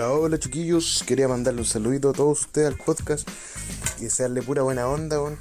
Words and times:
Hola, 0.00 0.12
hola 0.12 0.38
chiquillos, 0.38 1.04
quería 1.06 1.28
mandarle 1.28 1.60
un 1.60 1.66
saludito 1.66 2.08
a 2.08 2.12
todos 2.14 2.40
ustedes 2.40 2.68
al 2.68 2.76
podcast 2.76 3.28
y 3.98 4.04
desearle 4.04 4.40
pura 4.40 4.62
buena 4.62 4.88
onda, 4.88 5.20
weón. 5.20 5.38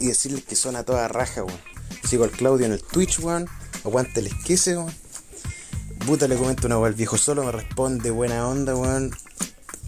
Y 0.00 0.06
decirles 0.06 0.44
que 0.44 0.56
son 0.56 0.74
a 0.74 0.84
toda 0.84 1.06
raja, 1.06 1.44
weón. 1.44 1.60
Sigo 2.02 2.24
al 2.24 2.30
Claudio 2.30 2.64
en 2.64 2.72
el 2.72 2.82
Twitch, 2.82 3.18
weón. 3.18 3.46
Aguante 3.84 4.20
el 4.20 4.28
esquece, 4.28 4.78
weón. 4.78 4.90
Puta 6.06 6.26
le 6.28 6.36
comento 6.36 6.66
una 6.66 6.78
weón 6.78 6.92
al 6.92 6.94
viejo 6.94 7.18
solo, 7.18 7.44
me 7.44 7.52
responde 7.52 8.10
buena 8.10 8.48
onda, 8.48 8.74
weón. 8.74 9.14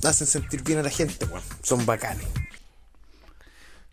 Hacen 0.04 0.26
sentir 0.26 0.62
bien 0.62 0.80
a 0.80 0.82
la 0.82 0.90
gente, 0.90 1.24
weón. 1.24 1.40
Son 1.62 1.86
bacanes. 1.86 2.26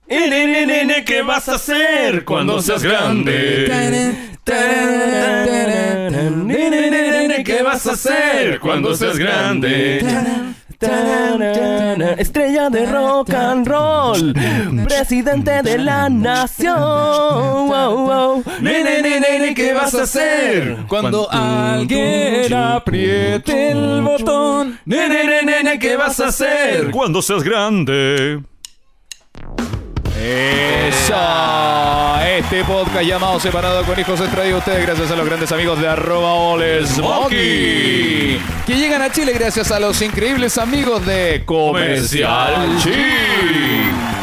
Nene, 0.09 0.65
nene, 0.65 1.05
¿qué 1.05 1.21
vas 1.21 1.47
a 1.47 1.55
hacer 1.55 2.25
cuando 2.25 2.61
seas 2.61 2.83
grande? 2.83 4.27
¿Qué 7.43 7.63
vas 7.63 7.87
a 7.87 7.91
hacer 7.93 8.59
cuando 8.59 8.95
seas 8.95 9.17
grande? 9.17 9.99
Estrella 12.19 12.69
de 12.69 12.85
rock 12.85 13.33
and 13.33 13.67
roll, 13.67 14.33
presidente 14.87 15.63
de 15.63 15.79
la 15.79 16.07
nación. 16.07 16.75
Nene, 18.61 19.53
¿qué 19.55 19.73
vas 19.73 19.95
a 19.95 20.03
hacer 20.03 20.77
Cuando 20.87 21.27
alguien 21.31 22.53
apriete 22.53 23.71
el 23.71 24.01
botón. 24.03 24.79
Nene, 24.85 25.23
nene, 25.23 25.43
nene, 25.43 25.79
¿qué 25.79 25.97
vas 25.97 26.19
a 26.19 26.27
hacer 26.27 26.91
cuando 26.91 27.23
seas 27.23 27.43
grande? 27.43 28.43
Eso. 30.19 31.15
Este 32.25 32.63
podcast 32.63 33.03
llamado 33.03 33.39
Separado 33.39 33.83
con 33.83 33.99
Hijos 33.99 34.19
es 34.19 34.31
traído 34.31 34.55
a 34.55 34.59
ustedes 34.59 34.85
gracias 34.85 35.11
a 35.11 35.15
los 35.15 35.25
grandes 35.25 35.51
amigos 35.51 35.79
de 35.79 35.87
arroba 35.87 36.33
olesmoky. 36.33 38.39
Que 38.65 38.75
llegan 38.75 39.03
a 39.03 39.11
Chile 39.11 39.33
gracias 39.33 39.71
a 39.71 39.79
los 39.79 40.01
increíbles 40.01 40.57
amigos 40.57 41.05
de 41.05 41.43
Comercial 41.45 42.77
Chi. 42.81 44.16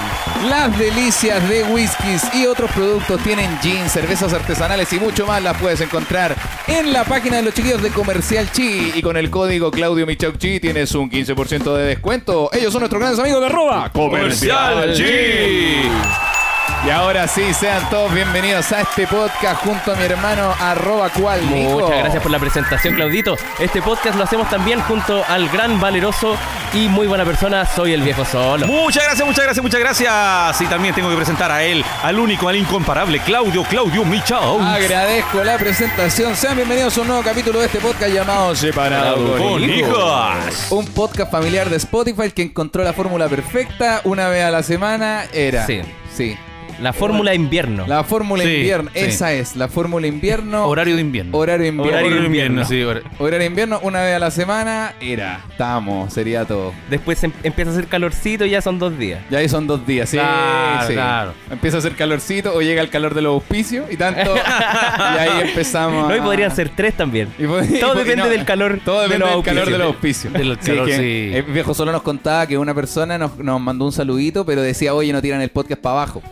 Las 0.48 0.78
delicias 0.78 1.48
de 1.48 1.64
whiskies 1.64 2.22
y 2.34 2.46
otros 2.46 2.70
productos 2.72 3.18
tienen 3.22 3.58
jeans, 3.62 3.92
cervezas 3.92 4.32
artesanales 4.34 4.92
y 4.92 5.00
mucho 5.00 5.26
más 5.26 5.42
las 5.42 5.56
puedes 5.56 5.80
encontrar 5.80 6.36
en 6.66 6.92
la 6.92 7.04
página 7.04 7.36
de 7.36 7.42
los 7.44 7.54
chiquillos 7.54 7.82
de 7.82 7.90
Comercial 7.90 8.50
Chi 8.52 8.92
y 8.94 9.00
con 9.00 9.16
el 9.16 9.30
código 9.30 9.70
Claudio 9.70 10.06
Michauchi 10.06 10.60
tienes 10.60 10.94
un 10.94 11.10
15% 11.10 11.74
de 11.76 11.84
descuento. 11.84 12.50
Ellos 12.52 12.72
son 12.72 12.80
nuestros 12.80 13.00
grandes 13.00 13.20
amigos 13.20 13.40
de 13.40 13.46
arroba 13.46 13.90
Comercial 13.90 14.92
Chi. 14.94 16.43
Y 16.86 16.90
ahora 16.90 17.26
sí, 17.26 17.54
sean 17.54 17.88
todos 17.88 18.12
bienvenidos 18.12 18.70
a 18.72 18.82
este 18.82 19.06
podcast 19.06 19.64
junto 19.64 19.92
a 19.92 19.96
mi 19.96 20.04
hermano 20.04 20.54
arroba 20.60 21.08
cual. 21.08 21.40
Muchas 21.42 21.98
gracias 21.98 22.22
por 22.22 22.30
la 22.30 22.38
presentación, 22.38 22.94
Claudito. 22.94 23.36
Este 23.58 23.80
podcast 23.80 24.16
lo 24.16 24.24
hacemos 24.24 24.50
también 24.50 24.80
junto 24.80 25.24
al 25.26 25.48
gran, 25.48 25.80
valeroso 25.80 26.36
y 26.74 26.88
muy 26.88 27.06
buena 27.06 27.24
persona, 27.24 27.64
soy 27.64 27.94
el 27.94 28.02
viejo 28.02 28.24
solo. 28.24 28.66
Muchas 28.66 29.04
gracias, 29.04 29.26
muchas 29.26 29.44
gracias, 29.44 29.62
muchas 29.62 29.80
gracias. 29.80 30.60
Y 30.60 30.66
también 30.66 30.94
tengo 30.94 31.08
que 31.08 31.16
presentar 31.16 31.50
a 31.50 31.62
él, 31.62 31.82
al 32.02 32.18
único, 32.18 32.48
al 32.48 32.56
incomparable, 32.56 33.18
Claudio, 33.20 33.62
Claudio 33.64 34.04
Michao. 34.04 34.60
Agradezco 34.60 35.42
la 35.42 35.56
presentación. 35.56 36.36
Sean 36.36 36.56
bienvenidos 36.56 36.98
a 36.98 37.00
un 37.00 37.08
nuevo 37.08 37.22
capítulo 37.22 37.60
de 37.60 37.66
este 37.66 37.78
podcast 37.78 38.12
llamado 38.12 38.54
Separado 38.54 39.38
Con 39.38 39.62
hijos. 39.62 40.66
Un 40.70 40.86
podcast 40.88 41.30
familiar 41.30 41.70
de 41.70 41.76
Spotify 41.76 42.30
que 42.30 42.42
encontró 42.42 42.84
la 42.84 42.92
fórmula 42.92 43.28
perfecta 43.28 44.02
una 44.04 44.28
vez 44.28 44.44
a 44.44 44.50
la 44.50 44.62
semana. 44.62 45.24
Era. 45.32 45.66
Sí. 45.66 45.80
Sí. 46.14 46.36
La 46.80 46.92
fórmula 46.92 47.34
invierno. 47.34 47.86
La 47.86 48.04
fórmula 48.04 48.42
Sí, 48.44 48.50
invierno. 48.56 48.90
sí. 48.92 49.00
Esa 49.00 49.32
es. 49.32 49.56
La 49.56 49.68
fórmula 49.68 50.06
invierno. 50.06 50.66
Horario 50.66 50.94
de 50.96 51.00
invierno. 51.00 51.36
Horario 51.36 51.66
invierno. 51.66 51.92
Horario 51.98 52.20
de 52.20 52.26
invierno, 52.26 52.64
sí. 52.64 52.82
hor- 52.82 53.02
Horario 53.18 53.46
invierno 53.46 53.78
una 53.82 54.00
vez 54.02 54.16
a 54.16 54.18
la 54.18 54.30
semana. 54.30 54.94
Era. 55.00 55.40
Estamos. 55.50 56.12
Sería 56.12 56.44
todo. 56.44 56.72
Después 56.90 57.22
em- 57.24 57.32
empieza 57.42 57.70
a 57.70 57.74
hacer 57.74 57.86
calorcito 57.86 58.44
y 58.44 58.50
ya 58.50 58.60
son 58.62 58.78
dos 58.78 58.98
días. 58.98 59.20
Ya 59.30 59.38
ahí 59.38 59.48
son 59.48 59.66
dos 59.66 59.86
días, 59.86 60.08
sí, 60.08 60.16
Claro, 60.16 60.86
sí. 60.86 60.92
claro. 60.94 61.32
Empieza 61.50 61.76
a 61.76 61.80
hacer 61.80 61.92
calorcito 61.94 62.54
o 62.54 62.60
llega 62.62 62.82
el 62.82 62.88
calor 62.90 63.14
de 63.14 63.22
los 63.22 63.32
auspicios 63.34 63.90
y 63.90 63.96
tanto. 63.96 64.34
y 64.36 65.18
ahí 65.18 65.40
empezamos. 65.48 66.08
No, 66.08 66.14
y 66.16 66.18
a- 66.18 66.22
podrían 66.22 66.54
ser 66.54 66.70
tres 66.70 66.94
también. 66.94 67.28
y 67.38 67.42
pod- 67.44 67.68
y 67.70 67.80
Todo 67.80 67.94
y 67.94 67.98
depende 67.98 68.24
no, 68.24 68.28
del 68.30 68.44
calor 68.44 68.80
Todo 68.84 69.02
de 69.02 69.08
depende 69.08 69.26
los 69.26 69.44
del 69.44 69.54
calor 69.54 69.82
auspicios. 69.82 70.32
de 70.32 70.44
los 70.44 70.56
auspicios. 70.56 70.64
Del 70.74 70.76
calor, 70.76 70.86
que, 70.86 70.96
sí. 70.96 71.36
El 71.36 71.42
viejo 71.44 71.74
solo 71.74 71.92
nos 71.92 72.02
contaba 72.02 72.46
que 72.46 72.58
una 72.58 72.74
persona 72.74 73.18
nos, 73.18 73.38
nos 73.38 73.60
mandó 73.60 73.84
un 73.84 73.92
saludito, 73.92 74.44
pero 74.44 74.62
decía, 74.62 74.94
oye, 74.94 75.12
no 75.12 75.22
tiran 75.22 75.40
el 75.40 75.50
podcast 75.50 75.80
para 75.80 75.92
abajo. 76.02 76.22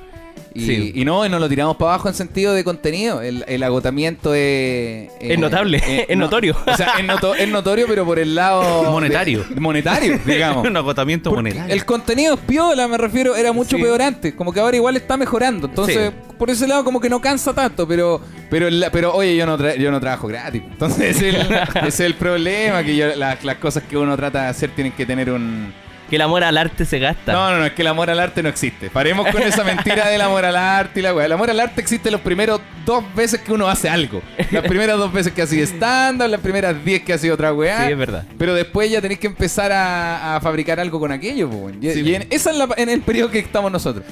Y, 0.55 0.67
Sí. 0.67 0.93
y 0.95 1.05
no, 1.05 1.25
y 1.25 1.29
no 1.29 1.39
lo 1.39 1.49
tiramos 1.49 1.77
para 1.77 1.93
abajo 1.95 2.09
en 2.09 2.15
sentido 2.15 2.53
de 2.55 2.63
contenido. 2.65 3.23
El, 3.23 3.45
el 3.49 3.63
agotamiento 3.63 4.35
es. 4.35 5.11
Es 5.21 5.39
notable, 5.39 5.81
es 6.09 6.17
notorio. 6.17 6.57
O 6.67 6.77
sea, 6.77 6.93
es, 6.99 7.05
noto- 7.07 7.35
es 7.35 7.49
notorio, 7.49 7.87
pero 7.89 8.05
por 8.05 8.19
el 8.19 8.35
lado. 8.35 8.91
Monetario. 8.91 9.45
de- 9.49 9.61
monetario, 9.61 10.19
digamos. 10.27 10.67
Un 10.67 10.77
agotamiento 10.77 11.31
Porque 11.31 11.43
monetario. 11.51 11.75
El 11.75 11.85
contenido 11.85 12.35
es 12.35 12.41
piola, 12.41 12.89
me 12.89 12.99
refiero, 12.99 13.35
era 13.37 13.53
mucho 13.53 13.77
Sí. 13.77 13.83
peor 13.83 14.03
antes. 14.03 14.35
Como 14.35 14.53
que 14.53 14.61
ahora 14.61 14.77
igual 14.77 14.97
está 14.97 15.17
mejorando. 15.17 15.67
Entonces, 15.69 16.13
por 16.39 16.51
ese 16.51 16.67
lado 16.67 16.85
como 16.85 17.01
que 17.01 17.09
no 17.09 17.21
cansa 17.21 17.53
tanto, 17.55 17.87
pero 17.89 18.21
pero 18.51 18.69
pero 18.93 19.15
oye, 19.15 19.37
yo 19.37 19.47
no 19.47 19.57
tra- 19.59 19.77
yo 19.79 19.91
no 19.91 20.01
trabajo 20.01 20.27
gratis. 20.29 20.63
Entonces 20.71 21.17
ese 21.17 21.29
es 21.31 21.35
el, 21.37 21.87
es 21.87 22.01
el 22.01 22.15
problema, 22.15 22.83
que 22.83 22.95
yo- 22.97 23.15
las, 23.17 23.43
las 23.45 23.57
cosas 23.57 23.85
que 23.85 23.97
uno 23.97 24.17
trata 24.17 24.43
de 24.43 24.49
hacer 24.49 24.71
tienen 24.75 24.93
que 24.93 25.07
tener 25.07 25.31
un... 25.31 25.73
Que 26.11 26.17
el 26.17 26.23
amor 26.23 26.45
al 26.45 26.59
arte 26.59 26.85
se 26.85 26.99
gasta. 26.99 27.33
No, 27.33 27.51
no, 27.53 27.59
no, 27.59 27.65
es 27.67 27.73
que 27.73 27.81
el 27.83 27.89
amor 27.89 28.11
al 28.11 28.21
arte 28.21 28.43
no 28.43 28.49
existe. 28.51 28.91
Paremos 28.91 29.27
con 29.29 29.41
esa 29.43 29.65
mentira 29.65 30.09
del 30.09 30.21
amor 30.21 30.45
al 30.45 30.57
arte 30.57 31.01
y 31.01 31.03
la 31.03 31.15
weá. 31.15 31.25
El 31.25 31.33
amor 31.33 31.49
al 31.49 31.59
arte 31.59 31.81
existe 31.81 32.11
los 32.11 32.21
primeros 32.21 32.61
dos 32.85 33.03
veces 33.15 33.41
que 33.41 33.53
uno 33.53 33.67
hace 33.69 33.89
algo. 33.89 34.21
Las 34.51 34.63
primeras 34.65 34.99
dos 34.99 35.11
veces 35.13 35.33
que 35.33 35.41
ha 35.43 35.47
sido 35.47 35.65
stand-up, 35.65 36.29
las 36.29 36.41
primeras 36.41 36.85
diez 36.85 37.03
que 37.03 37.15
ha 37.15 37.19
sido 37.19 37.35
otra 37.35 37.53
weá. 37.55 37.87
Sí, 37.87 37.93
es 37.93 37.99
verdad. 37.99 38.25
Pero 38.37 38.55
después 38.55 38.91
ya 38.91 39.01
tenéis 39.01 39.21
que 39.21 39.27
empezar 39.29 39.73
a, 39.73 40.37
a 40.37 40.41
fabricar 40.43 40.79
algo 40.81 41.01
con 41.01 41.13
aquello, 41.13 41.49
weón. 41.49 41.79
Y, 41.83 41.91
Sí. 41.93 42.01
y 42.03 42.15
en, 42.15 42.27
esa 42.31 42.51
es 42.51 42.57
la, 42.59 42.69
en 42.77 42.91
el 42.91 43.01
periodo 43.01 43.31
que 43.31 43.39
estamos 43.39 43.73
nosotros. 43.73 44.05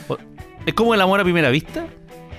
Es 0.65 0.75
como 0.75 0.95
el 0.95 1.01
amor 1.01 1.21
a 1.21 1.25
primera 1.25 1.51
vista. 1.51 1.85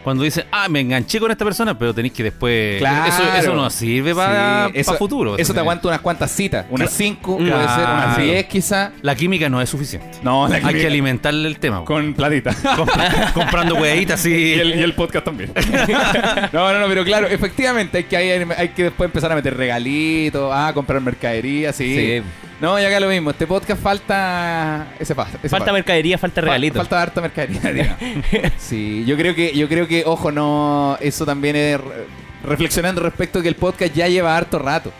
Cuando 0.03 0.23
dicen, 0.23 0.45
ah, 0.51 0.67
me 0.67 0.79
enganché 0.79 1.19
con 1.19 1.29
esta 1.31 1.45
persona, 1.45 1.77
pero 1.77 1.93
tenéis 1.93 2.13
que 2.13 2.23
después. 2.23 2.79
Claro. 2.79 3.07
Eso, 3.07 3.23
eso 3.37 3.55
no 3.55 3.69
sirve 3.69 4.15
para 4.15 4.67
Sí, 4.67 4.73
eso- 4.79 4.95
futuro. 4.95 5.37
Eso 5.37 5.53
te 5.53 5.59
aguanta 5.59 5.87
unas 5.87 6.01
cuantas 6.01 6.31
citas. 6.31 6.65
Unas 6.69 6.91
cinco, 6.91 7.37
puede 7.37 7.49
ser, 7.49 7.57
unas 7.57 8.15
Claro. 8.15 8.23
diez 8.23 8.45
quizá. 8.47 8.91
La 9.01 9.15
química 9.15 9.47
no 9.49 9.61
es 9.61 9.69
suficiente. 9.69 10.09
No, 10.23 10.47
la 10.47 10.55
Hay 10.55 10.61
que 10.61 10.67
química- 10.69 10.87
alimentarle 10.87 11.47
el 11.47 11.59
tema. 11.59 11.85
Con 11.85 12.13
platita. 12.13 12.51
Compra- 12.75 13.31
comprando 13.33 13.75
huevitas 13.75 14.25
y, 14.25 14.29
y. 14.33 14.53
el, 14.53 14.79
y 14.79 14.81
el 14.83 14.93
podcast 14.93 15.25
también. 15.25 15.51
no, 16.51 16.73
no, 16.73 16.79
no, 16.79 16.87
pero 16.87 17.03
claro, 17.03 17.27
efectivamente 17.27 17.99
hay 17.99 18.03
que, 18.05 18.17
hay, 18.17 18.45
hay 18.57 18.69
que 18.69 18.83
después 18.85 19.07
empezar 19.07 19.31
a 19.31 19.35
meter 19.35 19.55
regalitos, 19.55 20.51
a 20.53 20.73
comprar 20.73 21.01
mercadería, 21.01 21.73
sí. 21.73 22.21
Sí. 22.21 22.23
No, 22.61 22.79
y 22.79 22.85
acá 22.85 22.99
lo 22.99 23.09
mismo. 23.09 23.31
Este 23.31 23.47
podcast 23.47 23.81
falta. 23.81 24.87
Ese 24.99 25.15
Falta 25.15 25.73
mercadería, 25.73 26.17
falta 26.19 26.41
Fa- 26.41 26.45
regalito. 26.45 26.77
Falta 26.77 27.01
harta 27.01 27.19
mercadería. 27.21 27.97
Sí, 28.57 29.03
yo 29.05 29.17
creo 29.17 29.33
que, 29.33 29.51
yo 29.57 29.67
creo 29.67 29.87
que, 29.87 30.03
ojo, 30.05 30.31
no. 30.31 30.95
Eso 31.01 31.25
también 31.25 31.55
es 31.55 31.81
re- 31.81 32.05
reflexionando 32.43 33.01
respecto 33.01 33.39
a 33.39 33.41
que 33.41 33.47
el 33.47 33.55
podcast 33.55 33.93
ya 33.95 34.07
lleva 34.07 34.37
harto 34.37 34.59
rato. 34.59 34.91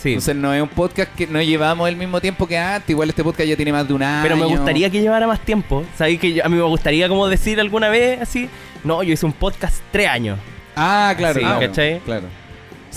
Sí. 0.00 0.10
Entonces 0.10 0.36
no 0.36 0.54
es 0.54 0.62
un 0.62 0.68
podcast 0.68 1.12
que 1.16 1.26
no 1.26 1.42
llevamos 1.42 1.88
el 1.88 1.96
mismo 1.96 2.20
tiempo 2.20 2.46
que 2.46 2.56
antes. 2.56 2.88
Igual 2.90 3.08
este 3.08 3.24
podcast 3.24 3.48
ya 3.48 3.56
tiene 3.56 3.72
más 3.72 3.88
de 3.88 3.94
un 3.94 4.02
año. 4.04 4.22
Pero 4.22 4.36
me 4.36 4.44
gustaría 4.46 4.88
que 4.88 5.00
llevara 5.00 5.26
más 5.26 5.40
tiempo. 5.40 5.84
¿Sabéis 5.96 6.20
que 6.20 6.34
yo- 6.34 6.44
a 6.44 6.48
mí 6.48 6.54
me 6.56 6.62
gustaría 6.62 7.08
como 7.08 7.26
decir 7.26 7.58
alguna 7.58 7.88
vez 7.88 8.22
así? 8.22 8.48
No, 8.84 9.02
yo 9.02 9.12
hice 9.12 9.26
un 9.26 9.32
podcast 9.32 9.82
tres 9.90 10.06
años. 10.08 10.38
Ah, 10.76 11.12
claro. 11.18 11.34
Sí, 11.34 11.40
claro, 11.40 11.60
¿cachai? 11.60 11.98
Claro. 12.04 12.26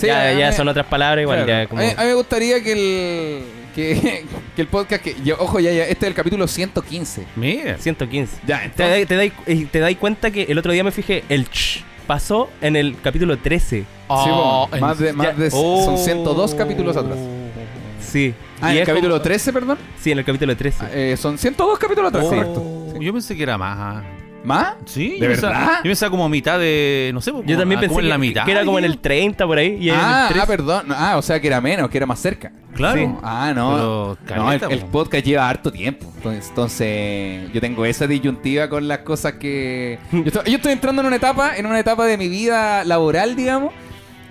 ya 0.00 0.28
a 0.28 0.32
ya 0.32 0.50
mí- 0.50 0.54
son 0.56 0.68
otras 0.68 0.86
palabras 0.86 1.22
igual. 1.22 1.44
claro. 1.44 1.62
Ya 1.64 1.68
como... 1.68 1.82
a, 1.82 1.84
mí, 1.86 1.90
a 1.96 2.00
mí 2.02 2.06
me 2.06 2.14
gustaría 2.14 2.62
que 2.62 2.72
el. 2.72 3.42
Que, 3.74 4.24
que 4.56 4.62
el 4.62 4.68
podcast. 4.68 5.02
Que, 5.02 5.16
yo- 5.24 5.36
ojo, 5.38 5.60
ya, 5.60 5.72
ya. 5.72 5.84
Este 5.84 6.06
es 6.06 6.10
el 6.10 6.14
capítulo 6.14 6.46
115. 6.46 7.26
Mira. 7.36 7.78
115. 7.78 8.36
Ya, 8.46 8.58
Te, 8.58 8.64
entonces. 8.64 8.88
dais- 8.88 9.06
te, 9.08 9.16
dais, 9.16 9.32
eh, 9.46 9.66
te 9.70 9.78
dais 9.80 9.96
cuenta 9.98 10.30
que 10.30 10.42
el 10.42 10.58
otro 10.58 10.72
día 10.72 10.84
me 10.84 10.90
fijé, 10.92 11.24
el 11.28 11.48
ch 11.48 11.84
pasó 12.06 12.50
en 12.60 12.76
el 12.76 12.96
capítulo 13.00 13.38
13. 13.38 13.78
Sí, 13.80 13.86
po, 14.06 14.68
más 14.80 14.98
de, 14.98 15.12
más 15.12 15.36
de 15.38 15.48
Oh. 15.52 15.84
son 15.84 15.98
102 15.98 16.54
capítulos 16.54 16.96
atrás. 16.96 17.18
Sí. 18.00 18.34
Ah, 18.60 18.68
Y 18.68 18.70
en 18.72 18.76
el 18.76 18.82
es 18.82 18.88
capítulo 18.88 19.14
como- 19.14 19.22
13, 19.22 19.52
perdón. 19.52 19.78
Sí, 20.00 20.10
en 20.12 20.18
el 20.18 20.24
capítulo 20.24 20.56
13. 20.56 20.84
Eh, 21.12 21.16
son 21.16 21.38
102 21.38 21.78
capítulos 21.78 22.08
atrás, 22.10 22.24
Oh, 22.26 22.28
correcto. 22.28 22.94
Yo 23.00 23.12
pensé 23.12 23.34
que 23.36 23.42
era 23.42 23.56
más. 23.56 24.04
¿Más? 24.44 24.74
Sí, 24.86 25.10
¿De 25.10 25.18
yo 25.20 25.26
pensaba- 25.28 25.52
verdad? 25.58 25.76
Yo 25.78 25.82
pensaba 25.90 26.10
como 26.10 26.24
a 26.24 26.28
mitad 26.28 26.58
de. 26.58 27.10
No 27.14 27.20
sé, 27.20 27.30
Yo 27.46 27.56
también 27.58 27.78
ah, 27.78 27.80
pensé 27.80 27.88
como 27.88 28.00
en 28.00 28.04
que, 28.06 28.10
la 28.10 28.18
mitad. 28.18 28.44
que 28.44 28.50
era 28.52 28.64
como 28.64 28.78
en 28.78 28.84
el 28.84 28.98
30 28.98 29.46
por 29.46 29.56
ahí. 29.58 29.76
Y 29.80 29.90
en 29.90 29.94
Ah, 29.96 30.22
el 30.28 30.34
13. 30.34 30.40
ah, 30.42 30.46
perdón. 30.46 30.88
No, 30.88 30.94
Ah, 30.98 31.16
o 31.16 31.22
sea 31.22 31.40
que 31.40 31.46
era 31.46 31.60
menos, 31.60 31.88
que 31.88 31.96
era 31.98 32.06
más 32.06 32.18
cerca. 32.20 32.50
Claro. 32.74 32.98
Sí. 33.00 33.08
Ah, 33.22 33.52
no. 33.54 34.16
Pero 34.26 34.42
no, 34.42 34.52
el, 34.52 34.60
podcast 34.86 35.24
lleva 35.24 35.48
harto 35.48 35.70
tiempo. 35.70 36.10
Entonces, 36.16 36.48
entonces, 36.48 37.52
yo 37.52 37.60
tengo 37.60 37.84
esa 37.84 38.06
disyuntiva 38.06 38.68
con 38.68 38.88
las 38.88 38.98
cosas 38.98 39.34
que. 39.34 39.98
Yo 40.10 40.22
estoy, 40.26 40.50
yo 40.50 40.56
estoy 40.56 40.72
entrando 40.72 41.02
en 41.02 41.06
una 41.06 41.16
etapa, 41.16 41.56
en 41.56 41.66
una 41.66 41.78
etapa 41.78 42.04
de 42.06 42.16
mi 42.18 42.28
vida 42.28 42.84
laboral, 42.84 43.36
digamos, 43.36 43.72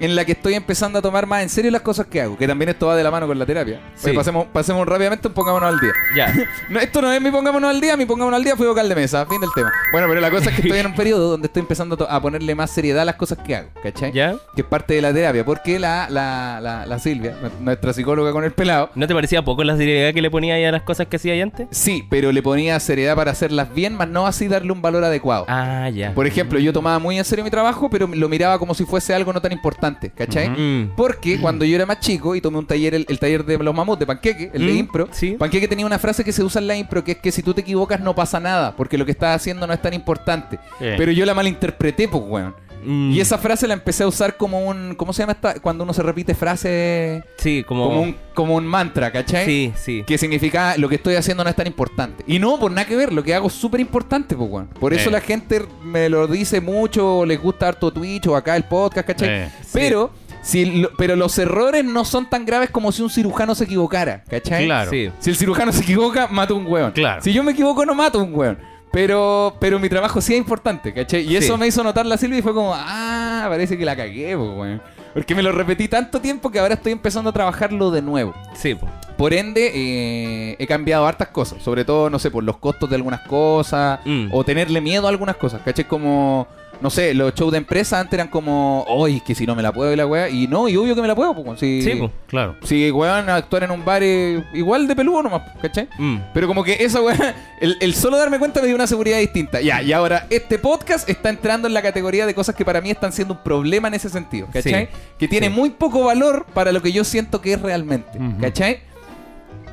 en 0.01 0.15
la 0.15 0.25
que 0.25 0.33
estoy 0.33 0.55
empezando 0.55 0.99
a 0.99 1.01
tomar 1.01 1.27
más 1.27 1.43
en 1.43 1.49
serio 1.49 1.71
las 1.71 1.81
cosas 1.81 2.07
que 2.07 2.21
hago, 2.21 2.37
que 2.37 2.47
también 2.47 2.69
esto 2.69 2.87
va 2.87 2.95
de 2.95 3.03
la 3.03 3.11
mano 3.11 3.27
con 3.27 3.37
la 3.37 3.45
terapia. 3.45 3.79
Sí. 3.95 4.09
Oye, 4.09 4.17
pasemos, 4.17 4.47
pasemos 4.51 4.85
rápidamente 4.87 5.27
un 5.27 5.33
pongámonos 5.33 5.69
al 5.73 5.79
día. 5.79 5.91
Ya. 6.15 6.33
No, 6.69 6.79
esto 6.79 7.01
no 7.01 7.11
es 7.11 7.21
mi 7.21 7.31
pongámonos 7.31 7.69
al 7.69 7.81
día, 7.81 7.97
mi 7.97 8.05
pongámonos 8.05 8.37
al 8.37 8.43
día 8.43 8.55
fue 8.55 8.67
vocal 8.67 8.87
de 8.87 8.95
mesa, 8.95 9.25
fin 9.25 9.39
del 9.41 9.49
tema. 9.53 9.71
Bueno, 9.91 10.07
pero 10.07 10.21
la 10.21 10.31
cosa 10.31 10.49
es 10.49 10.55
que 10.55 10.61
estoy 10.63 10.79
en 10.79 10.87
un 10.87 10.95
periodo 10.95 11.29
donde 11.29 11.47
estoy 11.47 11.61
empezando 11.61 12.07
a 12.09 12.21
ponerle 12.21 12.55
más 12.55 12.71
seriedad 12.71 13.01
a 13.01 13.05
las 13.05 13.15
cosas 13.15 13.37
que 13.39 13.55
hago, 13.55 13.69
¿cachai? 13.83 14.11
¿Ya? 14.11 14.35
Que 14.55 14.61
es 14.61 14.67
parte 14.67 14.93
de 14.93 15.01
la 15.01 15.13
terapia, 15.13 15.43
porque 15.45 15.79
la, 15.79 16.07
la, 16.09 16.59
la, 16.61 16.85
la 16.85 16.99
Silvia, 16.99 17.35
nuestra 17.59 17.93
psicóloga 17.93 18.31
con 18.31 18.43
el 18.43 18.51
pelado, 18.53 18.89
¿No 18.95 19.07
te 19.07 19.13
parecía 19.13 19.43
poco 19.43 19.63
la 19.63 19.75
seriedad 19.77 20.13
que 20.13 20.21
le 20.21 20.31
ponía 20.31 20.55
ahí 20.55 20.63
a 20.65 20.71
las 20.71 20.83
cosas 20.83 21.07
que 21.07 21.17
hacía 21.17 21.33
ahí 21.33 21.41
antes? 21.41 21.67
sí, 21.71 22.05
pero 22.09 22.31
le 22.31 22.41
ponía 22.41 22.79
seriedad 22.79 23.15
para 23.15 23.31
hacerlas 23.31 23.73
bien, 23.73 23.93
más 23.95 24.07
no 24.07 24.25
así 24.27 24.47
darle 24.47 24.71
un 24.71 24.81
valor 24.81 25.03
adecuado. 25.03 25.45
Ah, 25.47 25.89
ya. 25.89 26.13
Por 26.13 26.25
ejemplo, 26.27 26.57
yo 26.59 26.71
tomaba 26.73 26.99
muy 26.99 27.17
en 27.17 27.25
serio 27.25 27.43
mi 27.43 27.51
trabajo, 27.51 27.89
pero 27.89 28.07
lo 28.07 28.29
miraba 28.29 28.57
como 28.57 28.73
si 28.73 28.85
fuese 28.85 29.13
algo 29.13 29.33
no 29.33 29.41
tan 29.41 29.51
importante, 29.51 29.90
¿cachai? 30.15 30.49
Mm. 30.49 30.91
Porque 30.95 31.39
cuando 31.39 31.65
yo 31.65 31.75
era 31.75 31.85
más 31.85 31.99
chico 31.99 32.35
y 32.35 32.41
tomé 32.41 32.57
un 32.57 32.65
taller, 32.67 32.93
el, 32.95 33.05
el 33.09 33.19
taller 33.19 33.45
de 33.45 33.57
los 33.57 33.73
mamuts, 33.75 33.99
de 33.99 34.05
Panqueque, 34.05 34.51
el 34.53 34.65
de 34.65 34.73
Mm, 34.73 34.77
impro, 34.77 35.07
sí. 35.11 35.35
Panqueque 35.37 35.67
tenía 35.67 35.85
una 35.85 35.99
frase 35.99 36.23
que 36.23 36.31
se 36.31 36.43
usa 36.43 36.61
en 36.61 36.67
la 36.67 36.75
impro, 36.75 37.03
que 37.03 37.13
es 37.13 37.17
que 37.17 37.31
si 37.31 37.43
tú 37.43 37.53
te 37.53 37.61
equivocas 37.61 37.99
no 37.99 38.15
pasa 38.15 38.39
nada, 38.39 38.75
porque 38.75 38.97
lo 38.97 39.05
que 39.05 39.11
estás 39.11 39.35
haciendo 39.35 39.67
no 39.67 39.73
es 39.73 39.81
tan 39.81 39.93
importante. 39.93 40.57
Sí. 40.79 40.85
Pero 40.97 41.11
yo 41.11 41.25
la 41.25 41.33
malinterpreté, 41.33 42.07
pues, 42.07 42.23
weón. 42.25 42.55
Mm. 42.83 43.11
Y 43.11 43.19
esa 43.21 43.37
frase 43.37 43.67
la 43.67 43.73
empecé 43.73 44.03
a 44.03 44.07
usar 44.07 44.37
como 44.37 44.65
un... 44.67 44.95
¿Cómo 44.95 45.13
se 45.13 45.21
llama 45.23 45.33
esta? 45.33 45.55
Cuando 45.59 45.83
uno 45.83 45.93
se 45.93 46.01
repite 46.03 46.33
frases... 46.35 47.23
Sí, 47.37 47.63
como... 47.67 47.87
Como 47.89 48.01
un, 48.01 48.15
como 48.33 48.55
un 48.55 48.65
mantra, 48.65 49.11
¿cachai? 49.11 49.45
Sí, 49.45 49.73
sí. 49.75 50.03
Que 50.05 50.17
significa 50.17 50.77
lo 50.77 50.89
que 50.89 50.95
estoy 50.95 51.15
haciendo 51.15 51.43
no 51.43 51.49
es 51.49 51.55
tan 51.55 51.67
importante. 51.67 52.23
Y 52.27 52.39
no, 52.39 52.57
por 52.59 52.71
nada 52.71 52.87
que 52.87 52.95
ver, 52.95 53.11
lo 53.13 53.23
que 53.23 53.35
hago 53.35 53.47
es 53.47 53.53
súper 53.53 53.79
importante, 53.79 54.35
pues, 54.35 54.49
weón. 54.49 54.67
Por 54.67 54.93
eso 54.93 55.09
Eh. 55.09 55.11
la 55.11 55.21
gente 55.21 55.61
me 55.83 56.09
lo 56.09 56.27
dice 56.27 56.61
mucho, 56.61 57.25
les 57.25 57.39
gusta 57.41 57.67
harto 57.67 57.91
Twitch 57.91 58.27
o 58.27 58.35
acá 58.35 58.55
el 58.55 58.63
podcast, 58.63 59.07
¿cachai? 59.07 59.29
Eh. 59.29 59.49
Pero, 59.73 60.11
si 60.41 60.65
lo- 60.81 60.89
pero 60.97 61.15
los 61.15 61.37
errores 61.37 61.83
no 61.85 62.03
son 62.05 62.29
tan 62.29 62.45
graves 62.45 62.69
como 62.71 62.91
si 62.91 63.01
un 63.03 63.09
cirujano 63.09 63.53
se 63.53 63.65
equivocara, 63.65 64.23
¿cachai? 64.29 64.65
Claro. 64.65 64.89
Sí. 64.89 65.09
Si 65.19 65.29
el 65.29 65.35
cirujano 65.35 65.71
se 65.71 65.81
equivoca, 65.83 66.27
mato 66.27 66.55
a 66.55 66.57
un 66.57 66.65
weón. 66.67 66.91
Claro. 66.93 67.21
Si 67.21 67.31
yo 67.33 67.43
me 67.43 67.51
equivoco, 67.51 67.85
no 67.85 67.93
mato 67.93 68.19
un 68.23 68.33
weón. 68.33 68.57
Pero, 68.91 69.55
pero 69.59 69.79
mi 69.79 69.87
trabajo 69.87 70.19
sí 70.19 70.33
es 70.33 70.39
importante, 70.39 70.93
¿cachai? 70.93 71.21
Y 71.25 71.37
eso 71.37 71.53
Sí. 71.53 71.59
me 71.59 71.67
hizo 71.67 71.83
notar 71.83 72.05
la 72.05 72.17
Silvia 72.17 72.39
y 72.39 72.41
fue 72.41 72.53
como, 72.53 72.73
ah, 72.75 73.45
parece 73.49 73.77
que 73.77 73.85
la 73.85 73.95
cagué, 73.95 74.35
pues, 74.35 74.49
weón. 74.49 74.81
Porque 75.13 75.33
me 75.35 75.41
lo 75.43 75.51
repetí 75.51 75.87
tanto 75.87 76.19
tiempo 76.21 76.51
que 76.51 76.59
ahora 76.59 76.73
estoy 76.75 76.91
empezando 76.93 77.29
a 77.29 77.33
trabajarlo 77.33 77.91
de 77.91 78.01
nuevo. 78.01 78.33
Sí, 78.53 78.75
po. 78.75 78.87
Por 79.17 79.33
ende, 79.33 79.71
eh, 79.73 80.55
he 80.57 80.67
cambiado 80.67 81.05
hartas 81.05 81.27
cosas. 81.29 81.61
Sobre 81.61 81.85
todo, 81.85 82.09
no 82.09 82.17
sé, 82.17 82.31
por 82.31 82.43
los 82.43 82.57
costos 82.57 82.89
de 82.89 82.95
algunas 82.95 83.21
cosas. 83.21 83.99
Mm. 84.05 84.27
O 84.31 84.43
tenerle 84.43 84.81
miedo 84.81 85.05
a 85.07 85.09
algunas 85.09 85.35
cosas. 85.35 85.61
¿Cachai? 85.63 85.85
Como, 85.87 86.47
no 86.81 86.89
sé, 86.89 87.13
los 87.13 87.33
shows 87.35 87.51
de 87.51 87.57
empresa 87.59 87.99
antes 87.99 88.13
eran 88.13 88.27
como, 88.27 88.83
oye, 88.87 89.21
que 89.25 89.35
si 89.35 89.45
no 89.45 89.55
me 89.55 89.61
la 89.61 89.71
puedo 89.71 89.93
y 89.93 89.95
la 89.95 90.05
weá. 90.07 90.29
Y 90.29 90.47
no, 90.47 90.67
y 90.67 90.75
obvio 90.77 90.95
que 90.95 91.01
me 91.01 91.07
la 91.07 91.15
puedo, 91.15 91.33
pues. 91.35 91.59
Si, 91.59 91.81
Sí, 91.81 91.95
po. 91.95 92.11
Claro. 92.27 92.55
si 92.63 92.89
weón 92.91 93.29
actuar 93.29 93.63
en 93.63 93.71
un 93.71 93.83
bar 93.85 94.01
eh, 94.03 94.43
igual 94.53 94.87
de 94.87 94.95
peludo 94.95 95.23
nomás, 95.23 95.43
¿cachai? 95.61 95.87
Mm. 95.97 96.17
Pero 96.33 96.47
como 96.47 96.63
que 96.63 96.73
esa 96.79 97.01
weá, 97.01 97.35
el, 97.59 97.77
el 97.79 97.93
solo 97.93 98.17
darme 98.17 98.39
cuenta 98.39 98.59
me 98.61 98.67
dio 98.67 98.75
una 98.75 98.87
seguridad 98.87 99.19
distinta. 99.19 99.61
Ya, 99.61 99.81
y 99.81 99.93
ahora 99.93 100.25
este 100.29 100.57
podcast 100.59 101.07
está 101.09 101.29
entrando 101.29 101.67
en 101.67 101.73
la 101.73 101.81
categoría 101.81 102.25
de 102.25 102.33
cosas 102.33 102.55
que 102.55 102.65
para 102.65 102.81
mí 102.81 102.89
están 102.91 103.11
siendo 103.13 103.33
un 103.35 103.39
problema 103.43 103.87
en 103.87 103.93
ese 103.93 104.09
sentido, 104.09 104.47
¿cachai? 104.51 104.85
Sí, 104.85 104.91
Que 105.17 105.27
tiene 105.27 105.47
sí. 105.47 105.53
muy 105.53 105.69
poco 105.71 106.03
valor 106.05 106.45
para 106.53 106.71
lo 106.71 106.81
que 106.81 106.91
yo 106.91 107.03
siento 107.03 107.41
que 107.41 107.53
es 107.53 107.61
realmente, 107.61 108.17
Ujú. 108.17 108.41
¿cachai? 108.41 108.79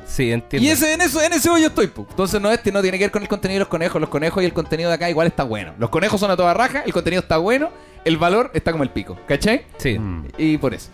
Sí, 0.09 0.31
entiendo. 0.31 0.67
Y 0.67 0.71
ese, 0.71 0.93
en 0.93 1.01
eso, 1.01 1.21
en 1.21 1.31
ese 1.33 1.49
hoyo 1.49 1.67
estoy, 1.67 1.87
po. 1.87 2.05
Entonces 2.09 2.41
no 2.41 2.49
este 2.51 2.71
no 2.71 2.81
tiene 2.81 2.97
que 2.97 3.03
ver 3.05 3.11
con 3.11 3.21
el 3.21 3.27
contenido 3.27 3.57
de 3.57 3.59
los 3.59 3.67
conejos. 3.67 4.01
Los 4.01 4.09
conejos 4.09 4.41
y 4.41 4.45
el 4.47 4.53
contenido 4.53 4.89
de 4.89 4.95
acá 4.95 5.09
igual 5.09 5.27
está 5.27 5.43
bueno. 5.43 5.73
Los 5.77 5.89
conejos 5.89 6.19
son 6.19 6.31
a 6.31 6.35
toda 6.37 6.53
raja, 6.53 6.81
el 6.85 6.91
contenido 6.93 7.21
está 7.21 7.37
bueno, 7.37 7.69
el 8.05 8.17
valor 8.17 8.49
está 8.53 8.71
como 8.71 8.83
el 8.83 8.89
pico, 8.89 9.17
¿cachai? 9.27 9.61
Sí. 9.77 9.99
Mm. 9.99 10.25
Y 10.37 10.57
por 10.57 10.73
eso. 10.73 10.89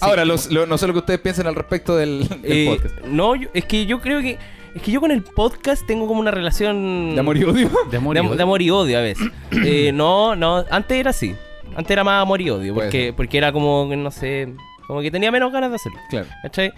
Ahora, 0.00 0.24
los- 0.24 0.50
lo- 0.50 0.66
no 0.66 0.78
sé 0.78 0.86
lo 0.86 0.92
que 0.94 0.98
ustedes 1.00 1.20
piensen 1.20 1.46
al 1.46 1.54
respecto 1.54 1.96
del, 1.96 2.26
del 2.28 2.40
Eh, 2.44 2.66
podcast. 2.76 3.04
no, 3.06 3.36
yo- 3.36 3.48
es 3.54 3.64
que 3.66 3.86
yo 3.86 4.00
creo 4.00 4.20
que... 4.20 4.38
Es 4.74 4.82
que 4.82 4.92
yo 4.92 5.00
con 5.00 5.10
el 5.10 5.22
podcast 5.24 5.84
tengo 5.86 6.06
como 6.06 6.20
una 6.20 6.30
relación... 6.30 7.14
¿De 7.14 7.20
amor 7.20 7.36
y 7.36 7.42
odio? 7.44 7.68
De 7.90 7.96
amor 7.96 8.16
y 8.16 8.20
odio. 8.20 8.34
de 8.36 8.42
amor 8.42 8.62
y 8.62 8.70
odio 8.70 8.98
a 8.98 9.02
veces. 9.02 9.26
Eh, 9.64 9.90
no, 9.92 10.34
no, 10.36 10.64
antes 10.70 10.96
era 10.98 11.10
así. 11.10 11.34
Antes 11.76 11.90
era 11.90 12.02
más 12.04 12.22
amor 12.22 12.40
y 12.40 12.50
odio, 12.50 12.74
porque, 12.74 13.12
porque 13.16 13.36
era 13.38 13.52
como, 13.52 13.88
no 13.96 14.10
sé, 14.10 14.54
como 14.90 15.02
que 15.02 15.10
tenía 15.10 15.30
menos 15.30 15.52
ganas 15.52 15.70
de 15.70 15.76
hacerlo. 15.76 15.98
Claro. 16.10 16.26
¿Cachai? 16.42 16.72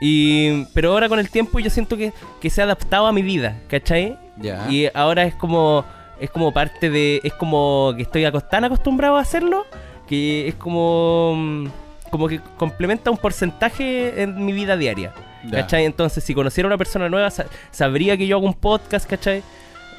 Y, 0.00 0.64
pero 0.74 0.92
ahora 0.92 1.08
con 1.08 1.18
el 1.18 1.28
tiempo 1.30 1.58
yo 1.58 1.70
siento 1.70 1.96
que, 1.96 2.12
que 2.40 2.50
se 2.50 2.60
ha 2.60 2.64
adaptado 2.64 3.06
a 3.06 3.12
mi 3.12 3.22
vida, 3.22 3.56
¿cachai? 3.68 4.16
Ya. 4.38 4.66
Y 4.70 4.88
ahora 4.94 5.24
es 5.24 5.34
como, 5.34 5.84
es 6.20 6.30
como 6.30 6.52
parte 6.52 6.88
de, 6.90 7.20
es 7.24 7.32
como 7.34 7.92
que 7.96 8.02
estoy 8.02 8.24
tan 8.50 8.64
acostumbrado 8.64 9.16
a 9.16 9.20
hacerlo, 9.20 9.66
que 10.06 10.48
es 10.48 10.54
como, 10.54 11.34
mm, 11.36 11.66
como 12.10 12.28
que 12.28 12.40
complementa 12.56 13.10
un 13.10 13.16
porcentaje 13.18 14.22
en 14.22 14.44
mi 14.44 14.52
vida 14.52 14.76
diaria. 14.76 15.12
¿Cachai? 15.52 15.84
Entonces, 15.84 16.24
si 16.24 16.34
conociera 16.34 16.66
a 16.66 16.68
una 16.70 16.78
persona 16.78 17.08
nueva, 17.08 17.30
sa- 17.30 17.46
sabría 17.70 18.16
que 18.16 18.26
yo 18.26 18.36
hago 18.36 18.46
un 18.46 18.54
podcast, 18.54 19.08
¿cachai? 19.08 19.42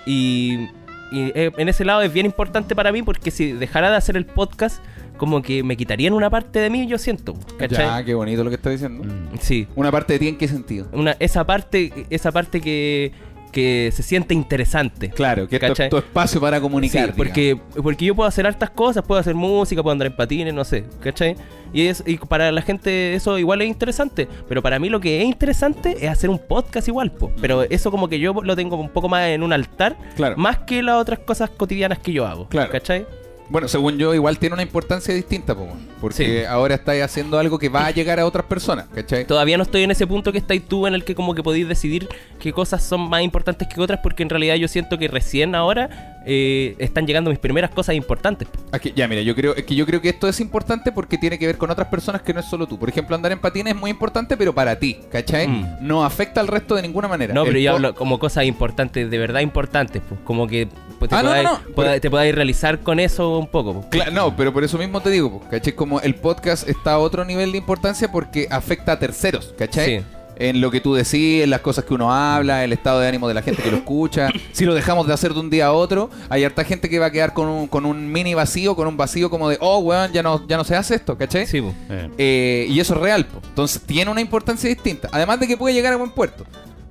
Y, 0.05 0.67
y, 1.11 1.31
eh, 1.35 1.51
en 1.57 1.69
ese 1.69 1.85
lado 1.85 2.01
es 2.01 2.11
bien 2.11 2.25
importante 2.25 2.75
para 2.75 2.91
mí 2.91 3.01
porque 3.03 3.31
si 3.31 3.53
dejara 3.53 3.89
de 3.89 3.97
hacer 3.97 4.17
el 4.17 4.25
podcast, 4.25 4.83
como 5.19 5.41
que 5.43 5.61
me 5.61 5.77
quitarían 5.77 6.13
una 6.13 6.29
parte 6.31 6.57
de 6.59 6.69
mí, 6.71 6.87
yo 6.87 6.97
siento, 6.97 7.35
¿cachai? 7.57 7.85
Ya, 7.85 8.03
qué 8.03 8.15
bonito 8.15 8.43
lo 8.43 8.49
que 8.49 8.55
está 8.55 8.71
diciendo. 8.71 9.03
Mm. 9.03 9.37
Sí. 9.39 9.67
Una 9.75 9.91
parte 9.91 10.13
de 10.13 10.19
ti 10.19 10.27
en 10.29 10.37
qué 10.37 10.47
sentido. 10.47 10.87
Una, 10.91 11.15
esa 11.19 11.45
parte, 11.45 12.07
esa 12.09 12.31
parte 12.31 12.61
que, 12.61 13.11
que 13.51 13.91
se 13.93 14.01
siente 14.03 14.33
interesante. 14.33 15.09
Claro, 15.09 15.47
que 15.47 15.57
es 15.57 15.89
tu 15.89 15.97
espacio 15.97 16.39
para 16.39 16.61
comunicar. 16.61 17.07
Sí, 17.09 17.13
porque, 17.15 17.59
porque 17.83 18.05
yo 18.05 18.15
puedo 18.15 18.27
hacer 18.27 18.47
hartas 18.47 18.69
cosas, 18.69 19.03
puedo 19.03 19.19
hacer 19.19 19.35
música, 19.35 19.83
puedo 19.83 19.91
andar 19.91 20.07
en 20.07 20.15
patines, 20.15 20.53
no 20.53 20.63
sé, 20.63 20.85
¿cachai? 21.01 21.35
Y, 21.73 21.83
es, 21.87 22.03
y 22.07 22.17
para 22.17 22.51
la 22.51 22.61
gente 22.63 23.13
eso 23.13 23.37
igual 23.37 23.61
es 23.61 23.67
interesante, 23.67 24.27
pero 24.47 24.61
para 24.63 24.79
mí 24.79 24.89
lo 24.89 24.99
que 24.99 25.21
es 25.21 25.25
interesante 25.25 25.97
es 26.03 26.09
hacer 26.09 26.29
un 26.29 26.39
podcast 26.39 26.87
igual, 26.87 27.11
po. 27.11 27.31
pero 27.39 27.61
eso 27.63 27.91
como 27.91 28.07
que 28.07 28.19
yo 28.19 28.33
lo 28.43 28.55
tengo 28.55 28.75
un 28.75 28.89
poco 28.89 29.07
más 29.07 29.27
en 29.27 29.43
un 29.43 29.53
altar, 29.53 29.95
Claro. 30.15 30.35
más 30.37 30.59
que 30.59 30.81
las 30.81 30.95
otras 30.95 31.19
cosas 31.19 31.49
cotidianas 31.51 31.99
que 31.99 32.11
yo 32.11 32.25
hago, 32.25 32.47
Claro. 32.47 32.71
¿cachai? 32.71 33.05
Bueno, 33.49 33.67
según 33.67 33.97
yo, 33.97 34.13
igual 34.13 34.37
tiene 34.37 34.53
una 34.53 34.61
importancia 34.63 35.13
distinta, 35.13 35.55
po, 35.55 35.67
porque 35.99 36.41
Sí. 36.41 36.45
ahora 36.47 36.75
estáis 36.75 37.01
haciendo 37.03 37.39
algo 37.39 37.57
que 37.57 37.67
va 37.69 37.87
a 37.87 37.91
llegar 37.91 38.19
a 38.19 38.25
otras 38.25 38.45
personas, 38.45 38.85
¿cachai? 38.93 39.25
Todavía 39.25 39.57
no 39.57 39.63
estoy 39.63 39.81
en 39.83 39.91
ese 39.91 40.05
punto 40.05 40.31
que 40.31 40.37
estáis 40.37 40.63
tú 40.67 40.85
en 40.85 40.93
el 40.93 41.03
que 41.03 41.15
como 41.15 41.33
que 41.33 41.41
podéis 41.41 41.67
decidir 41.67 42.07
qué 42.39 42.53
cosas 42.53 42.83
son 42.83 43.09
más 43.09 43.23
importantes 43.23 43.67
que 43.67 43.81
otras, 43.81 43.99
porque 44.03 44.21
en 44.23 44.29
realidad 44.29 44.55
yo 44.55 44.67
siento 44.67 44.97
que 44.99 45.07
recién 45.07 45.55
ahora 45.55 46.15
eh, 46.25 46.75
están 46.79 47.07
llegando 47.07 47.31
mis 47.31 47.39
primeras 47.39 47.71
cosas 47.71 47.95
importantes. 47.95 48.47
po. 48.47 48.59
Aquí- 48.71 48.93
ya, 48.95 49.07
mira, 49.07 49.21
yo 49.21 49.33
creo, 49.33 49.55
es 49.55 49.63
que 49.63 49.73
yo 49.73 49.85
creo 49.85 49.99
que 50.01 50.09
esto 50.09 50.27
es 50.27 50.39
importante 50.41 50.91
porque 50.91 51.17
tiene 51.17 51.39
que 51.39 51.47
ver 51.47 51.57
con 51.57 51.71
otras 51.71 51.87
personas 51.87 52.21
que 52.21 52.33
no 52.33 52.41
es 52.41 52.45
solo 52.45 52.67
tú. 52.67 52.77
Por 52.77 52.89
ejemplo, 52.89 53.15
andar 53.15 53.31
en 53.31 53.39
patines 53.39 53.73
es 53.73 53.79
muy 53.79 53.89
importante, 53.89 54.37
pero 54.37 54.53
para 54.53 54.77
ti, 54.77 54.97
¿cachai? 55.11 55.47
Mm. 55.47 55.77
No 55.81 56.03
afecta 56.05 56.39
al 56.41 56.47
resto 56.47 56.75
de 56.75 56.83
ninguna 56.83 57.07
manera. 57.07 57.33
No, 57.33 57.43
El 57.43 57.47
pero 57.47 57.59
yo 57.59 57.71
hablo 57.71 57.95
como 57.95 58.19
cosas 58.19 58.43
importantes, 58.45 59.09
de 59.09 59.17
verdad 59.17 59.39
importantes, 59.39 60.03
pues 60.07 60.19
como 60.23 60.45
que 60.45 60.67
pues, 60.99 61.09
te, 61.09 61.15
Ah, 61.15 61.23
no, 61.23 61.29
podáis, 61.29 61.43
no, 61.45 61.53
no, 61.53 61.59
poda- 61.73 61.87
pero- 61.91 62.01
te 62.01 62.09
podáis 62.11 62.35
realizar 62.35 62.79
con 62.79 62.99
eso 62.99 63.38
un 63.39 63.47
poco. 63.47 63.73
pues. 63.73 63.85
Cla- 63.89 64.11
no, 64.11 64.35
pero 64.35 64.53
por 64.53 64.63
eso 64.63 64.77
mismo 64.77 65.01
te 65.01 65.09
digo, 65.09 65.31
po, 65.39 65.49
¿cachai? 65.49 65.73
Como 65.73 65.99
el 66.01 66.15
podcast 66.15 66.67
está 66.67 66.93
a 66.93 66.99
otro 66.99 67.25
nivel 67.25 67.51
de 67.51 67.57
importancia 67.57 68.11
porque 68.11 68.47
afecta 68.49 68.93
a 68.93 68.99
terceros, 68.99 69.53
¿cachai? 69.57 69.99
Sí. 69.99 70.05
En 70.41 70.61
lo 70.61 70.71
que 70.71 70.79
tú 70.79 70.93
decís, 70.93 71.43
en 71.43 71.49
las 71.49 71.59
cosas 71.59 71.83
que 71.83 71.93
uno 71.93 72.13
habla, 72.13 72.63
el 72.63 72.71
estado 72.71 73.01
de 73.01 73.09
ánimo 73.09 73.27
de 73.27 73.33
la 73.33 73.41
gente 73.41 73.61
que 73.61 73.71
lo 73.71 73.75
escucha. 73.77 74.29
si 74.53 74.63
lo 74.63 74.73
dejamos 74.73 75.05
de 75.05 75.13
hacer 75.13 75.33
de 75.33 75.39
un 75.41 75.49
día 75.49 75.65
a 75.67 75.73
otro, 75.73 76.09
hay 76.29 76.45
harta 76.45 76.63
gente 76.63 76.89
que 76.89 76.97
va 76.97 77.07
a 77.07 77.11
quedar 77.11 77.33
con 77.33 77.49
un, 77.49 77.67
con 77.67 77.85
un 77.85 78.09
mini 78.09 78.33
vacío, 78.35 78.73
con 78.73 78.87
un 78.87 78.95
vacío 78.95 79.29
como 79.29 79.49
de, 79.49 79.57
oh, 79.59 79.79
weón, 79.79 80.13
ya 80.13 80.23
no, 80.23 80.47
ya 80.47 80.55
no 80.55 80.63
se 80.63 80.77
hace 80.77 80.95
esto, 80.95 81.17
¿cachai? 81.17 81.45
Sí, 81.45 81.59
pues. 81.59 81.73
Eh. 81.89 82.09
Eh, 82.17 82.67
y 82.69 82.79
eso 82.79 82.93
es 82.93 83.01
real, 83.01 83.25
po. 83.25 83.41
entonces 83.49 83.81
tiene 83.81 84.09
una 84.09 84.21
importancia 84.21 84.69
distinta. 84.69 85.09
Además 85.11 85.41
de 85.41 85.47
que 85.47 85.57
puede 85.57 85.73
llegar 85.75 85.91
a 85.91 85.97
buen 85.97 86.11
puerto. 86.11 86.45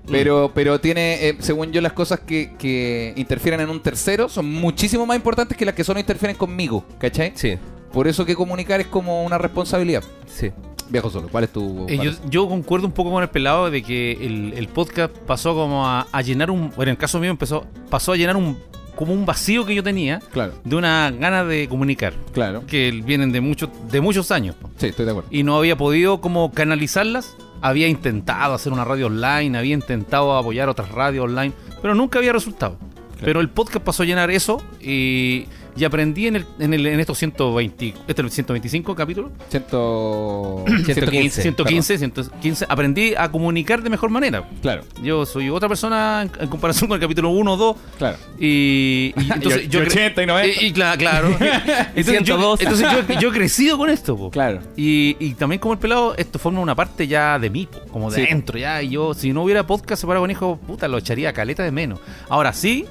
Mm. 0.08 0.12
Pero, 0.12 0.50
pero 0.54 0.80
tiene, 0.80 1.28
eh, 1.28 1.36
según 1.40 1.70
yo, 1.72 1.80
las 1.80 1.92
cosas 1.92 2.20
que, 2.20 2.52
que 2.58 3.12
interfieren 3.16 3.60
en 3.60 3.68
un 3.70 3.80
tercero 3.80 4.28
son 4.28 4.50
muchísimo 4.52 5.06
más 5.06 5.16
importantes 5.16 5.56
que 5.56 5.64
las 5.64 5.74
que 5.74 5.84
solo 5.84 6.00
interfieren 6.00 6.36
conmigo, 6.36 6.84
¿cachai? 6.98 7.32
Sí, 7.34 7.56
Por 7.92 8.08
eso 8.08 8.24
que 8.24 8.34
comunicar 8.34 8.80
es 8.80 8.86
como 8.86 9.24
una 9.24 9.38
responsabilidad. 9.38 10.02
sí. 10.26 10.50
Viajo 10.90 11.10
solo, 11.10 11.28
¿cuál 11.30 11.44
es 11.44 11.50
tu...? 11.52 11.84
Eh, 11.86 11.98
yo, 12.02 12.12
yo 12.30 12.48
concuerdo 12.48 12.86
un 12.86 12.92
poco 12.94 13.10
con 13.10 13.22
el 13.22 13.28
pelado 13.28 13.70
de 13.70 13.82
que 13.82 14.12
el, 14.12 14.54
el 14.56 14.68
podcast 14.68 15.14
pasó 15.26 15.52
como 15.54 15.86
a, 15.86 16.06
a 16.10 16.22
llenar 16.22 16.50
un. 16.50 16.70
Bueno, 16.70 16.84
en 16.84 16.88
el 16.92 16.96
caso 16.96 17.20
mío 17.20 17.30
empezó, 17.30 17.66
pasó 17.90 18.12
a 18.12 18.16
llenar 18.16 18.38
un 18.38 18.56
como 18.96 19.12
un 19.12 19.26
vacío 19.26 19.66
que 19.66 19.74
yo 19.74 19.82
tenía 19.82 20.18
Claro, 20.32 20.54
de 20.64 20.74
una 20.76 21.10
gana 21.10 21.44
de 21.44 21.68
comunicar. 21.68 22.14
claro. 22.32 22.64
Que 22.66 22.90
vienen 23.04 23.32
de 23.32 23.42
muchos, 23.42 23.68
de 23.92 24.00
muchos 24.00 24.30
años. 24.30 24.56
Sí, 24.78 24.86
estoy 24.86 25.04
de 25.04 25.10
acuerdo. 25.10 25.28
Y 25.30 25.42
no 25.42 25.58
había 25.58 25.76
podido 25.76 26.22
como 26.22 26.52
canalizarlas. 26.52 27.36
Había 27.60 27.88
intentado 27.88 28.54
hacer 28.54 28.72
una 28.72 28.84
radio 28.84 29.06
online, 29.06 29.58
había 29.58 29.74
intentado 29.74 30.36
apoyar 30.36 30.68
otras 30.68 30.90
radios 30.90 31.24
online, 31.24 31.52
pero 31.82 31.94
nunca 31.94 32.18
había 32.18 32.32
resultado. 32.32 32.76
Pero 33.20 33.40
el 33.40 33.48
podcast 33.48 33.84
pasó 33.84 34.04
a 34.04 34.06
llenar 34.06 34.30
eso 34.30 34.62
y, 34.80 35.46
y 35.78 35.84
aprendí 35.84 36.26
en, 36.26 36.36
el, 36.36 36.46
en, 36.58 36.74
el, 36.74 36.86
en 36.86 37.00
estos 37.00 37.16
120, 37.18 37.88
este 38.08 38.12
es 38.12 38.18
el 38.18 38.30
125 38.30 38.94
capítulos, 38.94 39.30
Ciento... 39.48 40.64
115. 40.84 41.42
115, 41.42 41.98
115, 41.98 42.66
aprendí 42.68 43.14
a 43.16 43.30
comunicar 43.30 43.82
de 43.82 43.90
mejor 43.90 44.10
manera. 44.10 44.48
Claro, 44.62 44.82
Yo 45.02 45.24
soy 45.26 45.48
otra 45.50 45.68
persona 45.68 46.22
en, 46.22 46.42
en 46.42 46.48
comparación 46.48 46.88
con 46.88 46.96
el 46.96 47.00
capítulo 47.00 47.30
1 47.30 47.52
o 47.52 47.56
2. 47.56 47.76
claro. 47.98 48.16
Y, 48.38 49.12
y 49.16 49.30
entonces 49.32 49.64
Y 49.64 49.68
yo, 49.68 49.80
cre- 49.80 49.86
80 49.90 50.22
y 50.22 50.26
90. 50.26 50.62
y- 50.62 50.66
y 50.66 50.72
cla- 50.72 50.96
claro. 50.96 51.28
entonces, 51.38 52.22
yo, 52.24 52.36
102. 52.36 52.60
entonces 52.62 52.86
yo, 53.08 53.20
yo 53.20 53.28
he 53.28 53.32
crecido 53.32 53.78
con 53.78 53.90
esto, 53.90 54.16
po. 54.16 54.30
Claro. 54.30 54.60
Y, 54.76 55.16
y 55.20 55.34
también 55.34 55.60
como 55.60 55.74
el 55.74 55.78
pelado, 55.78 56.14
esto 56.16 56.38
forma 56.38 56.60
una 56.60 56.74
parte 56.74 57.06
ya 57.06 57.38
de 57.38 57.50
mí, 57.50 57.66
po, 57.70 57.80
como 57.92 58.10
de 58.10 58.16
Sí. 58.18 58.22
adentro, 58.26 58.58
ya. 58.58 58.82
Y 58.82 58.90
yo, 58.90 59.14
si 59.14 59.32
no 59.32 59.42
hubiera 59.44 59.66
podcast 59.66 60.00
separado 60.00 60.22
con 60.24 60.30
hijo, 60.30 60.58
puta, 60.66 60.88
lo 60.88 60.98
echaría 60.98 61.28
a 61.30 61.32
caleta 61.32 61.62
de 61.62 61.70
menos. 61.70 62.00
Ahora 62.28 62.52
sí, 62.52 62.86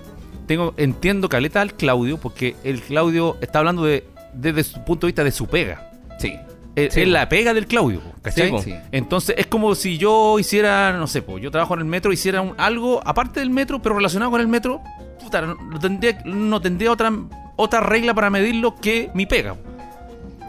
tengo, 0.48 0.74
entiendo 0.78 1.30
caleta 1.30 1.62
al 1.62 1.74
Claudio, 1.76 2.18
porque 2.18 2.56
el 2.64 2.82
Claudio 2.82 3.38
está 3.42 3.60
hablando 3.60 3.84
de 3.84 4.06
desde 4.34 4.64
su 4.64 4.84
punto 4.84 5.06
de 5.08 5.10
vista 5.12 5.24
de 5.24 5.32
su 5.32 5.48
pega. 5.48 5.92
Sí. 6.20 6.34
Es, 6.76 6.94
Sí, 6.94 7.02
es 7.02 7.08
po. 7.08 7.12
la 7.14 7.28
pega 7.28 7.54
del 7.56 7.66
Claudio, 7.66 8.00
po, 8.02 8.14
¿cachai? 8.22 8.48
Sí, 8.62 8.72
po. 8.72 8.78
Entonces 8.92 9.36
es 9.38 9.48
como 9.48 9.74
si 9.74 9.98
yo 9.98 10.38
hiciera, 10.38 10.94
no 10.94 11.08
sé, 11.08 11.22
pues 11.24 11.42
yo 11.44 11.50
trabajo 11.50 11.74
en 11.74 11.80
el 11.80 11.86
metro, 11.88 12.12
hiciera 12.14 12.42
un- 12.42 12.54
algo 12.58 13.02
aparte 13.04 13.40
del 13.40 13.50
metro, 13.50 13.82
pero 13.82 13.96
relacionado 13.96 14.30
con 14.32 14.42
el 14.42 14.48
metro, 14.48 14.82
puta, 15.24 15.42
no, 15.42 15.56
no 15.56 15.80
tendría, 15.80 16.22
no 16.26 16.62
tendría 16.62 16.92
otra, 16.92 17.12
otra 17.56 17.80
regla 17.80 18.14
para 18.14 18.30
medirlo 18.30 18.76
que 18.76 19.10
mi 19.16 19.26
pega. 19.26 19.56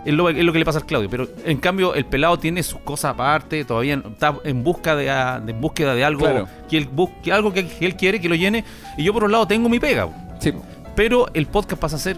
Es 0.08 0.14
lo, 0.14 0.30
es 0.30 0.42
lo 0.42 0.52
que 0.54 0.58
le 0.58 0.64
pasa 0.64 0.78
al 0.78 0.86
Claudio, 0.86 1.10
pero 1.10 1.28
en 1.44 1.58
cambio 1.58 1.94
el 1.94 2.06
pelado 2.06 2.38
tiene 2.38 2.62
sus 2.62 2.80
cosas 2.80 3.12
aparte, 3.12 3.64
todavía 3.66 4.00
está 4.10 4.34
en 4.44 4.64
busca 4.64 4.96
de, 4.96 5.04
de- 5.04 5.50
en 5.52 5.60
búsqueda 5.60 5.94
de 5.94 6.02
algo 6.04 6.20
Claro. 6.24 6.48
que 6.68 6.78
él 6.78 6.88
bus- 6.90 7.10
que 7.22 7.30
algo 7.32 7.52
que, 7.52 7.68
que 7.68 7.84
él 7.84 7.94
quiere 7.94 8.18
que 8.20 8.28
lo 8.28 8.34
llene, 8.34 8.64
y 8.96 9.04
yo 9.04 9.12
por 9.12 9.24
un 9.24 9.32
lado 9.32 9.46
tengo 9.46 9.68
mi 9.68 9.78
pega. 9.78 10.08
Sí. 10.40 10.52
Pero 10.96 11.26
el 11.34 11.46
podcast 11.46 11.80
pasa 11.80 11.96
a 11.96 11.98
ser. 11.98 12.16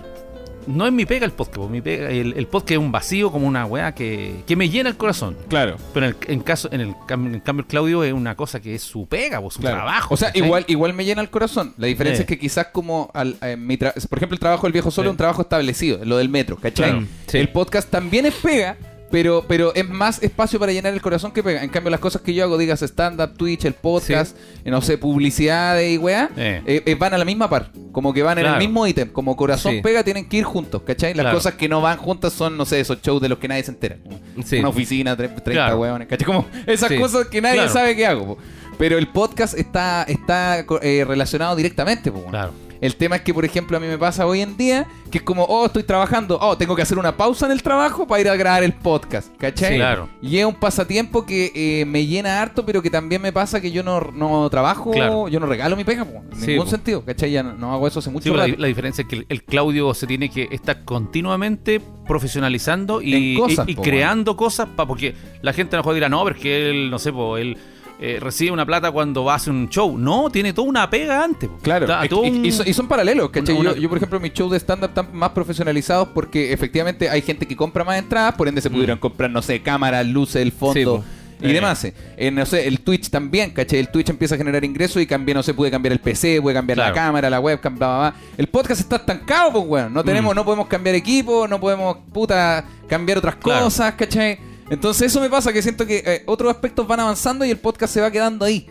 No 0.66 0.86
es 0.86 0.92
mi 0.92 1.06
pega 1.06 1.24
el 1.26 1.32
podcast, 1.32 1.56
po, 1.56 1.68
mi 1.68 1.80
pega, 1.80 2.10
el, 2.10 2.34
el 2.36 2.46
podcast 2.46 2.72
es 2.72 2.78
un 2.78 2.92
vacío 2.92 3.32
como 3.32 3.46
una 3.46 3.64
weá 3.66 3.94
que, 3.94 4.42
que 4.46 4.56
me 4.56 4.68
llena 4.68 4.90
el 4.90 4.96
corazón. 4.96 5.36
Claro. 5.48 5.76
Pero 5.94 6.06
en, 6.06 6.14
el, 6.20 6.32
en 6.32 6.40
caso, 6.40 6.68
en, 6.70 6.80
el, 6.80 6.88
en 7.08 7.40
cambio, 7.40 7.62
el 7.62 7.66
Claudio 7.66 8.04
es 8.04 8.12
una 8.12 8.36
cosa 8.36 8.60
que 8.60 8.74
es 8.74 8.82
su 8.82 9.06
pega, 9.06 9.40
po, 9.40 9.50
su 9.50 9.60
Claro. 9.60 9.76
trabajo. 9.76 10.14
O 10.14 10.16
sea, 10.16 10.30
igual, 10.34 10.64
igual 10.68 10.92
me 10.92 11.04
llena 11.04 11.22
el 11.22 11.30
corazón. 11.30 11.72
La 11.78 11.86
diferencia 11.86 12.18
Sí. 12.18 12.22
es 12.22 12.26
que 12.28 12.38
quizás 12.38 12.66
como 12.72 13.10
al, 13.14 13.36
eh, 13.42 13.56
mi 13.56 13.76
por 13.76 14.18
ejemplo, 14.18 14.34
el 14.34 14.40
trabajo 14.40 14.66
del 14.66 14.72
viejo 14.72 14.90
solo 14.90 15.06
Sí. 15.06 15.08
es 15.08 15.12
un 15.12 15.16
trabajo 15.16 15.42
establecido, 15.42 16.04
lo 16.04 16.18
del 16.18 16.28
metro, 16.28 16.56
¿cachai? 16.56 16.90
Claro. 16.90 17.06
Sí. 17.26 17.38
El 17.38 17.48
podcast 17.48 17.88
también 17.90 18.26
es 18.26 18.34
pega, 18.34 18.76
pero, 19.10 19.44
pero 19.48 19.74
es 19.74 19.88
más 19.88 20.22
espacio 20.22 20.58
para 20.60 20.72
llenar 20.72 20.92
el 20.94 21.02
corazón 21.02 21.32
que 21.32 21.42
pega. 21.42 21.62
En 21.64 21.70
cambio, 21.70 21.90
las 21.90 22.00
cosas 22.00 22.22
que 22.22 22.32
yo 22.32 22.44
hago, 22.44 22.56
digas 22.58 22.80
stand-up, 22.82 23.36
Twitch, 23.36 23.64
el 23.64 23.74
podcast, 23.74 24.36
eh, 24.64 24.70
no 24.70 24.80
sé, 24.82 24.98
publicidades 24.98 25.92
y 25.92 25.98
weá, 25.98 26.30
Eh. 26.36 26.62
eh, 26.66 26.82
eh, 26.86 26.94
van 26.94 27.14
a 27.14 27.18
la 27.18 27.24
misma 27.24 27.50
par. 27.50 27.70
Como 27.92 28.12
que 28.14 28.22
van 28.22 28.38
en 28.38 28.46
el 28.46 28.56
mismo 28.58 28.86
ítem. 28.86 29.08
Como 29.10 29.36
corazón 29.36 29.74
Sí. 29.74 29.80
pega, 29.82 30.04
tienen 30.04 30.28
que 30.28 30.36
ir 30.38 30.44
juntos, 30.44 30.82
¿cachai? 30.86 31.14
Las 31.14 31.24
Claro. 31.24 31.36
cosas 31.38 31.54
que 31.54 31.68
no 31.68 31.80
van 31.80 31.98
juntas 31.98 32.32
son, 32.32 32.56
no 32.56 32.64
sé, 32.64 32.80
esos 32.80 33.00
shows 33.02 33.20
de 33.20 33.28
los 33.28 33.38
que 33.38 33.48
nadie 33.48 33.62
se 33.64 33.72
entera. 33.72 33.96
Sí. 34.44 34.58
Una 34.58 34.68
oficina, 34.68 35.16
tre- 35.16 35.28
30 35.28 35.52
Claro. 35.52 35.78
hueones, 35.80 36.08
¿cachai? 36.08 36.26
Como 36.26 36.46
esas 36.66 36.92
cosas 36.92 37.26
que 37.26 37.40
nadie 37.40 37.68
sabe 37.68 37.96
qué 37.96 38.06
hago. 38.06 38.36
po. 38.36 38.38
Pero 38.78 38.96
el 38.96 39.08
podcast 39.08 39.58
está, 39.58 40.04
está 40.04 40.64
eh, 40.82 41.04
relacionado 41.06 41.54
directamente. 41.56 42.10
po. 42.12 42.24
Claro. 42.30 42.52
El 42.80 42.96
tema 42.96 43.16
es 43.16 43.22
que, 43.22 43.34
por 43.34 43.44
ejemplo, 43.44 43.76
a 43.76 43.80
mí 43.80 43.86
me 43.86 43.98
pasa 43.98 44.26
hoy 44.26 44.40
en 44.40 44.56
día 44.56 44.86
que 45.10 45.18
es 45.18 45.24
como, 45.24 45.44
oh, 45.44 45.66
estoy 45.66 45.82
trabajando, 45.82 46.38
oh, 46.40 46.56
tengo 46.56 46.74
que 46.76 46.82
hacer 46.82 46.98
una 46.98 47.16
pausa 47.16 47.44
en 47.46 47.52
el 47.52 47.62
trabajo 47.62 48.06
para 48.06 48.20
ir 48.20 48.28
a 48.28 48.36
grabar 48.36 48.62
el 48.62 48.72
podcast, 48.72 49.36
¿cachai? 49.36 49.72
Sí, 49.72 49.76
claro. 49.76 50.08
Y 50.22 50.38
es 50.38 50.44
un 50.46 50.54
pasatiempo 50.54 51.26
que 51.26 51.52
eh, 51.54 51.84
me 51.84 52.06
llena 52.06 52.40
harto, 52.40 52.64
pero 52.64 52.80
que 52.80 52.88
también 52.90 53.20
me 53.20 53.32
pasa 53.32 53.60
que 53.60 53.70
yo 53.72 53.82
no, 53.82 54.00
no 54.14 54.48
trabajo, 54.50 54.92
Claro. 54.92 55.28
yo 55.28 55.40
no 55.40 55.46
regalo 55.46 55.76
mi 55.76 55.84
pega, 55.84 56.04
po, 56.04 56.22
en 56.32 56.40
Sí, 56.40 56.46
ningún 56.52 56.64
po. 56.66 56.70
sentido, 56.70 57.04
¿cachai? 57.04 57.32
Ya 57.32 57.42
no, 57.42 57.52
no 57.54 57.72
hago 57.72 57.86
eso 57.88 57.98
hace 57.98 58.08
mucho 58.10 58.30
Sí, 58.30 58.36
la, 58.36 58.46
rato. 58.46 58.58
la 58.58 58.66
diferencia 58.68 59.02
es 59.02 59.08
que 59.08 59.16
el, 59.16 59.26
el 59.28 59.42
Claudio 59.44 59.92
se 59.92 60.06
tiene 60.06 60.30
que 60.30 60.48
estar 60.50 60.84
continuamente 60.84 61.80
profesionalizando 62.06 63.02
y, 63.02 63.34
En 63.34 63.40
cosas, 63.40 63.68
y- 63.68 63.72
y 63.72 63.74
po, 63.74 63.82
creando 63.82 64.36
cosas 64.36 64.68
para 64.74 64.86
porque 64.86 65.14
la 65.42 65.52
gente 65.52 65.74
a 65.74 65.78
lo 65.78 65.82
mejor 65.82 65.94
dirá, 65.94 66.08
no, 66.08 66.22
pero 66.24 66.36
es 66.36 66.42
que 66.42 66.70
él, 66.70 66.90
no 66.90 66.98
sé, 66.98 67.12
po, 67.12 67.36
él 67.36 67.56
eh, 68.02 68.18
recibe 68.18 68.50
una 68.50 68.64
plata 68.64 68.90
cuando 68.90 69.24
va 69.24 69.34
a 69.34 69.36
hacer 69.36 69.52
un 69.52 69.68
show. 69.68 69.98
No, 69.98 70.30
tiene 70.30 70.52
toda 70.54 70.66
una 70.68 70.88
pega 70.88 71.22
antes. 71.22 71.50
Claro, 71.62 71.84
Está 71.84 72.06
y, 72.06 72.30
un- 72.30 72.44
y 72.46 72.50
son, 72.50 72.66
y 72.66 72.72
son 72.72 72.88
paralelos, 72.88 73.28
¿cachai? 73.30 73.54
una- 73.54 73.72
Yo, 73.74 73.76
yo, 73.82 73.88
por 73.90 73.98
ejemplo, 73.98 74.18
mis 74.20 74.32
shows 74.32 74.50
de 74.52 74.56
stand-up 74.58 74.88
están 74.88 75.08
más 75.12 75.30
profesionalizados 75.30 76.08
porque 76.14 76.52
efectivamente 76.52 77.08
hay 77.10 77.20
gente 77.22 77.46
que 77.46 77.54
compra 77.56 77.84
más 77.84 77.98
entradas, 77.98 78.34
por 78.34 78.48
ende 78.48 78.60
se 78.62 78.70
pudieron 78.70 78.98
comprar, 78.98 79.30
no 79.30 79.42
sé, 79.42 79.60
cámaras, 79.60 80.06
luces, 80.06 80.36
el 80.42 80.52
fondo 80.52 81.04
y 81.42 81.50
Eh. 81.50 81.52
demás. 81.54 81.84
Eh, 81.84 82.30
no 82.30 82.44
sé, 82.46 82.66
el 82.68 82.80
Twitch 82.80 83.10
también, 83.10 83.50
¿cachai? 83.50 83.78
El 83.80 83.88
Twitch 83.88 84.08
empieza 84.10 84.34
a 84.34 84.38
generar 84.38 84.64
ingresos 84.64 85.00
y 85.02 85.06
cambia, 85.06 85.34
no 85.34 85.42
sé, 85.42 85.52
puede 85.54 85.70
cambiar 85.70 85.92
el 85.92 85.98
PC, 86.00 86.40
puede 86.40 86.54
cambiar 86.54 86.78
la 86.78 86.92
cámara, 86.92 87.28
la 87.30 87.40
webcam, 87.40 87.76
bla, 87.76 87.86
bla, 87.86 87.98
bla. 87.98 88.14
El 88.38 88.46
podcast 88.46 88.80
está 88.80 88.96
estancado, 88.96 89.52
pues, 89.52 89.64
weón. 89.66 89.92
No 89.92 90.02
tenemos, 90.04 90.32
Mm. 90.32 90.36
no 90.36 90.44
podemos 90.46 90.66
cambiar 90.68 90.94
equipo, 90.96 91.46
no 91.48 91.60
podemos, 91.60 91.96
puta, 92.12 92.64
cambiar 92.88 93.18
otras 93.18 93.36
Claro. 93.36 93.64
cosas, 93.64 93.94
¿cachai? 93.94 94.38
Entonces 94.70 95.08
eso 95.08 95.20
me 95.20 95.28
pasa 95.28 95.52
que 95.52 95.60
siento 95.62 95.84
que 95.86 96.02
eh, 96.06 96.22
otros 96.26 96.50
aspectos 96.52 96.86
van 96.86 97.00
avanzando 97.00 97.44
y 97.44 97.50
el 97.50 97.58
podcast 97.58 97.92
se 97.92 98.00
va 98.00 98.10
quedando 98.10 98.44
ahí. 98.44 98.66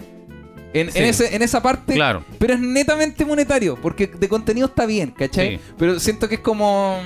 En, 0.73 0.91
Sí. 0.91 0.99
en 0.99 1.05
ese, 1.05 1.35
en 1.35 1.41
esa 1.41 1.61
parte 1.63 1.93
Claro. 1.95 2.23
pero 2.37 2.53
es 2.53 2.59
netamente 2.59 3.25
monetario, 3.25 3.75
porque 3.81 4.05
de 4.07 4.29
contenido 4.29 4.67
está 4.67 4.85
bien, 4.85 5.11
¿cachai? 5.11 5.57
Sí. 5.57 5.61
Pero 5.77 5.99
siento 5.99 6.29
que 6.29 6.35
es 6.35 6.41
como. 6.41 6.99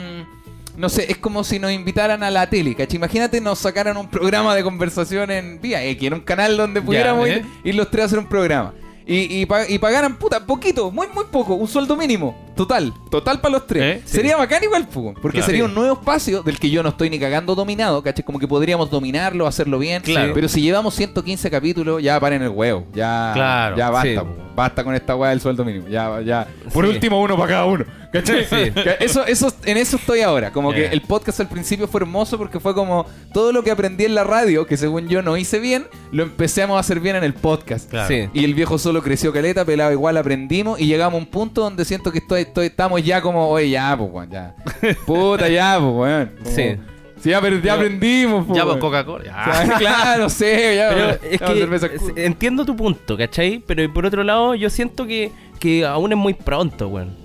No 0.76 0.90
sé, 0.90 1.10
es 1.12 1.18
como 1.18 1.44
si 1.44 1.60
nos 1.60 1.72
invitaran 1.72 2.24
a 2.24 2.32
la 2.32 2.50
tele, 2.50 2.76
¿cachai? 2.76 2.98
Imagínate 2.98 3.40
nos 3.40 3.60
sacaran 3.60 3.96
un 3.96 4.10
programa 4.10 4.54
de 4.56 4.64
conversación 4.64 5.30
en 5.32 5.62
Vía 5.62 5.84
X, 5.86 6.08
en 6.08 6.14
un 6.16 6.22
canal 6.22 6.58
donde 6.58 6.82
pudiéramos 6.82 7.28
¿eh? 7.28 7.38
ir, 7.64 7.70
ir 7.70 7.76
los 7.76 7.90
tres 7.92 8.04
a 8.04 8.06
hacer 8.08 8.20
un 8.20 8.28
programa. 8.28 8.74
Y, 9.06 9.42
y, 9.42 9.46
pa- 9.46 9.68
y 9.70 9.78
pagaran, 9.80 10.16
puta, 10.18 10.46
poquito, 10.46 10.90
muy, 10.92 11.08
muy 11.14 11.26
poco, 11.32 11.56
un 11.56 11.68
sueldo 11.68 11.98
mínimo, 11.98 12.36
total, 12.56 12.94
total 13.12 13.42
para 13.42 13.54
los 13.54 13.68
tres. 13.68 13.98
¿Eh? 13.98 14.02
Sería 14.06 14.38
bacán 14.38 14.64
igual, 14.64 14.88
po, 14.88 15.14
porque 15.22 15.40
Claro. 15.40 15.46
sería 15.46 15.66
un 15.66 15.74
nuevo 15.74 15.94
espacio 15.94 16.42
del 16.42 16.58
que 16.58 16.70
yo 16.70 16.82
no 16.84 16.90
estoy 16.90 17.10
ni 17.10 17.20
cagando 17.20 17.54
dominado, 17.56 18.02
¿cachai? 18.02 18.24
Como 18.24 18.40
que 18.40 18.48
podríamos 18.48 18.90
dominarlo, 18.90 19.46
hacerlo 19.46 19.78
bien. 19.80 20.02
Claro. 20.04 20.32
Pero 20.34 20.48
si 20.48 20.62
llevamos 20.62 20.94
115 20.96 21.52
capítulos, 21.52 22.02
ya 22.02 22.18
paren 22.20 22.42
el 22.44 22.50
huevo, 22.50 22.86
ya, 22.94 23.32
Claro. 23.34 23.76
ya 23.76 23.90
basta, 23.90 24.10
Sí. 24.10 24.16
po. 24.18 24.28
Basta 24.56 24.84
con 24.84 24.94
esta 24.96 25.16
weá 25.16 25.32
del 25.32 25.42
sueldo 25.42 25.66
mínimo. 25.66 25.88
Ya, 25.88 26.22
ya. 26.22 26.48
Por 26.74 26.86
Sí. 26.86 26.92
último, 26.92 27.22
uno 27.22 27.36
para 27.36 27.50
cada 27.50 27.66
uno. 27.66 27.86
¿Cachai? 28.12 28.46
Sí. 28.46 28.72
Eso, 29.00 29.26
eso, 29.26 29.52
en 29.66 29.78
eso 29.78 29.96
estoy 29.98 30.22
ahora. 30.22 30.52
Como 30.52 30.72
Yeah. 30.72 30.90
que 30.90 30.96
el 30.96 31.02
podcast 31.02 31.40
al 31.40 31.50
principio 31.50 31.88
fue 31.88 32.02
hermoso 32.02 32.38
porque 32.38 32.60
fue 32.60 32.76
como 32.76 33.08
todo 33.34 33.52
lo 33.52 33.64
que 33.64 33.72
aprendí 33.72 34.06
en 34.06 34.14
la 34.14 34.24
radio, 34.24 34.68
que 34.68 34.78
según 34.78 35.08
yo 35.10 35.24
no 35.24 35.36
hice 35.36 35.58
bien, 35.60 35.88
lo 36.12 36.22
empecemos 36.24 36.78
a 36.78 36.80
hacer 36.82 37.00
bien 37.00 37.16
en 37.16 37.24
el 37.24 37.34
podcast. 37.34 37.90
Claro. 37.90 38.08
Sí. 38.08 38.30
Y 38.34 38.44
el 38.46 38.54
viejo 38.54 38.78
solo 38.78 39.02
creció 39.02 39.34
caleta, 39.34 39.66
pelado 39.66 39.92
igual 39.92 40.18
aprendimos 40.18 40.80
y 40.80 40.86
llegamos 40.86 41.16
a 41.16 41.24
un 41.24 41.26
punto 41.26 41.62
donde 41.62 41.86
siento 41.86 42.12
que 42.12 42.20
estoy, 42.20 42.42
estoy- 42.42 42.68
estamos 42.68 43.04
ya 43.04 43.22
como, 43.22 43.48
oye, 43.50 43.72
ya, 43.72 43.98
pues, 43.98 44.10
weón, 44.12 44.30
ya. 44.30 44.54
Puta, 45.08 45.50
ya, 45.50 45.78
pues, 45.80 45.92
weón. 45.96 46.32
Como- 46.44 46.56
Sí. 46.56 46.76
Sí, 47.24 47.30
ya, 47.30 47.39
pero 47.39 47.58
ya 47.60 47.75
aprendimos, 47.75 48.46
pues. 48.46 48.58
Ya, 48.58 48.65
pues. 48.65 48.77
Coca-Cola. 48.77 49.24
O 49.50 49.65
sea, 49.65 49.75
claro, 49.80 50.30
sí, 50.30 50.46
ya. 50.46 50.89
Pero 50.89 51.06
weón. 51.08 51.20
es 51.32 51.39
Ya, 51.39 51.46
que 51.48 51.53
cerveza 51.60 51.86
es- 51.88 52.01
cool. 52.01 52.13
entiendo 52.18 52.65
tu 52.65 52.75
punto, 52.75 53.18
¿cachai? 53.18 53.63
Pero 53.65 53.94
por 53.94 54.06
otro 54.06 54.24
lado, 54.24 54.56
yo 54.56 54.70
siento 54.70 55.06
que, 55.06 55.32
que 55.60 55.86
aún 55.86 56.12
es 56.12 56.18
muy 56.18 56.34
pronto, 56.34 56.89
weón. 56.89 57.15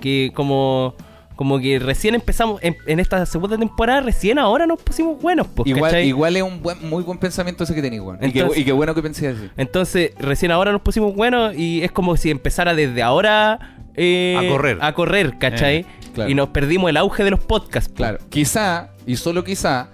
Que 0.00 0.30
como, 0.34 0.94
como 1.34 1.58
que 1.58 1.78
recién 1.80 2.14
empezamos, 2.14 2.62
en, 2.62 2.76
en 2.86 3.00
esta 3.00 3.26
segunda 3.26 3.58
temporada, 3.58 4.00
recién 4.02 4.38
ahora 4.38 4.66
nos 4.68 4.80
pusimos 4.80 5.20
buenos, 5.20 5.48
pues, 5.48 5.66
Igual, 5.68 5.90
¿cachai? 5.90 6.06
igual 6.06 6.36
es 6.36 6.42
un 6.44 6.62
buen, 6.62 6.88
muy 6.88 7.02
buen 7.02 7.18
pensamiento 7.18 7.64
ese 7.64 7.74
que 7.74 7.82
tenéis, 7.82 8.02
weón. 8.02 8.18
Y, 8.22 8.30
qué, 8.30 8.38
Entonces- 8.38 8.58
y 8.62 8.64
qué 8.64 8.72
bueno 8.72 8.94
que 8.94 9.02
pensé 9.02 9.28
así. 9.28 9.50
Entonces, 9.56 10.12
recién 10.20 10.52
ahora 10.52 10.70
nos 10.70 10.80
pusimos 10.82 11.12
buenos 11.14 11.56
y 11.56 11.82
es 11.82 11.90
como 11.90 12.16
si 12.16 12.30
empezara 12.30 12.72
desde 12.74 13.02
ahora 13.02 13.76
eh, 13.96 14.36
A 14.38 14.48
correr. 14.48 14.78
A 14.80 14.92
correr, 14.94 15.38
¿cachai? 15.38 15.78
Eh, 15.78 15.86
claro. 16.14 16.30
Y 16.30 16.34
nos 16.34 16.50
perdimos 16.50 16.88
el 16.88 16.96
auge 16.96 17.24
de 17.24 17.30
los 17.32 17.40
podcasts. 17.40 17.88
po. 17.90 17.96
Claro. 17.96 18.18
Quizá, 18.30 18.90
y 19.12 19.16
solo 19.16 19.42
quizá, 19.44 19.88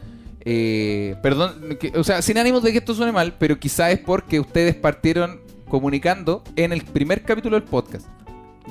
eh, 0.44 1.16
perdón, 1.22 1.76
que- 1.80 1.92
o 1.96 2.04
sea, 2.04 2.22
sin 2.22 2.38
ánimos 2.38 2.62
de 2.62 2.72
que 2.72 2.78
esto 2.78 2.94
suene 2.94 3.12
mal, 3.12 3.34
pero 3.38 3.58
quizá 3.58 3.90
es 3.90 3.98
porque 3.98 4.38
ustedes 4.40 4.74
partieron 4.74 5.40
comunicando 5.68 6.42
en 6.54 6.72
el 6.72 6.82
primer 6.84 7.22
capítulo 7.22 7.58
del 7.58 7.68
podcast. 7.68 8.06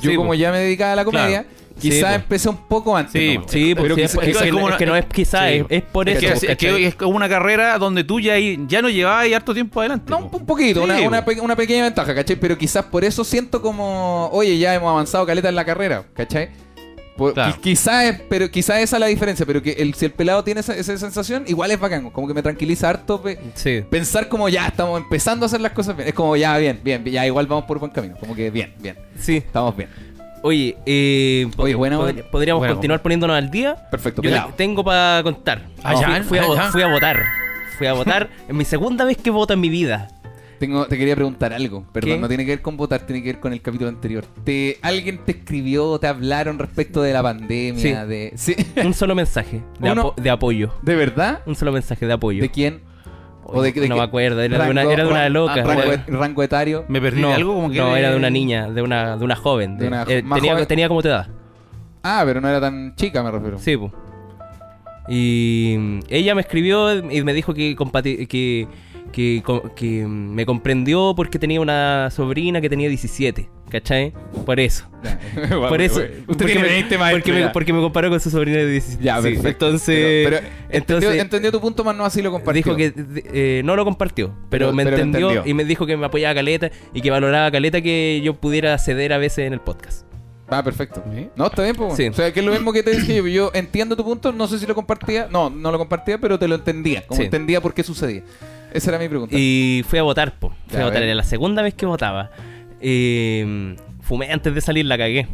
Yo 0.02 0.12
Sí, 0.12 0.16
como 0.18 0.34
ya 0.34 0.52
me 0.52 0.60
dedicaba 0.60 0.94
a 0.94 0.96
la 0.98 1.06
comedia, 1.06 1.44
Claro. 1.44 1.80
quizá 1.80 1.96
Sí, 1.96 2.04
po. 2.04 2.10
empecé 2.24 2.50
un 2.50 2.68
poco 2.68 2.96
antes. 2.98 3.14
Sí, 3.14 3.36
nomás. 3.36 3.52
Sí, 3.52 3.76
Pero 3.76 3.96
quizá- 3.96 4.06
es, 4.06 4.38
como 4.38 4.60
es 4.60 4.66
una- 4.68 4.78
que 4.78 4.86
no 4.86 4.96
es 4.96 5.06
quizá, 5.06 5.48
Sí. 5.50 5.54
es, 5.56 5.66
es 5.70 5.82
por 5.84 6.10
Es 6.10 6.18
eso. 6.18 6.28
que, 6.28 6.34
es, 6.34 6.44
es 6.44 6.58
que 6.58 6.88
es 6.88 6.96
como 6.96 7.16
una 7.16 7.30
carrera 7.30 7.78
donde 7.78 8.04
tú 8.04 8.20
ya, 8.20 8.36
ya 8.40 8.82
no 8.82 8.90
llevabas 8.90 9.32
harto 9.34 9.54
tiempo 9.54 9.80
adelante. 9.80 10.10
No, 10.10 10.30
un 10.32 10.46
poquito, 10.46 10.84
una, 10.84 11.00
una 11.02 11.56
pequeña 11.56 11.84
ventaja, 11.84 12.14
¿cachai? 12.14 12.36
Pero 12.36 12.58
quizás 12.58 12.86
por 12.86 13.04
eso 13.06 13.24
siento 13.24 13.62
como, 13.62 14.30
oye, 14.34 14.58
ya 14.58 14.74
hemos 14.76 14.90
avanzado 14.90 15.26
caleta 15.26 15.50
en 15.50 15.56
la 15.56 15.66
carrera, 15.66 16.06
¿cachai? 16.14 16.50
Por- 17.18 17.34
Claro. 17.34 17.54
qui- 17.56 17.62
Quizás 17.62 18.04
es, 18.06 18.22
pero 18.30 18.50
quizá 18.52 18.80
esa 18.82 18.98
es 18.98 19.00
la 19.00 19.06
diferencia, 19.08 19.46
pero 19.46 19.62
que 19.62 19.72
el, 19.74 19.94
si 19.94 20.06
el 20.06 20.12
pelado 20.12 20.44
tiene 20.44 20.60
esa, 20.60 20.76
esa 20.76 20.98
sensación, 20.98 21.44
igual 21.48 21.72
es 21.72 21.80
bacán, 21.80 22.10
como 22.10 22.28
que 22.28 22.34
me 22.34 22.42
tranquiliza 22.44 22.90
harto 22.90 23.22
pe- 23.22 23.40
Sí. 23.54 23.84
pensar 23.90 24.28
como 24.28 24.50
ya 24.50 24.68
estamos 24.68 25.00
empezando 25.00 25.46
a 25.46 25.48
hacer 25.48 25.62
las 25.62 25.72
cosas 25.72 25.96
bien. 25.96 26.10
Es 26.10 26.14
como 26.14 26.36
ya, 26.36 26.58
bien, 26.58 26.80
bien, 26.84 27.04
ya 27.06 27.26
igual 27.26 27.48
vamos 27.48 27.66
por 27.66 27.80
buen 27.80 27.92
camino, 27.92 28.16
como 28.20 28.36
que 28.36 28.50
bien, 28.52 28.74
bien, 28.80 28.98
Sí. 29.18 29.38
estamos 29.38 29.76
bien. 29.78 29.90
Oye, 30.44 30.78
eh, 30.86 31.48
Oye, 31.58 31.74
bueno, 31.74 32.00
pod- 32.02 32.14
bueno. 32.14 32.24
podríamos 32.32 32.60
Bueno. 32.60 32.74
continuar 32.76 33.02
poniéndonos 33.02 33.36
al 33.38 33.50
día. 33.50 33.78
Perfecto, 33.90 34.22
Yo 34.22 34.30
pelado. 34.30 34.54
tengo 34.56 34.84
para 34.84 35.24
contar. 35.24 35.64
Ah, 35.84 35.94
ya, 36.00 36.22
fui, 36.24 36.38
fui 36.38 36.38
a, 36.38 36.44
ah, 36.68 36.72
fui 36.72 36.82
a 36.84 36.88
votar. 36.88 37.20
Fui 37.78 37.88
a 37.88 37.94
votar. 37.94 38.30
es 38.48 38.54
mi 38.54 38.64
segunda 38.64 39.04
vez 39.06 39.18
que 39.18 39.30
voto 39.32 39.54
en 39.54 39.60
mi 39.62 39.70
vida. 39.70 40.08
Tengo, 40.60 40.86
te 40.86 40.98
quería 40.98 41.16
preguntar 41.16 41.52
algo, 41.54 41.84
perdón, 41.92 42.12
¿Qué? 42.16 42.20
no 42.20 42.28
tiene 42.30 42.46
que 42.46 42.52
ver 42.52 42.62
con 42.62 42.78
votar, 42.78 43.02
tiene 43.06 43.22
que 43.22 43.34
ver 43.34 43.42
con 43.42 43.52
el 43.54 43.62
capítulo 43.62 43.90
anterior. 43.90 44.24
Te, 44.44 44.78
¿Alguien 44.82 45.20
te 45.26 45.34
escribió, 45.34 46.00
te 46.00 46.08
hablaron 46.08 46.58
respecto 46.60 47.02
de 47.02 47.12
la 47.14 47.22
pandemia? 47.22 47.82
Sí. 47.82 47.90
De, 48.08 48.32
¿Sí? 48.36 48.56
Un 48.84 48.94
solo 48.94 49.16
mensaje 49.16 49.62
de, 49.80 49.92
Uno- 49.92 50.14
apo- 50.14 50.22
de 50.22 50.30
apoyo. 50.30 50.72
¿De 50.82 50.96
verdad? 50.96 51.42
Un 51.46 51.56
solo 51.56 51.72
mensaje 51.74 52.06
de 52.08 52.14
apoyo. 52.14 52.42
¿De 52.42 52.50
quién? 52.50 52.82
no 53.88 53.96
me 53.98 54.02
acuerdo, 54.02 54.42
era 54.42 54.64
de 54.66 54.72
una, 54.72 54.82
rango- 54.84 54.92
era 54.92 55.04
de 55.04 55.10
una 55.12 55.30
loca. 55.30 55.56
Rango, 55.64 55.84
Era- 55.84 55.94
et- 55.94 56.08
rango 56.10 56.42
etario. 56.42 56.86
Me 56.88 57.00
perdí 57.02 57.22
no, 57.22 57.32
algo 57.34 57.54
como 57.54 57.70
que. 57.70 57.78
no, 57.78 57.96
era 57.96 58.10
de 58.12 58.18
una 58.18 58.30
niña, 58.32 58.72
de 58.72 58.82
una, 58.82 59.18
de 59.18 59.24
una 59.24 59.36
joven. 59.36 59.78
De 59.78 59.84
de- 59.84 59.88
una 59.90 60.02
eh, 60.04 60.24
tenía, 60.24 60.54
joven. 60.54 60.66
tenía 60.68 60.88
como 60.88 61.02
tu 61.04 61.10
edad. 61.10 61.28
Ah, 62.02 62.24
pero 62.26 62.40
no 62.42 62.48
era 62.50 62.60
tan 62.62 62.96
chica, 62.96 63.22
me 63.22 63.30
refiero. 63.32 63.60
Sí, 63.60 63.76
pues. 63.78 63.92
Y 65.08 65.76
mm, 65.78 66.00
ella 66.10 66.34
me 66.36 66.42
escribió 66.42 66.94
y 67.12 67.24
me 67.24 67.34
dijo 67.34 67.54
que, 67.54 67.76
compati- 67.76 68.28
que, 68.28 68.68
que, 69.12 69.44
que 69.76 70.06
mm, 70.06 70.34
me 70.34 70.46
comprendió 70.46 71.14
porque 71.16 71.40
tenía 71.40 71.62
una 71.62 72.10
sobrina 72.12 72.60
que 72.62 72.70
tenía 72.70 72.90
17, 72.90 73.50
¿cachai? 73.70 74.14
Por 74.46 74.60
eso. 74.60 74.86
Por 75.50 75.82
eso. 75.82 76.00
Usted 76.00 76.46
porque, 76.46 76.56
me, 76.60 76.64
20 76.68 76.98
maestro, 76.98 77.24
porque, 77.24 77.32
me, 77.46 77.50
porque 77.52 77.74
me 77.74 77.80
comparó 77.82 78.10
con 78.10 78.20
su 78.20 78.30
sobrina 78.30 78.58
de 78.58 78.68
17. 78.72 79.04
Ya, 79.04 79.18
Sí, 79.22 79.24
perfecto. 79.34 79.66
Entonces, 79.68 80.26
Pero, 80.28 80.38
pero 80.38 80.52
entendió, 80.70 80.96
entonces 81.10 81.22
entendió 81.22 81.52
tu 81.52 81.62
punto, 81.62 81.84
más 81.84 81.96
no 81.96 82.06
así 82.06 82.22
lo 82.22 82.32
compartió. 82.32 82.76
dijo 82.76 82.76
que 82.76 82.94
eh, 83.34 83.62
no 83.64 83.76
lo 83.76 83.86
compartió, 83.86 84.34
pero, 84.50 84.66
Pero- 84.68 84.74
me 84.74 84.84
entendió, 84.84 85.30
entendió. 85.30 85.50
y 85.50 85.54
me 85.54 85.66
dijo 85.66 85.86
que 85.86 85.96
me 85.98 86.06
apoyaba 86.06 86.36
caleta 86.36 86.70
y 86.94 87.02
que 87.02 87.12
valoraba 87.12 87.50
caleta 87.52 87.82
que 87.82 88.22
yo 88.24 88.34
pudiera 88.36 88.78
ceder 88.78 89.14
a 89.14 89.18
veces 89.18 89.48
en 89.48 89.54
el 89.54 89.60
podcast. 89.62 90.06
Ah, 90.48 90.62
perfecto. 90.64 91.04
¿Sí? 91.12 91.28
No, 91.36 91.48
está 91.48 91.64
bien, 91.64 91.76
pues. 91.76 91.96
Sí. 91.96 92.08
O 92.08 92.14
sea, 92.14 92.32
que 92.32 92.40
es 92.40 92.46
lo 92.46 92.52
mismo 92.52 92.72
que 92.72 92.84
te 92.84 92.92
dije 92.92 93.16
yo. 93.16 93.26
Yo 93.28 93.52
entiendo 93.56 93.96
tu 93.96 94.04
punto, 94.04 94.32
no 94.32 94.48
sé 94.48 94.60
si 94.60 94.68
lo 94.68 94.76
compartía. 94.76 95.28
No, 95.32 95.50
no 95.50 95.72
lo 95.72 95.80
compartía, 95.80 96.20
pero 96.20 96.38
te 96.38 96.48
lo 96.48 96.54
entendía. 96.54 97.02
Como 97.08 97.18
Sí. 97.20 97.26
entendía 97.26 97.62
por 97.62 97.74
qué 97.74 97.82
sucedía. 97.82 98.22
Esa 98.76 98.92
era 98.92 99.00
mi 99.00 99.08
pregunta. 99.10 99.36
Y 99.38 99.84
fui 99.88 100.00
a 100.00 100.04
votar, 100.04 100.38
po. 100.38 100.50
Fui 100.68 100.78
Ya, 100.78 100.82
a 100.82 100.86
votar, 100.86 101.02
a 101.02 101.06
era 101.06 101.16
la 101.16 101.24
segunda 101.24 101.62
vez 101.62 101.74
que 101.74 101.86
votaba. 101.86 102.30
Eh, 102.82 103.76
fumé 104.02 104.32
antes 104.32 104.54
de 104.54 104.62
salir, 104.62 104.86
la 104.86 104.98
cagué. 104.98 105.28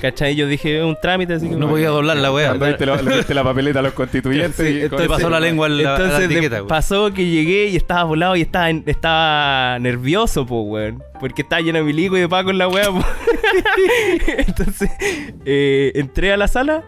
¿Cachai? 0.00 0.34
Yo 0.34 0.46
dije, 0.46 0.78
es 0.78 0.84
un 0.84 0.96
trámite, 1.00 1.34
así 1.34 1.46
que... 1.48 1.56
No 1.56 1.68
podía 1.68 1.88
doblar 1.90 2.16
la 2.16 2.32
wea. 2.32 2.54
Le 2.54 2.68
diste 3.16 3.34
la 3.34 3.44
papeleta 3.44 3.80
a 3.80 3.82
los 3.82 3.92
constituyentes. 3.92 4.56
Sí, 4.56 4.78
y- 4.78 4.82
entonces- 4.82 5.06
Te 5.08 5.12
pasó 5.12 5.28
la 5.28 5.40
lengua 5.40 5.66
en 5.66 5.82
la, 5.82 5.96
Entonces 5.96 6.28
de- 6.50 6.64
pasó 6.64 7.12
que 7.12 7.26
llegué 7.28 7.66
y 7.68 7.76
estaba 7.76 8.04
volado 8.04 8.34
y 8.36 8.40
estaba, 8.40 8.70
estaba 8.70 9.78
nervioso, 9.80 10.46
po, 10.46 10.62
weón. 10.62 11.02
Porque 11.20 11.42
estaba 11.42 11.60
lleno 11.60 11.78
de 11.78 11.84
milico 11.84 12.16
y 12.16 12.20
de 12.20 12.28
paco 12.30 12.48
en 12.50 12.58
la 12.58 12.68
weá, 12.68 12.86
po. 12.90 13.04
Entonces, 14.38 14.90
eh, 15.44 15.92
entré 15.94 16.32
a 16.32 16.36
la 16.36 16.48
sala 16.48 16.82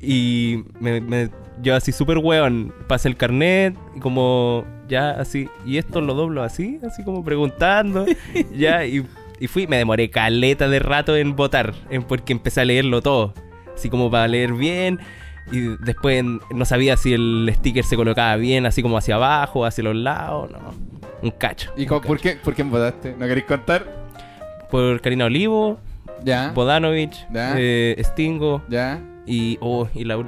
y 0.00 0.64
me, 0.80 1.00
me- 1.00 1.30
yo 1.62 1.74
así 1.76 1.92
súper 1.92 2.18
weón, 2.18 2.72
pasé 2.88 3.08
el 3.08 3.16
carnet 3.16 3.74
y 3.94 4.00
como 4.00 4.64
ya 4.88 5.10
así, 5.12 5.48
y 5.64 5.78
esto 5.78 6.00
lo 6.00 6.14
doblo 6.14 6.42
así, 6.42 6.78
así 6.86 7.02
como 7.04 7.24
preguntando, 7.24 8.06
ya, 8.56 8.84
y, 8.84 9.04
y 9.40 9.46
fui, 9.48 9.66
me 9.66 9.76
demoré 9.78 10.10
caleta 10.10 10.68
de 10.68 10.78
rato 10.78 11.16
en 11.16 11.34
votar, 11.36 11.74
en, 11.90 12.02
porque 12.02 12.32
empecé 12.32 12.60
a 12.60 12.64
leerlo 12.64 13.00
todo, 13.02 13.34
así 13.74 13.88
como 13.90 14.10
para 14.10 14.28
leer 14.28 14.52
bien, 14.52 15.00
y 15.52 15.60
después 15.84 16.24
no 16.24 16.64
sabía 16.64 16.96
si 16.96 17.12
el 17.12 17.50
sticker 17.56 17.84
se 17.84 17.96
colocaba 17.96 18.36
bien, 18.36 18.66
así 18.66 18.82
como 18.82 18.96
hacia 18.98 19.16
abajo, 19.16 19.64
hacia 19.66 19.84
los 19.84 19.96
lados, 19.96 20.50
no, 20.50 20.58
un 21.22 21.30
cacho. 21.30 21.72
¿Y 21.76 21.86
por, 21.86 22.18
qué, 22.20 22.36
por 22.42 22.54
quién 22.54 22.70
votaste? 22.70 23.12
¿No 23.18 23.26
queréis 23.26 23.46
contar? 23.46 23.86
Por 24.70 25.00
Karina 25.00 25.26
Olivo, 25.26 25.78
Ya. 26.24 26.50
Bodanovich, 26.54 27.26
Ya. 27.32 27.54
eh, 27.58 28.00
Stingo 28.04 28.62
Ya. 28.68 29.00
y, 29.26 29.58
oh, 29.60 29.88
y 29.94 30.04
la... 30.04 30.24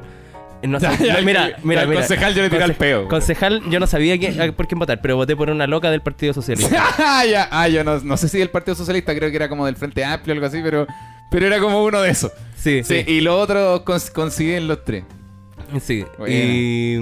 No 0.67 0.79
mira, 1.25 1.51
al 1.83 1.93
concejal 1.95 2.35
yo 2.35 2.43
le 2.43 2.51
tiré 2.51 2.63
al 2.65 2.75
peo. 2.75 3.09
Concejal, 3.09 3.63
yo 3.71 3.79
no 3.81 3.87
sabía 3.87 4.19
quién- 4.19 4.53
por 4.55 4.67
quién 4.67 4.79
votar, 4.79 5.01
pero 5.01 5.17
voté 5.17 5.37
por 5.37 5.51
una 5.51 5.67
loca 5.67 5.91
del 5.91 6.01
Partido 6.03 6.33
Socialista. 6.35 6.85
ah, 6.99 7.25
ya. 7.25 7.49
Ah, 7.51 7.69
yo 7.69 7.85
no, 7.85 7.99
no 8.01 8.17
sé 8.17 8.29
si 8.29 8.39
del 8.39 8.51
Partido 8.51 8.75
Socialista, 8.75 9.15
creo 9.15 9.31
que 9.31 9.37
era 9.37 9.49
como 9.49 9.67
del 9.67 9.77
Frente 9.77 10.05
Amplio 10.05 10.33
o 10.33 10.37
algo 10.37 10.47
así, 10.47 10.61
pero, 10.63 10.87
pero 11.31 11.47
era 11.47 11.59
como 11.61 11.85
uno 11.85 12.01
de 12.03 12.11
esos. 12.11 12.33
Sí, 12.57 12.83
Sí, 12.83 13.05
sí. 13.05 13.13
y 13.13 13.21
los 13.21 13.35
otros 13.41 13.83
cons- 13.85 14.11
coinciden 14.13 14.67
los 14.69 14.85
tres. 14.85 15.05
Sí. 15.81 16.05
Y, 16.29 16.97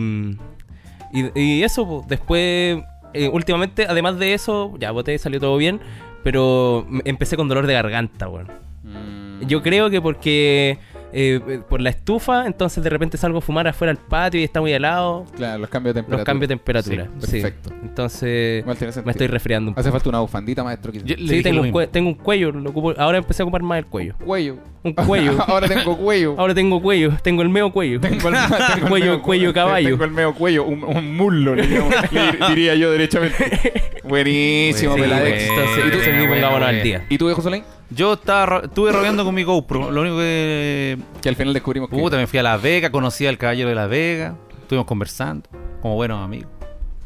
y, 1.13 1.31
y 1.41 1.63
eso, 1.63 2.05
después, 2.09 2.79
eh, 3.13 3.29
últimamente, 3.33 3.87
además 3.89 4.19
de 4.19 4.35
eso, 4.35 4.75
ya 4.79 4.91
voté, 4.91 5.17
salió 5.19 5.39
todo 5.41 5.57
bien, 5.57 5.81
pero 6.23 6.87
empecé 7.05 7.37
con 7.37 7.49
dolor 7.49 7.67
de 7.67 7.75
garganta, 7.75 8.29
weón. 8.29 8.49
Mm. 8.83 9.47
Yo 9.47 9.63
creo 9.63 9.91
que 9.91 10.01
porque 10.01 10.79
eh, 11.17 11.41
eh, 11.49 11.61
por 11.69 11.81
la 11.81 11.91
estufa, 11.91 12.45
entonces 12.47 12.83
de 12.83 12.91
repente 12.91 13.17
salgo 13.17 13.39
a 13.39 13.41
fumar 13.41 13.69
afuera 13.69 13.93
al 13.93 13.99
patio 13.99 14.41
y 14.41 14.45
está 14.45 14.61
muy 14.61 14.73
helado. 14.73 15.25
Claro, 15.37 15.61
los 15.61 15.71
cambios 15.71 15.95
de 15.95 16.01
temperatura. 16.03 16.19
Los 16.19 16.27
cambios 16.27 16.49
de 16.49 16.57
temperatura. 16.57 17.09
Sí, 17.21 17.27
Sí, 17.27 17.41
perfecto. 17.41 17.71
Entonces 17.83 18.67
me 19.05 19.11
estoy 19.13 19.27
resfriando 19.29 19.71
un 19.71 19.79
Hace 19.79 19.89
poco. 19.89 19.99
falta 20.01 20.09
una 20.09 20.19
bufandita, 20.21 20.65
maestro. 20.65 20.93
Yo- 20.93 21.15
Sí, 21.17 21.43
tengo 21.43 21.63
un, 21.63 21.87
tengo 21.91 22.09
un 22.09 22.15
cuello, 22.17 22.51
lo 22.53 22.71
ocupo- 22.73 22.95
ahora 22.99 23.19
empecé 23.19 23.43
a 23.43 23.45
ocupar 23.45 23.63
más 23.63 23.79
el 23.79 23.87
cuello. 23.87 24.15
Cuello. 24.25 24.57
Un 24.83 24.93
cuello. 24.93 25.33
Ahora 25.49 25.67
tengo 25.67 25.97
cuello. 25.97 26.35
ahora 26.37 26.53
tengo 26.55 26.83
cuello, 26.83 27.13
tengo 27.23 27.41
el 27.41 27.49
medio 27.49 27.73
cuello. 27.73 28.01
Tengo 28.01 28.29
el, 28.29 28.35
tengo 28.75 28.75
el 28.75 28.83
Cuello- 28.83 28.91
medio- 28.91 29.23
cuello 29.23 29.53
caballo. 29.55 29.89
Tengo 29.89 30.05
el 30.05 30.11
medio 30.11 30.35
cuello, 30.35 30.65
un, 30.65 30.85
un 30.85 31.17
muslo, 31.17 31.55
le 31.55 31.63
llamo- 31.67 31.89
le 32.11 32.49
diría 32.49 32.75
yo 32.75 32.91
derechamente. 32.91 33.73
Buenísimo, 34.05 34.95
Sí, 34.97 35.01
Peladex. 35.01 35.47
bueno, 35.47 35.63
entonces, 35.63 35.85
¿Y 35.87 35.91
tú, 35.91 36.29
pongámonos 36.29 36.51
bueno. 36.51 36.67
al 36.67 36.83
día. 36.83 37.07
¿Y 37.09 37.17
tú, 37.17 37.25
viejo 37.27 37.41
Solín? 37.41 37.63
Yo 37.95 38.15
estaba, 38.15 38.63
estuve 38.65 38.93
rodeando 38.93 39.25
con 39.25 39.35
mi 39.35 39.45
GoPro. 39.45 39.91
Lo 39.91 40.01
único 40.01 40.17
que. 40.19 40.99
Que 41.23 41.29
al 41.29 41.37
final 41.37 41.55
descubrimos 41.55 41.89
que... 41.89 41.97
Puta, 41.97 42.17
me 42.17 42.27
fui 42.27 42.39
a 42.39 42.43
Las 42.43 42.61
Vegas, 42.61 42.91
conocí 42.91 43.27
al 43.27 43.39
caballero 43.39 43.69
de 43.69 43.75
Las 43.75 43.89
Vegas. 43.89 44.35
Estuvimos 44.61 44.87
conversando, 44.87 45.49
como 45.81 45.95
buenos 45.95 46.25
amigos. 46.25 46.51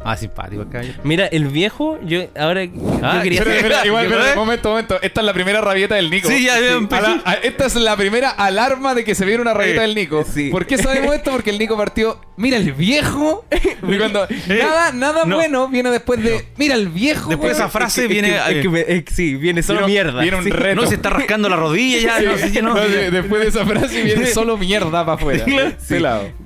Ah, 0.05 0.17
simpático 0.17 0.63
el 0.63 0.69
caballero. 0.69 1.01
Mira, 1.03 1.27
el 1.27 1.47
viejo, 1.49 1.99
yo 2.05 2.21
ahora 2.39 2.63
Ah, 3.03 3.17
yo 3.17 3.23
quería 3.23 3.41
Espera, 3.41 3.57
espera, 3.57 3.87
igual, 3.87 4.05
¿Yo 4.09 4.15
espera, 4.15 4.31
qué? 4.33 4.39
momento, 4.39 4.69
momento. 4.71 4.99
Esta 5.03 5.21
es 5.21 5.27
la 5.27 5.33
primera 5.33 5.61
rabieta 5.61 5.97
del 5.97 6.09
Nico. 6.11 6.29
Sí, 6.29 6.45
ya 6.45 6.59
la- 6.61 7.21
a- 7.25 7.35
esta 7.35 7.67
es 7.67 7.75
la 7.75 7.97
primera 7.97 8.31
alarma 8.31 8.95
de 8.95 9.05
que 9.05 9.15
se 9.15 9.25
viene 9.25 9.43
una 9.43 9.55
rabieta 9.55 9.83
Eh, 9.83 9.87
del 9.89 9.95
Nico. 9.97 10.25
sí. 10.25 10.51
¿Por 10.51 10.67
qué 10.67 10.79
sabemos 10.79 11.15
esto? 11.15 11.33
Porque 11.33 11.51
el 11.51 11.59
Nico 11.59 11.77
partió, 11.77 12.21
mira 12.37 12.57
el 12.59 12.73
viejo. 12.73 13.45
Y 13.83 13.99
cuando 13.99 14.27
nada, 14.49 14.93
nada 14.93 15.23
Eh, 15.23 15.27
no. 15.27 15.35
bueno 15.37 15.69
viene 15.69 15.91
después 15.91 16.23
de, 16.23 16.47
mira 16.57 16.75
el 16.77 16.89
viejo. 16.89 17.29
Después 17.31 17.51
de 17.51 17.55
esa 17.59 17.69
frase 17.69 18.03
Es 18.03 18.07
que- 18.09 18.13
viene. 18.13 18.37
es 18.37 18.43
que- 18.45 18.51
es 18.59 18.63
que 18.63 18.69
me- 18.69 18.81
es 18.87 19.05
que 19.05 19.15
sí, 19.15 19.35
viene 19.35 19.63
solo 19.63 19.87
mierda. 19.87 20.23
viene 20.23 20.37
un 20.37 20.45
Sí. 20.45 20.51
reto. 20.51 20.81
no 20.81 20.87
se 20.87 20.95
está 20.95 21.11
rascando 21.11 21.49
la 21.49 21.57
rodilla 21.57 21.99
ya. 21.99 22.21
no, 22.21 22.39
sí, 22.39 22.53
ya 22.53 22.63
no. 22.63 22.75
No, 22.79 22.83
sí, 22.85 22.93
después 23.11 23.43
de 23.43 23.49
esa 23.49 23.67
frase 23.67 24.03
viene 24.03 24.27
solo 24.27 24.57
mierda 24.57 25.05
para 25.05 25.15
afuera. 25.15 25.45
Sí. 25.45 25.97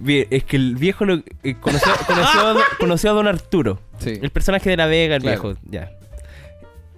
Bien, 0.01 0.27
es 0.31 0.45
que 0.45 0.57
el 0.57 0.75
viejo 0.77 1.05
lo, 1.05 1.23
eh, 1.45 1.55
conoció, 1.61 1.93
conoció 2.07 2.41
a, 2.41 2.53
don- 2.55 2.63
conoció 2.79 3.11
a 3.11 3.13
don 3.13 3.29
Arturo. 3.29 3.42
Sí. 3.99 4.19
El 4.23 4.31
personaje 4.31 4.69
de 4.71 4.77
la 4.77 4.87
Vega, 4.87 5.17
el 5.17 5.23
Claro. 5.23 5.43
viejo, 5.43 5.61
ya. 5.71 5.91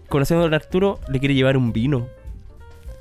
Conoció 0.08 0.38
a 0.38 0.42
don 0.42 0.54
Arturo, 0.54 1.00
le 1.08 1.18
quiere 1.18 1.34
llevar 1.34 1.56
un 1.56 1.72
vino. 1.72 2.08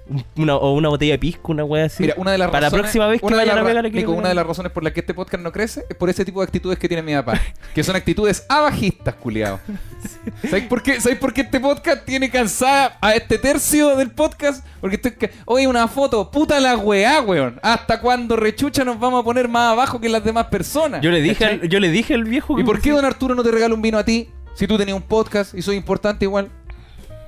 Un- 0.09 0.23
Una, 0.35 0.55
o 0.57 0.73
una 0.73 0.89
botella 0.89 1.13
de 1.13 1.19
pisco, 1.19 1.51
una 1.53 1.63
wea 1.63 1.85
así. 1.85 2.03
Mira, 2.03 2.15
una 2.17 2.31
de 2.33 2.37
las 2.37 2.49
Para 2.51 2.65
razones, 2.67 2.73
la 2.73 2.83
próxima 2.83 3.07
vez 3.07 3.21
que 3.21 3.25
una 3.25 3.37
de 3.37 3.45
vaya 3.45 3.61
a 3.61 3.63
quiere 3.83 3.89
Nico, 3.89 4.11
una 4.11 4.29
de 4.29 4.35
las 4.35 4.45
razones 4.45 4.71
por 4.71 4.83
las 4.83 4.91
que 4.93 4.99
este 4.99 5.13
podcast 5.13 5.41
no 5.43 5.51
crece 5.51 5.85
es 5.89 5.95
por 5.95 6.09
ese 6.09 6.25
tipo 6.25 6.41
de 6.41 6.45
actitudes 6.45 6.77
que 6.77 6.87
tiene 6.87 7.01
mi 7.03 7.13
papá. 7.13 7.39
que 7.73 7.83
son 7.83 7.95
actitudes 7.95 8.45
abajistas, 8.49 9.15
culiao. 9.15 9.59
¿Sabes 10.43 10.65
por 10.67 10.81
qué? 10.83 10.99
¿Sabes 10.99 11.17
por 11.17 11.33
qué 11.33 11.41
este 11.41 11.59
podcast 11.59 12.03
tiene 12.05 12.29
cansada 12.29 12.97
a 13.01 13.13
este 13.15 13.37
tercio 13.37 13.95
del 13.95 14.11
podcast? 14.11 14.65
Porque 14.81 14.97
estoy 14.97 15.13
Oye, 15.45 15.67
una 15.67 15.87
foto, 15.87 16.29
puta 16.31 16.59
la 16.59 16.77
weá, 16.77 17.21
weón. 17.21 17.59
¿Hasta 17.63 18.01
cuando 18.01 18.35
rechucha 18.35 18.83
nos 18.83 18.99
vamos 18.99 19.21
a 19.21 19.23
poner 19.23 19.47
más 19.47 19.71
abajo 19.71 20.01
que 20.01 20.09
las 20.09 20.23
demás 20.23 20.47
personas? 20.47 21.01
Yo 21.01 21.11
le 21.11 21.21
dije, 21.21 21.45
al, 21.45 21.69
yo 21.69 21.79
le 21.79 21.89
dije 21.89 22.13
al 22.13 22.25
viejo 22.25 22.53
¿Y 22.53 22.61
que- 22.61 22.65
por 22.65 22.81
qué 22.81 22.91
don 22.91 23.05
Arturo 23.05 23.35
no 23.35 23.43
te 23.43 23.51
regala 23.51 23.73
un 23.73 23.81
vino 23.81 23.97
a 23.97 24.03
ti? 24.03 24.29
Si 24.55 24.67
tú 24.67 24.77
tenías 24.77 24.95
un 24.95 25.01
podcast 25.03 25.53
y 25.55 25.61
soy 25.61 25.75
importante 25.77 26.25
igual. 26.25 26.49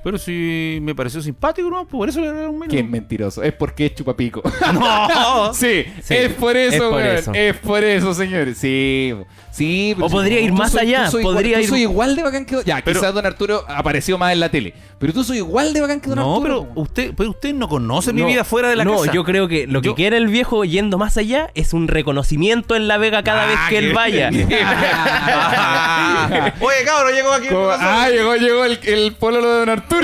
Pero 0.06 0.18
sí 0.18 0.78
me 0.82 0.94
pareció 0.94 1.20
simpático, 1.20 1.68
¿no? 1.68 1.84
Por 1.84 2.08
eso 2.08 2.20
le 2.20 2.30
regalé 2.30 2.46
un 2.46 2.60
Qué 2.68 2.76
menú. 2.76 2.90
mentiroso. 2.90 3.42
Es 3.42 3.52
porque 3.52 3.86
es 3.86 3.94
chupapico. 3.96 4.40
No. 4.72 5.52
Sí, 5.54 5.84
Sí, 6.00 6.14
es 6.14 6.32
por 6.34 6.56
eso, 6.56 6.74
es 6.76 6.80
por 6.80 6.92
weón. 6.92 7.16
eso. 7.16 7.32
Es 7.34 7.56
por 7.56 7.82
eso, 7.82 8.14
señores. 8.14 8.56
Sí, 8.56 9.12
sí. 9.50 9.94
pero 9.96 10.06
O 10.06 10.10
podría 10.10 10.38
ir 10.38 10.52
más 10.52 10.70
soy- 10.70 10.82
allá, 10.82 11.10
soy 11.10 11.24
podría 11.24 11.60
igual, 11.60 11.62
ir- 11.62 11.66
Tú 11.66 11.70
soy 11.74 11.82
igual 11.82 12.14
de 12.14 12.22
bacán 12.22 12.46
que... 12.46 12.56
Ya, 12.64 12.80
Pero- 12.84 13.00
quizás 13.00 13.12
Don 13.14 13.26
Arturo 13.26 13.64
apareció 13.66 14.16
más 14.16 14.32
en 14.32 14.38
la 14.38 14.48
tele. 14.48 14.74
Pero 15.00 15.12
tú 15.12 15.24
soy 15.24 15.38
igual 15.38 15.72
de 15.72 15.80
bacán 15.80 16.00
que 16.00 16.08
Don 16.10 16.18
No, 16.20 16.36
Arturo. 16.36 16.42
pero 16.42 16.60
weón. 16.62 16.72
usted, 16.86 17.12
pero 17.16 17.30
usted 17.30 17.52
no 17.52 17.68
conoce 17.68 18.12
mi 18.12 18.20
No, 18.20 18.28
vida 18.28 18.44
fuera 18.44 18.68
de 18.68 18.76
la 18.76 18.84
no, 18.84 18.98
casa. 19.00 19.10
yo 19.12 19.24
creo 19.24 19.48
que 19.48 19.66
lo 19.66 19.80
que 19.82 19.86
Yo- 19.88 19.94
quiere 19.96 20.18
el 20.18 20.28
viejo 20.28 20.64
yendo 20.64 20.98
más 20.98 21.16
allá 21.16 21.50
es 21.56 21.72
un 21.72 21.88
reconocimiento 21.88 22.76
en 22.76 22.86
la 22.86 22.96
Vega 22.98 23.24
cada 23.24 23.42
Ah, 23.42 23.46
vez 23.46 23.58
que 23.70 23.78
él 23.78 23.88
qué- 23.88 23.92
vaya. 23.92 24.30
Oye, 26.60 26.84
cabrón, 26.84 27.12
llegó 27.14 27.32
aquí. 27.32 27.48
Ah, 27.50 28.08
llegó, 28.10 28.36
llegó 28.36 28.64
el, 28.64 28.78
el 28.84 29.12
pololo 29.14 29.52
de 29.52 29.58
Don 29.60 29.68
Arturo. 29.70 29.95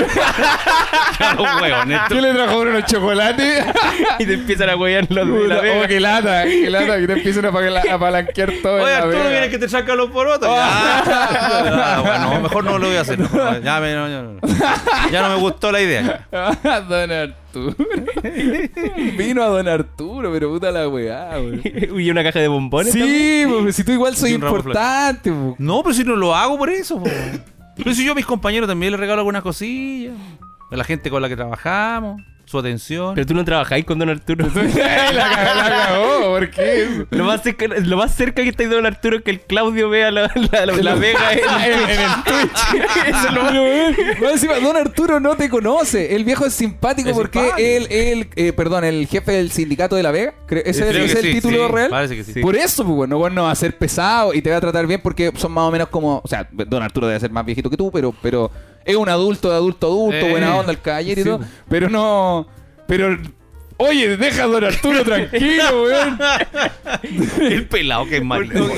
Huevos, 1.61 1.85
Néstor. 1.87 2.07
¿Qué 2.09 2.21
le 2.21 2.33
trajo 2.33 2.59
unos 2.59 2.85
chocolates? 2.85 3.65
y 4.19 4.25
te 4.25 4.33
empiezan 4.33 4.69
a 4.69 4.75
huear 4.75 5.05
los 5.09 5.27
de 5.27 5.47
la 5.47 5.55
Puta, 5.55 5.61
Vega. 5.61 5.81
oh, 5.83 5.87
qué 5.87 5.99
lata, 5.99 6.43
qué 6.45 6.69
lata, 6.69 6.99
que 6.99 7.07
te 7.07 7.13
empiecen 7.13 7.45
a 7.45 7.49
apala- 7.51 7.83
a 7.91 7.99
palanquear 7.99 8.51
todo 8.61 8.77
en 8.77 8.83
Oye, 8.83 8.91
la 8.91 8.97
Arturo, 8.97 9.17
vega. 9.19 9.29
viene 9.29 9.49
que 9.49 9.57
te 9.57 9.69
saca 9.69 9.95
los 9.95 10.09
porotos. 10.11 10.47
Ya. 10.49 11.03
Ah, 11.85 12.01
bueno, 12.03 12.41
mejor 12.41 12.63
no 12.63 12.77
lo 12.77 12.87
voy 12.87 12.95
a 12.97 13.01
hacer. 13.01 13.19
No, 13.19 13.59
Ya, 13.59 13.79
me, 13.79 13.93
no, 13.93 14.07
ya 14.07 14.21
no. 14.21 14.39
Ya 15.11 15.21
no 15.21 15.29
me 15.29 15.35
gustó 15.35 15.71
la 15.71 15.81
idea. 15.81 16.27
Don 16.31 17.11
Arturo. 17.11 17.75
Vino 19.17 19.43
a 19.43 19.47
Don 19.47 19.67
Arturo, 19.67 20.31
pero 20.31 20.49
puta 20.49 20.71
la 20.71 20.87
weá, 20.87 21.29
weón. 21.33 21.61
y 21.63 22.09
una 22.09 22.23
caja 22.23 22.39
de 22.39 22.47
bombones. 22.47 22.93
Sí, 22.93 23.45
pues, 23.47 23.75
si 23.75 23.83
tú 23.83 23.91
igual 23.91 24.15
soy 24.15 24.31
Y 24.31 24.35
un 24.35 24.41
ramo 24.41 24.53
de 24.55 24.59
importante, 24.61 25.31
po. 25.31 25.55
No, 25.59 25.83
pero 25.83 25.93
si 25.93 26.03
no 26.03 26.15
lo 26.15 26.35
hago 26.35 26.57
por 26.57 26.69
eso. 26.69 26.99
po. 27.01 27.09
Pero 27.75 27.93
si 27.93 28.05
yo 28.05 28.11
a 28.11 28.15
mis 28.15 28.25
compañeros 28.25 28.67
también 28.67 28.91
les 28.91 28.99
regalo 28.99 29.21
algunas 29.21 29.43
cosillas. 29.43 30.15
A 30.71 30.75
la 30.75 30.83
gente 30.83 31.09
con 31.09 31.21
la 31.21 31.29
que 31.29 31.35
trabajamos, 31.35 32.21
su 32.53 32.59
atención. 32.59 33.13
Pero 33.15 33.27
tú 33.27 33.33
no 33.33 33.43
trabajáis 33.43 33.83
con 33.85 33.99
Don 33.99 34.09
Arturo. 34.09 34.45
la, 34.55 34.61
cagó, 34.63 35.13
la 35.13 35.69
cagó, 35.69 36.21
¿por 36.29 36.49
qué? 36.51 37.05
Lo 37.09 37.25
más, 37.25 37.41
cerca, 37.43 37.65
lo 37.67 37.97
más 37.97 38.15
cerca 38.15 38.41
que 38.43 38.49
está 38.49 38.65
Don 38.67 38.85
Arturo 38.85 39.17
es 39.17 39.23
que 39.23 39.31
el 39.31 39.41
Claudio 39.41 39.89
vea 39.89 40.09
la, 40.11 40.31
la, 40.51 40.65
la- 40.65 40.73
la 40.73 40.95
Vega 40.95 41.33
en, 41.33 41.39
en- 41.73 41.89
en 41.89 41.99
el 41.99 42.23
Twitch. 42.23 42.83
Eso 43.07 43.27
es 43.27 43.33
lo 43.33 43.43
más- 43.43 44.21
Más 44.21 44.31
encima, 44.33 44.59
Don 44.59 44.77
Arturo 44.77 45.19
no 45.19 45.35
te 45.35 45.49
conoce. 45.49 46.15
El 46.15 46.23
viejo 46.23 46.45
es 46.45 46.53
simpático 46.53 47.09
Es 47.09 47.15
porque 47.15 47.39
simpático. 47.39 47.67
él, 47.67 47.87
él 47.89 48.29
eh, 48.35 48.53
perdón, 48.53 48.83
el 48.85 49.07
jefe 49.07 49.31
del 49.33 49.51
sindicato 49.51 49.95
de 49.95 50.03
La 50.03 50.11
Vega. 50.11 50.33
¿Ese 50.49 50.87
Creo 50.87 51.03
es 51.05 51.13
que 51.13 51.19
el 51.19 51.25
sí, 51.25 51.33
título 51.33 51.67
sí, 51.67 51.73
real? 51.73 51.89
Parece 51.89 52.15
que 52.15 52.23
sí. 52.23 52.39
Por 52.41 52.55
eso, 52.55 52.83
pues 52.83 52.95
bueno, 52.95 53.17
bueno, 53.17 53.43
va 53.43 53.51
a 53.51 53.55
ser 53.55 53.77
pesado 53.77 54.33
y 54.33 54.41
te 54.41 54.51
va 54.51 54.57
a 54.57 54.61
tratar 54.61 54.85
bien 54.87 55.01
porque 55.01 55.31
son 55.35 55.51
más 55.51 55.63
o 55.63 55.71
menos 55.71 55.87
como. 55.89 56.21
O 56.23 56.27
sea, 56.27 56.47
Don 56.51 56.81
Arturo 56.83 57.07
debe 57.07 57.19
ser 57.19 57.31
más 57.31 57.45
viejito 57.45 57.69
que 57.69 57.77
tú, 57.77 57.91
pero, 57.91 58.13
pero 58.21 58.51
es 58.85 58.95
un 58.95 59.09
adulto 59.09 59.49
de 59.49 59.55
adulto 59.55 59.87
adulto, 59.87 60.15
Eh, 60.25 60.29
buena 60.29 60.55
onda, 60.55 60.71
el 60.71 60.81
caballero 60.81 61.19
y 61.21 61.23
sí, 61.23 61.29
todo. 61.29 61.41
Pero 61.69 61.89
no. 61.89 62.47
Pero. 62.87 63.17
Oye, 63.77 64.17
deja 64.17 64.43
a 64.43 64.47
Don 64.47 64.63
Arturo 64.63 65.03
tranquilo, 65.03 65.83
weón. 65.83 66.19
El 67.41 67.65
pelado 67.67 68.05
que 68.07 68.17
es 68.17 68.23
malo. 68.23 68.45
No, 68.45 68.69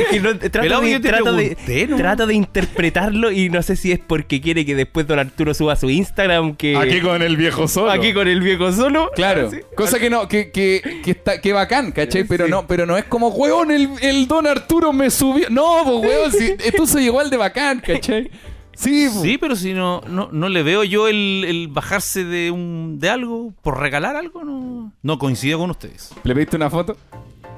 Pelado, 0.51 0.81
de, 0.81 0.99
trato, 1.01 1.33
de, 1.33 1.87
trato 1.97 2.25
de 2.25 2.33
interpretarlo 2.33 3.29
y 3.29 3.49
no 3.49 3.61
sé 3.61 3.75
si 3.75 3.91
es 3.91 3.99
porque 3.99 4.39
quiere 4.41 4.65
que 4.65 4.73
después 4.73 5.05
Don 5.05 5.19
Arturo 5.19 5.53
suba 5.53 5.75
su 5.75 5.89
Instagram 5.89 6.55
que... 6.55 6.77
Aquí 6.77 7.01
con 7.01 7.21
el 7.21 7.35
viejo 7.37 7.67
solo. 7.67 7.91
Aquí 7.91 8.13
con 8.13 8.27
el 8.27 8.39
viejo 8.41 8.71
solo. 8.71 9.11
Claro, 9.15 9.51
Sí. 9.51 9.57
cosa 9.75 9.99
que 9.99 10.09
no, 10.09 10.27
que, 10.27 10.49
que, 10.51 11.01
que 11.03 11.11
está, 11.11 11.39
que 11.41 11.51
bacán, 11.53 11.91
¿cachai? 11.91 12.23
Pero 12.23 12.45
Sí. 12.45 12.51
no, 12.51 12.65
pero 12.65 12.85
no 12.85 12.97
es 12.97 13.03
como, 13.03 13.27
weón, 13.29 13.71
el, 13.71 13.89
el 14.01 14.27
don 14.27 14.47
Arturo 14.47 14.93
me 14.93 15.09
subió. 15.11 15.49
No, 15.49 15.81
pues 15.83 15.97
weón, 15.97 16.31
si, 16.31 16.55
esto 16.65 16.87
soy 16.87 17.05
igual 17.05 17.29
de 17.29 17.37
bacán, 17.37 17.79
¿cachai? 17.81 18.31
Sí. 18.75 19.09
Sí, 19.09 19.37
pero 19.37 19.55
si 19.55 19.73
no, 19.73 20.01
no, 20.07 20.29
no 20.31 20.49
le 20.49 20.61
veo 20.63 20.83
yo 20.83 21.07
el, 21.07 21.43
el 21.47 21.67
bajarse 21.69 22.23
de 22.25 22.51
un 22.51 22.97
de 22.99 23.09
algo 23.09 23.53
por 23.61 23.79
regalar 23.79 24.15
algo, 24.15 24.43
no, 24.43 24.91
no 25.01 25.17
coincido 25.19 25.57
con 25.59 25.69
ustedes. 25.71 26.11
¿Le 26.23 26.33
pediste 26.33 26.55
una 26.57 26.69
foto? 26.69 26.95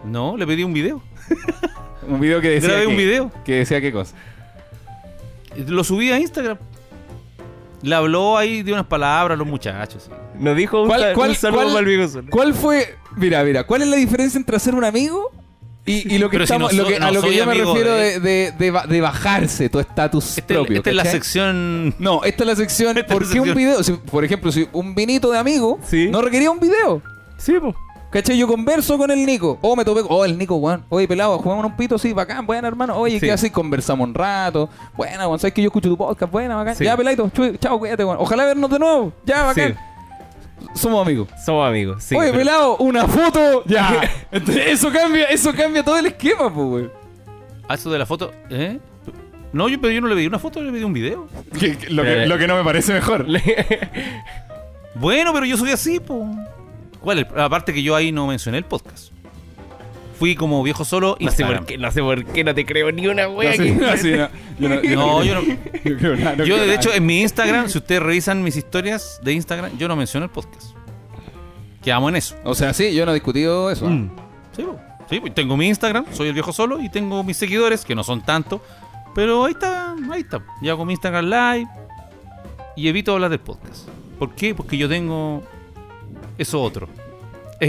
No, 0.06 0.38
le 0.38 0.46
pedí 0.48 0.64
un 0.64 0.74
video. 0.74 1.02
Un 2.08 2.22
video 2.22 2.40
que 2.40 2.50
decía. 2.52 2.70
Grabé 2.70 2.84
qué? 2.86 2.88
un 2.92 2.96
video. 2.98 3.32
Que 3.44 3.56
decía 3.56 3.82
qué 3.82 3.92
cosa. 3.92 4.16
Lo 5.68 5.84
subí 5.84 6.10
a 6.12 6.18
Instagram. 6.20 6.58
Le 7.82 7.96
habló 7.96 8.38
ahí 8.38 8.64
de 8.64 8.72
unas 8.72 8.86
palabras 8.86 9.36
a 9.36 9.38
los 9.38 9.46
muchachos. 9.48 10.04
sí. 10.04 10.12
Nos 10.40 10.56
dijo 10.56 10.84
un, 10.84 10.88
¿Cuál- 10.88 11.14
cuál- 11.14 11.30
un 11.32 11.36
saludo 11.36 11.62
cuál- 11.64 11.74
para 11.74 11.80
el 11.82 11.86
viejo 11.86 12.08
solo. 12.08 12.28
¿Cuál 12.30 12.54
fue? 12.54 12.96
Mira, 13.18 13.44
mira, 13.44 13.66
¿cuál 13.66 13.82
es 13.82 13.88
la 13.90 13.98
diferencia 13.98 14.38
entre 14.38 14.56
hacer 14.56 14.74
un 14.74 14.84
amigo 14.86 15.32
y, 15.88 16.16
y 16.16 16.18
lo 16.20 16.30
que 16.30 16.38
si 16.38 16.44
estamos, 16.44 16.74
no 16.74 16.84
lo 16.84 16.88
que- 16.90 16.96
soy- 16.98 17.04
a 17.04 17.12
lo 17.12 17.22
que 17.22 17.36
yo 17.36 17.46
me 17.46 17.54
refiero 17.56 17.94
de- 17.96 18.20
de, 18.20 18.20
de, 18.20 18.52
de 18.58 18.72
ba- 18.72 18.86
de 18.86 19.02
bajarse 19.02 19.70
tu 19.70 19.80
estatus 19.80 20.38
Este- 20.38 20.54
propio? 20.54 20.78
esta 20.78 20.90
es 20.92 20.96
la 20.96 21.06
sección. 21.06 21.96
No, 21.98 22.24
esta 22.24 22.44
es 22.44 22.48
la 22.48 22.56
sección. 22.56 22.98
Esta 22.98 23.14
es 23.14 23.18
¿Por 23.20 23.26
la 23.28 23.34
qué 23.34 23.40
un 23.40 23.54
video? 23.56 23.84
Si, 23.84 23.94
por 23.94 24.24
ejemplo, 24.24 24.52
si 24.52 24.68
un 24.74 24.94
vinito 24.94 25.32
de 25.32 25.40
amigo 25.40 25.80
Sí. 25.88 26.10
no 26.12 26.22
requería 26.22 26.52
un 26.52 26.60
video. 26.60 27.02
Sí, 27.38 27.54
pues. 27.60 27.74
¿Cachai? 28.10 28.38
Yo 28.38 28.48
converso 28.48 28.98
con 28.98 29.12
el 29.12 29.26
Nico. 29.26 29.60
Oh, 29.62 29.76
me 29.76 29.84
topé. 29.84 30.02
Oh, 30.08 30.24
el 30.24 30.38
Nico, 30.38 30.56
weón. 30.56 30.86
Oye, 30.88 31.08
pelado, 31.10 31.38
jugamos 31.40 31.66
un 31.66 31.76
pito, 31.76 31.98
sí, 31.98 32.14
bacán, 32.14 32.46
bueno, 32.46 32.66
hermano. 32.68 32.96
Oye, 32.96 33.20
Sí. 33.20 33.26
¿qué 33.26 33.34
haces? 33.34 33.52
Conversamos 33.52 34.08
un 34.08 34.14
rato. 34.14 34.70
Buena, 34.96 35.28
weón. 35.28 35.38
Sabes 35.40 35.54
que 35.54 35.62
yo 35.62 35.68
escucho 35.68 35.90
tu 35.90 35.98
podcast. 35.98 36.32
Buena, 36.32 36.56
bacán. 36.56 36.76
Sí. 36.78 36.86
Ya, 36.86 36.96
peladito. 36.96 37.30
Chao, 37.60 37.78
cuídate, 37.78 38.06
weón. 38.06 38.18
Ojalá 38.20 38.46
vernos 38.46 38.70
de 38.72 38.80
nuevo. 38.80 39.12
Ya, 39.26 39.44
bacán. 39.44 39.78
Somos 40.78 41.06
amigos. 41.06 41.28
Somos 41.46 41.68
amigos, 41.68 42.04
sí. 42.04 42.16
Oye, 42.16 42.28
pero- 42.32 42.38
pelado, 42.40 42.78
una 42.78 43.08
foto. 43.08 43.64
Ya. 43.68 44.02
Entonces, 44.32 44.64
eso 44.68 44.92
cambia, 44.92 45.26
eso 45.26 45.54
cambia 45.54 45.84
todo 45.84 45.98
el 45.98 46.06
esquema, 46.08 46.54
pues, 46.54 46.68
weón. 46.68 46.92
Ah, 47.68 47.76
eso 47.76 47.92
de 47.92 48.00
la 48.00 48.06
foto. 48.06 48.32
¿Eh? 48.50 48.80
No, 49.54 49.68
yo, 49.70 49.80
pero 49.82 49.94
yo 49.94 50.02
no 50.02 50.08
le 50.08 50.16
pedí 50.16 50.28
una 50.28 50.40
foto, 50.40 50.62
le 50.62 50.72
pedí 50.72 50.84
un 50.84 50.94
video. 50.94 51.28
Que- 51.60 51.78
que- 51.78 51.90
lo, 51.90 52.04
que- 52.04 52.26
lo 52.26 52.38
que 52.38 52.48
no 52.48 52.56
me 52.56 52.64
parece 52.64 52.94
mejor. 52.94 53.26
Bueno, 54.96 55.32
pero 55.34 55.46
yo 55.46 55.58
soy 55.58 55.72
así, 55.72 56.00
po. 56.00 56.28
¿Cuál? 57.02 57.20
es? 57.20 57.28
Aparte 57.38 57.72
que 57.74 57.84
yo 57.84 57.96
ahí 57.96 58.12
no 58.12 58.26
mencioné 58.28 58.58
el 58.58 58.66
podcast. 58.66 59.12
Fui 60.20 60.36
como 60.36 60.64
viejo 60.64 60.84
solo 60.86 61.10
No 61.12 61.18
sé, 61.18 61.24
Instagram. 61.26 61.58
por 61.60 61.66
qué, 61.68 61.78
no 61.78 61.92
sé 61.92 62.02
por 62.02 62.26
qué 62.26 62.44
no 62.44 62.56
te 62.56 62.66
creo 62.66 62.92
ni 62.92 63.08
una 63.08 63.28
wea. 63.30 63.52
No, 63.56 63.64
que- 63.64 63.72
no, 63.72 63.98
sí, 63.98 64.12
no. 64.12 64.30
Yo 64.60 64.70
no, 64.70 64.82
yo 64.82 64.96
No, 64.96 65.24
yo 65.24 65.36
no. 65.36 65.42
yo 65.86 65.98
creo 65.98 66.16
nada, 66.16 66.36
no 66.36 66.46
Yo, 66.46 66.56
creo 66.56 66.58
de 66.62 66.68
nada. 66.68 66.74
hecho, 66.74 66.94
en 66.94 67.06
mi 67.06 67.22
Instagram, 67.22 67.70
si 67.70 67.78
ustedes 67.78 68.02
revisan 68.02 68.42
mis 68.44 68.56
historias 68.56 69.20
de 69.24 69.34
Instagram, 69.34 69.78
yo 69.78 69.88
no 69.88 69.96
menciono 69.96 70.26
el 70.26 70.32
podcast. 70.32 70.72
Quedamos 71.84 72.10
en 72.10 72.16
eso. 72.18 72.36
O 72.44 72.56
sea, 72.56 72.74
sí, 72.74 72.94
yo 72.94 73.06
no 73.06 73.12
he 73.12 73.16
discutido 73.16 73.70
eso. 73.72 73.86
Mm. 73.88 74.10
Sí. 74.56 74.66
Sí, 75.10 75.20
pues 75.22 75.34
tengo 75.34 75.56
mi 75.56 75.68
Instagram, 75.70 76.06
soy 76.12 76.28
el 76.28 76.34
viejo 76.34 76.52
solo, 76.52 76.82
y 76.82 76.90
tengo 76.90 77.24
mis 77.24 77.38
seguidores, 77.38 77.86
que 77.86 77.96
no 77.96 78.04
son 78.04 78.22
tantos. 78.24 78.60
Pero 79.16 79.46
ahí 79.46 79.54
está, 79.54 79.96
ahí 80.12 80.22
está. 80.22 80.44
Ya 80.62 80.74
hago 80.74 80.84
mi 80.84 80.94
Instagram 80.94 81.26
Live 81.26 81.68
y 82.76 82.88
evito 82.90 83.14
hablar 83.14 83.30
del 83.30 83.40
podcast. 83.40 83.88
¿Por 84.20 84.36
qué? 84.36 84.54
Porque 84.54 84.78
yo 84.78 84.90
tengo 84.90 85.44
eso 86.38 86.62
otro. 86.62 86.90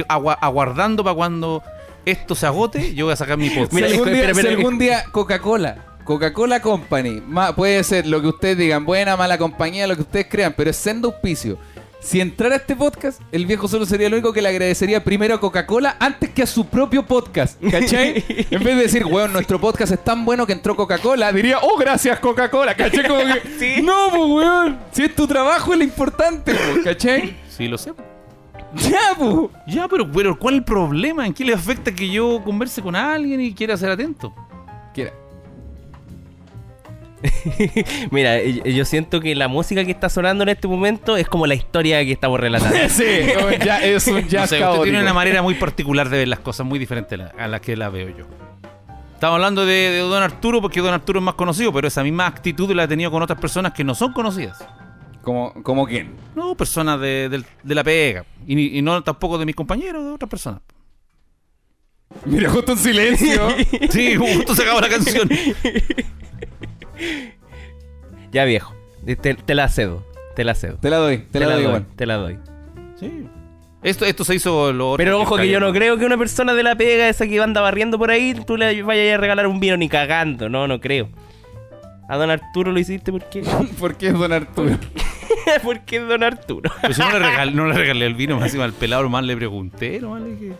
Agua- 0.09 0.37
aguardando 0.41 1.05
para 1.05 1.15
cuando 1.15 1.63
esto 2.05 2.35
se 2.35 2.47
agote, 2.47 2.95
yo 2.95 3.07
voy 3.07 3.13
a 3.13 3.17
sacar 3.17 3.37
mi 3.39 3.51
podcast. 3.51 3.71
Si 3.71 3.77
Mira, 3.77 3.87
algún, 3.89 4.09
espera, 4.09 4.17
día, 4.23 4.31
espera, 4.31 4.49
si 4.49 4.55
algún 4.55 4.79
día 4.79 5.05
Coca-Cola, 5.13 5.85
Coca-Cola 6.05 6.61
Company, 6.61 7.23
ma- 7.27 7.55
puede 7.55 7.83
ser 7.85 8.07
lo 8.07 8.21
que 8.23 8.29
ustedes 8.29 8.57
digan, 8.59 8.85
buena, 8.85 9.17
mala 9.17 9.37
compañía, 9.39 9.87
lo 9.87 9.95
que 9.97 10.03
ustedes 10.03 10.27
crean, 10.31 10.55
pero 10.57 10.71
es 10.71 10.77
sendo 10.77 11.09
auspicio. 11.09 11.59
Si 12.01 12.21
entrara 12.21 12.55
este 12.55 12.77
podcast, 12.77 13.21
el 13.33 13.45
viejo 13.45 13.67
solo 13.67 13.85
sería 13.85 14.07
el 14.07 14.13
único 14.15 14.33
que 14.33 14.41
le 14.41 14.49
agradecería 14.49 15.03
primero 15.03 15.35
a 15.35 15.41
Coca-Cola 15.41 15.97
antes 15.99 16.31
que 16.31 16.43
a 16.43 16.47
su 16.47 16.65
propio 16.67 17.05
podcast. 17.05 17.61
¿Cachai? 17.71 18.25
en 18.51 18.63
vez 18.63 18.77
de 18.77 18.83
decir, 18.83 19.05
weón, 19.05 19.33
nuestro 19.33 19.61
podcast 19.61 19.93
es 19.93 20.05
tan 20.05 20.25
bueno 20.25 20.47
que 20.47 20.53
entró 20.53 20.77
Coca-Cola, 20.77 21.33
diría, 21.33 21.59
oh, 21.61 21.77
gracias 21.77 22.21
Coca-Cola. 22.21 22.77
¿Cachai? 22.77 23.07
Como 23.07 23.21
que, 23.25 23.43
Sí. 23.59 23.83
no, 23.83 24.11
pues, 24.11 24.23
weón. 24.31 24.79
Si 24.93 25.03
es 25.03 25.15
tu 25.17 25.27
trabajo, 25.27 25.73
es 25.73 25.79
lo 25.79 25.85
importante, 25.85 26.55
pues, 26.55 26.85
¿cachai? 26.85 27.37
Sí, 27.51 27.67
lo 27.67 27.77
sé. 27.77 27.93
Ya, 28.91 28.99
pues. 29.19 29.51
Ya, 29.67 29.89
pero, 29.89 30.11
pero 30.11 30.39
¿cuál 30.39 30.55
es 30.55 30.59
el 30.59 30.65
problema? 30.65 31.27
¿En 31.27 31.33
qué 31.35 31.45
le 31.45 31.55
afecta 31.55 31.93
que 31.93 32.09
yo 32.11 32.43
converse 32.45 32.83
con 32.83 32.95
alguien 32.97 33.41
y 33.41 33.55
quiera 33.55 33.77
ser 33.77 33.91
atento? 33.91 34.35
Quiera. 34.95 35.13
Mira, 38.13 38.41
yo 38.43 38.65
yo 38.65 38.85
siento 38.85 39.21
que 39.21 39.35
la 39.35 39.49
música 39.49 39.85
que 39.85 39.91
está 39.91 40.09
sonando 40.09 40.45
en 40.45 40.51
este 40.51 40.69
momento 40.69 41.17
es 41.17 41.27
como 41.29 41.47
la 41.47 41.55
historia 41.55 42.05
que 42.05 42.13
estamos 42.13 42.39
relatando. 42.39 42.77
sí, 42.89 43.05
ya- 43.65 43.83
es 43.85 44.07
un 44.07 44.15
No 44.17 44.21
jazz 44.21 44.51
sé, 44.51 44.65
usted 44.65 44.83
tiene 44.83 45.01
una 45.03 45.13
manera 45.15 45.43
muy 45.43 45.55
particular 45.55 46.09
de 46.09 46.19
ver 46.19 46.29
las 46.29 46.39
cosas, 46.41 46.65
muy 46.67 46.79
diferente 46.79 47.17
a 47.17 47.19
la, 47.19 47.33
a 47.39 47.49
la 47.49 47.61
que 47.61 47.77
la 47.77 47.89
veo 47.89 48.09
yo. 48.11 48.25
Estamos 49.15 49.35
hablando 49.35 49.67
de, 49.67 49.73
de 49.91 49.99
Don 49.99 50.23
Arturo 50.23 50.61
porque 50.63 50.81
Don 50.81 50.95
Arturo 50.95 51.19
es 51.19 51.25
más 51.25 51.35
conocido, 51.35 51.73
pero 51.73 51.89
esa 51.89 52.05
misma 52.05 52.27
actitud 52.27 52.71
la 52.73 52.85
he 52.85 52.89
tenido 52.89 53.11
con 53.11 53.21
otras 53.21 53.41
personas 53.41 53.73
que 53.73 53.83
no 53.83 53.97
son 53.97 54.13
conocidas. 54.13 54.65
¿Como, 55.29 55.53
como 55.62 55.87
quién? 55.87 56.12
No, 56.35 56.55
personas 56.55 56.99
de, 56.99 57.29
de 57.62 57.75
la 57.75 57.85
pega. 57.85 58.25
Y, 58.47 58.55
ni- 58.55 58.79
y 58.79 58.81
no 58.81 59.03
tampoco 59.05 59.37
de 59.37 59.45
mis 59.45 59.55
compañeros, 59.55 60.03
de 60.03 60.11
otras 60.12 60.31
personas. 60.31 60.62
Mira, 62.25 62.49
justo 62.49 62.73
un 62.73 62.79
silencio. 62.79 63.47
Sí, 63.91 64.17
justo 64.17 64.55
se 64.55 64.62
acabó 64.62 64.81
la 64.81 64.88
canción. 64.88 65.29
ya 68.33 68.45
viejo, 68.47 68.75
te, 69.05 69.35
te 69.35 69.55
la 69.55 69.69
cedo, 69.69 70.03
te 70.35 70.45
la 70.45 70.55
cedo. 70.55 70.79
Te 70.81 70.88
la 70.88 70.97
doy, 70.97 71.19
te, 71.19 71.41
la, 71.41 71.47
doy 71.57 71.64
igual. 71.64 71.87
te 71.95 72.07
la 72.07 72.14
doy. 72.17 72.38
Sí. 72.99 73.27
Esto, 73.83 74.07
esto 74.07 74.25
se 74.25 74.35
hizo 74.35 74.73
lo 74.73 74.93
otro 74.93 75.05
Pero 75.05 75.21
ojo 75.21 75.35
está 75.37 75.43
que 75.43 75.51
yo 75.51 75.61
no 75.61 75.75
creo 75.75 75.99
que 75.99 76.07
una 76.07 76.17
persona 76.17 76.55
de 76.55 76.62
la 76.62 76.75
pega, 76.75 77.07
esa 77.11 77.27
que 77.27 77.38
anda 77.38 77.61
barriendo 77.61 77.99
por 77.99 78.11
ahí, 78.11 78.35
tú 78.47 78.57
le 78.57 78.83
vayas 78.83 79.14
a 79.14 79.21
regalar 79.21 79.47
un 79.47 79.61
vino 79.61 79.77
ni 79.77 79.91
cagando. 79.91 80.49
No, 80.49 80.67
no 80.67 80.81
creo. 80.81 81.11
A 82.09 82.16
don 82.16 82.31
Arturo 82.31 82.73
lo 82.73 82.79
hiciste 82.81 83.12
porque. 83.12 83.42
¿Por 83.79 83.97
qué 83.97 84.09
es 84.09 84.14
Don 84.14 84.33
Arturo? 84.33 84.79
porque 85.62 85.97
es 85.99 86.09
don 86.09 86.23
Arturo. 86.23 86.71
Si 86.92 87.01
no 87.01 87.11
le 87.12 87.18
regalé, 87.18 87.53
no 87.53 87.66
le 87.66 87.75
regalé 87.79 88.07
el 88.07 88.14
vino, 88.14 88.37
más 88.37 88.47
encima 88.47 88.64
al 88.64 88.73
pelado 88.73 89.03
nomás 89.03 89.25
le 89.25 89.37
pregunté, 89.37 90.01
nomás 90.01 90.23
le 90.23 90.31
dije. 90.37 90.53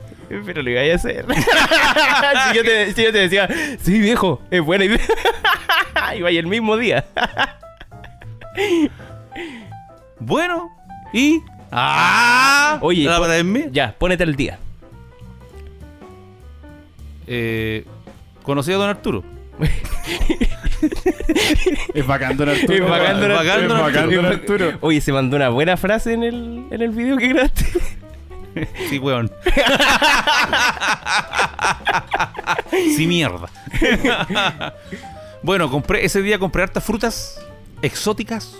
Pero 0.44 0.62
lo 0.62 0.70
iba 0.70 0.80
a 0.82 0.94
hacer. 0.94 1.24
si, 1.26 2.56
yo 2.56 2.62
te, 2.62 2.92
si 2.92 3.02
yo 3.02 3.12
te 3.12 3.18
decía, 3.18 3.48
sí, 3.80 3.98
viejo, 3.98 4.42
es 4.50 4.61
buena 4.62 4.84
idea. 4.84 5.00
y 6.16 6.20
vaya 6.22 6.38
el 6.38 6.46
mismo 6.46 6.76
día. 6.76 7.06
Bueno, 10.20 10.70
y. 11.12 11.40
¡Ah! 11.72 12.78
Oye, 12.82 13.04
¿La 13.04 13.16
po- 13.16 13.22
para 13.22 13.38
en 13.38 13.50
mí? 13.52 13.64
ya, 13.72 13.94
ponete 13.98 14.22
al 14.24 14.37
día. 14.37 14.58
Eh, 17.26 17.84
conocí 18.42 18.72
a 18.72 18.76
Don 18.76 18.88
Arturo. 18.88 19.22
Es 21.94 22.06
bacán 22.06 22.36
Don 22.36 22.48
Arturo. 22.48 22.74
Es 22.74 22.90
bacán 22.90 23.20
Don 23.68 23.76
Arturo. 23.86 24.28
Arturo. 24.28 24.78
Oye, 24.80 25.00
se 25.00 25.12
mandó 25.12 25.36
una 25.36 25.48
buena 25.48 25.76
frase 25.76 26.12
en 26.14 26.22
el, 26.22 26.64
en 26.70 26.82
el 26.82 26.90
video 26.90 27.16
que 27.16 27.28
grabaste. 27.28 27.64
Sí, 28.88 28.98
weón. 28.98 29.30
sí, 32.96 33.06
mierda. 33.06 33.48
bueno, 35.42 35.70
compré 35.70 36.04
ese 36.04 36.22
día 36.22 36.38
compré 36.38 36.62
hartas 36.64 36.82
frutas 36.84 37.40
exóticas. 37.82 38.54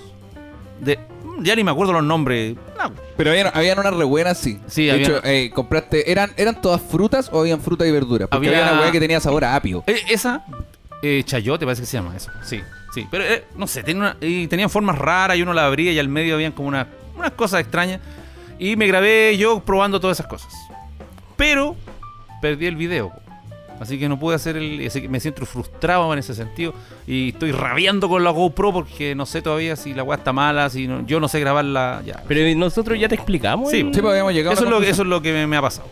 De, 0.81 0.99
ya 1.41 1.57
ni 1.57 1.65
me 1.65 1.71
acuerdo 1.71 1.93
los 1.93 2.05
nombres. 2.05 2.55
No, 2.79 2.93
Pero 3.17 3.31
habían, 3.31 3.51
habían 3.53 3.79
unas 3.79 3.95
re 3.95 4.05
buenas, 4.05 4.39
sí. 4.39 4.61
Sí, 4.69 4.87
de 4.87 5.03
hecho, 5.03 5.21
eh, 5.25 5.51
compraste. 5.53 6.11
¿eran, 6.11 6.31
¿Eran 6.37 6.61
todas 6.61 6.81
frutas 6.81 7.29
o 7.33 7.41
habían 7.41 7.61
fruta 7.61 7.87
y 7.87 7.91
verdura? 7.91 8.27
Porque 8.29 8.47
Había- 8.49 8.61
había, 8.61 8.73
una 8.75 8.83
weá 8.83 8.93
que 8.93 9.01
tenía 9.01 9.19
sabor 9.21 9.45
a 9.45 9.57
apio. 9.57 9.83
eh, 9.87 9.97
esa, 10.09 10.45
eh, 11.03 11.23
chayote 11.25 11.65
parece 11.65 11.83
que 11.83 11.87
se 11.87 11.97
llama 11.97 12.17
eso. 12.17 12.31
Sí. 12.43 12.61
Sí, 12.95 13.07
pero 13.11 13.23
eh, 13.25 13.45
no 13.57 13.67
sé, 13.67 13.83
tenía 13.83 14.01
una- 14.03 14.17
y 14.21 14.47
tenían 14.49 14.71
formas 14.71 14.97
raras 14.99 15.37
y 15.37 15.43
uno 15.43 15.53
la 15.53 15.67
abría 15.67 15.93
y 15.93 15.99
al 15.99 16.09
medio 16.09 16.35
habían 16.35 16.53
como 16.53 16.69
una- 16.69 16.87
unas 17.17 17.33
cosas 17.33 17.61
extrañas. 17.61 18.01
Y 18.59 18.77
me 18.77 18.87
grabé 18.87 19.37
yo 19.37 19.61
probando 19.61 20.01
todas 20.01 20.19
esas 20.19 20.27
cosas. 20.29 20.53
Pero 21.37 21.77
perdí 22.43 22.67
el 22.67 22.77
video. 22.77 23.13
Así 23.81 23.97
que 23.97 24.09
no 24.09 24.19
pude 24.19 24.35
hacer 24.35 24.57
el. 24.57 24.85
Así 24.85 25.01
que 25.03 25.09
me 25.09 25.21
siento 25.21 25.47
frustrado 25.47 26.13
en 26.13 26.19
ese 26.19 26.35
sentido. 26.35 26.75
Y 27.07 27.29
estoy 27.29 27.53
rabiando 27.53 28.09
con 28.09 28.25
la 28.25 28.31
GoPro 28.31 28.73
porque 28.73 29.15
no 29.15 29.25
sé 29.27 29.41
todavía 29.43 29.77
si 29.77 29.95
la 29.95 30.03
weá 30.03 30.19
está 30.19 30.33
mala, 30.33 30.69
si 30.69 30.89
no- 30.89 31.07
yo 31.07 31.21
no 31.21 31.29
sé 31.29 31.39
grabarla. 31.39 32.03
Ya. 32.05 32.25
Pero 32.27 32.59
nosotros 32.59 32.99
ya 32.99 33.09
te 33.09 33.15
explicamos. 33.15 33.71
Sí, 33.71 33.81
el- 33.81 33.95
Sí, 33.95 34.01
pues 34.01 34.11
habíamos 34.11 34.33
llegado 34.33 34.55
Eso 34.55 34.63
a 34.63 34.65
es, 34.65 34.71
la 34.71 34.71
lo, 34.71 34.81
que- 34.81 34.87
conclusión. 34.87 34.93
eso 34.95 35.03
es 35.03 35.09
lo 35.09 35.23
que 35.23 35.33
me, 35.33 35.47
me 35.47 35.57
ha 35.59 35.63
pasado. 35.63 35.89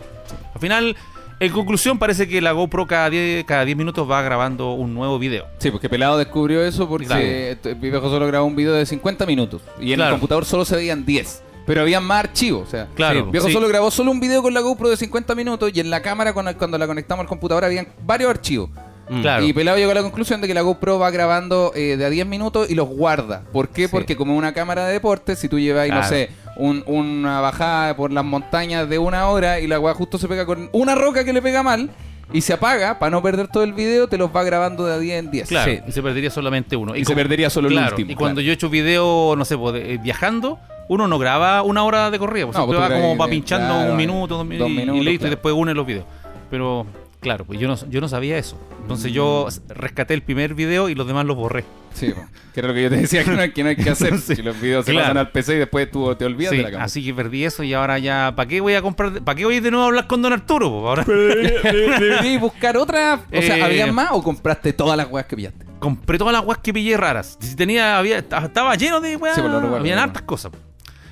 Al 0.53 0.61
final, 0.61 0.97
en 1.39 1.53
conclusión, 1.53 1.99
parece 1.99 2.27
que 2.27 2.41
la 2.41 2.53
GoPro 2.53 2.87
cada 2.87 3.11
10 3.11 3.45
cada 3.45 3.65
10 3.65 3.77
minutos 3.77 4.11
va 4.11 4.23
grabando 4.23 4.73
un 4.73 4.95
nuevo 4.95 5.19
video. 5.19 5.47
Sí, 5.59 5.71
porque 5.71 5.89
Pelado 5.89 6.17
descubrió 6.19 6.63
eso 6.65 6.89
porque 6.89 7.07
Claro. 7.07 7.23
t- 7.61 7.75
mi 7.75 7.91
viejo 7.91 8.09
solo 8.09 8.27
grabó 8.27 8.47
un 8.47 8.57
video 8.57 8.73
de 8.73 8.87
50 8.87 9.27
minutos 9.27 9.61
y 9.81 9.93
en 9.93 9.97
Claro. 9.99 10.11
el 10.15 10.15
computador 10.21 10.45
solo 10.45 10.65
se 10.65 10.77
veían 10.77 11.05
10. 11.05 11.43
Pero 11.67 11.81
había 11.83 12.01
más 12.01 12.21
archivos, 12.21 12.69
o 12.69 12.71
sea, 12.71 12.87
Claro, 12.95 13.27
viejo 13.27 13.49
sí. 13.49 13.53
solo 13.53 13.67
grabó 13.69 13.91
solo 13.91 14.13
un 14.13 14.21
video 14.21 14.41
con 14.41 14.55
la 14.55 14.61
GoPro 14.61 14.89
de 14.89 14.97
50 14.97 15.35
minutos 15.35 15.71
y 15.75 15.81
en 15.81 15.91
la 15.91 16.01
cámara 16.01 16.33
cuando, 16.33 16.57
cuando 16.57 16.79
la 16.79 16.87
conectamos 16.87 17.25
al 17.25 17.29
computador 17.29 17.65
habían 17.65 17.89
varios 18.05 18.31
archivos. 18.31 18.71
Mm. 19.09 19.21
Claro. 19.23 19.45
Y 19.45 19.53
Pelado 19.53 19.77
llegó 19.79 19.93
a 19.93 19.95
la 19.95 20.03
conclusión 20.03 20.41
de 20.41 20.49
que 20.49 20.55
la 20.55 20.63
GoPro 20.63 20.99
va 20.99 21.11
grabando 21.11 21.73
eh, 21.75 21.97
de 21.97 22.05
a 22.05 22.11
10 22.11 22.27
minutos 22.27 22.69
y 22.71 22.75
los 22.75 22.89
guarda. 22.89 23.43
¿Por 23.53 23.69
qué? 23.69 23.83
Sí. 23.87 23.89
Porque 23.91 24.17
como 24.17 24.33
es 24.33 24.39
una 24.39 24.53
cámara 24.53 24.87
de 24.87 24.93
deporte, 24.95 25.37
si 25.37 25.49
tú 25.49 25.59
llevas, 25.59 25.87
no 25.89 25.95
Claro. 25.95 26.09
sé, 26.09 26.31
un- 26.57 26.83
una 26.87 27.41
bajada 27.41 27.95
por 27.97 28.11
las 28.13 28.25
montañas 28.25 28.89
de 28.89 28.99
una 28.99 29.29
hora 29.29 29.61
y 29.61 29.67
la 29.67 29.79
weá 29.79 29.95
justo 29.95 30.19
se 30.19 30.27
pega 30.27 30.45
con 30.47 30.69
una 30.73 30.95
roca 30.95 31.25
que 31.25 31.33
le 31.33 31.41
pega 31.43 31.63
mal 31.63 31.91
y 32.33 32.41
se 32.41 32.53
apaga, 32.55 32.99
para 32.99 33.11
no 33.11 33.23
perder 33.23 33.47
todo 33.47 33.63
el 33.63 33.73
video, 33.73 34.09
te 34.09 34.19
los 34.19 34.35
va 34.35 34.43
grabando 34.43 34.85
de 34.85 34.95
a 34.95 34.99
10 34.99 35.19
en 35.21 35.31
10. 35.31 35.49
Claro, 35.49 35.71
Sí. 35.71 35.81
y 35.87 35.93
se 35.93 36.03
perdería 36.03 36.31
solamente 36.31 36.75
uno. 36.75 36.97
Y 36.97 37.05
se 37.05 37.15
perdería 37.15 37.49
solo 37.51 37.69
el 37.69 37.79
último, 37.79 38.11
Y 38.11 38.15
cuando 38.17 38.37
claro. 38.41 38.47
yo 38.47 38.51
he 38.51 38.55
hecho 38.55 38.69
video, 38.69 39.35
no 39.37 39.45
sé, 39.45 39.57
pues, 39.57 39.77
eh, 39.77 39.99
viajando, 40.03 40.59
uno 40.89 41.07
no 41.07 41.19
graba 41.21 41.63
una 41.63 41.85
hora 41.85 42.11
de 42.11 42.19
corrida. 42.19 42.47
Pues 42.47 42.57
No, 42.57 42.63
siempre 42.65 42.79
pues 42.79 42.89
tú 42.89 42.95
va 42.95 43.01
como 43.11 43.17
va 43.17 43.29
pinchando 43.29 43.75
claro, 43.75 43.91
un 43.93 43.97
minuto, 43.97 44.37
dos, 44.37 44.39
dos 44.39 44.47
minutos, 44.71 44.97
y 44.97 45.05
listo, 45.05 45.21
claro. 45.21 45.27
y 45.27 45.31
después 45.31 45.55
une 45.55 45.75
los 45.75 45.87
videos. 45.87 46.05
Pero, 46.51 46.87
claro, 47.27 47.45
pues 47.45 47.59
yo 47.59 47.67
no, 47.67 47.75
yo 47.91 48.01
no 48.01 48.09
sabía 48.09 48.39
eso. 48.39 48.57
Entonces 48.83 49.13
yo 49.13 49.49
Mm. 49.51 49.73
rescaté 49.73 50.15
el 50.15 50.23
primer 50.23 50.55
video 50.55 50.89
y 50.89 50.95
los 50.95 51.09
demás 51.09 51.27
los 51.27 51.37
borré. 51.37 51.65
Sí, 51.93 52.13
que 52.55 52.61
era 52.61 52.69
lo 52.69 52.75
que 52.75 52.83
yo 52.85 52.91
te 52.91 52.97
decía 52.99 53.25
que 53.25 53.31
no, 53.33 53.41
hay- 53.41 53.51
que 53.53 53.63
no 53.65 53.71
hay 53.71 53.77
que 53.77 53.91
hacer. 53.91 54.17
Sí. 54.21 54.37
Si 54.37 54.43
los 54.43 54.61
videos 54.61 54.85
se 54.85 54.93
Claro. 54.93 55.07
pasan 55.07 55.17
al 55.19 55.31
PC 55.33 55.55
y 55.55 55.59
después 55.59 55.91
tú 55.91 56.15
te 56.15 56.25
olvidas 56.25 56.51
Sí, 56.53 56.59
de 56.59 56.63
la 56.63 56.69
cámara. 56.71 56.85
así 56.85 57.05
que 57.05 57.13
perdí 57.15 57.45
eso 57.45 57.63
y 57.65 57.75
ahora 57.75 57.99
ya, 57.99 58.35
¿para 58.37 58.49
qué 58.49 58.61
voy 58.61 58.75
a 58.75 58.83
comprar? 58.83 59.23
¿Para 59.25 59.35
qué 59.37 59.45
voy 59.45 59.59
de 59.61 59.71
nuevo 59.71 59.85
a 59.85 59.89
hablar 59.89 60.07
con 60.07 60.23
Don 60.23 60.33
Arturo? 60.33 60.69
Ahora 60.89 61.05
Deberías 61.05 62.41
buscar 62.41 62.77
otra. 62.77 63.21
O 63.33 63.43
sea, 63.43 63.57
Eh, 63.59 63.63
¿había 63.63 63.91
más 63.93 64.09
o 64.13 64.23
compraste 64.23 64.73
todas 64.73 64.97
las 64.97 65.11
weas 65.11 65.27
que 65.27 65.37
pillaste? 65.37 65.67
compré 65.79 66.17
todas 66.19 66.33
las 66.33 66.45
weas 66.45 66.59
que 66.59 66.73
pillé 66.73 66.97
raras. 66.97 67.37
Si 67.41 67.55
tenía, 67.55 67.99
había, 67.99 68.19
estaba 68.19 68.75
lleno 68.77 69.01
de 69.01 69.17
weas, 69.17 69.37
Sí, 69.37 69.43
pues 69.43 69.55
habían 69.55 69.99
hartas 69.99 70.23
cosas. 70.23 70.53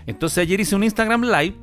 Entonces 0.06 0.38
ayer 0.38 0.58
hice 0.60 0.74
un 0.76 0.84
Instagram 0.84 1.22
Live, 1.24 1.54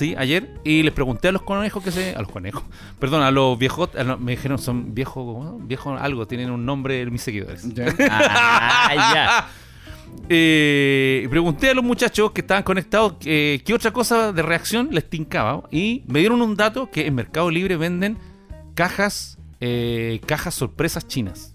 sí, 0.00 0.14
ayer, 0.18 0.50
y 0.64 0.82
les 0.82 0.92
pregunté 0.92 1.28
a 1.28 1.32
los 1.32 1.42
conejos 1.42 1.84
que 1.84 1.92
se, 1.92 2.14
a 2.16 2.20
los 2.20 2.30
conejos, 2.32 2.64
perdón, 2.98 3.22
a 3.22 3.30
los 3.30 3.56
viejos, 3.58 3.90
a 3.96 4.02
los- 4.02 4.18
me 4.18 4.32
dijeron 4.32 4.58
son 4.58 4.94
viejos, 4.94 5.22
¿cómo? 5.24 5.58
viejos 5.60 6.00
algo, 6.00 6.26
tienen 6.26 6.50
un 6.50 6.64
nombre 6.66 7.04
mis 7.10 7.22
seguidores. 7.22 7.64
Ah, 8.10 8.94
ya. 9.14 9.48
Eh, 10.28 11.22
y 11.24 11.28
pregunté 11.28 11.70
a 11.70 11.74
los 11.74 11.84
muchachos 11.84 12.32
que 12.32 12.40
estaban 12.40 12.62
conectados 12.64 13.14
eh, 13.24 13.60
qué 13.64 13.74
otra 13.74 13.92
cosa 13.92 14.32
de 14.32 14.42
reacción 14.42 14.88
les 14.90 15.08
tincaba 15.08 15.62
y 15.70 16.02
me 16.08 16.18
dieron 16.20 16.42
un 16.42 16.56
dato 16.56 16.90
que 16.90 17.06
en 17.06 17.14
Mercado 17.14 17.50
Libre 17.50 17.76
venden 17.76 18.18
cajas, 18.74 19.38
eh, 19.60 20.20
cajas 20.26 20.54
sorpresas 20.54 21.06
chinas. 21.06 21.54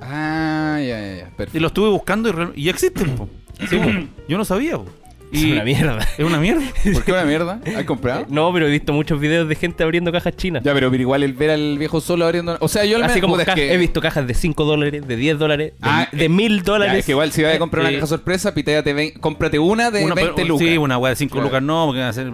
Ah, 0.00 0.78
ya, 0.80 1.00
ya, 1.00 1.16
ya. 1.38 1.46
Y 1.52 1.58
lo 1.60 1.68
estuve 1.68 1.88
buscando 1.90 2.28
y, 2.54 2.62
y 2.64 2.68
existen. 2.68 3.16
po. 3.16 3.28
Sí, 3.68 3.76
po. 3.78 3.90
Yo 4.28 4.36
no 4.38 4.44
sabía. 4.44 4.76
po. 4.78 4.86
Es 5.34 5.44
una 5.44 5.64
mierda. 5.64 5.98
Es 6.18 6.24
una 6.24 6.38
mierda. 6.38 6.62
¿Por 6.92 7.04
qué 7.04 7.12
una 7.12 7.24
mierda? 7.24 7.60
¿Has 7.76 7.84
comprado? 7.84 8.26
No, 8.30 8.52
pero 8.52 8.66
he 8.66 8.70
visto 8.70 8.92
muchos 8.92 9.18
videos 9.20 9.48
de 9.48 9.54
gente 9.54 9.82
abriendo 9.82 10.12
cajas 10.12 10.36
chinas. 10.36 10.62
Ya, 10.62 10.72
pero, 10.74 10.90
pero 10.90 11.00
igual 11.00 11.22
el 11.22 11.32
ver 11.34 11.50
al 11.50 11.76
viejo 11.78 12.00
solo 12.00 12.24
abriendo. 12.24 12.56
O 12.60 12.68
sea, 12.68 12.84
yo 12.84 12.96
al 12.96 13.02
Así 13.04 13.20
como 13.20 13.38
es 13.38 13.46
que- 13.48 13.72
he 13.72 13.76
visto 13.76 14.00
cajas 14.00 14.26
de 14.26 14.34
5 14.34 14.64
dólares, 14.64 15.06
de 15.06 15.16
10 15.16 15.38
dólares, 15.38 15.72
de, 15.72 15.78
Ah, 15.82 16.08
de 16.12 16.28
1000 16.28 16.58
Ya, 16.58 16.62
dólares. 16.64 16.98
es 17.00 17.04
que 17.06 17.12
igual 17.12 17.32
si 17.32 17.42
vas 17.42 17.54
a 17.54 17.58
comprar 17.58 17.82
una 17.82 17.90
Eh, 17.90 17.94
caja 17.96 18.06
sorpresa, 18.06 18.54
pitéate 18.54 18.92
vein- 18.94 19.12
cómprate 19.20 19.58
una 19.58 19.90
de 19.90 20.04
Una, 20.04 20.14
20 20.14 20.32
pero- 20.36 20.48
lucas. 20.48 20.66
Sí, 20.68 20.78
una 20.78 20.98
weá 20.98 21.10
de 21.10 21.16
5 21.16 21.32
Claro. 21.32 21.48
lucas 21.48 21.62
no, 21.62 21.86
porque 21.86 22.00
van 22.00 22.08
a 22.08 22.12
ser. 22.12 22.30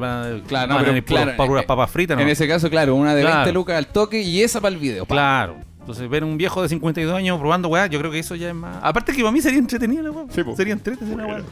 Claro, 0.47 0.73
no, 0.73 0.79
pero 0.79 0.89
venir 0.91 1.05
puros 1.05 1.23
claro, 1.23 1.37
pa- 1.37 1.47
puras 1.47 1.65
eh, 1.65 1.67
papas 1.67 1.91
fritas, 1.91 2.17
¿no? 2.17 2.23
En 2.23 2.29
ese 2.29 2.47
caso, 2.47 2.69
claro, 2.71 2.95
una 2.95 3.11
de 3.15 3.23
20 3.25 3.33
Claro. 3.33 3.53
lucas 3.53 3.77
al 3.77 3.87
toque 3.87 4.21
y 4.23 4.43
esa 4.43 4.61
para 4.61 4.75
el 4.75 4.81
video. 4.81 5.07
pa. 5.07 5.15
Claro. 5.15 5.57
Entonces, 5.81 6.09
ver 6.09 6.23
un 6.25 6.37
viejo 6.37 6.63
de 6.63 6.69
52 6.69 7.17
años 7.17 7.39
probando 7.41 7.69
weá, 7.69 7.87
yo 7.87 7.99
creo 7.99 8.11
que 8.13 8.19
eso 8.19 8.35
ya 8.37 8.49
es 8.51 8.55
más. 8.55 8.77
Aparte 8.83 9.13
que 9.13 9.23
para 9.23 9.33
mí 9.33 9.41
sería 9.41 9.59
entretenido 9.59 10.03
la 10.03 10.11
weá. 10.11 10.25
Sí, 10.31 10.43
sería 10.57 10.75
entretenido 10.75 11.17
la 11.17 11.27
weá. 11.27 11.43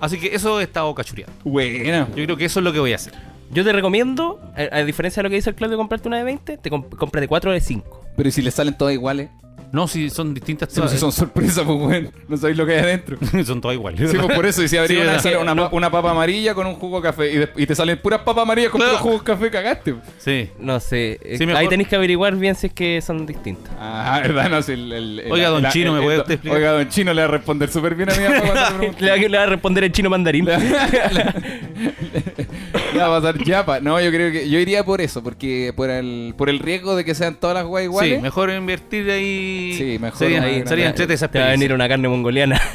Así 0.00 0.18
que 0.18 0.34
eso 0.34 0.60
he 0.60 0.64
estado 0.64 0.94
cachureando. 0.94 1.34
Buena. 1.44 2.08
Yo 2.16 2.24
creo 2.24 2.36
que 2.36 2.46
eso 2.46 2.60
es 2.60 2.64
lo 2.64 2.72
que 2.72 2.80
voy 2.80 2.92
a 2.92 2.96
hacer. 2.96 3.12
Yo 3.52 3.64
te 3.64 3.72
recomiendo, 3.72 4.40
a, 4.56 4.76
a 4.78 4.84
diferencia 4.84 5.20
de 5.20 5.24
lo 5.24 5.30
que 5.30 5.36
dice 5.36 5.50
el 5.50 5.56
Claudio, 5.56 5.76
comprarte 5.76 6.08
una 6.08 6.18
de 6.18 6.24
20, 6.24 6.56
te 6.58 6.70
comp 6.70 6.94
cómprate 6.94 7.26
4 7.28 7.52
de 7.52 7.60
5. 7.60 8.06
Pero 8.16 8.28
¿y 8.28 8.32
si 8.32 8.42
le 8.42 8.50
salen 8.50 8.76
todas 8.76 8.94
iguales? 8.94 9.30
No, 9.72 9.86
si 9.86 10.10
son 10.10 10.34
distintas 10.34 10.72
Sí, 10.72 10.80
pues 10.80 10.92
si 10.92 10.98
son 10.98 11.12
sorpresas, 11.12 11.64
pues 11.64 11.78
bueno, 11.78 12.10
no 12.28 12.36
sabéis 12.36 12.58
lo 12.58 12.66
que 12.66 12.72
hay 12.72 12.78
adentro. 12.80 13.16
son 13.44 13.60
todas 13.60 13.76
iguales. 13.76 14.10
Sí, 14.10 14.16
pues 14.20 14.34
por 14.34 14.46
eso, 14.46 14.62
y 14.62 14.68
si 14.68 14.76
abrí 14.76 14.96
Sí, 14.96 15.00
una, 15.00 15.38
una, 15.40 15.54
No. 15.54 15.68
una 15.72 15.90
papa 15.90 16.10
amarilla 16.10 16.54
con 16.54 16.66
un 16.66 16.74
jugo 16.74 17.00
de 17.00 17.08
café 17.08 17.32
y, 17.32 17.36
de- 17.36 17.48
y 17.56 17.66
te 17.66 17.74
salen 17.74 17.98
puras 17.98 18.20
papas 18.22 18.42
amarillas 18.42 18.70
con 18.70 18.80
Claro. 18.80 18.98
puros 18.98 19.02
jugos 19.02 19.20
de 19.20 19.24
café, 19.26 19.50
cagaste. 19.50 19.94
Sí. 20.18 20.50
No 20.58 20.80
sé, 20.80 21.18
eh, 21.22 21.36
Sí, 21.38 21.46
mejor- 21.46 21.60
ahí 21.62 21.68
tenéis 21.68 21.88
que 21.88 21.96
averiguar 21.96 22.34
bien 22.36 22.54
si 22.54 22.66
es 22.68 22.72
que 22.72 23.00
son 23.00 23.26
distintas. 23.26 23.72
Ah, 23.78 24.20
verdad, 24.22 24.50
no 24.50 24.62
sé. 24.62 24.74
El, 24.74 24.92
el- 24.92 25.20
el- 25.20 25.32
Oiga, 25.32 25.48
don 25.50 25.64
Chino, 25.70 25.92
¿me 25.92 25.98
el- 25.98 26.04
puede 26.04 26.18
usted 26.18 26.32
explicar? 26.34 26.58
Oiga, 26.58 26.72
don 26.72 26.88
Chino 26.88 27.14
le 27.14 27.22
va 27.22 27.28
a 27.28 27.30
responder 27.30 27.68
súper 27.70 27.94
bien 27.94 28.10
a 28.10 28.14
mi 28.14 28.24
va, 28.24 28.30
le 28.98 29.28
va 29.38 29.42
a 29.42 29.46
responder 29.46 29.84
en 29.84 29.92
chino 29.92 30.10
mandarín. 30.10 30.44
Le 30.46 30.56
va 32.98 33.06
a 33.16 33.20
pasar 33.20 33.42
chapa. 33.44 33.80
No, 33.80 34.00
yo 34.00 34.10
creo 34.10 34.32
que 34.32 34.48
yo 34.48 34.58
iría 34.58 34.84
por 34.84 35.00
eso, 35.00 35.22
porque 35.22 35.72
por 35.76 35.90
el, 35.90 36.34
por 36.36 36.48
el 36.50 36.58
riesgo 36.58 36.96
de 36.96 37.04
que 37.04 37.14
sean 37.14 37.36
todas 37.36 37.54
las 37.54 37.64
guay 37.66 37.84
iguales. 37.84 38.16
Sí, 38.16 38.22
mejor 38.22 38.50
invertir 38.50 39.10
ahí. 39.10 39.59
Sí, 39.76 39.98
mejor 40.00 40.18
Sería, 40.18 40.42
ahí, 40.42 40.62
sería 40.66 40.84
no, 40.84 40.90
entrete 40.90 41.14
esa 41.14 41.28
Te 41.28 41.38
va 41.38 41.46
a 41.46 41.50
venir 41.50 41.72
una 41.72 41.88
carne 41.88 42.08
mongoliana. 42.08 42.60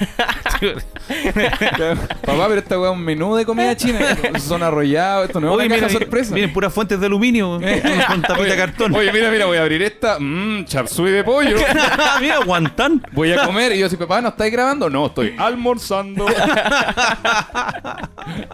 Papá, 2.26 2.48
pero 2.48 2.60
esta 2.60 2.80
weá 2.80 2.91
es 2.91 2.98
un 2.98 3.04
menú 3.04 3.36
de 3.36 3.45
comida 3.45 3.76
china. 3.76 4.00
Son 4.39 4.63
arrollados, 4.63 5.28
esto 5.28 5.39
no 5.39 5.48
es 5.48 5.54
Oye, 5.58 5.65
una 5.65 5.76
caja 5.76 5.88
mira, 5.88 6.00
sorpresa. 6.00 6.34
Miren, 6.34 6.54
puras 6.54 6.74
fuentes 6.74 7.00
de 7.00 7.06
aluminio 7.06 7.60
con 8.08 8.21
tapita 8.21 8.43
de 8.43 8.56
cartón. 8.56 8.95
Oye, 8.95 9.12
mira, 9.12 9.30
mira, 9.30 9.45
voy 9.45 9.58
a 9.58 9.62
abrir 9.62 9.82
esta. 9.82 10.17
Mmm, 10.19 10.65
chapsui 10.65 11.12
de 11.12 11.24
pollo. 11.24 11.58
mira, 12.21 12.39
guantán. 12.45 13.06
Voy 13.12 13.32
a 13.32 13.45
comer. 13.45 13.74
Y 13.74 13.80
yo, 13.80 13.89
si 13.89 13.98
papá, 13.98 14.21
¿no 14.21 14.30
estáis 14.30 14.52
grabando? 14.52 14.89
No, 14.89 15.08
estoy 15.08 15.36
almorzando. 15.38 16.26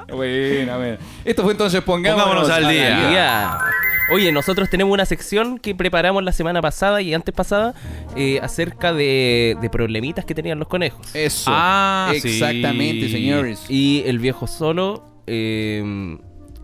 buena, 0.10 0.78
buena. 0.78 0.98
Esto 1.24 1.44
fue 1.44 1.52
entonces 1.52 1.82
Pongámonos, 1.82 2.48
Pongámonos 2.48 2.50
al 2.50 2.70
día. 2.70 3.58
Oye, 4.12 4.32
nosotros 4.34 4.70
tenemos 4.70 4.94
una 4.94 5.06
sección 5.06 5.58
que 5.58 5.74
preparamos 5.74 6.22
la 6.24 6.34
semana 6.34 6.62
pasada 6.62 7.02
y 7.02 7.14
antes 7.14 7.34
pasada 7.34 7.74
eh, 8.22 8.40
acerca 8.42 8.94
de, 8.94 9.58
de 9.62 9.70
problemitas 9.70 10.26
que 10.26 10.36
tenían 10.36 10.60
los 10.60 10.68
conejos. 10.68 11.16
Eso. 11.16 11.52
Ah, 11.54 12.12
sí. 12.20 12.28
Exactamente, 12.30 13.10
señores. 13.10 13.66
Y 13.70 14.04
el 14.06 14.20
viejo 14.20 14.48
solo 14.48 15.04
eh, 15.28 16.18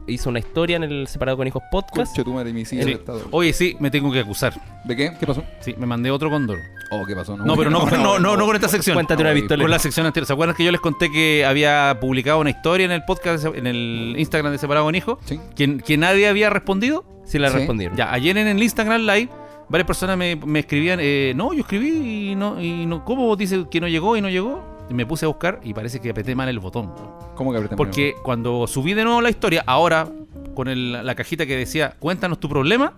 hizo 0.08 0.30
una 0.30 0.39
historia 0.39 0.78
en 0.78 0.84
el 0.84 1.08
Separado 1.08 1.38
con 1.38 1.48
Hijos 1.48 1.63
podcast. 1.72 2.08
Concha 2.12 2.24
tu 2.24 2.34
madre, 2.34 2.54
mi 2.54 2.62
hija 2.62 2.70
Sí. 2.70 2.91
está 2.91 3.12
dormida. 3.13 3.30
Oye, 3.32 3.54
sí, 3.54 3.76
me 3.80 3.91
tengo 3.91 4.12
que 4.12 4.20
acusar. 4.20 4.54
¿De 4.86 4.96
qué? 4.96 5.12
¿Qué 5.20 5.28
pasó? 5.28 5.43
Sí, 5.60 5.76
me 5.78 5.86
mandé 5.86 6.12
otro 6.12 6.30
cóndor. 6.30 6.60
Oh, 6.91 7.06
¿qué 7.06 7.13
pasó? 7.15 7.36
No, 7.36 7.56
pero 7.58 7.70
no, 7.70 7.86
no, 7.91 8.17
no, 8.20 8.38
no 8.38 8.46
con 8.46 8.56
esta 8.56 8.70
sección. 8.70 8.93
Cuéntate 8.96 9.22
una 9.22 9.32
No, 9.34 9.36
pistola. 9.39 9.63
Con 9.63 9.72
la 9.72 9.80
sección 9.80 10.06
anterior. 10.06 10.26
¿Se 10.28 10.34
acuerdan 10.34 10.56
que 10.56 10.63
yo 10.63 10.72
les 10.72 10.80
conté 10.80 11.12
que 11.12 11.43
había 11.46 11.98
publicado 12.00 12.39
una 12.39 12.50
historia 12.52 12.86
en 12.86 12.91
el 12.91 13.04
podcast, 13.04 13.46
en 13.54 13.67
el 13.67 14.15
Instagram 14.17 14.54
de 14.54 14.58
Separado 14.58 14.86
con 14.86 14.96
Hijo? 14.96 15.20
Sí. 15.26 15.39
Que, 15.56 15.78
que 15.80 15.98
nadie 15.98 16.28
había 16.30 16.50
respondido. 16.50 17.04
Sí 17.26 17.39
la 17.39 17.50
Sí. 17.50 17.58
respondieron. 17.58 17.98
Ya, 17.98 18.13
ayer 18.13 18.38
en 18.38 18.48
el 18.48 18.63
Instagram 18.63 19.02
Live, 19.02 19.30
varias 19.70 19.88
personas 19.88 20.18
me, 20.18 20.36
me 20.36 20.60
escribían, 20.60 21.00
eh, 21.02 21.34
no, 21.36 21.54
yo 21.54 21.62
escribí 21.62 22.32
y 22.32 22.36
no, 22.36 22.62
y 22.62 22.86
no, 22.86 23.04
¿cómo 23.04 23.36
dice 23.36 23.66
que 23.70 23.80
no 23.82 23.88
llegó 23.88 24.16
y 24.18 24.22
no 24.22 24.30
llegó? 24.30 24.64
Y 24.90 24.94
me 24.94 25.06
puse 25.06 25.26
a 25.26 25.28
buscar 25.28 25.60
y 25.64 25.74
parece 25.74 26.00
que 26.00 26.10
apreté 26.12 26.36
mal 26.36 26.48
el 26.48 26.60
botón. 26.60 26.92
¿Cómo 27.36 27.52
que 27.52 27.58
apreté 27.58 27.76
Porque 27.76 28.16
cuando 28.24 28.68
subí 28.68 28.94
de 28.94 29.04
nuevo 29.04 29.22
la 29.22 29.30
historia, 29.30 29.64
ahora, 29.68 30.08
con 30.56 30.68
el- 30.70 31.06
la 31.06 31.14
cajita 31.16 31.46
que 31.46 31.58
decía, 31.58 31.96
cuéntanos 32.00 32.40
tu 32.40 32.48
problema, 32.48 32.94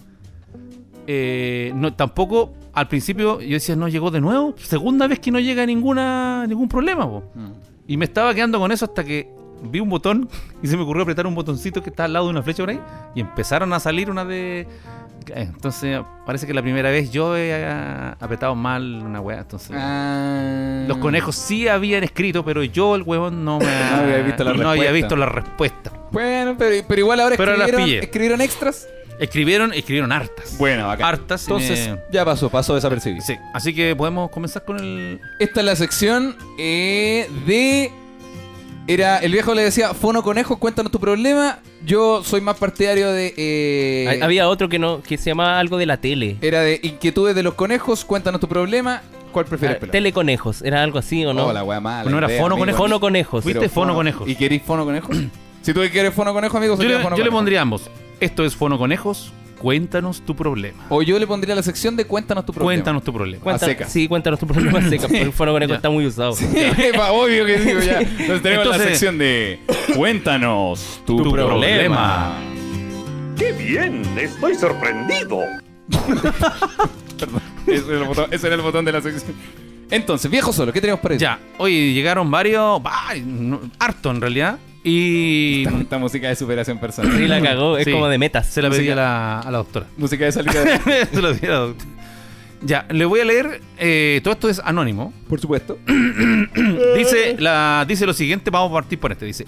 eh, 1.08 1.72
no, 1.74 1.94
tampoco, 1.94 2.54
al 2.74 2.88
principio 2.88 3.42
yo 3.42 3.54
decía, 3.54 3.76
no 3.76 3.88
llegó 3.88 4.12
de 4.12 4.22
nuevo, 4.22 4.54
segunda 4.58 5.08
vez 5.08 5.20
que 5.20 5.32
no 5.32 5.40
llega 5.40 5.66
ninguna 5.66 6.46
ningún 6.48 6.70
problema. 6.70 7.06
Mm. 7.08 7.52
Y 7.88 7.98
me 7.98 8.06
estaba 8.06 8.34
quedando 8.36 8.60
con 8.60 8.72
eso 8.72 8.86
hasta 8.86 9.04
que 9.04 9.28
vi 9.64 9.80
un 9.80 9.90
botón 9.90 10.30
y 10.62 10.68
se 10.68 10.78
me 10.78 10.84
ocurrió 10.84 11.02
apretar 11.02 11.26
un 11.26 11.34
botoncito 11.34 11.82
que 11.82 11.90
está 11.90 12.06
al 12.06 12.14
lado 12.14 12.26
de 12.26 12.32
una 12.32 12.44
flecha 12.44 12.62
por 12.62 12.70
ahí 12.70 12.80
y 13.16 13.22
empezaron 13.22 13.74
a 13.74 13.80
salir 13.80 14.12
una 14.12 14.24
de... 14.24 14.68
eh, 15.36 15.42
Entonces 15.54 16.00
parece 16.26 16.46
que 16.48 16.54
la 16.54 16.62
primera 16.62 16.90
vez 16.90 17.12
yo 17.12 17.36
he 17.36 17.50
eh, 17.52 18.14
apretado 18.20 18.56
mal 18.56 19.02
una 19.04 19.22
weá. 19.22 19.40
Entonces 19.40 19.72
Ah. 19.78 20.84
los 20.88 20.98
conejos 20.98 21.36
sí 21.36 21.68
habían 21.68 22.04
escrito, 22.04 22.44
pero 22.46 22.64
yo 22.64 22.96
el 22.96 23.04
huevón 23.04 23.44
no 23.46 23.60
me 23.60 23.66
No 23.92 23.98
había 24.04 24.18
visto 24.22 24.44
la 24.44 24.54
no 24.54 24.70
había 24.70 24.84
respuesta. 24.84 24.94
visto 24.94 25.16
la 25.16 25.26
respuesta. 25.28 25.92
Bueno, 26.12 26.56
pero, 26.58 26.86
pero 26.88 27.00
igual 27.02 27.20
ahora 27.20 27.36
Pero 27.38 27.54
escribieron, 27.64 28.42
extras. 28.42 28.88
Escribieron, 29.20 29.74
escribieron 29.74 30.12
hartas. 30.14 30.58
Bueno, 30.58 30.90
acá. 30.90 31.10
Hartas. 31.10 31.42
Entonces, 31.44 31.90
me- 31.90 32.00
ya 32.10 32.24
pasó, 32.24 32.50
pasó 32.50 32.76
desapercibido. 32.76 33.22
Sí, 33.22 33.36
así 33.54 33.76
que 33.76 33.94
podemos 33.96 34.30
comenzar 34.32 34.64
con 34.64 34.80
el. 34.80 35.20
Esta 35.40 35.60
es 35.60 35.66
la 35.66 35.76
sección 35.76 36.38
eh, 36.58 37.30
de. 37.46 37.92
Era. 38.90 39.20
El 39.20 39.32
viejo 39.32 39.54
le 39.54 39.64
decía, 39.64 39.94
Fono 39.94 40.24
Conejo, 40.24 40.58
cuéntanos 40.58 40.92
tu 40.92 41.00
problema. 41.00 41.60
Yo 41.86 42.24
soy 42.24 42.42
más 42.42 42.58
partidario 42.58 43.12
de. 43.12 43.34
eh, 43.38 44.20
Había 44.22 44.50
otro 44.50 44.68
que 44.68 44.80
no 44.80 45.02
que 45.02 45.18
se 45.18 45.30
llamaba 45.30 45.60
algo 45.60 45.78
de 45.78 45.86
la 45.86 45.98
tele. 45.98 46.38
Era 46.42 46.62
de 46.62 46.80
inquietudes 46.82 47.36
de 47.36 47.44
los 47.44 47.54
conejos, 47.54 48.04
cuéntanos 48.04 48.42
tu 48.42 48.48
problema. 48.48 49.02
¿Cuál 49.32 49.46
prefieres, 49.46 49.78
Ah? 49.82 49.88
Teleconejos, 49.92 50.64
era 50.64 50.82
algo 50.82 50.98
así 50.98 51.24
o 51.24 51.34
no? 51.36 51.46
Oh, 51.48 51.54
la 51.54 51.64
wea 51.64 51.80
mala. 51.80 52.10
¿No 52.10 52.18
era 52.18 52.28
idea, 52.28 52.42
Fono 52.42 52.56
amigo. 52.56 52.66
Conejo? 52.66 52.78
Fono 52.80 53.00
Conejos. 53.00 53.44
Fuiste 53.44 53.70
Fono 53.70 53.94
Conejos. 53.94 54.28
¿Y 54.28 54.36
querés 54.36 54.64
Fono 54.64 54.86
Conejo? 54.86 55.14
si 55.62 55.74
tú 55.74 55.82
quieres 55.92 56.14
Fono 56.14 56.34
Conejo, 56.34 56.58
amigo, 56.58 56.76
Yo 56.82 56.90
le, 56.90 57.00
Fono 57.00 57.16
yo 57.16 57.24
le 57.24 57.30
pondría 57.32 57.62
ambos. 57.62 57.90
Esto 58.20 58.44
es 58.44 58.56
Fono 58.56 58.80
Conejos. 58.80 59.32
Cuéntanos 59.60 60.22
tu 60.26 60.36
problema. 60.36 60.86
O 60.90 61.02
yo 61.02 61.20
le 61.20 61.28
pondría 61.28 61.54
la 61.54 61.62
sección 61.64 61.96
de 61.96 62.06
cuéntanos 62.06 62.46
tu 62.46 62.54
problema. 62.54 62.74
Cuéntanos 62.76 63.04
tu 63.04 63.14
problema. 63.14 63.44
Cuenta- 63.44 63.66
a 63.66 63.70
seca. 63.70 63.86
Sí, 63.88 64.08
cuéntanos 64.08 64.40
tu 64.40 64.48
problema 64.48 64.82
seca, 64.90 65.04
porque 65.04 65.22
el 65.22 65.34
Fono 65.34 65.52
Conejo 65.52 65.70
Ya. 65.70 65.76
está 65.76 65.90
muy 65.90 66.06
usado. 66.06 66.34
Pa, 66.96 67.12
Obvio 67.12 67.46
que 67.46 67.58
digo 67.60 67.80
ya. 67.82 68.00
Entonces 68.02 68.42
tenemos 68.42 68.68
la 68.68 68.78
sección 68.80 69.18
de 69.18 69.60
Cuéntanos 69.96 71.02
tu, 71.06 71.18
Tu 71.18 71.32
problema. 71.32 71.48
problema. 71.50 72.34
¡Qué 73.38 73.52
bien! 73.54 74.02
Estoy 74.18 74.56
sorprendido. 74.56 75.40
Ese 77.68 77.86
era, 77.92 78.00
el 78.02 78.04
botón, 78.08 78.28
ese 78.32 78.48
era 78.48 78.56
el 78.56 78.62
botón 78.62 78.86
de 78.86 78.92
la 78.92 79.02
sección. 79.02 79.34
Entonces, 79.92 80.30
viejo 80.32 80.52
solo, 80.54 80.72
¿qué 80.74 80.82
tenemos 80.82 81.00
para 81.02 81.16
eso? 81.16 81.22
Ya, 81.22 81.40
hoy 81.58 81.94
llegaron 81.94 82.30
varios, 82.32 82.80
vari- 82.82 83.24
no, 83.24 83.60
harto 83.80 84.12
en 84.12 84.22
realidad, 84.22 84.58
y 84.84 85.64
Esta, 85.66 85.80
esta 85.80 85.98
música 85.98 86.28
de 86.30 86.36
superación 86.36 86.80
personal. 86.80 87.16
Sí, 87.18 87.28
la 87.28 87.42
cagó, 87.42 87.78
es 87.78 87.86
Sí. 87.86 87.92
como 87.92 88.08
de 88.08 88.18
metas. 88.18 88.48
se 88.48 88.62
la 88.62 88.70
pedí 88.70 88.90
a 88.90 88.96
la, 88.96 89.40
a 89.40 89.52
la 89.52 89.58
doctora. 89.60 89.88
música 89.98 90.26
de 90.26 90.32
salida 90.32 90.64
de... 90.64 91.06
se 91.14 91.22
la 91.22 91.34
pedí 91.34 91.48
a 91.48 91.50
la 91.52 91.58
doctora. 91.60 91.90
Ya, 92.62 92.86
le 92.90 93.06
voy 93.06 93.22
a 93.22 93.26
leer, 93.26 93.62
eh, 93.78 94.20
todo 94.24 94.34
esto 94.34 94.50
es 94.50 94.60
anónimo. 94.60 95.14
Por 95.30 95.40
supuesto. 95.40 95.78
Dice, 96.98 97.36
la, 97.40 97.86
dice 97.88 98.06
lo 98.06 98.12
siguiente, 98.14 98.50
vamos 98.52 98.72
a 98.72 98.74
partir 98.74 99.00
por 99.00 99.12
este. 99.14 99.26
Dice, 99.26 99.46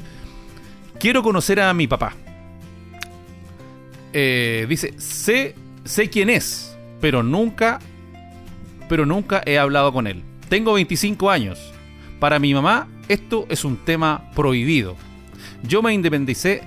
quiero 0.99 1.21
conocer 1.21 1.59
a 1.59 1.73
mi 1.73 1.87
papá. 1.87 2.13
Eh, 4.13 4.65
dice, 4.69 4.93
sé, 4.97 5.55
sé 5.83 6.09
quién 6.09 6.29
es, 6.29 6.77
pero 6.99 7.23
nunca, 7.23 7.79
pero 8.89 9.05
nunca 9.05 9.41
he 9.45 9.57
hablado 9.57 9.91
con 9.93 10.07
él. 10.07 10.23
Tengo 10.49 10.73
25 10.73 11.29
años. 11.29 11.73
Para 12.19 12.39
mi 12.39 12.53
mamá, 12.53 12.87
esto 13.07 13.45
es 13.49 13.65
un 13.65 13.77
tema 13.77 14.31
prohibido. 14.35 14.95
Yo 15.63 15.81
me 15.81 15.93
independicé 15.93 16.63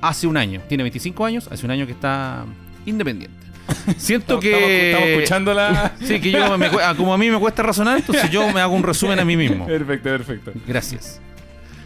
hace 0.00 0.26
un 0.26 0.36
año. 0.36 0.60
Tiene 0.68 0.82
25 0.84 1.24
años, 1.24 1.48
hace 1.50 1.64
un 1.66 1.72
año 1.72 1.86
que 1.86 1.92
está 1.92 2.44
independiente. 2.86 3.36
Siento 3.96 4.38
Estamos- 4.38 4.42
que... 4.42 4.90
Estamos 4.90 5.08
escuchando 5.10 5.54
la... 5.54 5.92
Sí, 6.00 6.20
que 6.20 6.30
yo 6.30 6.58
me 6.58 6.66
ah, 6.66 6.94
como 6.96 7.14
a 7.14 7.18
mí 7.18 7.30
me 7.30 7.38
cuesta 7.38 7.62
razonar, 7.62 7.98
entonces 7.98 8.30
yo 8.30 8.52
me 8.52 8.60
hago 8.60 8.74
un 8.74 8.82
resumen 8.82 9.18
a 9.18 9.24
mí 9.24 9.36
mismo. 9.36 9.66
Perfecto, 9.66 10.08
perfecto. 10.08 10.52
Gracias. 10.66 11.20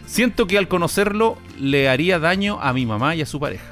Siento 0.05 0.47
que 0.47 0.57
al 0.57 0.67
conocerlo 0.67 1.37
le 1.59 1.89
haría 1.89 2.19
daño 2.19 2.59
a 2.61 2.73
mi 2.73 2.85
mamá 2.85 3.15
y 3.15 3.21
a 3.21 3.25
su 3.25 3.39
pareja. 3.39 3.65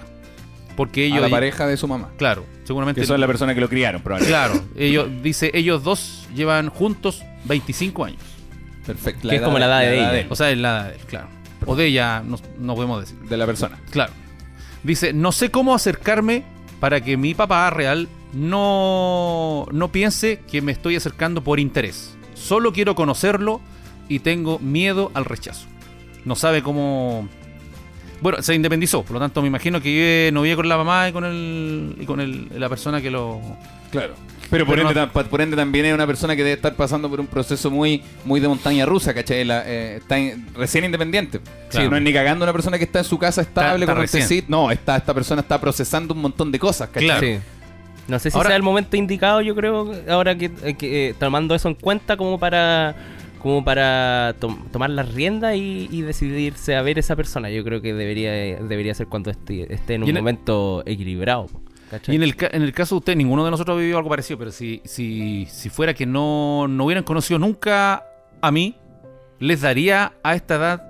Porque 0.76 1.06
ellos 1.06 1.20
a 1.20 1.22
la 1.22 1.30
pareja 1.30 1.68
de 1.68 1.78
su 1.78 1.88
mamá. 1.88 2.10
claro, 2.18 2.46
seguramente 2.64 3.02
Que 3.02 3.08
son 3.08 3.22
la 3.22 3.28
persona 3.28 3.54
que 3.54 3.62
lo 3.62 3.70
criaron, 3.70 4.02
probablemente. 4.02 4.32
Claro, 4.36 4.66
ellos 4.76 5.08
dice 5.22 5.52
ellos 5.54 5.84
dos 5.84 6.28
llevan 6.36 6.70
juntos 6.70 7.24
25 7.46 8.06
años. 8.06 8.22
Perfecto. 8.86 9.30
Que 9.30 9.36
es 9.36 9.42
como 9.42 9.60
la 9.60 9.68
edad 9.68 9.80
de 9.82 9.96
ella. 9.96 10.20
él, 10.20 10.28
O 10.30 10.36
sea, 10.36 10.50
es 10.50 10.58
la 10.58 10.70
edad 10.70 10.90
de 10.90 10.96
él, 10.96 11.02
claro. 11.08 11.28
O 11.66 11.76
de 11.76 11.88
ella, 11.88 12.22
no, 12.26 12.38
no 12.60 12.76
podemos 12.76 13.02
decir. 13.02 13.18
de 13.28 13.38
la 13.38 13.46
persona. 13.46 13.80
Claro. 13.90 14.14
Dice, 14.84 15.14
no 15.14 15.32
sé 15.32 15.50
cómo 15.50 15.74
acercarme 15.74 16.44
para 16.80 17.02
que 17.02 17.16
mi 17.16 17.34
papá 17.34 17.70
real 17.70 18.10
no, 18.34 19.66
no 19.72 19.92
piense 19.92 20.42
que 20.52 20.62
me 20.62 20.72
estoy 20.72 20.96
acercando 20.96 21.44
por 21.44 21.60
interés. 21.60 22.18
Solo 22.34 22.74
quiero 22.74 22.96
conocerlo 22.96 23.62
y 24.10 24.20
tengo 24.20 24.60
miedo 24.60 25.12
al 25.14 25.26
rechazo. 25.26 25.68
No 26.26 26.36
sabe 26.36 26.62
cómo... 26.62 27.28
Bueno, 28.24 28.42
se 28.42 28.56
independizó, 28.56 29.04
por 29.04 29.14
lo 29.16 29.20
tanto 29.20 29.42
me 29.42 29.48
imagino 29.50 29.80
que 29.82 29.90
vive, 29.90 30.30
no 30.34 30.42
vive 30.42 30.56
con 30.56 30.68
la 30.70 30.78
mamá 30.78 31.10
y 31.10 31.12
con, 31.12 31.26
el, 31.26 31.96
y 32.00 32.06
con 32.06 32.20
el- 32.22 32.48
la 32.58 32.70
persona 32.70 33.02
que 33.02 33.12
lo... 33.12 33.40
Claro. 33.92 34.14
Pero 34.50 34.66
por, 34.66 34.76
Pero 34.76 34.88
ende, 34.90 35.00
no- 35.02 35.08
tam- 35.08 35.12
pa- 35.12 35.24
por 35.26 35.42
ende 35.42 35.56
también 35.58 35.86
es 35.86 35.94
una 35.94 36.08
persona 36.08 36.36
que 36.36 36.44
debe 36.44 36.54
estar 36.56 36.74
pasando 36.76 37.10
por 37.10 37.20
un 37.20 37.28
proceso 37.28 37.70
muy, 37.70 38.02
muy 38.24 38.40
de 38.40 38.48
montaña 38.48 38.86
rusa, 38.86 39.14
¿cachai? 39.14 39.44
La, 39.46 39.64
eh, 39.66 39.98
está 39.98 40.18
in- 40.20 40.48
recién 40.56 40.86
independiente. 40.86 41.40
Claro. 41.70 41.86
Sí, 41.86 41.90
no 41.92 41.98
es 41.98 42.02
ni 42.04 42.14
cagando 42.14 42.46
una 42.46 42.54
persona 42.54 42.78
que 42.78 42.86
está 42.86 43.00
en 43.00 43.06
su 43.06 43.18
casa 43.20 43.42
estable 43.42 43.84
está 43.86 43.94
con 43.94 43.98
un 43.98 44.02
recién. 44.04 44.24
tecito. 44.24 44.48
No, 44.50 44.72
está, 44.72 44.96
esta 44.98 45.14
persona 45.14 45.42
está 45.42 45.60
procesando 45.60 46.14
un 46.14 46.22
montón 46.22 46.52
de 46.52 46.60
cosas, 46.60 46.88
¿cachai? 46.90 47.06
Claro. 47.08 47.22
Sí. 47.28 47.38
No 48.08 48.20
sé 48.20 48.32
si 48.32 48.38
Ahora- 48.38 48.50
sea 48.50 48.56
el 48.56 48.64
momento 48.64 48.96
indicado, 48.96 49.42
yo 49.42 49.56
creo, 49.56 49.92
ahora 50.10 50.38
que, 50.38 50.52
eh, 50.64 50.76
que, 50.76 51.10
eh, 51.10 51.16
tomando 51.20 51.56
eso 51.56 51.68
en 51.68 51.76
cuenta 51.76 52.16
como 52.18 52.38
para 52.40 52.96
como 53.44 53.64
para 53.64 54.36
tom- 54.40 54.68
tomar 54.72 54.90
las 54.90 55.14
riendas 55.14 55.56
y, 55.56 55.88
y 55.92 56.02
decidirse 56.02 56.76
a 56.76 56.82
ver 56.82 56.98
esa 56.98 57.16
persona. 57.16 57.50
Yo 57.52 57.64
creo 57.64 57.82
que 57.82 57.94
debería 57.94 58.32
debería 58.32 58.94
ser 58.96 59.08
cuando 59.08 59.30
esté, 59.30 59.72
esté 59.72 59.96
en 59.96 60.04
un 60.04 60.10
en 60.10 60.16
el- 60.18 60.22
momento 60.24 60.82
equilibrado. 60.86 61.48
¿cachai? 61.92 62.14
Y 62.14 62.18
en 62.18 62.24
el, 62.24 62.36
ca- 62.36 62.50
en 62.52 62.64
el 62.64 62.72
caso 62.74 62.96
de 62.96 63.00
usted, 63.00 63.16
ninguno 63.16 63.46
de 63.46 63.52
nosotros 63.52 63.76
ha 63.76 63.80
vivido 63.80 63.98
algo 63.98 64.10
parecido, 64.10 64.40
pero 64.40 64.52
si, 64.52 64.82
si, 64.86 65.46
si 65.52 65.70
fuera 65.70 65.94
que 65.94 66.06
no, 66.08 66.68
no 66.68 66.86
hubieran 66.86 67.04
conocido 67.04 67.38
nunca 67.38 68.06
a 68.42 68.52
mí, 68.52 68.76
¿les 69.40 69.62
daría 69.62 70.14
a 70.24 70.34
esta 70.36 70.56
edad 70.56 70.90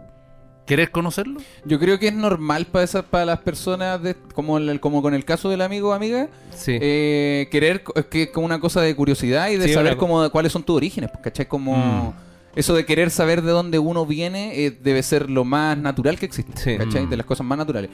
querer 0.66 0.92
conocerlo? 0.92 1.42
Yo 1.66 1.78
creo 1.78 2.00
que 2.00 2.08
es 2.08 2.14
normal 2.14 2.68
para 2.68 2.86
esas, 2.86 3.04
para 3.04 3.26
las 3.26 3.40
personas, 3.40 4.02
de, 4.02 4.16
como, 4.34 4.58
el- 4.60 4.80
como 4.80 5.02
con 5.02 5.14
el 5.14 5.26
caso 5.26 5.50
del 5.50 5.62
amigo 5.62 5.90
o 5.90 5.94
amiga, 5.94 6.30
Sí. 6.52 6.78
eh, 6.80 7.50
querer, 7.52 7.84
que 8.10 8.24
es 8.24 8.30
como 8.30 8.46
una 8.46 8.60
cosa 8.62 8.80
de 8.82 8.96
curiosidad 8.96 9.50
y 9.50 9.58
de 9.58 9.68
Sí, 9.68 9.74
saber 9.74 9.98
cómo, 9.98 10.30
cuáles 10.30 10.54
son 10.54 10.64
tus 10.64 10.78
orígenes, 10.78 11.10
pues, 11.12 11.24
¿cachai? 11.24 11.48
Como... 11.48 12.14
Eso 12.56 12.76
de 12.76 12.86
querer 12.86 13.10
saber 13.10 13.42
de 13.42 13.52
dónde 13.52 13.80
uno 13.80 14.06
viene 14.06 14.66
eh, 14.66 14.72
debe 14.72 15.02
ser 15.04 15.30
lo 15.30 15.44
más 15.44 15.78
natural 15.78 16.20
que 16.20 16.26
existe, 16.28 16.54
Sí. 16.62 16.78
¿cachai? 16.78 17.06
Mm. 17.06 17.10
De 17.10 17.18
las 17.18 17.26
cosas 17.26 17.46
más 17.46 17.58
naturales. 17.58 17.90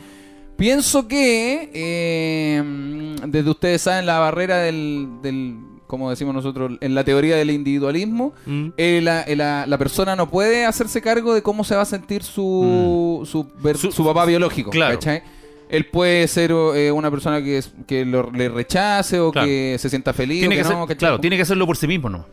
Pienso 0.58 1.08
que 1.08 1.70
eh, 1.74 3.16
desde 3.28 3.50
ustedes 3.50 3.82
saben 3.82 4.06
la 4.06 4.20
barrera 4.20 4.58
del, 4.58 5.08
del, 5.22 5.56
como 5.88 6.10
decimos 6.10 6.34
nosotros, 6.34 6.74
en 6.82 6.94
la 6.96 7.04
teoría 7.06 7.38
del 7.38 7.52
individualismo, 7.52 8.34
Mm. 8.46 8.68
eh, 8.76 9.00
la, 9.02 9.26
la- 9.36 9.66
la 9.66 9.78
persona 9.78 10.16
no 10.18 10.30
puede 10.30 10.66
hacerse 10.66 11.02
cargo 11.02 11.34
de 11.34 11.42
cómo 11.42 11.64
se 11.64 11.76
va 11.76 11.84
a 11.84 11.86
sentir 11.86 12.24
su, 12.24 13.22
su, 13.26 13.48
ver- 13.64 13.78
Su- 13.78 13.92
su 13.94 14.04
papá 14.04 14.26
biológico. 14.26 14.70
claro. 14.72 14.96
¿cachai? 14.96 15.22
Él 15.70 15.86
puede 15.86 16.28
ser 16.28 16.52
eh, 16.52 16.92
una 16.92 17.10
persona 17.12 17.42
que, 17.44 17.64
que 17.88 18.04
lo- 18.04 18.32
le 18.32 18.50
rechace 18.50 19.20
o 19.20 19.32
Claro. 19.32 19.48
que 19.48 19.78
se 19.80 19.90
sienta 19.90 20.12
feliz. 20.14 20.40
Tiene 20.40 20.56
o 20.56 20.58
que, 20.58 20.64
que 20.64 20.68
ser- 20.68 20.78
no, 20.78 20.88
claro, 20.88 21.20
tiene 21.22 21.36
que 21.38 21.44
hacerlo 21.44 21.66
por 21.66 21.78
sí 21.78 21.88
mismo, 21.88 22.10
¿no? 22.10 22.26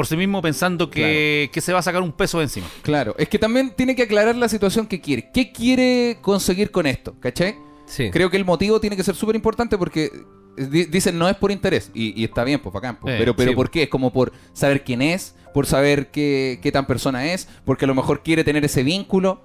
Por 0.00 0.06
sí 0.06 0.16
mismo 0.16 0.40
pensando 0.40 0.88
que, 0.88 1.50
que 1.52 1.60
se 1.60 1.74
va 1.74 1.80
a 1.80 1.82
sacar 1.82 2.00
un 2.00 2.12
peso 2.12 2.38
de 2.38 2.44
encima. 2.44 2.66
Claro, 2.80 3.14
es 3.18 3.28
que 3.28 3.38
también 3.38 3.74
tiene 3.76 3.94
que 3.94 4.04
aclarar 4.04 4.34
la 4.34 4.48
situación 4.48 4.86
que 4.86 4.98
quiere. 5.02 5.30
¿Qué 5.30 5.52
quiere 5.52 6.16
conseguir 6.22 6.70
con 6.70 6.86
esto? 6.86 7.14
¿Cachai? 7.20 7.56
Sí. 7.84 8.10
Creo 8.10 8.30
que 8.30 8.38
el 8.38 8.46
motivo 8.46 8.80
tiene 8.80 8.96
que 8.96 9.04
ser 9.04 9.14
súper 9.14 9.36
importante 9.36 9.76
porque 9.76 10.10
di- 10.56 10.86
dicen 10.86 11.18
no 11.18 11.28
es 11.28 11.36
por 11.36 11.50
interés. 11.50 11.90
Y, 11.92 12.18
y 12.18 12.24
está 12.24 12.44
bien, 12.44 12.60
pues 12.60 12.72
bacán. 12.72 12.98
pues. 12.98 13.14
Eh, 13.14 13.18
pero 13.18 13.36
pero 13.36 13.50
sí. 13.50 13.56
¿por 13.56 13.70
qué? 13.70 13.82
Es 13.82 13.88
como 13.90 14.10
por 14.10 14.32
saber 14.54 14.84
quién 14.84 15.02
es, 15.02 15.34
por 15.52 15.66
saber 15.66 16.10
qué, 16.10 16.60
qué 16.62 16.72
tan 16.72 16.86
persona 16.86 17.32
es, 17.34 17.46
porque 17.66 17.84
a 17.84 17.88
lo 17.88 17.94
mejor 17.94 18.22
quiere 18.22 18.42
tener 18.42 18.64
ese 18.64 18.82
vínculo. 18.82 19.42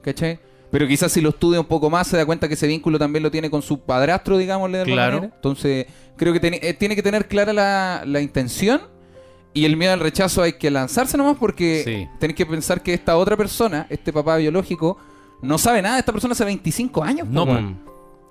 ¿Cachai? 0.00 0.40
Pero 0.70 0.86
quizás 0.88 1.12
si 1.12 1.20
lo 1.20 1.30
estudia 1.30 1.60
un 1.60 1.66
poco 1.66 1.90
más 1.90 2.06
se 2.06 2.16
da 2.16 2.24
cuenta 2.24 2.48
que 2.48 2.54
ese 2.54 2.66
vínculo 2.66 2.98
también 2.98 3.22
lo 3.22 3.30
tiene 3.30 3.50
con 3.50 3.60
su 3.62 3.80
padrastro, 3.80 4.38
digámosle 4.38 4.78
de 4.78 4.82
alguna 4.84 5.02
Claro. 5.02 5.16
manera. 5.16 5.34
Entonces, 5.34 5.86
creo 6.16 6.32
que 6.32 6.40
tiene- 6.40 6.60
eh, 6.62 6.72
tiene 6.74 6.94
que 6.96 7.02
tener 7.02 7.26
clara 7.28 7.52
la, 7.52 8.02
la 8.06 8.20
intención 8.20 8.82
y 9.58 9.64
el 9.64 9.76
miedo 9.76 9.92
al 9.92 10.00
rechazo 10.00 10.42
hay 10.42 10.54
que 10.54 10.70
lanzarse 10.70 11.16
nomás 11.16 11.36
porque 11.38 11.82
Sí. 11.84 12.08
tenés 12.18 12.36
que 12.36 12.46
pensar 12.46 12.82
que 12.82 12.94
esta 12.94 13.16
otra 13.16 13.36
persona, 13.36 13.86
este 13.90 14.12
papá 14.12 14.36
biológico, 14.36 14.98
no 15.42 15.58
sabe 15.58 15.82
nada 15.82 15.94
de 15.96 16.00
esta 16.00 16.12
persona 16.12 16.32
hace 16.32 16.44
25 16.44 17.02
años. 17.04 17.28
No. 17.28 17.46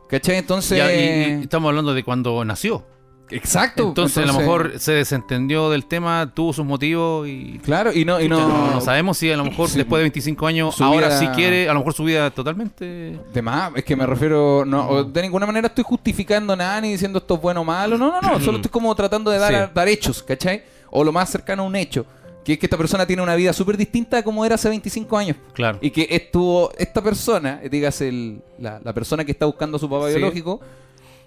¿Cachai? 0.09 0.37
Entonces... 0.37 0.77
Ya, 0.77 0.93
y- 0.93 1.39
y 1.39 1.43
estamos 1.43 1.69
hablando 1.69 1.93
de 1.93 2.03
cuando 2.03 2.43
nació. 2.45 2.85
Exacto. 3.29 3.89
Entonces, 3.89 4.23
a 4.23 4.27
lo 4.27 4.33
mejor 4.39 4.73
se 4.79 4.93
desentendió 4.93 5.69
del 5.69 5.85
tema, 5.85 6.31
tuvo 6.33 6.53
sus 6.53 6.65
motivos 6.65 7.27
y... 7.27 7.59
Claro, 7.63 7.91
y 7.93 8.05
no... 8.05 8.21
Y 8.21 8.29
no, 8.29 8.47
no, 8.47 8.71
no 8.75 8.81
sabemos 8.81 9.17
si 9.17 9.31
a 9.31 9.37
lo 9.37 9.43
mejor 9.45 9.69
Sí. 9.69 9.77
después 9.77 9.99
de 9.99 10.03
25 10.03 10.47
años 10.47 10.79
ahora 10.81 11.07
vida- 11.07 11.19
sí 11.19 11.27
quiere, 11.35 11.67
a 11.69 11.73
lo 11.73 11.79
mejor 11.79 11.93
su 11.93 12.03
vida 12.03 12.29
totalmente... 12.31 13.19
De 13.33 13.41
más, 13.41 13.71
es 13.75 13.83
que 13.83 13.95
me 13.95 14.05
refiero, 14.05 14.63
no, 14.65 14.87
o 14.89 15.03
de 15.03 15.21
ninguna 15.21 15.45
manera 15.45 15.67
estoy 15.67 15.83
justificando 15.83 16.55
nada 16.55 16.79
ni 16.81 16.91
diciendo 16.91 17.19
esto 17.19 17.35
es 17.35 17.41
bueno 17.41 17.61
o 17.61 17.65
malo, 17.65 17.97
no, 17.97 18.11
no, 18.11 18.21
no, 18.21 18.39
solo 18.39 18.57
estoy 18.57 18.71
como 18.71 18.93
tratando 18.95 19.29
de 19.31 19.39
dar, 19.39 19.65
Sí. 19.67 19.71
dar 19.73 19.87
hechos, 19.87 20.23
¿cachai? 20.23 20.63
O 20.89 21.03
lo 21.03 21.11
más 21.11 21.29
cercano 21.29 21.63
a 21.63 21.65
un 21.65 21.75
hecho, 21.75 22.05
que 22.45 22.53
es 22.53 22.59
que 22.59 22.65
esta 22.65 22.77
persona 22.77 23.05
tiene 23.05 23.21
una 23.21 23.35
vida 23.35 23.51
súper 23.51 23.75
distinta 23.75 24.19
a 24.19 24.23
como 24.23 24.45
era 24.45 24.55
hace 24.55 24.69
25 24.69 25.17
años. 25.17 25.35
Claro. 25.53 25.79
Y 25.81 25.91
que 25.91 26.07
estuvo, 26.09 26.71
esta 26.77 27.01
persona, 27.01 27.59
eh, 27.61 27.67
dígase 27.69 28.07
el- 28.07 28.41
la, 28.57 28.79
la 28.83 28.93
persona 28.93 29.25
que 29.25 29.33
está 29.33 29.45
buscando 29.45 29.75
a 29.75 29.79
su 29.81 29.89
papá 29.89 30.07
Sí. 30.07 30.15
biológico, 30.15 30.61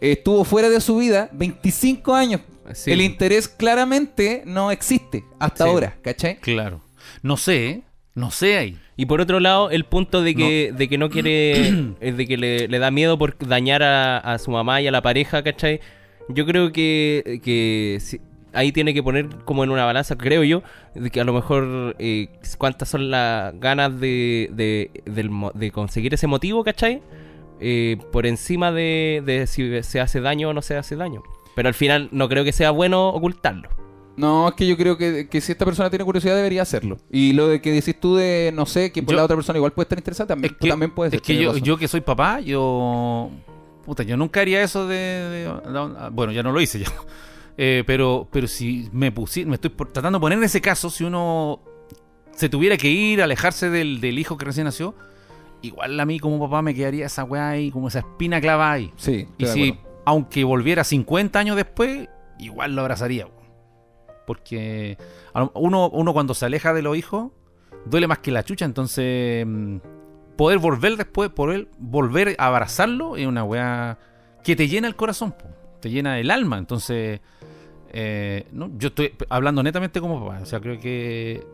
estuvo 0.00 0.44
fuera 0.44 0.68
de 0.68 0.80
su 0.80 0.96
vida 0.96 1.28
25 1.32 2.14
años. 2.14 2.40
Sí. 2.72 2.92
El 2.92 3.00
interés 3.00 3.48
claramente 3.48 4.42
no 4.46 4.70
existe 4.70 5.24
hasta 5.38 5.64
Sí. 5.64 5.70
ahora, 5.70 5.96
¿cachai? 6.02 6.36
Claro. 6.38 6.80
No 7.22 7.36
sé, 7.36 7.66
¿eh? 7.68 7.82
No 8.14 8.30
sé 8.30 8.58
ahí. 8.58 8.78
Y 8.96 9.06
por 9.06 9.20
otro 9.20 9.40
lado, 9.40 9.70
el 9.70 9.84
punto 9.84 10.22
de 10.22 10.34
que, 10.34 10.72
de 10.76 10.88
que 10.88 10.98
no 10.98 11.10
quiere, 11.10 11.72
de 12.00 12.26
que 12.26 12.36
le, 12.36 12.68
le 12.68 12.78
da 12.78 12.90
miedo 12.90 13.18
por 13.18 13.36
dañar 13.38 13.82
a, 13.82 14.18
a 14.18 14.38
su 14.38 14.50
mamá 14.50 14.80
y 14.80 14.86
a 14.86 14.90
la 14.92 15.02
pareja, 15.02 15.42
¿cachai? 15.42 15.80
Yo 16.28 16.46
creo 16.46 16.70
que, 16.70 17.40
que 17.42 17.98
si- 18.00 18.20
ahí 18.52 18.72
tiene 18.72 18.92
que 18.94 19.02
poner 19.02 19.28
como 19.44 19.64
en 19.64 19.70
una 19.70 19.84
balanza, 19.84 20.16
creo 20.16 20.44
yo, 20.44 20.62
de 20.94 21.10
que 21.10 21.20
a 21.20 21.24
lo 21.24 21.32
mejor 21.32 21.96
eh, 21.98 22.28
cuántas 22.58 22.88
son 22.88 23.10
las 23.10 23.58
ganas 23.58 23.98
de, 24.00 24.48
de, 24.52 24.90
de 25.54 25.70
conseguir 25.72 26.14
ese 26.14 26.26
motivo, 26.26 26.62
¿cachai? 26.62 27.00
Eh, 27.60 27.98
por 28.10 28.26
encima 28.26 28.72
de, 28.72 29.22
de 29.24 29.46
si 29.46 29.82
se 29.82 30.00
hace 30.00 30.20
daño 30.20 30.48
o 30.48 30.52
no 30.54 30.62
se 30.62 30.76
hace 30.76 30.96
daño. 30.96 31.22
Pero 31.54 31.68
al 31.68 31.74
final 31.74 32.08
no 32.12 32.28
creo 32.28 32.42
que 32.44 32.52
sea 32.52 32.70
bueno 32.70 33.08
ocultarlo. 33.10 33.68
No, 34.16 34.48
es 34.48 34.54
que 34.54 34.66
yo 34.66 34.76
creo 34.76 34.96
que, 34.98 35.28
que 35.28 35.40
si 35.40 35.52
esta 35.52 35.64
persona 35.64 35.88
tiene 35.90 36.04
curiosidad 36.04 36.36
debería 36.36 36.62
hacerlo. 36.62 36.98
Y 37.10 37.32
lo 37.32 37.48
de 37.48 37.60
que 37.62 37.72
decís 37.72 37.98
tú 37.98 38.16
de, 38.16 38.50
no 38.54 38.66
sé, 38.66 38.92
que 38.92 39.02
por 39.02 39.12
Yo- 39.12 39.16
la 39.18 39.24
otra 39.24 39.36
persona 39.36 39.56
igual 39.58 39.72
puede 39.72 39.84
estar 39.84 39.98
interesante, 39.98 40.32
también, 40.32 40.52
Es 40.54 40.58
que, 40.60 40.68
también 40.68 40.90
puede 40.94 41.10
ser. 41.10 41.20
es 41.20 41.26
que 41.26 41.36
yo, 41.36 41.56
yo 41.56 41.76
que 41.76 41.88
soy 41.88 42.00
papá, 42.02 42.40
yo. 42.40 43.30
Puta, 43.84 44.02
yo 44.02 44.16
nunca 44.16 44.40
haría 44.40 44.62
eso 44.62 44.86
de. 44.86 44.96
de- 44.96 46.10
bueno, 46.12 46.32
ya 46.32 46.42
no 46.42 46.52
lo 46.52 46.60
hice 46.60 46.78
ya. 46.80 46.86
Eh, 47.62 47.84
pero, 47.86 48.26
pero 48.32 48.46
si 48.46 48.88
me 48.92 49.12
puse, 49.12 49.44
me 49.44 49.56
estoy 49.56 49.68
por- 49.70 49.92
tratando 49.92 50.18
de 50.18 50.20
poner 50.22 50.38
en 50.38 50.44
ese 50.44 50.62
caso, 50.62 50.88
si 50.88 51.04
uno 51.04 51.60
se 52.34 52.48
tuviera 52.48 52.78
que 52.78 52.88
ir, 52.88 53.20
alejarse 53.20 53.68
del, 53.68 54.00
del 54.00 54.18
hijo 54.18 54.38
que 54.38 54.46
recién 54.46 54.64
nació, 54.64 54.94
igual 55.62 55.98
a 55.98 56.06
mí 56.06 56.18
como 56.18 56.40
papá 56.40 56.62
me 56.62 56.74
quedaría 56.74 57.06
esa 57.06 57.24
weá 57.24 57.50
ahí, 57.50 57.70
como 57.70 57.88
esa 57.88 58.00
espina 58.00 58.40
clavada 58.40 58.72
ahí. 58.72 58.92
Sí, 58.96 59.28
Y 59.38 59.46
si, 59.46 59.78
aunque 60.04 60.44
volviera 60.44 60.84
50 60.84 61.38
años 61.38 61.56
después, 61.56 62.08
igual 62.38 62.74
lo 62.74 62.82
abrazaría. 62.82 63.28
Porque 64.26 64.96
uno, 65.54 65.88
uno 65.90 66.12
cuando 66.12 66.34
se 66.34 66.46
aleja 66.46 66.72
de 66.72 66.82
los 66.82 66.96
hijos, 66.96 67.32
duele 67.84 68.06
más 68.06 68.18
que 68.18 68.30
la 68.30 68.44
chucha. 68.44 68.64
Entonces, 68.64 69.44
mm, 69.46 69.78
poder 70.36 70.58
volver 70.58 70.96
después, 70.96 71.30
poder 71.30 71.68
volver 71.78 72.36
a 72.38 72.46
abrazarlo, 72.46 73.16
es 73.16 73.26
una 73.26 73.44
weá 73.44 73.98
que 74.44 74.56
te 74.56 74.68
llena 74.68 74.88
el 74.88 74.96
corazón, 74.96 75.32
po, 75.32 75.46
te 75.80 75.90
llena 75.90 76.18
el 76.18 76.30
alma. 76.30 76.58
Entonces, 76.58 77.20
eh, 77.92 78.46
no, 78.52 78.70
yo 78.76 78.88
estoy 78.88 79.12
hablando 79.28 79.62
netamente 79.62 80.00
como 80.00 80.24
papá. 80.24 80.40
O 80.42 80.46
sea, 80.46 80.60
creo 80.60 80.78
que. 80.78 81.44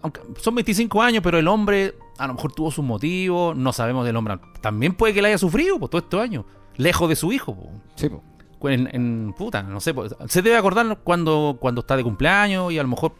Aunque 0.00 0.20
son 0.40 0.54
25 0.54 1.00
años, 1.02 1.22
pero 1.22 1.38
el 1.38 1.46
hombre 1.46 1.94
a 2.22 2.26
lo 2.28 2.34
mejor 2.34 2.52
tuvo 2.52 2.70
sus 2.70 2.84
motivos, 2.84 3.56
no 3.56 3.72
sabemos 3.72 4.04
del 4.06 4.16
hombre. 4.16 4.38
También 4.60 4.94
puede 4.94 5.12
que 5.14 5.22
le 5.22 5.28
haya 5.28 5.38
sufrido 5.38 5.78
por 5.78 5.88
todos 5.88 6.04
estos 6.04 6.20
años, 6.20 6.44
lejos 6.76 7.08
de 7.08 7.16
su 7.16 7.32
hijo. 7.32 7.54
po. 7.54 7.70
Sí, 7.96 8.08
po. 8.08 8.22
En, 8.68 8.88
en- 8.94 9.34
puta, 9.36 9.62
no 9.64 9.80
sé, 9.80 9.92
pues, 9.92 10.14
se 10.28 10.40
debe 10.42 10.56
acordar 10.56 10.98
cuando, 11.02 11.56
cuando 11.60 11.80
está 11.80 11.96
de 11.96 12.04
cumpleaños 12.04 12.72
y 12.72 12.78
a 12.78 12.82
lo 12.82 12.88
mejor 12.88 13.12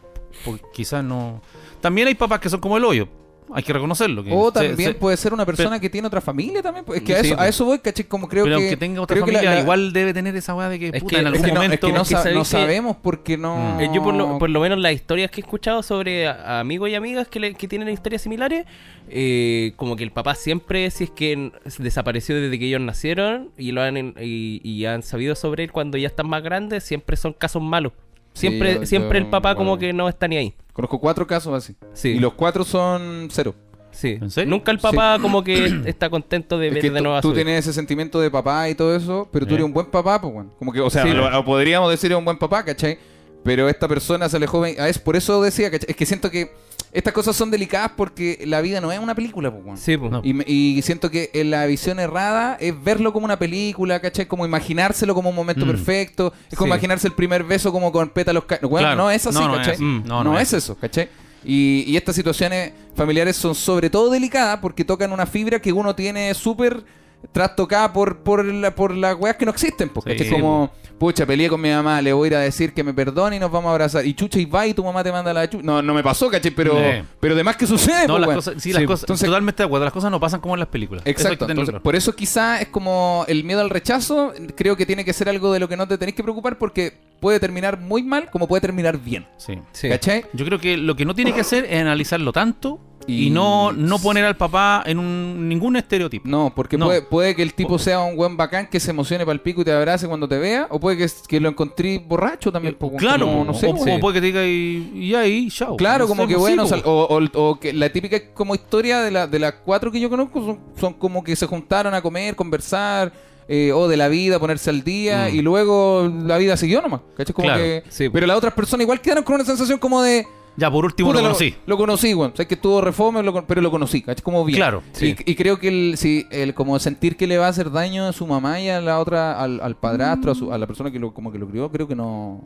pues, 0.45 0.61
quizás 0.73 1.03
no. 1.03 1.41
También 1.81 2.07
hay 2.07 2.15
papás 2.15 2.39
que 2.39 2.49
son 2.49 2.61
como 2.61 2.77
el 2.77 2.85
hoyo, 2.85 3.09
hay 3.53 3.63
que 3.63 3.73
reconocerlo. 3.73 4.23
que 4.23 4.31
O 4.33 4.47
se- 4.51 4.67
también 4.67 4.91
se- 4.91 4.95
puede 4.95 5.17
ser 5.17 5.33
una 5.33 5.45
persona 5.45 5.79
que 5.79 5.89
tiene 5.89 6.07
otra 6.07 6.21
familia 6.21 6.61
también. 6.61 6.85
pues, 6.85 6.99
Es 6.99 7.05
que 7.05 7.13
a 7.15 7.21
Sí, 7.21 7.27
eso, 7.27 7.35
pues. 7.35 7.45
a 7.45 7.49
eso 7.49 7.65
voy, 7.65 7.79
caché, 7.79 8.05
como 8.07 8.27
creo 8.27 8.43
pero 8.45 8.57
que... 8.57 8.63
aunque 8.63 8.77
tenga 8.77 9.01
otra 9.01 9.19
familia, 9.19 9.41
la- 9.43 9.55
la- 9.55 9.59
igual 9.61 9.93
debe 9.93 10.13
tener 10.13 10.35
esa 10.35 10.53
weá 10.55 10.69
de 10.69 10.79
que, 10.79 10.87
Es 10.93 11.01
puta, 11.03 11.15
que- 11.15 11.21
en 11.21 11.27
algún 11.27 11.39
Es 11.39 11.45
que 11.45 11.51
no, 11.53 11.61
es 11.61 11.67
momento. 11.67 11.87
que 11.87 11.93
no, 11.93 12.01
es 12.03 12.07
que 12.09 12.15
sa- 12.15 12.29
no 12.31 12.39
que- 12.39 12.45
sabemos 12.45 12.97
porque 13.01 13.37
no... 13.37 13.75
Mm. 13.75 13.79
Eh, 13.81 13.89
yo 13.93 14.03
por 14.03 14.13
lo, 14.13 14.37
por 14.39 14.49
lo 14.49 14.59
menos 14.59 14.79
las 14.79 14.93
historias 14.93 15.31
que 15.31 15.41
he 15.41 15.43
escuchado 15.43 15.83
sobre 15.83 16.27
a- 16.27 16.59
amigos 16.59 16.89
y 16.89 16.95
amigas 16.95 17.27
que, 17.27 17.39
le- 17.39 17.53
que 17.55 17.67
tienen 17.67 17.89
historias 17.89 18.21
similares, 18.21 18.65
eh, 19.09 19.73
como 19.75 19.95
que 19.95 20.03
el 20.03 20.11
papá 20.11 20.35
siempre, 20.35 20.89
si 20.91 21.05
es 21.05 21.09
que 21.11 21.51
desapareció 21.79 22.35
desde 22.39 22.57
que 22.57 22.65
ellos 22.65 22.81
nacieron 22.81 23.49
y 23.57 23.71
lo 23.71 23.81
han 23.81 23.97
en- 23.97 24.15
y, 24.21 24.61
y 24.63 24.85
han 24.85 25.03
sabido 25.03 25.35
sobre 25.35 25.63
él 25.63 25.71
cuando 25.71 25.97
ya 25.97 26.07
están 26.07 26.27
más 26.29 26.41
grandes, 26.43 26.83
siempre 26.83 27.17
son 27.17 27.33
casos 27.33 27.61
malos. 27.61 27.93
Sí, 28.33 28.47
Siempre, 28.47 28.75
yo- 28.75 28.85
siempre 28.85 29.19
yo 29.19 29.25
el 29.25 29.29
papá 29.31 29.55
como 29.55 29.77
que 29.77 29.93
no 29.93 30.09
está 30.09 30.27
ni 30.27 30.37
ahí. 30.37 30.53
Conozco 30.73 30.99
cuatro 30.99 31.25
casos 31.27 31.53
así. 31.53 31.75
Sí. 31.93 32.09
Y 32.09 32.19
los 32.19 32.33
cuatro 32.33 32.63
son 32.63 33.27
cero. 33.31 33.53
Sí. 33.91 34.17
¿En 34.19 34.31
serio? 34.31 34.49
Nunca 34.49 34.71
el 34.71 34.79
papá 34.79 35.19
como 35.21 35.43
que 35.43 35.53
está 35.85 36.09
contento 36.09 36.57
de 36.57 36.69
Es 36.69 36.73
ver 36.73 36.81
que 36.81 36.89
de 36.89 36.99
nuevo 37.01 37.15
a 37.15 37.21
tú 37.21 37.31
tienes 37.33 37.59
ese 37.59 37.73
sentimiento 37.73 38.19
de 38.19 38.31
papá 38.31 38.67
y 38.69 38.75
todo 38.75 38.95
eso, 38.95 39.29
pero 39.31 39.45
tú 39.45 39.51
Eh. 39.51 39.55
eres 39.55 39.65
un 39.65 39.73
buen 39.73 39.85
papá, 39.85 40.19
pues, 40.19 40.33
bueno. 40.33 40.51
Como 40.57 40.73
que, 40.73 40.79
o 40.81 40.89
sea, 40.89 41.03
Sí, 41.03 41.11
lo- 41.11 41.29
lo- 41.29 41.45
podríamos 41.45 41.91
decir 41.91 42.11
es 42.11 42.17
un 42.17 42.25
buen 42.25 42.37
papá, 42.39 42.65
¿cachai? 42.65 42.97
Pero 43.43 43.69
esta 43.69 43.87
persona 43.87 44.27
se 44.29 44.37
alejó. 44.37 44.63
ah, 44.63 44.89
Es 44.89 44.97
por 44.97 45.15
eso 45.15 45.41
decía, 45.43 45.69
¿cachai? 45.69 45.91
Es 45.91 45.95
que 45.95 46.05
siento 46.07 46.31
que 46.31 46.51
estas 46.93 47.11
cosas 47.13 47.35
son 47.35 47.49
delicadas 47.51 47.91
porque 47.97 48.43
la 48.45 48.61
vida 48.61 48.79
no 48.79 48.91
es 48.91 48.99
una 48.99 49.15
película, 49.15 49.51
pues, 49.51 49.63
bueno. 49.63 49.77
Sí, 49.77 49.97
pues. 49.97 50.11
No. 50.11 50.21
Y, 50.23 50.43
y 50.45 50.81
siento 50.83 51.09
que 51.09 51.31
en 51.33 51.49
la 51.51 51.65
visión 51.65 51.99
errada 51.99 52.55
es 52.59 52.73
verlo 52.83 53.11
como 53.11 53.25
una 53.25 53.39
película, 53.39 53.99
¿cachai? 53.99 54.27
Como 54.27 54.45
imaginárselo 54.45 55.13
como 55.15 55.29
un 55.31 55.35
momento 55.35 55.65
Mm. 55.65 55.69
perfecto. 55.69 56.33
Es 56.51 56.57
como 56.57 56.67
Sí. 56.67 56.77
imaginarse 56.77 57.07
el 57.07 57.13
primer 57.13 57.43
beso 57.43 57.71
como 57.71 57.91
con 57.91 58.09
pétalos. 58.09 58.43
Bueno, 58.61 58.87
Claro. 58.87 58.95
no 58.95 59.09
es 59.11 59.25
así, 59.25 59.37
No, 59.39 59.47
no 59.47 59.53
es 59.53 59.59
¿cachai? 59.59 59.73
así. 59.75 59.83
No, 59.83 60.01
No, 60.05 60.23
no 60.23 60.39
es, 60.39 60.49
es 60.53 60.63
eso, 60.63 60.75
¿cachai? 60.75 61.09
Y, 61.45 61.83
y 61.87 61.97
estas 61.97 62.15
situaciones 62.15 62.71
familiares 62.95 63.35
son 63.35 63.53
sobre 63.55 63.89
todo 63.89 64.09
delicadas 64.09 64.59
porque 64.61 64.85
tocan 64.85 65.11
una 65.11 65.25
fibra 65.25 65.59
que 65.59 65.73
uno 65.73 65.93
tiene 65.95 66.33
súper 66.33 66.83
trastocada 67.31 67.93
por, 67.93 68.17
por, 68.19 68.43
la, 68.45 68.73
por 68.75 68.95
las 68.95 69.15
weas 69.15 69.35
que 69.37 69.45
no 69.45 69.51
existen. 69.51 69.89
Porque 69.89 70.17
Sí, 70.17 70.25
es 70.25 70.31
como, 70.31 70.71
pucha, 70.99 71.25
peleé 71.25 71.49
con 71.49 71.59
mi 71.61 71.69
mamá, 71.71 72.01
le 72.01 72.13
voy 72.13 72.27
a 72.27 72.27
ir 72.27 72.35
a 72.35 72.39
decir 72.41 72.73
que 72.73 72.83
me 72.83 72.93
perdone 72.93 73.37
y 73.37 73.39
nos 73.39 73.51
vamos 73.51 73.69
a 73.69 73.71
abrazar. 73.71 74.05
Y 74.05 74.13
chucha 74.13 74.39
y 74.39 74.45
va 74.45 74.67
y 74.67 74.73
tu 74.73 74.83
mamá 74.83 75.03
te 75.03 75.11
manda 75.11 75.33
la 75.33 75.49
chucha. 75.49 75.63
No, 75.63 75.81
no 75.81 75.93
me 75.93 76.03
pasó, 76.03 76.29
¿cachai? 76.29 76.51
Pero, 76.51 76.73
Sí. 76.75 77.03
pero 77.19 77.33
además 77.33 77.55
que 77.57 77.65
sucede, 77.67 78.07
No, 78.07 78.15
pues, 78.17 78.27
las 78.27 78.35
cosas, 78.35 78.53
sí, 78.61 78.73
las 78.73 78.83
cosas, 78.83 79.03
entonces- 79.03 79.25
totalmente 79.27 79.63
de 79.63 79.67
acuerdo. 79.67 79.85
Las 79.85 79.93
cosas 79.93 80.11
no 80.11 80.19
pasan 80.19 80.39
como 80.41 80.55
en 80.55 80.59
las 80.59 80.69
películas. 80.69 81.03
Exacto, 81.05 81.45
entonces, 81.49 81.69
claro. 81.71 81.83
por 81.83 81.95
eso 81.95 82.13
quizá 82.15 82.61
es 82.61 82.67
como 82.67 83.25
el 83.27 83.43
miedo 83.43 83.61
al 83.61 83.69
rechazo, 83.69 84.33
creo 84.55 84.75
que 84.75 84.85
tiene 84.85 85.05
que 85.05 85.13
ser 85.13 85.29
algo 85.29 85.51
de 85.53 85.59
lo 85.59 85.67
que 85.67 85.77
no 85.77 85.87
te 85.87 85.97
tenés 85.97 86.15
que 86.15 86.23
preocupar 86.23 86.57
porque 86.57 86.93
puede 87.19 87.39
terminar 87.39 87.79
muy 87.79 88.03
mal 88.03 88.29
como 88.31 88.47
puede 88.47 88.61
terminar 88.61 88.97
bien. 88.97 89.25
Sí. 89.37 89.57
Sí. 89.71 89.89
¿Cachai? 89.89 90.25
Yo 90.33 90.45
creo 90.45 90.59
que 90.59 90.77
lo 90.77 90.95
que 90.95 91.05
no 91.05 91.15
tiene 91.15 91.33
que 91.33 91.41
hacer 91.41 91.65
es 91.69 91.79
analizarlo 91.81 92.33
tanto 92.33 92.79
y, 93.07 93.27
Y- 93.27 93.29
no, 93.29 93.71
no 93.73 93.99
poner 93.99 94.23
al 94.25 94.37
papá 94.37 94.83
en 94.85 94.97
un, 94.99 95.49
ningún 95.49 95.75
estereotipo. 95.75 96.27
No, 96.27 96.53
porque 96.55 96.77
No. 96.77 96.85
Puede, 96.85 97.01
puede 97.01 97.35
que 97.35 97.41
el 97.43 97.53
tipo 97.53 97.77
sea 97.77 98.01
un 98.01 98.15
buen 98.15 98.37
bacán 98.37 98.67
que 98.67 98.79
se 98.79 98.91
emocione 98.91 99.25
para 99.25 99.33
el 99.33 99.41
pico 99.41 99.61
y 99.61 99.65
te 99.65 99.71
abrace 99.71 100.07
cuando 100.07 100.27
te 100.27 100.37
vea, 100.37 100.67
o 100.69 100.79
puede 100.79 100.97
que, 100.97 101.07
que 101.27 101.39
lo 101.39 101.49
encontré 101.49 101.99
borracho 101.99 102.51
también. 102.51 102.75
po, 102.75 102.91
claro, 102.95 103.25
como, 103.25 103.43
no 103.45 103.53
sé. 103.53 103.67
o, 103.67 103.75
como 103.75 103.99
puede 103.99 104.15
que 104.15 104.21
te 104.21 104.25
diga 104.27 104.45
y, 104.45 104.91
y 104.95 105.15
ahí, 105.15 105.49
chao. 105.49 105.75
Claro, 105.75 106.05
No 106.05 106.07
como 106.09 106.27
que 106.27 106.35
pues 106.35 106.41
bueno, 106.41 106.65
sí, 106.67 106.81
o, 106.85 107.07
o- 107.33 107.49
o 107.49 107.59
que 107.59 107.73
la 107.73 107.89
típica 107.91 108.33
como 108.33 108.55
historia 108.55 109.01
de, 109.01 109.11
la, 109.11 109.27
de 109.27 109.39
las 109.39 109.53
cuatro 109.65 109.91
que 109.91 109.99
yo 109.99 110.09
conozco 110.09 110.43
son, 110.45 110.59
son 110.79 110.93
como 110.93 111.23
que 111.23 111.35
se 111.35 111.45
juntaron 111.45 111.93
a 111.93 112.01
comer, 112.01 112.35
conversar, 112.35 113.11
eh, 113.49 113.73
o 113.73 113.89
de 113.89 113.97
la 113.97 114.07
vida, 114.07 114.39
ponerse 114.39 114.69
al 114.69 114.83
día, 114.85 115.27
Mm. 115.29 115.35
y 115.35 115.41
luego 115.41 116.09
la 116.25 116.37
vida 116.37 116.55
siguió 116.55 116.81
nomás. 116.81 117.01
Como 117.33 117.47
Claro, 117.47 117.61
que, 117.61 117.83
sí. 117.89 118.07
Pero 118.09 118.25
las 118.25 118.37
otras 118.37 118.53
personas 118.53 118.83
igual 118.83 119.01
quedaron 119.01 119.23
con 119.25 119.35
una 119.35 119.43
sensación 119.43 119.77
como 119.79 120.01
de... 120.01 120.25
Ya, 120.55 120.69
por 120.69 120.85
último 120.85 121.09
Puta, 121.09 121.21
lo 121.21 121.27
conocí. 121.29 121.55
Lo, 121.65 121.77
conocí, 121.77 122.13
weón. 122.13 122.31
Sabes 122.35 122.47
que 122.47 122.53
estuvo 122.55 122.81
lo 122.81 123.33
con- 123.33 123.45
pero 123.45 123.61
lo 123.61 123.71
conocí, 123.71 124.01
¿cachai? 124.01 124.23
Como 124.23 124.45
bien. 124.45 124.57
Claro, 124.57 124.83
sí. 124.91 125.15
Y, 125.25 125.35
creo 125.35 125.57
que 125.59 125.67
el, 125.67 125.97
sí, 125.97 126.27
el 126.31 126.53
como 126.53 126.77
sentir 126.79 127.17
que 127.17 127.25
le 127.27 127.37
va 127.37 127.47
a 127.47 127.49
hacer 127.49 127.71
daño 127.71 128.05
a 128.07 128.13
su 128.13 128.27
mamá 128.27 128.59
y 128.59 128.69
a 128.69 128.79
la 128.79 128.99
otra, 128.99 129.39
al, 129.41 129.59
al 129.61 129.75
padrastro, 129.75 130.31
a, 130.31 130.35
su- 130.35 130.53
a 130.53 130.57
la 130.57 130.67
persona 130.67 130.91
que 130.91 130.99
lo, 130.99 131.13
como 131.13 131.31
que 131.31 131.39
lo 131.39 131.47
crió, 131.47 131.71
creo 131.71 131.87
que 131.87 131.95
no. 131.95 132.41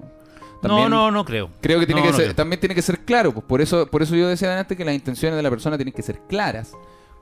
No, 0.63 0.89
no, 0.89 1.11
no 1.11 1.23
creo. 1.23 1.49
Creo 1.61 1.79
que 1.79 1.85
tiene 1.85 2.01
No, 2.01 2.05
que 2.07 2.11
no 2.11 2.17
ser, 2.17 2.25
creo. 2.27 2.35
también 2.35 2.59
tiene 2.59 2.73
que 2.73 2.81
ser 2.81 2.99
claro, 3.01 3.31
pues 3.31 3.45
por 3.45 3.61
eso, 3.61 3.85
por 3.87 4.01
eso 4.01 4.15
yo 4.15 4.27
decía 4.27 4.57
antes 4.59 4.75
que 4.75 4.83
las 4.85 4.95
intenciones 4.95 5.35
de 5.37 5.43
la 5.43 5.49
persona 5.49 5.77
tienen 5.77 5.93
que 5.93 6.01
ser 6.01 6.19
claras, 6.27 6.71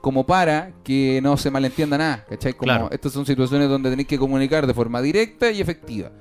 como 0.02 0.26
para 0.26 0.72
que 0.84 1.20
no 1.22 1.36
se 1.36 1.52
malentienda 1.52 1.98
nada, 1.98 2.26
¿cachai? 2.30 2.54
Como 2.54 2.66
Claro. 2.72 2.90
estas 2.92 3.12
son 3.12 3.26
situaciones 3.26 3.68
donde 3.70 3.90
tenéis 3.90 4.08
que 4.08 4.18
comunicar 4.20 4.66
de 4.68 4.74
forma 4.74 5.02
directa 5.02 5.52
y 5.52 5.60
efectiva. 5.60 6.12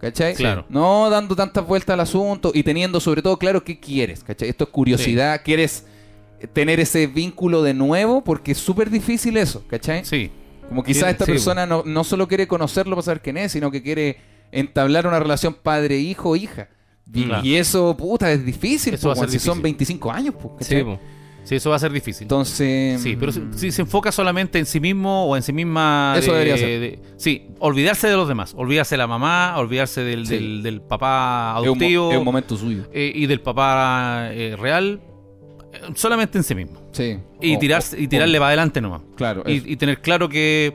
¿Cachai? 0.00 0.34
Claro. 0.34 0.64
No 0.70 1.10
dando 1.10 1.36
tantas 1.36 1.66
vueltas 1.66 1.92
al 1.94 2.00
asunto 2.00 2.52
y 2.54 2.62
teniendo 2.62 3.00
sobre 3.00 3.20
todo 3.22 3.36
claro 3.38 3.62
qué 3.62 3.78
quieres, 3.78 4.24
¿cachai? 4.24 4.48
Esto 4.48 4.64
es 4.64 4.70
curiosidad, 4.70 5.42
quieres 5.44 5.84
tener 6.54 6.80
ese 6.80 7.06
vínculo 7.06 7.62
de 7.62 7.74
nuevo 7.74 8.24
porque 8.24 8.52
es 8.52 8.58
súper 8.58 8.88
difícil 8.88 9.36
eso, 9.36 9.62
¿cachai? 9.68 10.04
Sí. 10.06 10.30
Como 10.68 10.82
quizás 10.82 11.10
esta 11.10 11.26
Sí, 11.26 11.32
persona 11.32 11.66
no, 11.66 11.82
no 11.84 12.02
solo 12.04 12.26
quiere 12.28 12.46
conocerlo 12.48 12.96
para 12.96 13.04
saber 13.04 13.20
quién 13.20 13.36
es, 13.36 13.52
sino 13.52 13.70
que 13.70 13.82
quiere 13.82 14.16
entablar 14.52 15.06
una 15.06 15.18
relación 15.18 15.52
padre-hijo, 15.52 16.34
hija. 16.34 16.68
Y, 17.12 17.24
Claro. 17.24 17.44
y 17.44 17.56
eso, 17.56 17.94
puta, 17.96 18.30
es 18.32 18.46
difícil. 18.46 18.94
Eso 18.94 19.02
po, 19.02 19.08
va 19.08 19.12
a 19.14 19.16
ser 19.16 19.24
weón, 19.28 19.32
si 19.32 19.38
son 19.38 19.58
difícil. 19.58 19.62
25 19.64 20.12
años, 20.12 20.34
po, 20.36 20.56
Sí, 20.60 20.64
¿cachai? 20.64 20.84
po. 20.84 21.00
Sí, 21.44 21.56
eso 21.56 21.70
va 21.70 21.76
a 21.76 21.78
ser 21.78 21.92
difícil. 21.92 22.24
Entonces. 22.24 23.00
Sí, 23.00 23.16
pero 23.18 23.32
si, 23.32 23.42
si 23.56 23.72
se 23.72 23.82
enfoca 23.82 24.12
solamente 24.12 24.58
en 24.58 24.66
sí 24.66 24.78
mismo 24.80 25.26
o 25.26 25.36
en 25.36 25.42
sí 25.42 25.52
misma. 25.52 26.14
Eso 26.16 26.32
de- 26.32 26.38
debería 26.38 26.56
ser. 26.56 26.80
de- 26.80 26.98
sí, 27.16 27.48
olvidarse 27.58 28.06
de 28.08 28.16
los 28.16 28.28
demás. 28.28 28.54
Olvidarse 28.56 28.94
de 28.94 28.98
la 28.98 29.06
mamá, 29.06 29.54
olvidarse 29.58 30.02
del, 30.02 30.26
Sí. 30.26 30.34
del, 30.34 30.62
del 30.62 30.80
papá 30.82 31.54
es 31.56 31.62
un, 31.62 31.66
mo- 31.66 31.72
adoptivo 31.74 32.12
es 32.12 32.18
un 32.18 32.24
momento 32.24 32.56
suyo. 32.56 32.84
eh, 32.92 33.10
y 33.14 33.26
del 33.26 33.40
papá 33.40 34.28
eh, 34.32 34.56
real. 34.58 35.00
Solamente 35.94 36.36
en 36.38 36.44
sí 36.44 36.54
mismo. 36.54 36.80
Sí. 36.92 37.18
Y, 37.40 37.56
O- 37.56 37.58
tirarse, 37.58 37.96
o- 37.96 38.00
y 38.00 38.08
tirarle 38.08 38.38
para 38.38 38.48
adelante 38.48 38.80
nomás. 38.80 39.02
Claro. 39.16 39.42
Y, 39.46 39.72
y 39.72 39.76
tener 39.76 40.00
claro 40.00 40.28
que 40.28 40.74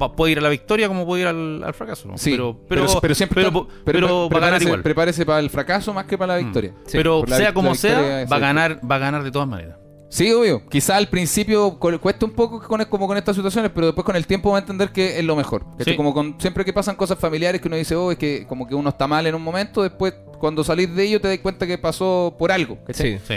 va- 0.00 0.12
puede 0.16 0.32
ir 0.32 0.38
a 0.38 0.40
la 0.40 0.48
victoria 0.48 0.88
como 0.88 1.04
puede 1.06 1.22
ir 1.22 1.28
al, 1.28 1.62
al 1.62 1.74
fracaso. 1.74 2.08
¿no? 2.08 2.16
Sí, 2.16 2.30
pero, 2.32 2.58
pero, 2.68 2.86
pero 3.00 3.14
siempre. 3.14 3.42
pero, 3.44 3.68
pero 3.84 4.30
va 4.30 4.38
a 4.38 4.40
ganar 4.40 4.62
igual. 4.62 4.82
prepárese 4.82 5.26
para 5.26 5.40
el 5.40 5.50
fracaso 5.50 5.92
más 5.92 6.06
que 6.06 6.16
para 6.16 6.36
la 6.36 6.40
Mm. 6.42 6.44
victoria. 6.46 6.74
pero 6.90 7.20
por 7.20 7.28
la 7.28 7.36
sea 7.36 7.52
como 7.54 7.74
sea, 7.74 8.24
va 8.30 8.36
a 8.36 8.38
ganar, 8.38 8.80
va 8.90 8.96
a 8.96 8.98
ganar 8.98 9.22
de 9.22 9.30
todas 9.30 9.46
maneras. 9.48 9.76
Sí, 10.10 10.30
obvio. 10.32 10.66
Quizá 10.68 10.96
al 10.96 11.08
principio 11.08 11.78
cu- 11.78 11.98
cuesta 12.00 12.26
un 12.26 12.32
poco 12.32 12.60
con, 12.60 12.84
como 12.86 13.06
con 13.06 13.16
estas 13.16 13.36
situaciones, 13.36 13.70
pero 13.72 13.86
después 13.86 14.04
con 14.04 14.16
el 14.16 14.26
tiempo 14.26 14.50
va 14.50 14.56
a 14.58 14.60
entender 14.60 14.90
que 14.90 15.18
es 15.18 15.24
lo 15.24 15.36
mejor. 15.36 15.64
Sí. 15.84 15.94
Como 15.96 16.12
con, 16.12 16.34
siempre 16.40 16.64
que 16.64 16.72
pasan 16.72 16.96
cosas 16.96 17.16
familiares 17.18 17.60
que 17.60 17.68
uno 17.68 17.76
dice, 17.76 17.94
oh, 17.94 18.10
es 18.10 18.18
que 18.18 18.44
como 18.48 18.66
que 18.66 18.74
uno 18.74 18.88
está 18.90 19.06
mal 19.06 19.26
en 19.26 19.34
un 19.36 19.42
momento, 19.42 19.82
después 19.82 20.12
cuando 20.40 20.64
salís 20.64 20.92
de 20.94 21.04
ello 21.04 21.20
te 21.20 21.28
das 21.28 21.38
cuenta 21.38 21.64
que 21.66 21.78
pasó 21.78 22.34
por 22.38 22.50
algo. 22.50 22.76
¿cachai? 22.84 23.18
Sí. 23.18 23.24
Sí. 23.26 23.34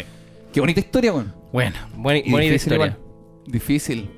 Qué 0.52 0.60
bonita 0.60 0.80
historia, 0.80 1.14
weón. 1.14 1.34
Bueno, 1.52 1.76
Buena, 1.96 2.22
buena 2.30 2.40
difícil 2.46 2.56
historia. 2.74 2.76
igual. 2.76 2.98
Difícil. 3.46 4.10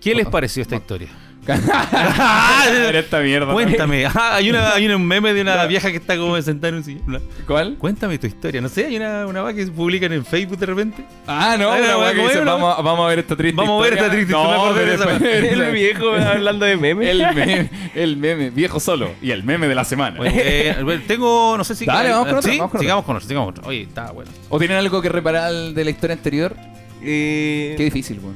¿qué 0.00 0.14
les 0.14 0.26
pareció 0.28 0.62
esta 0.62 0.76
historia? 0.76 1.08
Era 2.88 2.98
esta 2.98 3.20
mierda. 3.20 3.52
Cuéntame. 3.52 4.06
Ah, 4.06 4.36
hay, 4.36 4.50
una, 4.50 4.72
hay 4.74 4.86
un 4.88 5.06
meme 5.06 5.32
de 5.32 5.42
una 5.42 5.64
vieja 5.66 5.90
que 5.90 5.96
está 5.98 6.16
como 6.16 6.40
sentada 6.42 6.68
en 6.70 6.74
un 6.76 6.84
sillón. 6.84 7.22
¿Cuál? 7.46 7.76
Cuéntame 7.78 8.18
tu 8.18 8.26
historia. 8.26 8.60
No 8.60 8.68
sé, 8.68 8.86
hay 8.86 8.96
una, 8.96 9.26
una 9.26 9.42
vaca 9.42 9.56
que 9.56 9.66
se 9.66 9.72
publican 9.72 10.12
en 10.12 10.24
Facebook 10.24 10.58
de 10.58 10.66
repente. 10.66 11.04
Ah, 11.26 11.56
no, 11.58 11.68
una 11.70 11.80
la 11.80 11.98
weá 11.98 12.14
que 12.14 12.22
dice, 12.22 12.40
vamos, 12.40 12.78
a- 12.78 12.82
vamos 12.82 13.04
a 13.06 13.08
ver 13.08 13.18
esta 13.20 13.36
triste 13.36 13.56
Vamos 13.56 13.80
a 13.80 13.84
ver 13.84 13.94
historia. 13.94 14.06
esta 14.06 14.16
triste 14.16 14.32
no, 14.32 14.42
historia, 14.42 14.58
me 14.58 14.64
acordé 14.64 14.86
de 14.86 14.94
esa 14.94 15.04
pero 15.04 15.18
después- 15.18 15.60
El 15.68 15.72
viejo 15.72 16.12
hablando 16.14 16.66
de 16.66 16.76
memes. 16.76 17.08
El 17.08 17.34
meme, 17.34 17.70
el 17.94 18.16
meme, 18.16 18.50
viejo 18.50 18.80
solo. 18.80 19.10
Y 19.22 19.30
el 19.30 19.42
meme 19.44 19.68
de 19.68 19.74
la 19.74 19.84
semana. 19.84 20.16
Bueno, 20.16 20.34
eh, 20.36 20.76
bueno, 20.82 21.02
tengo, 21.06 21.56
no 21.56 21.64
sé 21.64 21.74
si... 21.74 21.84
Dale, 21.86 22.10
vamos 22.10 22.28
con 22.28 22.38
otra, 22.38 22.50
¿Sí? 22.50 22.58
vamos 22.58 22.70
con 22.72 22.78
otra. 22.78 22.80
sigamos 22.80 23.04
con 23.04 23.16
otro, 23.16 23.28
sigamos 23.28 23.46
con 23.52 23.58
otro. 23.60 23.68
Oye, 23.70 23.82
está 23.82 24.10
bueno. 24.12 24.30
¿O 24.48 24.58
tienen 24.58 24.76
algo 24.78 25.00
que 25.02 25.08
reparar 25.08 25.52
de 25.52 25.84
la 25.84 25.90
historia 25.90 26.14
anterior? 26.14 26.54
Eh, 27.02 27.74
Qué 27.76 27.84
difícil, 27.84 28.18
weón. 28.20 28.34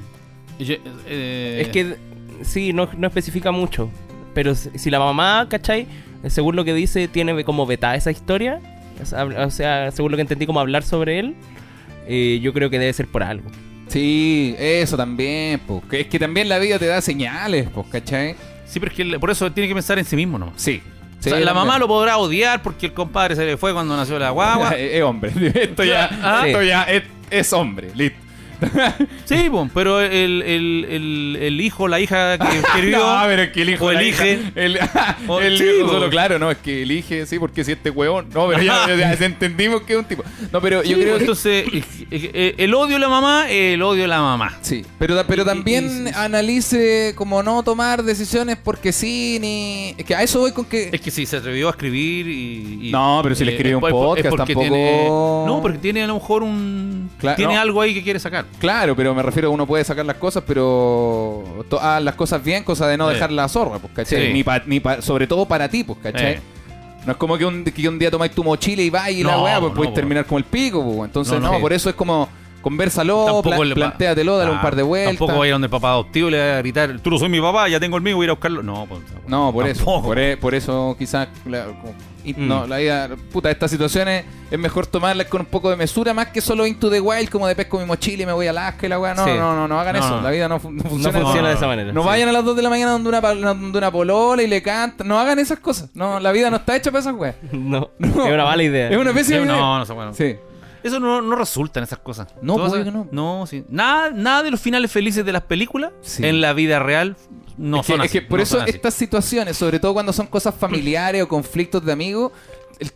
Yo, 0.58 0.74
eh, 1.06 1.62
Es 1.62 1.68
que 1.68 1.96
sí, 2.42 2.72
no, 2.72 2.88
no 2.96 3.06
especifica 3.06 3.50
mucho. 3.52 3.90
Pero 4.34 4.54
si 4.54 4.70
si 4.78 4.90
la 4.90 4.98
mamá, 4.98 5.46
¿cachai? 5.48 5.86
Según 6.28 6.54
lo 6.56 6.64
que 6.64 6.74
dice, 6.74 7.08
tiene 7.08 7.44
como 7.44 7.66
vetada 7.66 7.94
esa 7.96 8.10
historia. 8.10 8.60
O 9.38 9.50
sea, 9.50 9.90
según 9.90 10.10
lo 10.12 10.16
que 10.16 10.22
entendí, 10.22 10.46
como 10.46 10.60
hablar 10.60 10.82
sobre 10.82 11.18
él. 11.18 11.34
eh, 12.06 12.38
yo 12.42 12.52
creo 12.52 12.68
que 12.70 12.78
debe 12.78 12.92
ser 12.92 13.06
por 13.06 13.22
algo. 13.22 13.48
Sí, 13.88 14.54
eso 14.58 14.96
también, 14.96 15.60
pues. 15.66 15.82
Es 15.92 16.06
que 16.06 16.18
también 16.18 16.48
la 16.48 16.58
vida 16.58 16.78
te 16.78 16.86
da 16.86 17.00
señales, 17.00 17.68
pues, 17.74 17.86
¿cachai? 17.88 18.36
Sí, 18.66 18.78
pero 18.78 18.92
es 18.92 18.96
que 18.96 19.18
por 19.18 19.30
eso 19.30 19.50
tiene 19.50 19.66
que 19.68 19.74
pensar 19.74 19.98
en 19.98 20.04
sí 20.04 20.14
mismo 20.16 20.38
nomás. 20.38 20.54
Sí. 20.62 20.80
O 21.18 21.22
sea, 21.22 21.38
la 21.40 21.52
mamá 21.52 21.78
lo 21.78 21.86
podrá 21.88 22.16
odiar 22.18 22.62
porque 22.62 22.86
el 22.86 22.94
compadre 22.94 23.34
se 23.36 23.44
le 23.44 23.56
fue 23.56 23.72
cuando 23.72 23.96
nació 23.96 24.18
la 24.18 24.30
guagua. 24.30 24.70
es 24.78 25.02
hombre. 25.02 25.32
Esto 25.54 25.82
ya, 25.84 26.08
Ah. 26.22 26.44
esto 26.46 26.62
ya 26.62 26.82
es, 26.84 27.02
es 27.30 27.52
hombre. 27.52 27.90
Listo. 27.94 28.18
Sí, 29.24 29.48
pues, 29.50 29.70
pero 29.74 30.00
el, 30.00 30.42
el, 30.42 30.86
el, 30.88 31.38
el 31.40 31.60
hijo, 31.60 31.88
la 31.88 32.00
hija 32.00 32.36
que 32.38 32.58
escribió. 32.58 32.98
No, 32.98 33.22
pero 33.26 33.42
es 33.42 33.50
que 33.50 33.62
el 33.62 33.70
hijo 33.70 33.84
o 33.86 33.90
elige. 33.90 34.32
hija- 34.34 34.52
El, 34.54 34.78
O- 35.28 35.40
el 35.40 35.58
sí, 35.58 35.64
po. 35.82 35.88
solo, 35.88 36.10
claro, 36.10 36.38
no, 36.38 36.50
es 36.50 36.58
que 36.58 36.82
elige, 36.82 37.26
sí, 37.26 37.38
porque 37.38 37.64
si 37.64 37.72
este 37.72 37.90
huevón. 37.90 38.26
No, 38.34 38.48
pero 38.48 38.62
ya, 38.62 38.86
ya- 38.88 39.14
ya 39.14 39.26
entendimos 39.26 39.82
que 39.82 39.92
es 39.94 39.98
un 39.98 40.04
tipo. 40.04 40.22
No, 40.52 40.60
pero 40.60 40.82
yo 40.82 40.96
Sí, 40.96 41.02
creo 41.02 41.16
entonces, 41.18 41.64
eh, 41.68 41.82
eh, 42.10 42.54
el 42.58 42.74
odio 42.74 42.94
de 42.94 43.00
la 43.00 43.08
mamá, 43.08 43.48
el 43.50 43.80
odio 43.82 44.02
de 44.02 44.08
la 44.08 44.20
mamá. 44.20 44.58
Sí, 44.62 44.84
pero, 44.98 45.22
pero 45.26 45.44
también 45.44 46.06
y- 46.06 46.10
y- 46.10 46.12
analice 46.14 47.12
como 47.16 47.42
no 47.42 47.62
tomar 47.62 48.02
decisiones 48.02 48.56
porque 48.56 48.92
sí, 48.92 49.38
ni. 49.40 49.94
Es 49.96 50.04
que 50.04 50.14
a 50.14 50.22
eso 50.22 50.40
voy 50.40 50.52
con 50.52 50.64
que. 50.64 50.90
Es 50.92 51.00
que 51.00 51.10
si 51.10 51.26
se 51.26 51.36
atrevió 51.36 51.68
a 51.68 51.70
escribir 51.70 52.26
y. 52.28 52.88
y- 52.88 52.90
No, 52.92 53.20
pero 53.22 53.34
si 53.34 53.44
le 53.44 53.52
escribió 53.52 53.78
es 53.78 53.82
un 53.82 53.88
es 53.88 53.92
podcast, 53.94 54.28
porque 54.28 54.54
tampoco- 54.54 54.60
Tiene, 54.74 55.04
no, 55.08 55.58
porque 55.62 55.78
tiene 55.78 56.02
a 56.02 56.06
lo 56.06 56.14
mejor 56.14 56.42
un. 56.42 57.10
Claro, 57.18 57.36
tiene 57.36 57.54
no. 57.54 57.60
algo 57.60 57.80
ahí 57.80 57.94
que 57.94 58.02
quiere 58.02 58.18
sacar. 58.18 58.44
Claro, 58.58 58.94
pero 58.94 59.14
me 59.14 59.22
refiero, 59.22 59.50
uno 59.50 59.66
puede 59.66 59.84
sacar 59.84 60.04
las 60.04 60.16
cosas, 60.16 60.42
pero 60.46 61.44
haz 61.80 62.02
las 62.02 62.14
cosas 62.14 62.44
bien, 62.44 62.62
cosa 62.64 62.86
de 62.86 62.96
no 62.98 63.08
Sí. 63.08 63.14
dejar 63.14 63.32
la 63.32 63.48
zorra, 63.48 63.78
pues, 63.78 63.92
¿cachai? 63.94 64.26
Sí. 64.26 64.32
Ni 64.32 64.44
pa- 64.44 64.62
ni 64.66 64.80
pa- 64.80 65.00
sobre 65.00 65.26
todo 65.26 65.46
para 65.46 65.68
ti, 65.68 65.82
pues, 65.84 65.98
¿cachai? 66.02 66.40
No 67.06 67.12
es 67.12 67.18
como 67.18 67.38
que 67.38 67.46
un, 67.46 67.64
que 67.64 67.88
un 67.88 67.98
día 67.98 68.10
tomáis 68.10 68.32
tu 68.32 68.44
mochila 68.44 68.82
y 68.82 68.90
vais 68.90 69.16
y 69.16 69.22
la 69.24 69.38
weá, 69.40 69.58
pues 69.60 69.72
no, 69.74 69.82
po. 69.82 69.92
terminar 69.94 70.26
como 70.26 70.36
el 70.38 70.44
pico, 70.44 70.84
pues. 70.84 70.98
Entonces, 71.08 71.40
No, 71.40 71.58
por 71.58 71.72
eso 71.72 71.88
es 71.88 71.94
como 71.96 72.28
conversalo, 72.60 73.40
pla- 73.42 73.58
le- 73.64 73.74
plantéatelo, 73.74 74.36
dale 74.36 74.50
un 74.50 74.58
Ah, 74.58 74.62
par 74.62 74.76
de 74.76 74.82
vueltas. 74.82 75.16
Tampoco 75.16 75.38
vaya 75.38 75.52
donde 75.52 75.64
el 75.66 75.70
papá 75.70 75.92
adoptivo 75.92 76.28
le 76.28 76.38
va 76.38 76.56
a 76.56 76.58
gritar, 76.58 77.00
tú 77.00 77.08
no 77.10 77.18
soy 77.18 77.30
mi 77.30 77.40
papá, 77.40 77.66
ya 77.70 77.80
tengo 77.80 77.96
el 77.96 78.02
mío, 78.02 78.16
voy 78.16 78.24
a 78.24 78.26
ir 78.26 78.30
a 78.30 78.34
buscarlo. 78.34 78.62
No, 78.62 78.84
pues, 78.86 79.00
No, 79.26 79.50
por 79.50 79.66
eso. 79.66 80.02
Por, 80.02 80.18
e- 80.18 80.36
por 80.36 80.54
eso 80.54 80.94
quizás 80.98 81.28
como- 81.42 81.94
y- 82.24 82.34
Mm. 82.34 82.48
no, 82.48 82.66
la 82.66 82.78
vida, 82.78 83.08
puta, 83.32 83.50
estas 83.50 83.70
situaciones 83.70 84.24
es 84.50 84.58
mejor 84.58 84.86
tomarlas 84.86 85.26
con 85.26 85.40
un 85.42 85.46
poco 85.46 85.70
de 85.70 85.76
mesura, 85.76 86.12
más 86.14 86.28
que 86.28 86.40
solo 86.40 86.66
into 86.66 86.90
the 86.90 87.00
wild, 87.00 87.28
como 87.30 87.46
de 87.46 87.54
pesco 87.56 87.78
mi 87.78 87.84
mochila 87.86 88.22
y 88.22 88.26
me 88.26 88.32
voy 88.32 88.46
a 88.46 88.50
Alaska 88.50 88.86
y 88.86 88.88
la 88.88 88.98
weá. 88.98 89.14
No, 89.14 89.24
Sí. 89.24 89.30
no, 89.36 89.54
no, 89.54 89.68
no 89.68 89.78
hagan 89.80 89.96
No, 89.96 90.00
eso. 90.04 90.16
no. 90.16 90.22
La 90.22 90.30
vida 90.30 90.48
no, 90.48 90.58
fu- 90.60 90.70
no 90.70 90.82
No 90.82 90.90
funciona. 90.90 91.18
funciona 91.20 91.42
no, 91.42 91.48
de 91.48 91.52
no. 91.54 91.58
esa 91.58 91.66
manera. 91.66 91.92
No 91.92 92.02
sí. 92.02 92.06
vayan 92.08 92.28
a 92.28 92.32
las 92.32 92.44
2 92.44 92.56
de 92.56 92.62
la 92.62 92.70
mañana 92.70 92.92
donde 92.92 93.08
una, 93.08 93.20
donde 93.20 93.78
una 93.78 93.90
polola 93.90 94.42
y 94.42 94.46
le 94.46 94.62
cantan. 94.62 95.06
No 95.08 95.18
hagan 95.18 95.38
esas 95.38 95.58
cosas. 95.60 95.90
No, 95.94 96.18
la 96.20 96.32
vida 96.32 96.50
no 96.50 96.56
está 96.56 96.76
hecha 96.76 96.90
para 96.90 97.00
esas 97.00 97.14
weas. 97.14 97.36
No, 97.52 97.90
No. 97.98 98.26
es 98.26 98.32
una 98.34 98.44
mala 98.44 98.62
idea. 98.62 98.90
Es 98.90 98.96
una 98.96 99.12
pésima 99.12 99.38
Eh, 99.38 99.42
idea. 99.44 99.56
no, 99.56 99.78
no 99.78 99.86
sé, 99.86 99.92
bueno. 99.92 100.14
Sí. 100.14 100.36
Eso 100.82 100.98
no, 100.98 101.20
no 101.20 101.36
resulta 101.36 101.78
en 101.78 101.84
esas 101.84 101.98
cosas. 101.98 102.28
No, 102.40 102.56
pues, 102.56 102.72
que 102.84 102.90
No, 103.12 103.44
sí. 103.46 103.64
Nada, 103.68 104.10
nada 104.14 104.42
de 104.42 104.50
los 104.50 104.60
finales 104.60 104.90
felices 104.90 105.26
de 105.26 105.32
las 105.32 105.42
películas 105.42 105.92
Sí. 106.00 106.24
en 106.26 106.40
la 106.40 106.54
vida 106.54 106.78
real 106.78 107.16
no 107.60 107.80
es, 107.80 107.86
que, 107.86 107.92
son 107.92 108.00
es 108.00 108.06
así. 108.06 108.18
que 108.18 108.26
por 108.26 108.38
no 108.38 108.42
eso 108.42 108.64
estas 108.64 108.94
situaciones, 108.94 109.56
sobre 109.56 109.78
todo 109.78 109.92
cuando 109.92 110.12
son 110.14 110.26
cosas 110.26 110.54
familiares 110.54 111.22
o 111.22 111.28
conflictos 111.28 111.84
de 111.84 111.92
amigos, 111.92 112.32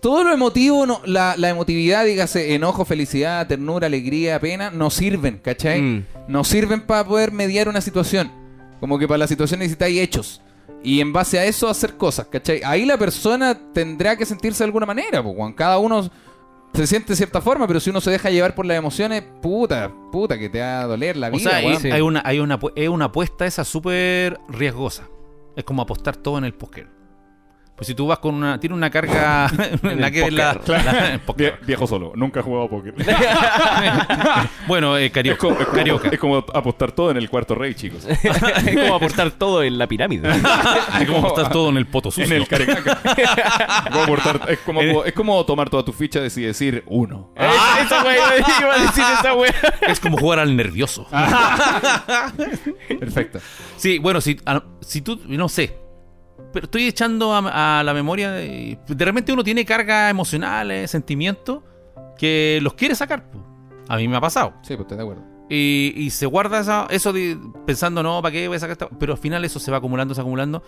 todo 0.00 0.24
lo 0.24 0.32
emotivo, 0.32 0.86
no, 0.86 1.02
la, 1.04 1.34
la 1.36 1.50
emotividad, 1.50 2.06
dígase 2.06 2.54
enojo, 2.54 2.86
felicidad, 2.86 3.46
ternura, 3.46 3.86
alegría, 3.86 4.40
pena, 4.40 4.70
no 4.70 4.88
sirven, 4.88 5.38
¿cachai? 5.42 5.82
Mm. 5.82 6.06
No 6.28 6.44
sirven 6.44 6.80
para 6.80 7.04
poder 7.04 7.32
mediar 7.32 7.68
una 7.68 7.82
situación. 7.82 8.32
Como 8.80 8.98
que 8.98 9.06
para 9.06 9.18
la 9.18 9.26
situación 9.26 9.60
necesitáis 9.60 10.00
hechos. 10.00 10.40
Y 10.82 11.00
en 11.00 11.12
base 11.12 11.38
a 11.38 11.44
eso 11.44 11.68
hacer 11.68 11.96
cosas, 11.96 12.26
¿cachai? 12.28 12.62
Ahí 12.64 12.86
la 12.86 12.96
persona 12.96 13.58
tendrá 13.74 14.16
que 14.16 14.24
sentirse 14.24 14.58
de 14.58 14.66
alguna 14.66 14.86
manera, 14.86 15.22
pues. 15.22 15.36
Cada 15.54 15.78
uno 15.78 16.10
se 16.74 16.86
siente 16.86 17.12
de 17.12 17.16
cierta 17.16 17.40
forma, 17.40 17.66
pero 17.66 17.78
si 17.80 17.90
uno 17.90 18.00
se 18.00 18.10
deja 18.10 18.30
llevar 18.30 18.54
por 18.54 18.66
las 18.66 18.76
emociones, 18.76 19.22
puta, 19.40 19.92
puta, 20.10 20.38
que 20.38 20.48
te 20.48 20.60
va 20.60 20.80
a 20.80 20.86
doler 20.86 21.16
la 21.16 21.28
O 21.28 21.32
vida, 21.32 21.50
sea, 21.50 21.58
hay, 21.58 21.76
sí. 21.76 21.90
hay 21.90 22.00
una, 22.00 22.20
hay 22.24 22.40
una, 22.40 22.58
es 22.74 22.88
una 22.88 23.06
apuesta 23.06 23.46
esa 23.46 23.64
súper 23.64 24.40
riesgosa. 24.48 25.08
Es 25.56 25.64
como 25.64 25.82
apostar 25.82 26.16
todo 26.16 26.36
en 26.38 26.44
el 26.44 26.54
póker. 26.54 26.88
Pues 27.76 27.88
si 27.88 27.94
tú 27.96 28.06
vas 28.06 28.20
con 28.20 28.36
una. 28.36 28.60
Tiene 28.60 28.76
una 28.76 28.88
carga. 28.88 29.50
la 29.82 30.10
que 30.10 30.30
la, 30.30 30.60
la- 30.66 31.20
póker. 31.26 31.58
viejo 31.66 31.86
solo, 31.88 32.12
nunca 32.14 32.38
he 32.40 32.42
jugado 32.44 32.68
póker. 32.68 32.94
Bueno, 34.68 34.96
eh, 34.96 35.06
es, 35.06 35.12
carioca. 35.12 35.38
como, 35.38 35.58
es 35.58 35.66
como- 35.66 35.76
carioca. 35.76 36.08
es 36.08 36.18
como 36.20 36.36
apostar 36.36 36.92
todo 36.92 37.10
en 37.10 37.16
el 37.16 37.28
cuarto 37.28 37.54
rey, 37.56 37.74
chicos. 37.74 38.06
es 38.06 38.76
como 38.76 38.94
aportar 38.94 39.32
todo 39.32 39.62
en 39.64 39.76
la 39.76 39.86
pirámide. 39.88 40.30
Es 41.00 41.06
como 41.06 41.18
apostar 41.18 41.50
todo 41.50 41.70
en 41.70 41.76
el 41.78 41.86
poto 41.86 42.10
sucio. 42.12 42.24
en 42.26 42.42
el 42.42 42.46
carecaca. 42.48 43.00
Es 44.48 44.58
como 44.60 45.04
es, 45.04 45.12
como, 45.12 45.44
tomar 45.44 45.68
toda 45.68 45.84
tu 45.84 45.92
ficha 45.92 46.20
y 46.20 46.22
decir 46.42 46.84
uno. 46.86 47.32
esa 47.36 48.04
wea 48.04 48.14
iba 48.16 48.74
a 48.74 48.78
decir 48.78 49.04
esa 49.18 49.34
wea. 49.34 49.52
Es 49.88 49.98
como 49.98 50.16
jugar 50.16 50.38
al 50.38 50.56
nervioso. 50.56 51.06
Perfecto. 53.00 53.40
Sí, 53.76 53.98
bueno, 53.98 54.20
si, 54.20 54.38
a- 54.46 54.62
si 54.80 55.00
tú, 55.02 55.20
no 55.26 55.48
sé, 55.48 55.76
pero 56.55 56.64
estoy 56.64 56.86
echando 56.86 57.34
a, 57.34 57.80
a 57.80 57.84
la 57.84 57.92
memoria, 57.92 58.30
de, 58.32 58.78
de 58.88 59.05
repente 59.05 59.30
uno 59.32 59.44
tiene 59.44 59.64
cargas 59.66 60.11
emocionales, 60.11 60.90
sentimientos, 60.90 61.62
que 62.16 62.59
los 62.62 62.72
quiere 62.74 62.94
sacar. 62.94 63.24
A 63.88 63.96
mí 63.98 64.09
me 64.09 64.16
ha 64.16 64.20
pasado. 64.22 64.55
Sí, 64.62 64.74
pues 64.76 64.80
estoy 64.82 64.96
de 64.96 65.02
acuerdo. 65.02 65.22
Y, 65.50 65.92
y 65.96 66.09
se 66.11 66.24
guarda 66.24 66.61
esa- 66.61 66.86
eso 66.88 67.12
de, 67.12 67.36
pensando, 67.66 68.02
no, 68.02 68.22
¿para 68.22 68.32
qué 68.32 68.48
voy 68.48 68.57
a 68.57 68.61
sacar 68.61 68.72
esta? 68.72 68.88
Pero 68.88 69.12
al 69.12 69.18
final 69.18 69.44
eso 69.44 69.59
se 69.59 69.70
va 69.70 69.76
acumulando, 69.76 70.14
se 70.14 70.20
va 70.20 70.22
acumulando. 70.22 70.62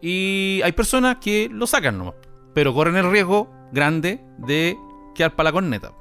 Y 0.00 0.60
hay 0.62 0.70
personas 0.72 1.16
que 1.20 1.48
lo 1.50 1.66
sacan 1.66 1.98
nomás. 1.98 2.14
Pero 2.54 2.72
corren 2.72 2.96
el 2.96 3.10
riesgo 3.10 3.50
grande 3.72 4.20
de 4.38 4.76
quedar 5.16 5.34
para 5.34 5.48
la 5.48 5.52
corneta. 5.52 5.92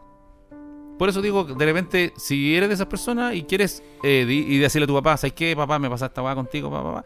Por 0.99 1.07
eso 1.09 1.21
digo, 1.21 1.43
de 1.45 1.65
repente, 1.65 2.13
si 2.17 2.55
eres 2.55 2.67
de 2.69 2.75
esas 2.75 2.87
personas 2.87 3.33
y 3.33 3.43
quieres 3.43 3.81
eh, 4.03 4.25
y 4.29 4.57
decirle 4.57 4.83
a 4.83 4.87
tu 4.87 4.93
papá, 4.93 5.15
¿sabes 5.17 5.33
qué, 5.33 5.55
papá? 5.55 5.79
Me 5.79 5.89
pasa 5.89 6.07
esta 6.07 6.21
weá 6.21 6.35
contigo, 6.35 6.69
papá, 6.69 6.93
papá. 6.95 7.05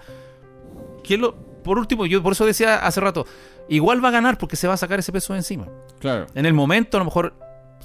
Que 1.04 1.16
lo, 1.18 1.36
por 1.64 1.78
último, 1.78 2.06
yo 2.06 2.22
por 2.22 2.34
eso 2.34 2.46
decía 2.46 2.86
hace 2.86 3.00
rato, 3.00 3.26
igual 3.70 4.04
va 4.04 4.10
a 4.10 4.12
ganar 4.12 4.38
porque 4.38 4.56
se 4.56 4.68
va 4.68 4.74
a 4.74 4.78
sacar 4.78 5.00
ese 5.00 5.12
peso 5.12 5.34
de 5.34 5.40
encima. 5.40 5.68
Claro. 6.00 6.28
En 6.36 6.46
el 6.46 6.54
momento, 6.54 6.98
a 6.98 7.00
lo 7.00 7.06
mejor, 7.06 7.34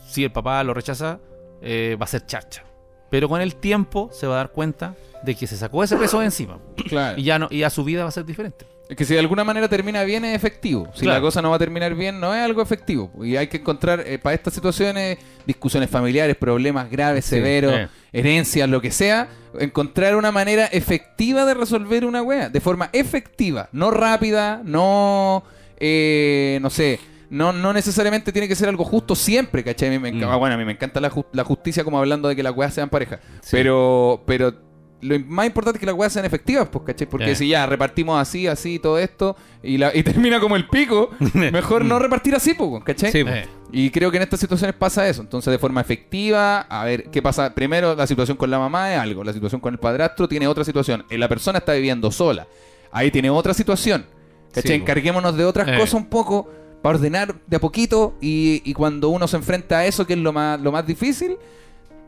si 0.06 0.24
el 0.24 0.32
papá 0.32 0.62
lo 0.64 0.74
rechaza, 0.74 1.20
eh, 1.62 1.96
va 2.00 2.04
a 2.04 2.08
ser 2.08 2.26
charcha. 2.26 2.64
Pero 3.10 3.28
con 3.28 3.40
el 3.40 3.56
tiempo 3.56 4.10
se 4.12 4.26
va 4.26 4.34
a 4.34 4.36
dar 4.38 4.52
cuenta 4.52 4.94
de 5.22 5.34
que 5.34 5.46
se 5.46 5.56
sacó 5.56 5.82
ese 5.82 5.96
peso 5.96 6.18
de 6.18 6.26
encima. 6.26 6.58
Claro. 6.88 7.18
Y 7.18 7.24
ya 7.24 7.38
no, 7.38 7.48
y 7.50 7.60
ya 7.60 7.70
su 7.70 7.84
vida 7.84 8.02
va 8.02 8.08
a 8.08 8.12
ser 8.12 8.24
diferente. 8.24 8.66
Es 8.88 8.96
que 8.96 9.04
si 9.04 9.12
de 9.12 9.20
alguna 9.20 9.44
manera 9.44 9.68
termina 9.68 10.02
bien 10.04 10.24
es 10.24 10.34
efectivo. 10.34 10.88
Si 10.94 11.02
Claro. 11.02 11.18
la 11.18 11.20
cosa 11.20 11.42
no 11.42 11.50
va 11.50 11.56
a 11.56 11.58
terminar 11.58 11.94
bien, 11.94 12.18
no 12.20 12.34
es 12.34 12.40
algo 12.42 12.62
efectivo. 12.62 13.10
Y 13.22 13.36
hay 13.36 13.46
que 13.48 13.58
encontrar 13.58 14.02
eh, 14.06 14.18
para 14.18 14.34
estas 14.34 14.54
situaciones, 14.54 15.18
discusiones 15.46 15.90
familiares, 15.90 16.36
problemas 16.36 16.90
graves, 16.90 17.26
severos, 17.26 17.74
eh. 17.74 17.88
herencias, 18.14 18.66
lo 18.68 18.80
que 18.80 18.90
sea, 18.90 19.28
encontrar 19.60 20.16
una 20.16 20.32
manera 20.32 20.64
efectiva 20.66 21.44
de 21.44 21.52
resolver 21.52 22.06
una 22.06 22.22
wea. 22.22 22.48
De 22.48 22.60
forma 22.62 22.88
efectiva, 22.94 23.68
no 23.72 23.90
rápida, 23.90 24.62
no, 24.64 25.44
eh, 25.78 26.58
no 26.62 26.70
sé. 26.70 26.98
No, 27.30 27.52
no 27.52 27.74
necesariamente 27.74 28.32
tiene 28.32 28.48
que 28.48 28.54
ser 28.54 28.70
algo 28.70 28.84
justo 28.84 29.14
siempre, 29.14 29.62
¿cachai? 29.62 29.88
A 29.88 29.90
mí 29.90 29.98
me, 29.98 30.08
enca- 30.14 30.26
Mm. 30.26 30.30
ah, 30.30 30.36
bueno, 30.36 30.54
a 30.54 30.58
mí 30.58 30.64
me 30.64 30.72
encanta 30.72 30.98
la, 30.98 31.10
ju- 31.10 31.26
la 31.32 31.44
justicia 31.44 31.84
como 31.84 31.98
hablando 31.98 32.26
de 32.26 32.34
que 32.34 32.42
las 32.42 32.56
weas 32.56 32.72
sean 32.72 32.88
pareja. 32.88 33.20
Pero, 33.50 34.22
pero 34.26 34.54
lo 35.00 35.18
más 35.20 35.46
importante 35.46 35.76
es 35.76 35.80
que 35.80 35.86
las 35.86 35.94
weas 35.94 36.12
sean 36.12 36.24
efectivas, 36.24 36.68
pues, 36.68 36.84
¿cachai? 36.84 37.08
Porque 37.08 37.30
Eh. 37.30 37.34
si 37.36 37.48
ya 37.48 37.66
repartimos 37.66 38.20
así, 38.20 38.46
así, 38.46 38.78
todo 38.78 38.98
esto, 38.98 39.36
y, 39.62 39.78
la, 39.78 39.94
y 39.96 40.02
termina 40.04 40.40
como 40.40 40.56
el 40.56 40.66
pico, 40.68 41.10
mejor 41.34 41.84
no 41.84 41.98
repartir 41.98 42.34
así, 42.34 42.54
pues, 42.54 42.82
¿cachai? 42.84 43.12
Sí, 43.12 43.18
Eh, 43.26 43.46
Y 43.70 43.90
creo 43.90 44.10
que 44.10 44.16
en 44.16 44.22
estas 44.22 44.40
situaciones 44.40 44.74
pasa 44.74 45.06
eso. 45.08 45.20
Entonces, 45.20 45.50
de 45.50 45.58
forma 45.58 45.80
efectiva, 45.82 46.60
a 46.62 46.84
ver 46.84 47.10
qué 47.10 47.20
pasa. 47.20 47.54
Primero, 47.54 47.94
la 47.94 48.06
situación 48.06 48.36
con 48.38 48.50
la 48.50 48.58
mamá 48.58 48.92
es 48.94 48.98
algo. 48.98 49.22
La 49.22 49.32
situación 49.34 49.60
con 49.60 49.74
el 49.74 49.78
padrastro 49.78 50.26
tiene 50.26 50.46
otra 50.48 50.64
situación. 50.64 51.04
Eh, 51.10 51.18
La 51.18 51.28
persona 51.28 51.58
está 51.58 51.74
viviendo 51.74 52.10
sola. 52.10 52.46
Ahí 52.90 53.10
tiene 53.10 53.28
otra 53.30 53.52
situación. 53.52 54.06
¿Cachai? 54.52 54.62
Sí, 54.62 54.78
po. 54.78 54.84
Encarguémonos 54.84 55.36
de 55.36 55.44
otras 55.44 55.68
Eh. 55.68 55.76
cosas 55.76 55.94
un 55.94 56.06
poco 56.06 56.50
para 56.82 56.96
ordenar 56.96 57.34
de 57.46 57.56
a 57.56 57.60
poquito 57.60 58.14
y, 58.22 58.62
y 58.64 58.72
cuando 58.72 59.10
uno 59.10 59.28
se 59.28 59.36
enfrenta 59.36 59.78
a 59.80 59.84
eso, 59.86 60.06
que 60.06 60.14
es 60.14 60.18
lo 60.18 60.32
más, 60.32 60.58
lo 60.60 60.72
más 60.72 60.86
difícil, 60.86 61.36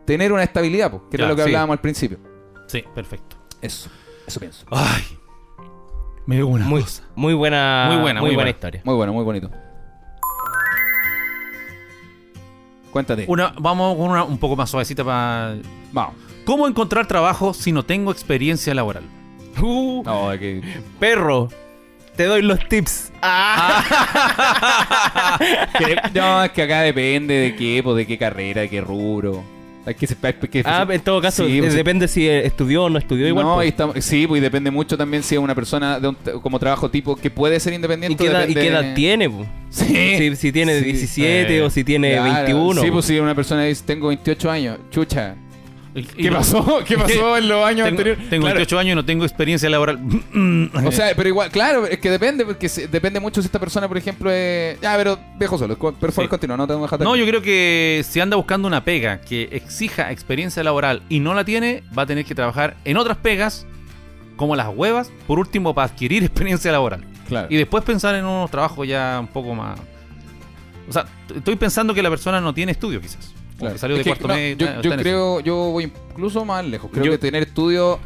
tener 0.06 0.32
una 0.32 0.42
estabilidad, 0.44 0.90
po, 0.90 1.08
que 1.10 1.18
Ya, 1.18 1.24
era 1.24 1.28
lo 1.30 1.36
que 1.36 1.42
sí. 1.42 1.48
hablábamos 1.48 1.74
al 1.74 1.80
principio. 1.80 2.18
Sí, 2.70 2.84
perfecto. 2.94 3.36
Eso, 3.60 3.90
eso 4.26 4.38
pienso. 4.38 4.64
Ay. 4.70 5.02
Me 6.26 6.36
dio 6.36 6.46
una 6.46 6.64
Muy, 6.64 6.82
cosa. 6.82 7.02
muy 7.16 7.34
buena, 7.34 7.86
Muy 7.90 8.00
buena, 8.00 8.20
muy 8.20 8.34
buena. 8.34 8.50
historia. 8.50 8.80
Muy 8.84 8.94
bueno, 8.94 9.12
muy 9.12 9.24
bonito. 9.24 9.50
Cuéntate. 12.92 13.24
Una, 13.28 13.54
vamos 13.58 13.96
con 13.96 14.10
una 14.10 14.22
un 14.24 14.38
poco 14.38 14.56
más 14.56 14.68
suavecita 14.70 15.04
para. 15.04 15.56
Vamos. 15.92 16.14
¿Cómo 16.44 16.66
encontrar 16.68 17.06
trabajo 17.06 17.54
si 17.54 17.70
no 17.72 17.84
tengo 17.84 18.10
experiencia 18.12 18.74
laboral? 18.74 19.04
Uh, 19.60 20.02
No, 20.04 20.32
es 20.32 20.40
que... 20.40 20.62
perro, 20.98 21.48
te 22.16 22.24
doy 22.24 22.42
los 22.42 22.58
tips. 22.68 23.12
que- 25.78 26.00
no, 26.18 26.42
es 26.44 26.50
que 26.52 26.62
acá 26.62 26.80
depende 26.82 27.34
de 27.34 27.56
qué, 27.56 27.80
pues, 27.82 27.96
de 27.96 28.06
qué 28.06 28.16
carrera, 28.18 28.60
de 28.62 28.68
qué 28.70 28.80
rubro. 28.80 29.42
Hay 29.86 29.94
que, 29.94 30.06
hay 30.22 30.32
que- 30.34 30.62
Ah, 30.66 30.86
en 30.90 31.00
todo 31.00 31.22
caso, 31.22 31.46
Sí, 31.46 31.58
pues, 31.60 31.72
depende 31.74 32.06
si 32.06 32.28
estudió 32.28 32.84
o 32.84 32.90
no 32.90 32.98
estudió 32.98 33.26
igual. 33.26 33.46
no, 33.46 33.54
pues. 33.54 33.66
y 33.66 33.68
está- 33.70 34.00
sí, 34.00 34.26
pues 34.26 34.38
y 34.40 34.42
depende 34.42 34.70
mucho 34.70 34.96
también 34.98 35.22
si 35.22 35.34
es 35.36 35.40
una 35.40 35.54
persona 35.54 35.98
de 35.98 36.08
un 36.08 36.16
como 36.42 36.58
trabajo 36.58 36.90
tipo 36.90 37.16
que 37.16 37.30
puede 37.30 37.58
ser 37.60 37.72
¿Y 37.72 37.76
independiente. 37.76 38.22
qué, 38.22 38.30
edad, 38.30 38.46
y 38.46 38.54
qué 38.54 38.66
edad 38.68 38.94
tiene? 38.94 39.30
po? 39.30 39.46
Sí. 39.70 39.86
Si, 40.18 40.36
si 40.36 40.52
tiene 40.52 40.78
Sí. 40.80 40.84
17 40.84 41.56
Eh, 41.58 41.62
o 41.62 41.70
si 41.70 41.82
tiene 41.84 42.12
Claro, 42.12 42.34
21. 42.34 42.80
Sí, 42.82 42.86
po. 42.88 42.92
pues 42.94 43.06
si 43.06 43.18
una 43.18 43.34
persona 43.34 43.64
dice, 43.64 43.82
tengo 43.86 44.08
28 44.08 44.50
años, 44.50 44.78
chucha. 44.90 45.34
¿Qué 45.94 46.30
no- 46.30 46.36
pasó? 46.36 46.82
¿Qué 46.86 46.96
pasó 46.98 47.36
en 47.36 47.48
los 47.48 47.64
años 47.64 47.84
Tengo, 47.86 47.88
anteriores? 47.88 48.30
tengo 48.30 48.42
Claro. 48.42 48.56
28 48.58 48.78
años 48.78 48.92
y 48.92 48.94
no 48.96 49.04
tengo 49.04 49.24
experiencia 49.24 49.68
laboral. 49.70 49.98
O 50.86 50.92
sea, 50.92 51.12
pero 51.16 51.28
igual, 51.28 51.50
claro, 51.50 51.86
es 51.86 51.98
que 51.98 52.10
depende, 52.10 52.44
porque 52.44 52.68
se- 52.68 52.86
depende 52.88 53.18
mucho 53.20 53.42
si 53.42 53.46
esta 53.46 53.58
persona, 53.58 53.88
por 53.88 53.96
ejemplo, 53.98 54.30
es... 54.30 54.80
Ya, 54.80 54.96
pero 54.96 55.18
dejo 55.38 55.58
solo, 55.58 55.76
por 55.76 55.94
favor 56.12 56.24
Sí. 56.24 56.28
continúa, 56.28 56.56
no 56.56 56.66
tengo 56.66 56.80
que 56.80 56.84
dejarte 56.86 57.04
No, 57.04 57.12
aquí. 57.12 57.20
yo 57.20 57.26
creo 57.26 57.42
que 57.42 58.04
si 58.08 58.20
anda 58.20 58.36
buscando 58.36 58.68
una 58.68 58.84
pega 58.84 59.20
que 59.20 59.48
exija 59.52 60.10
experiencia 60.12 60.62
laboral 60.62 61.02
y 61.08 61.20
no 61.20 61.34
la 61.34 61.44
tiene, 61.44 61.82
va 61.96 62.02
a 62.02 62.06
tener 62.06 62.24
que 62.24 62.34
trabajar 62.34 62.76
en 62.84 62.96
otras 62.96 63.16
pegas, 63.18 63.66
como 64.36 64.56
las 64.56 64.68
huevas, 64.74 65.10
por 65.26 65.38
último, 65.38 65.74
para 65.74 65.88
adquirir 65.92 66.22
experiencia 66.24 66.70
laboral. 66.72 67.04
Claro. 67.28 67.48
Y 67.50 67.56
después 67.56 67.84
pensar 67.84 68.14
en 68.14 68.24
unos 68.24 68.50
trabajos 68.50 68.86
ya 68.88 69.18
un 69.20 69.26
poco 69.28 69.54
más. 69.54 69.78
O 70.88 70.92
sea, 70.92 71.06
estoy 71.34 71.56
pensando 71.56 71.94
que 71.94 72.02
la 72.02 72.10
persona 72.10 72.40
no 72.40 72.52
tiene 72.54 72.72
estudio, 72.72 73.00
quizás. 73.00 73.32
Claro. 73.60 73.78
salió 73.78 73.96
de 73.96 74.04
cuarto 74.04 74.26
no, 74.28 74.34
medio. 74.34 74.56
Yo, 74.56 74.90
eso. 74.92 75.02
creo, 75.02 75.40
yo 75.40 75.54
voy 75.70 75.84
incluso 75.84 76.44
más 76.44 76.64
lejos. 76.64 76.90
Creo 76.92 77.04
Yo- 77.04 77.12
que 77.12 77.18
tener 77.18 77.44
estudio 77.44 78.00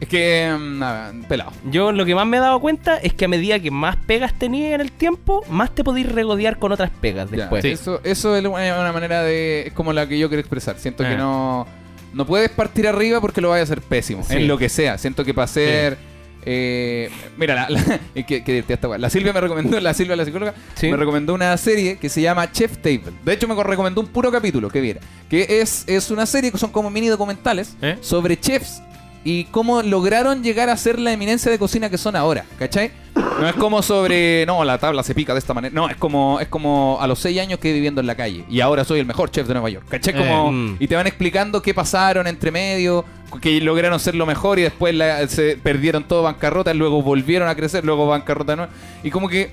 es 0.00 0.08
que 0.08 0.54
mm, 0.58 0.78
nada, 0.78 1.12
pelado. 1.28 1.52
Yo 1.70 1.92
lo 1.92 2.04
que 2.04 2.14
más 2.14 2.26
me 2.26 2.36
he 2.36 2.40
dado 2.40 2.60
cuenta 2.60 2.96
es 2.96 3.12
que 3.14 3.26
a 3.26 3.28
medida 3.28 3.58
que 3.60 3.70
más 3.70 3.96
pegas 3.96 4.34
tenías 4.34 4.72
en 4.74 4.80
el 4.80 4.92
tiempo, 4.92 5.44
más 5.48 5.74
te 5.74 5.84
podís 5.84 6.10
regodear 6.10 6.58
con 6.58 6.72
otras 6.72 6.90
pegas 6.90 7.30
Ya, 7.30 7.36
después. 7.36 7.62
Sí. 7.62 7.70
Eso, 7.72 8.00
eso 8.04 8.36
es 8.36 8.44
una, 8.44 8.92
manera 8.92 9.22
de. 9.22 9.66
Es 9.66 9.72
como 9.72 9.92
la 9.92 10.08
que 10.08 10.18
yo 10.18 10.28
quiero 10.28 10.40
expresar. 10.40 10.78
Siento 10.78 11.04
que 11.04 11.12
Eh. 11.12 11.16
no. 11.18 11.66
No 12.12 12.26
puedes 12.26 12.48
partir 12.50 12.86
arriba 12.86 13.20
porque 13.20 13.40
lo 13.40 13.48
vayas 13.50 13.68
a 13.68 13.72
hacer 13.72 13.82
pésimo. 13.82 14.22
Sí. 14.24 14.36
En 14.36 14.46
lo 14.48 14.56
que 14.56 14.68
sea. 14.68 14.98
Siento 14.98 15.24
que 15.24 15.34
para 15.34 15.48
ser. 15.48 15.98
Eh, 16.46 17.10
mira, 17.36 17.54
la, 17.54 17.70
la- 17.70 18.00
que, 18.26 18.42
que- 18.44 18.64
la 18.98 19.10
Silvia 19.10 19.32
me 19.32 19.40
recomendó, 19.40 19.80
la 19.80 19.94
Silvia, 19.94 20.16
la 20.16 20.24
psicóloga, 20.24 20.54
Sí. 20.74 20.88
me 20.90 20.96
recomendó 20.96 21.34
una 21.34 21.56
serie 21.56 21.96
que 21.98 22.08
se 22.08 22.20
llama 22.22 22.50
Chef 22.52 22.76
Table. 22.78 23.12
De 23.24 23.32
hecho, 23.32 23.48
me 23.48 23.62
recomendó 23.62 24.00
un 24.00 24.08
puro 24.08 24.30
capítulo 24.30 24.68
que 24.70 24.80
viera. 24.80 25.00
Que 25.28 25.60
es, 25.60 25.84
es 25.86 26.10
una 26.10 26.26
serie 26.26 26.50
que 26.52 26.58
son 26.58 26.70
como 26.70 26.90
mini 26.90 27.08
documentales 27.08 27.74
¿Eh? 27.82 27.96
sobre 28.00 28.38
chefs 28.38 28.80
y 29.24 29.44
cómo 29.44 29.82
lograron 29.82 30.42
llegar 30.42 30.68
a 30.68 30.76
ser 30.76 30.98
la 30.98 31.12
eminencia 31.12 31.50
de 31.50 31.58
cocina 31.58 31.88
que 31.90 31.96
son 31.98 32.14
ahora, 32.14 32.44
¿cachai? 32.58 32.90
No 33.14 33.48
es 33.48 33.54
como 33.54 33.82
sobre, 33.82 34.44
no, 34.46 34.62
la 34.64 34.78
tabla 34.78 35.02
se 35.02 35.14
pica 35.14 35.32
de 35.32 35.38
esta 35.38 35.54
manera. 35.54 35.74
No, 35.74 35.88
es 35.88 35.96
como 35.96 36.38
es 36.40 36.48
como 36.48 36.98
a 37.00 37.06
los 37.06 37.18
seis 37.18 37.40
años 37.40 37.58
que 37.58 37.72
viviendo 37.72 38.00
en 38.00 38.06
la 38.06 38.14
calle 38.16 38.44
y 38.48 38.60
ahora 38.60 38.84
soy 38.84 39.00
el 39.00 39.06
mejor 39.06 39.30
chef 39.30 39.46
de 39.48 39.54
Nueva 39.54 39.70
York, 39.70 39.86
¿cachai? 39.88 40.14
Como, 40.14 40.48
Eh, 40.48 40.52
mm. 40.52 40.76
Y 40.80 40.86
te 40.88 40.94
van 40.96 41.06
explicando 41.06 41.62
qué 41.62 41.72
pasaron 41.74 42.26
entre 42.26 42.50
medio, 42.50 43.04
que 43.40 43.60
lograron 43.60 43.98
ser 43.98 44.14
lo 44.14 44.26
mejor 44.26 44.58
y 44.58 44.62
después 44.62 44.94
la- 44.94 45.26
se 45.26 45.56
perdieron 45.56 46.04
todo 46.04 46.22
bancarrota, 46.22 46.72
luego 46.74 47.02
volvieron 47.02 47.48
a 47.48 47.54
crecer, 47.54 47.84
luego 47.84 48.06
bancarrota 48.06 48.56
no. 48.56 48.68
Y 49.02 49.10
como 49.10 49.28
que 49.28 49.50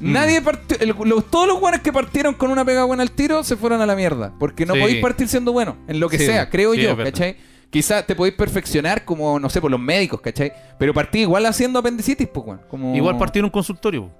Mm. 0.00 0.12
nadie 0.12 0.42
partió, 0.42 0.76
el- 0.80 0.94
los- 1.08 1.30
todos 1.30 1.46
los 1.46 1.60
buenos 1.60 1.80
que 1.80 1.92
partieron 1.92 2.34
con 2.34 2.50
una 2.50 2.64
pega 2.64 2.84
buena 2.84 3.02
al 3.04 3.12
tiro 3.12 3.44
se 3.44 3.56
fueron 3.56 3.80
a 3.82 3.86
la 3.86 3.94
mierda, 3.94 4.32
porque 4.38 4.66
no 4.66 4.74
Sí. 4.74 4.80
podéis 4.80 5.00
partir 5.00 5.28
siendo 5.28 5.52
bueno 5.52 5.76
en 5.86 6.00
lo 6.00 6.08
que 6.08 6.18
Sí, 6.18 6.26
sea, 6.26 6.50
creo 6.50 6.74
sí, 6.74 6.82
yo. 6.82 6.96
¿cachai? 6.96 7.36
Quizás 7.72 8.06
te 8.06 8.14
podéis 8.14 8.36
perfeccionar 8.36 9.04
como, 9.04 9.40
no 9.40 9.48
sé, 9.48 9.58
por 9.60 9.70
los 9.70 9.80
médicos, 9.80 10.20
¿cachai? 10.20 10.52
Pero 10.78 10.92
partí 10.92 11.20
igual 11.20 11.46
haciendo 11.46 11.78
apendicitis, 11.78 12.28
pues. 12.28 12.58
Como... 12.68 12.94
Igual 12.94 13.16
partir 13.16 13.40
en 13.40 13.46
un 13.46 13.50
consultorio. 13.50 14.10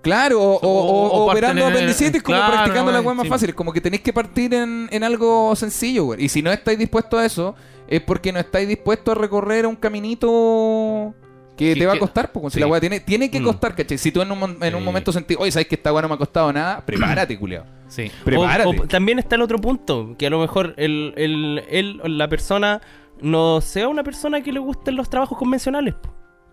Claro, 0.00 0.40
o, 0.42 0.54
o- 0.54 0.58
O- 0.60 0.80
o- 0.80 1.08
o 1.08 1.22
o 1.22 1.26
parten 1.26 1.44
operando 1.44 1.68
en- 1.68 1.72
apendicitis 1.74 2.22
como 2.22 2.38
claro, 2.38 2.52
practicando 2.54 2.90
las 2.90 3.02
güey, 3.02 3.06
weas 3.08 3.16
más 3.18 3.24
sí. 3.26 3.30
fáciles. 3.30 3.54
Como 3.54 3.70
que 3.72 3.80
tenéis 3.82 4.02
que 4.02 4.12
partir 4.14 4.54
en, 4.54 4.88
en 4.90 5.04
algo 5.04 5.54
sencillo, 5.54 6.04
güey. 6.06 6.24
Y 6.24 6.28
si 6.30 6.40
no 6.42 6.50
estáis 6.50 6.78
dispuestos 6.78 7.20
a 7.20 7.26
eso, 7.26 7.54
es 7.86 8.00
porque 8.00 8.32
no 8.32 8.40
estáis 8.40 8.66
dispuestos 8.66 9.14
a 9.14 9.20
recorrer 9.20 9.66
un 9.66 9.76
caminito 9.76 11.14
que 11.56 11.74
te 11.76 11.86
va 11.86 11.92
a 11.92 11.98
costar, 11.98 12.32
pues. 12.32 12.52
Si 12.52 12.56
sí. 12.56 12.60
la 12.60 12.66
wea 12.66 12.80
tiene, 12.80 13.00
tiene 13.00 13.30
que 13.30 13.40
Mm. 13.40 13.44
costar, 13.44 13.74
¿cachai? 13.76 13.98
Si 13.98 14.10
tú 14.10 14.22
en 14.22 14.32
un, 14.32 14.38
mon- 14.38 14.56
en 14.62 14.74
un 14.74 14.80
Sí. 14.80 14.84
momento 14.86 15.12
sentís, 15.12 15.36
oye, 15.38 15.50
sabes 15.52 15.68
que 15.68 15.74
esta 15.74 15.92
wea 15.92 16.02
no 16.02 16.08
me 16.08 16.14
ha 16.14 16.18
costado 16.18 16.52
nada, 16.52 16.82
prepárate, 16.86 17.38
culiao. 17.38 17.64
Sí. 17.88 18.10
Prepárate. 18.24 18.68
O, 18.80 18.82
o 18.84 18.86
también 18.88 19.18
está 19.18 19.36
el 19.36 19.42
otro 19.42 19.58
punto, 19.58 20.14
que 20.18 20.26
a 20.26 20.30
lo 20.30 20.40
mejor 20.40 20.74
el, 20.78 21.12
el, 21.16 21.62
él 21.70 22.00
la 22.18 22.26
persona 22.28 22.80
no 23.22 23.60
sea 23.60 23.88
una 23.88 24.02
persona 24.02 24.42
que 24.42 24.52
le 24.52 24.60
gusten 24.60 24.96
los 24.96 25.08
trabajos 25.08 25.38
convencionales. 25.38 25.94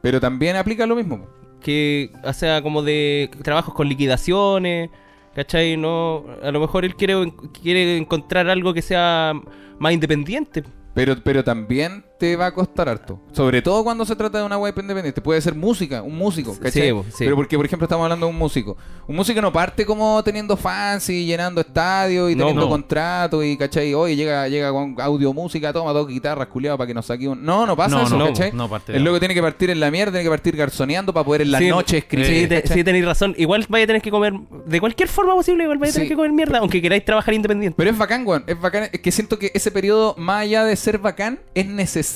Pero 0.01 0.20
también 0.20 0.55
aplica 0.55 0.86
lo 0.86 0.95
mismo. 0.95 1.28
Que, 1.61 2.11
o 2.24 2.32
sea, 2.32 2.61
como 2.61 2.82
de 2.82 3.30
trabajos 3.43 3.74
con 3.74 3.89
liquidaciones, 3.89 4.89
¿cachai? 5.36 5.76
No, 5.76 6.26
a 6.41 6.51
lo 6.51 6.59
mejor 6.61 6.86
él 6.86 6.95
quiere, 6.95 7.34
quiere 7.61 7.97
encontrar 7.97 8.49
algo 8.49 8.74
que 8.74 8.82
sea 8.82 9.34
más 9.78 9.91
independiente. 9.91 10.63
Pero, 10.93 11.15
pero 11.24 11.43
también 11.43 12.05
te 12.20 12.36
va 12.36 12.47
a 12.47 12.53
costar 12.53 12.89
harto. 12.89 13.20
Sobre 13.32 13.61
todo 13.61 13.84
cuando 13.84 14.05
se 14.05 14.15
trata 14.15 14.38
de 14.39 14.43
una 14.43 14.57
web 14.57 14.74
independiente. 14.80 15.22
Puede 15.22 15.39
ser 15.41 15.55
música, 15.55 16.01
un 16.03 16.15
músico, 16.17 16.55
¿cachai? 16.59 16.89
Sí. 17.09 17.15
Pero 17.20 17.36
porque, 17.36 17.55
por 17.55 17.65
ejemplo, 17.65 17.86
estamos 17.86 18.03
hablando 18.03 18.26
de 18.26 18.32
un 18.32 18.38
músico. 18.38 18.76
Un 19.07 19.15
músico 19.15 19.41
no 19.41 19.51
parte 19.53 19.86
como 19.86 20.22
teniendo 20.24 20.57
fans 20.57 21.09
y 21.09 21.26
llenando 21.26 21.61
estadios 21.61 22.30
y 22.30 22.36
No, 22.36 22.39
teniendo 22.45 22.63
no. 22.63 22.70
contratos 22.70 23.43
y, 23.45 23.55
¿cachai? 23.57 23.93
Oye, 23.93 24.15
llega, 24.17 24.47
llega 24.49 24.72
con 24.72 24.95
audio 24.99 25.34
música, 25.34 25.72
toma 25.72 25.93
dos 25.93 26.07
guitarras, 26.07 26.47
culiado, 26.47 26.78
para 26.78 26.88
que 26.88 26.93
nos 26.93 27.05
saque 27.05 27.28
un... 27.28 27.43
No, 27.43 27.65
no 27.65 27.76
pasa 27.78 27.95
No, 27.95 28.03
eso, 28.05 28.17
no, 28.17 28.26
¿cachai? 28.28 28.51
no 28.51 28.70
parte 28.70 28.95
El 28.95 29.03
loco 29.03 29.20
tiene 29.20 29.34
que 29.34 29.41
partir 29.41 29.70
en 29.70 29.80
la 29.80 29.89
mierda, 29.89 30.11
tiene 30.11 30.24
que 30.26 30.30
partir 30.30 30.57
garzoneando 30.57 31.13
para 31.13 31.24
poder 31.24 31.43
en 31.43 31.51
la 31.51 31.59
Sí, 31.59 31.70
noche 31.70 31.99
escribir. 31.99 32.28
Sí, 32.28 32.47
te- 32.47 32.67
sí, 32.67 32.84
tenéis 32.84 33.05
razón. 33.05 33.34
Igual 33.38 33.65
vaya 33.70 33.86
a 33.86 33.88
tener 33.88 34.01
que 34.01 34.11
comer, 34.11 34.34
de 34.65 34.80
cualquier 34.82 35.07
forma 35.07 35.34
posible, 35.36 35.63
igual 35.63 35.78
vaya 35.78 35.91
a 35.91 35.93
tener 35.93 36.07
Sí. 36.07 36.09
que 36.09 36.15
comer 36.17 36.34
mierda, 36.34 36.59
aunque 36.59 36.82
queráis 36.82 37.05
trabajar 37.05 37.34
independiente. 37.34 37.76
Pero 37.78 37.89
es 37.91 37.97
bacán, 37.97 38.28
weón. 38.28 38.43
Es 38.45 38.59
bacán. 38.59 38.89
Es 38.91 38.99
que 38.99 39.11
siento 39.11 39.39
que 39.39 39.51
ese 39.53 39.72
periodo, 39.72 40.15
más 40.17 40.41
allá 40.41 40.65
de 40.65 40.76
ser 40.76 40.97
bacán, 40.97 41.39
es 41.55 41.65
necesario 41.65 42.09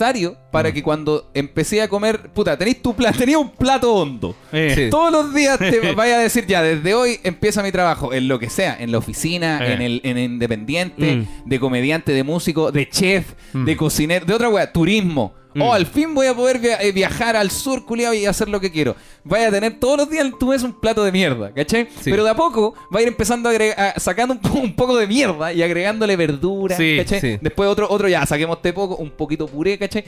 para 0.51 0.69
Mm. 0.69 0.73
que 0.73 0.83
cuando 0.83 1.29
empecé 1.33 1.81
a 1.81 1.87
comer. 1.87 2.29
Puta, 2.33 2.57
tenéis 2.57 2.81
tu 2.81 2.93
plato. 2.95 3.17
Tenía 3.19 3.37
un 3.39 3.51
plato 3.51 3.93
hondo. 3.93 4.35
Eh, 4.51 4.73
Sí. 4.75 4.89
Todos 4.89 5.11
los 5.11 5.33
días 5.33 5.57
te 5.59 5.79
vaya 5.95 6.15
a 6.17 6.19
decir, 6.19 6.45
ya, 6.47 6.61
desde 6.61 6.93
hoy 6.93 7.19
empieza 7.23 7.61
mi 7.63 7.71
trabajo. 7.71 8.13
En 8.13 8.27
lo 8.27 8.39
que 8.39 8.49
sea. 8.49 8.75
En 8.79 8.91
la 8.91 8.97
oficina, 8.97 9.59
Eh. 9.65 9.73
en 9.73 9.81
el 9.81 10.01
en 10.03 10.17
independiente, 10.17 11.15
Mm. 11.17 11.27
de 11.49 11.59
comediante, 11.59 12.11
de 12.11 12.23
músico, 12.23 12.71
de 12.71 12.87
chef, 12.89 13.33
Mm. 13.53 13.65
de 13.65 13.77
cocinero, 13.77 14.25
de 14.25 14.33
otra 14.33 14.49
weá, 14.49 14.71
turismo. 14.71 15.33
Mm. 15.55 15.61
Oh, 15.61 15.73
al 15.73 15.85
fin 15.85 16.13
voy 16.15 16.27
a 16.27 16.33
poder 16.35 16.59
via- 16.59 16.81
eh, 16.81 16.91
viajar 16.91 17.35
al 17.35 17.51
sur, 17.51 17.85
culiado, 17.85 18.13
y 18.13 18.25
hacer 18.25 18.49
lo 18.49 18.59
que 18.59 18.71
quiero. 18.71 18.95
Vaya 19.23 19.47
a 19.47 19.51
tener 19.51 19.79
todos 19.79 19.97
los 19.97 20.09
días 20.09 20.27
tú 20.39 20.47
ves 20.49 20.63
un 20.63 20.73
plato 20.79 21.03
de 21.03 21.11
mierda, 21.11 21.53
¿cachai? 21.53 21.87
Sí. 22.01 22.09
Pero 22.11 22.23
de 22.23 22.29
a 22.31 22.35
poco 22.35 22.73
va 22.93 22.99
a 22.99 23.01
ir 23.01 23.07
empezando 23.07 23.49
a 23.49 23.53
a- 23.77 23.99
sacando 23.99 24.33
un, 24.33 24.39
po- 24.41 24.59
un 24.59 24.75
poco 24.75 24.97
de 24.97 25.07
mierda 25.07 25.53
y 25.53 25.61
agregándole 25.61 26.15
verdura, 26.15 26.75
Sí, 26.75 26.97
¿cachai? 26.97 27.21
sí. 27.21 27.37
Después 27.41 27.69
otro, 27.69 27.87
otro 27.89 28.07
ya, 28.09 28.25
saquemos 28.25 28.57
este 28.57 28.73
poco, 28.73 28.95
un 28.95 29.11
poquito 29.11 29.47
puré, 29.47 29.77
¿cachai? 29.77 30.03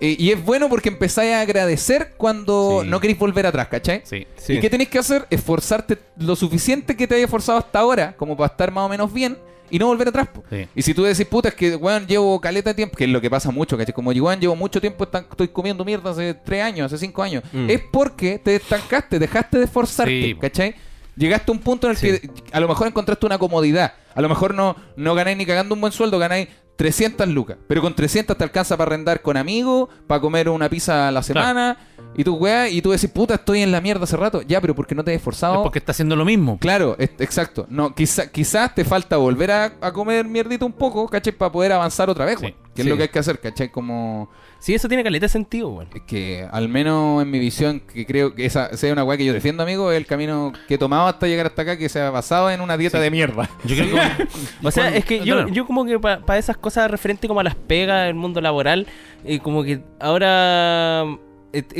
Eh, 0.00 0.14
y 0.18 0.30
es 0.30 0.44
bueno 0.44 0.68
porque 0.68 0.90
empezáis 0.90 1.32
a 1.32 1.40
agradecer 1.40 2.12
cuando 2.18 2.80
Sí. 2.82 2.88
no 2.88 3.00
queréis 3.00 3.18
volver 3.18 3.46
atrás, 3.46 3.68
¿cachai? 3.68 4.02
sí. 4.04 4.26
Sí. 4.36 4.54
¿Y 4.54 4.60
qué 4.60 4.68
tenéis 4.68 4.90
que 4.90 4.98
hacer? 4.98 5.26
Esforzarte 5.30 5.98
lo 6.18 6.36
suficiente 6.36 6.96
que 6.96 7.06
te 7.06 7.14
hayas 7.14 7.24
esforzado 7.24 7.58
hasta 7.58 7.78
ahora, 7.78 8.14
como 8.16 8.36
para 8.36 8.48
estar 8.52 8.70
más 8.70 8.84
o 8.84 8.88
menos 8.90 9.12
bien, 9.12 9.38
y 9.70 9.78
no 9.78 9.86
volver 9.86 10.08
atrás. 10.08 10.28
Sí. 10.50 10.68
Y 10.74 10.82
si 10.82 10.92
tú 10.94 11.02
decís, 11.02 11.26
puta, 11.26 11.48
es 11.48 11.54
que, 11.54 11.74
weón, 11.76 12.06
llevo 12.06 12.38
caleta 12.40 12.70
de 12.70 12.74
tiempo, 12.74 12.94
que 12.96 13.04
es 13.04 13.10
lo 13.10 13.20
que 13.20 13.30
pasa 13.30 13.50
mucho, 13.50 13.76
¿cachai? 13.78 13.94
Como, 13.94 14.10
weón, 14.10 14.38
llevo 14.38 14.54
mucho 14.54 14.80
tiempo, 14.80 15.04
estoy 15.04 15.48
comiendo 15.48 15.84
mierda 15.84 16.10
hace 16.10 16.34
tres 16.34 16.62
años, 16.62 16.92
hace 16.92 16.98
cinco 17.04 17.22
años. 17.22 17.42
Mm. 17.52 17.70
Es 17.70 17.80
porque 17.90 18.38
te 18.38 18.56
estancaste, 18.56 19.18
dejaste 19.18 19.58
de 19.58 19.64
esforzarte. 19.64 20.36
¿cachai? 20.40 20.74
Llegaste 21.16 21.50
a 21.50 21.54
un 21.54 21.60
punto 21.60 21.86
en 21.86 21.92
el 21.92 21.96
Sí. 21.96 22.06
que 22.06 22.30
a 22.52 22.60
lo 22.60 22.68
mejor 22.68 22.86
encontraste 22.86 23.24
una 23.24 23.38
comodidad. 23.38 23.94
A 24.14 24.20
lo 24.20 24.28
mejor 24.28 24.52
no, 24.54 24.76
no 24.96 25.14
ganáis 25.14 25.38
ni 25.38 25.46
cagando 25.46 25.74
un 25.74 25.80
buen 25.80 25.92
sueldo, 25.92 26.18
ganáis 26.18 26.48
300 26.76 27.26
lucas. 27.28 27.56
Pero 27.66 27.80
con 27.82 27.94
300 27.94 28.36
te 28.36 28.44
alcanza 28.44 28.76
para 28.76 28.88
arrendar 28.90 29.22
con 29.22 29.36
amigos, 29.36 29.88
para 30.06 30.20
comer 30.20 30.48
una 30.48 30.68
pizza 30.68 31.08
a 31.08 31.10
la 31.10 31.22
semana 31.22 31.76
Y 32.18 32.24
tu 32.24 32.34
weá, 32.36 32.68
y 32.68 32.80
tú 32.80 32.90
decís, 32.92 33.10
puta, 33.10 33.34
estoy 33.34 33.60
en 33.60 33.70
la 33.72 33.80
mierda 33.82 34.04
hace 34.04 34.16
rato. 34.16 34.40
Ya, 34.42 34.60
pero 34.60 34.74
porque 34.74 34.94
no 34.94 35.04
te 35.04 35.10
has 35.10 35.16
esforzado. 35.16 35.56
Es 35.56 35.60
porque 35.62 35.78
está 35.80 35.92
haciendo 35.92 36.16
lo 36.16 36.24
mismo. 36.24 36.58
Claro, 36.58 36.96
es- 36.98 37.10
exacto. 37.18 37.66
No, 37.68 37.94
quizá, 37.94 38.30
quizás 38.30 38.74
te 38.74 38.84
falta 38.86 39.18
volver 39.18 39.50
a, 39.50 39.72
a 39.82 39.92
comer 39.92 40.24
mierdito 40.24 40.64
un 40.64 40.72
poco, 40.72 41.06
¿cachai? 41.08 41.34
Para 41.34 41.52
poder 41.52 41.72
avanzar 41.72 42.08
otra 42.08 42.24
vez, 42.24 42.38
Sí. 42.40 42.54
Que 42.74 42.82
Sí. 42.82 42.88
es 42.88 42.92
lo 42.92 42.96
que 42.96 43.02
hay 43.04 43.08
que 43.10 43.18
hacer, 43.18 43.38
¿cachai? 43.40 43.70
Como 43.70 44.30
Sí, 44.66 44.74
eso 44.74 44.88
tiene 44.88 45.04
caleta 45.04 45.26
de 45.26 45.28
sentido, 45.28 45.68
weón. 45.68 45.86
es 45.94 46.02
que 46.02 46.44
al 46.50 46.68
menos 46.68 47.22
en 47.22 47.30
mi 47.30 47.38
visión, 47.38 47.78
que 47.78 48.04
creo 48.04 48.34
que 48.34 48.46
esa 48.46 48.76
sea 48.76 48.92
una 48.92 49.04
weá 49.04 49.16
que 49.16 49.24
yo 49.24 49.32
defiendo, 49.32 49.62
amigo, 49.62 49.92
es 49.92 49.96
el 49.96 50.06
camino 50.06 50.52
que 50.66 50.74
he 50.74 50.78
tomado 50.78 51.06
hasta 51.06 51.28
llegar 51.28 51.46
hasta 51.46 51.62
acá, 51.62 51.78
que 51.78 51.88
sea 51.88 52.10
basado 52.10 52.50
en 52.50 52.60
una 52.60 52.76
dieta 52.76 52.98
de 52.98 53.08
mierda. 53.12 53.48
Yo 53.64 53.76
creo 53.76 53.94
que. 53.94 54.26
O 54.66 54.72
sea, 54.72 54.92
es 54.92 55.04
que 55.04 55.24
yo, 55.24 55.46
yo 55.46 55.68
como 55.68 55.84
que 55.84 56.00
para 56.00 56.36
esas 56.36 56.56
cosas 56.56 56.90
referente 56.90 57.28
como 57.28 57.38
a 57.38 57.44
las 57.44 57.54
pegas, 57.54 58.08
el 58.08 58.14
mundo 58.14 58.40
laboral, 58.40 58.88
eh, 59.24 59.38
como 59.38 59.62
que 59.62 59.82
ahora, 60.00 61.16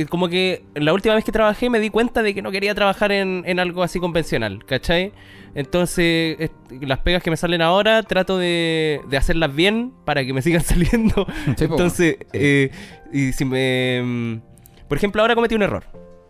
como 0.09 0.29
que 0.29 0.65
la 0.75 0.93
última 0.93 1.15
vez 1.15 1.25
que 1.25 1.33
trabajé 1.33 1.71
me 1.71 1.81
di 1.81 1.91
cuenta 1.91 2.23
de 2.23 2.35
que 2.35 2.43
no 2.43 2.51
quería 2.51 2.75
trabajar 2.75 3.13
en, 3.13 3.43
en 3.47 3.59
algo 3.59 3.83
así 3.83 4.01
convencional, 4.01 4.65
¿cachai? 4.65 5.13
Entonces, 5.55 6.51
las 6.83 6.99
pegas 6.99 7.23
que 7.23 7.31
me 7.31 7.37
salen 7.37 7.63
ahora 7.63 8.03
trato 8.03 8.37
de, 8.39 9.01
de 9.09 9.17
hacerlas 9.17 9.55
bien 9.55 9.93
para 10.05 10.25
que 10.25 10.33
me 10.35 10.43
sigan 10.43 10.61
saliendo. 10.65 11.27
Sí. 11.57 11.65
Entonces, 11.65 12.17
eh, 12.33 12.71
y 13.13 13.33
si 13.33 13.45
me... 13.45 14.03
mm, 14.05 14.41
Por 14.89 14.99
ejemplo, 14.99 15.23
ahora 15.23 15.35
cometí 15.35 15.55
un 15.55 15.63
error. 15.63 15.85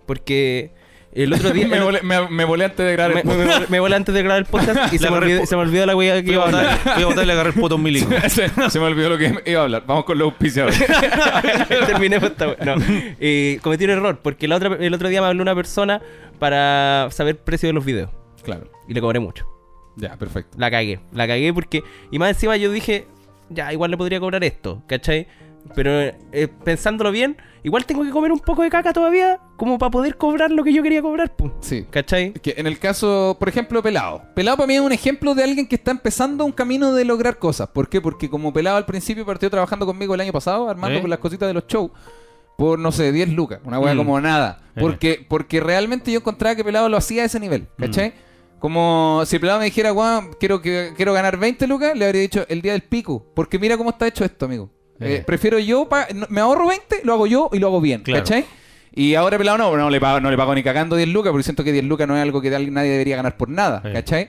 Porque 0.06 0.72
el 1.22 1.32
otro 1.32 1.50
día... 1.50 1.66
me, 1.68 1.80
volé, 1.80 2.02
me, 2.02 2.28
me 2.28 2.44
volé 2.44 2.64
antes 2.66 2.84
de 2.86 2.92
grabar 2.92 3.16
el 3.16 3.22
podcast. 3.22 3.60
me- 3.60 3.66
me 3.68 3.80
volé 3.80 3.96
antes 3.96 4.14
de 4.14 4.22
grabar 4.22 4.38
el 4.38 4.46
podcast 4.46 4.92
y 4.92 4.98
se 5.00 5.10
me, 5.10 5.16
olvidó, 5.16 5.40
po- 5.40 5.46
se 5.46 5.56
me 5.56 5.62
olvidó 5.62 5.86
la 5.86 5.96
wea 5.96 6.22
que 6.22 6.32
iba 6.32 6.42
a 6.42 6.46
hablar. 6.46 6.78
botar- 6.78 6.94
voy 6.94 7.02
a 7.02 7.06
botar 7.06 7.24
y 7.24 7.26
le 7.26 7.32
agarré 7.32 7.50
el 7.56 7.72
un 7.72 7.82
milico. 7.82 8.10
se, 8.28 8.48
se 8.70 8.78
me 8.80 8.84
olvidó 8.86 9.08
lo 9.10 9.18
que 9.18 9.42
iba 9.46 9.60
a 9.60 9.64
hablar. 9.64 9.84
Vamos 9.86 10.04
con 10.04 10.18
los 10.18 10.26
auspiciadores. 10.26 10.82
Terminé 11.86 12.20
con 12.20 12.30
esta. 12.30 12.46
No. 12.64 12.74
Eh, 13.20 13.58
cometí 13.62 13.84
un 13.84 13.90
error 13.90 14.18
porque 14.22 14.48
la 14.48 14.56
otra, 14.56 14.76
el 14.80 14.94
otro 14.94 15.08
día 15.08 15.20
me 15.20 15.26
habló 15.28 15.42
una 15.42 15.54
persona 15.54 16.00
para 16.38 17.08
saber 17.10 17.36
el 17.36 17.40
precio 17.42 17.68
de 17.68 17.72
los 17.72 17.84
videos 17.84 18.10
claro. 18.42 18.70
y 18.88 18.94
le 18.94 19.00
cobré 19.00 19.20
mucho. 19.20 19.46
Ya, 19.96 20.16
perfecto. 20.16 20.56
La 20.58 20.70
cagué. 20.70 21.00
La 21.12 21.26
cagué 21.26 21.52
porque. 21.54 21.82
Y 22.10 22.18
más 22.18 22.28
encima 22.30 22.56
yo 22.56 22.70
dije, 22.70 23.06
ya, 23.48 23.72
igual 23.72 23.90
le 23.90 23.96
podría 23.96 24.20
cobrar 24.20 24.44
esto, 24.44 24.82
¿cachai? 24.86 25.26
Pero 25.74 25.90
eh, 26.32 26.48
pensándolo 26.64 27.10
bien, 27.10 27.36
igual 27.62 27.84
tengo 27.86 28.04
que 28.04 28.10
comer 28.10 28.32
un 28.32 28.38
poco 28.40 28.62
de 28.62 28.70
caca 28.70 28.92
todavía, 28.92 29.40
como 29.56 29.78
para 29.78 29.90
poder 29.90 30.16
cobrar 30.16 30.50
lo 30.50 30.62
que 30.64 30.72
yo 30.72 30.82
quería 30.82 31.02
cobrar, 31.02 31.34
pues. 31.36 31.52
Sí. 31.60 31.86
¿Cachai? 31.90 32.32
Que 32.34 32.54
en 32.56 32.66
el 32.66 32.78
caso, 32.78 33.36
por 33.38 33.48
ejemplo, 33.48 33.82
Pelado. 33.82 34.22
Pelado 34.34 34.56
para 34.56 34.66
mí 34.66 34.74
es 34.74 34.80
un 34.80 34.92
ejemplo 34.92 35.34
de 35.34 35.44
alguien 35.44 35.66
que 35.66 35.76
está 35.76 35.90
empezando 35.90 36.44
un 36.44 36.52
camino 36.52 36.92
de 36.94 37.04
lograr 37.04 37.38
cosas. 37.38 37.68
¿Por 37.68 37.88
qué? 37.88 38.00
Porque 38.00 38.30
como 38.30 38.52
Pelado 38.52 38.76
al 38.76 38.86
principio 38.86 39.26
partió 39.26 39.50
trabajando 39.50 39.86
conmigo 39.86 40.14
el 40.14 40.20
año 40.20 40.32
pasado, 40.32 40.68
armando 40.68 40.98
¿Eh? 40.98 41.00
con 41.00 41.10
las 41.10 41.18
cositas 41.18 41.48
de 41.48 41.54
los 41.54 41.66
shows, 41.66 41.90
por, 42.56 42.78
no 42.78 42.90
sé, 42.92 43.12
10 43.12 43.30
lucas. 43.30 43.60
Una 43.64 43.78
weá 43.78 43.94
Mm. 43.94 43.98
como 43.98 44.20
nada. 44.20 44.60
Eh. 44.74 44.80
Porque, 44.80 45.26
porque 45.28 45.60
realmente 45.60 46.10
yo 46.12 46.20
encontraba 46.20 46.54
que 46.56 46.64
Pelado 46.64 46.88
lo 46.88 46.96
hacía 46.96 47.22
a 47.22 47.26
ese 47.26 47.38
nivel. 47.40 47.66
¿Cachai? 47.78 48.14
Como 48.58 49.22
si 49.26 49.38
Pelado 49.38 49.58
me 49.58 49.66
dijera, 49.66 49.92
weón, 49.92 50.30
quiero, 50.40 50.62
que, 50.62 50.92
quiero 50.96 51.12
ganar 51.12 51.36
20 51.36 51.66
lucas, 51.66 51.94
le 51.94 52.06
habría 52.06 52.22
dicho 52.22 52.46
el 52.48 52.62
día 52.62 52.72
del 52.72 52.82
pico. 52.82 53.22
Porque 53.34 53.58
mira 53.58 53.76
cómo 53.76 53.90
está 53.90 54.06
hecho 54.06 54.24
esto, 54.24 54.46
amigo. 54.46 54.70
Eh, 55.00 55.16
Eh. 55.16 55.24
prefiero 55.26 55.58
yo, 55.58 55.88
no- 56.14 56.26
me 56.30 56.40
ahorro 56.40 56.68
20, 56.68 57.00
lo 57.04 57.12
hago 57.14 57.26
yo 57.26 57.50
y 57.52 57.58
lo 57.58 57.66
hago 57.68 57.80
bien. 57.80 58.02
Claro. 58.02 58.22
¿Cachai? 58.24 58.44
Y 58.94 59.14
ahora 59.14 59.36
pelado 59.36 59.58
no, 59.58 59.76
no 59.76 59.90
le 59.90 60.00
pago, 60.00 60.20
no 60.20 60.30
le 60.30 60.36
pago 60.36 60.54
ni 60.54 60.62
cagando 60.62 60.96
10 60.96 61.08
lucas, 61.10 61.30
porque 61.30 61.44
siento 61.44 61.62
que 61.64 61.72
10 61.72 61.84
lucas 61.84 62.08
no 62.08 62.16
es 62.16 62.22
algo 62.22 62.40
que 62.40 62.48
nadie 62.50 62.90
debería 62.90 63.16
ganar 63.16 63.36
por 63.36 63.48
nada, 63.50 63.82
Sí. 63.84 63.92
¿cachai? 63.92 64.28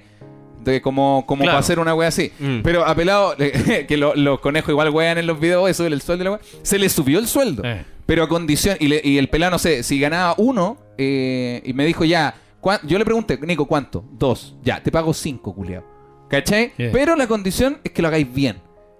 De 0.62 0.82
como, 0.82 1.24
como 1.26 1.44
Claro. 1.44 1.54
para 1.54 1.60
hacer 1.60 1.80
una 1.80 1.96
wea 1.96 2.10
así. 2.10 2.34
Mm. 2.38 2.60
Pero 2.64 2.86
a 2.86 2.94
pelado, 2.94 3.36
que 3.88 3.96
lo- 3.98 4.14
los 4.16 4.40
conejos 4.42 4.70
igual 4.72 4.90
wean 4.90 5.18
en 5.18 5.26
los 5.28 5.40
videos, 5.40 5.70
eso 5.70 5.86
el 5.86 6.02
sueldo 6.02 6.24
de 6.26 6.30
la 6.30 6.36
wea, 6.36 6.42
se 6.64 6.78
le 6.78 6.90
subió 6.90 7.20
el 7.20 7.28
sueldo. 7.28 7.64
Eh. 7.64 7.86
Pero 8.06 8.24
a 8.24 8.28
condición, 8.28 8.76
y, 8.80 8.88
le- 8.90 9.02
y 9.04 9.18
el 9.18 9.30
pelado, 9.30 9.52
no 9.52 9.60
sé, 9.60 9.84
si 9.84 10.00
ganaba 10.00 10.36
uno, 10.38 10.78
eh, 10.98 11.62
y 11.64 11.72
me 11.74 11.86
dijo 11.86 12.04
ya, 12.04 12.36
¿cuán- 12.60 12.80
yo 12.84 12.98
le 12.98 13.06
pregunté, 13.06 13.40
Nico, 13.42 13.66
¿cuánto? 13.66 14.04
Dos, 14.12 14.58
ya, 14.64 14.84
te 14.84 14.92
pago 14.92 15.14
cinco, 15.14 15.54
culiao. 15.56 15.84
¿Cachai? 16.30 16.74
Yeah. 16.78 16.92
Pero 16.92 17.16
la 17.16 17.26
condición 17.28 17.78
es 17.86 17.92
que 17.94 18.02
lo 18.02 18.10
hagáis 18.10 18.34
bien. 18.34 18.58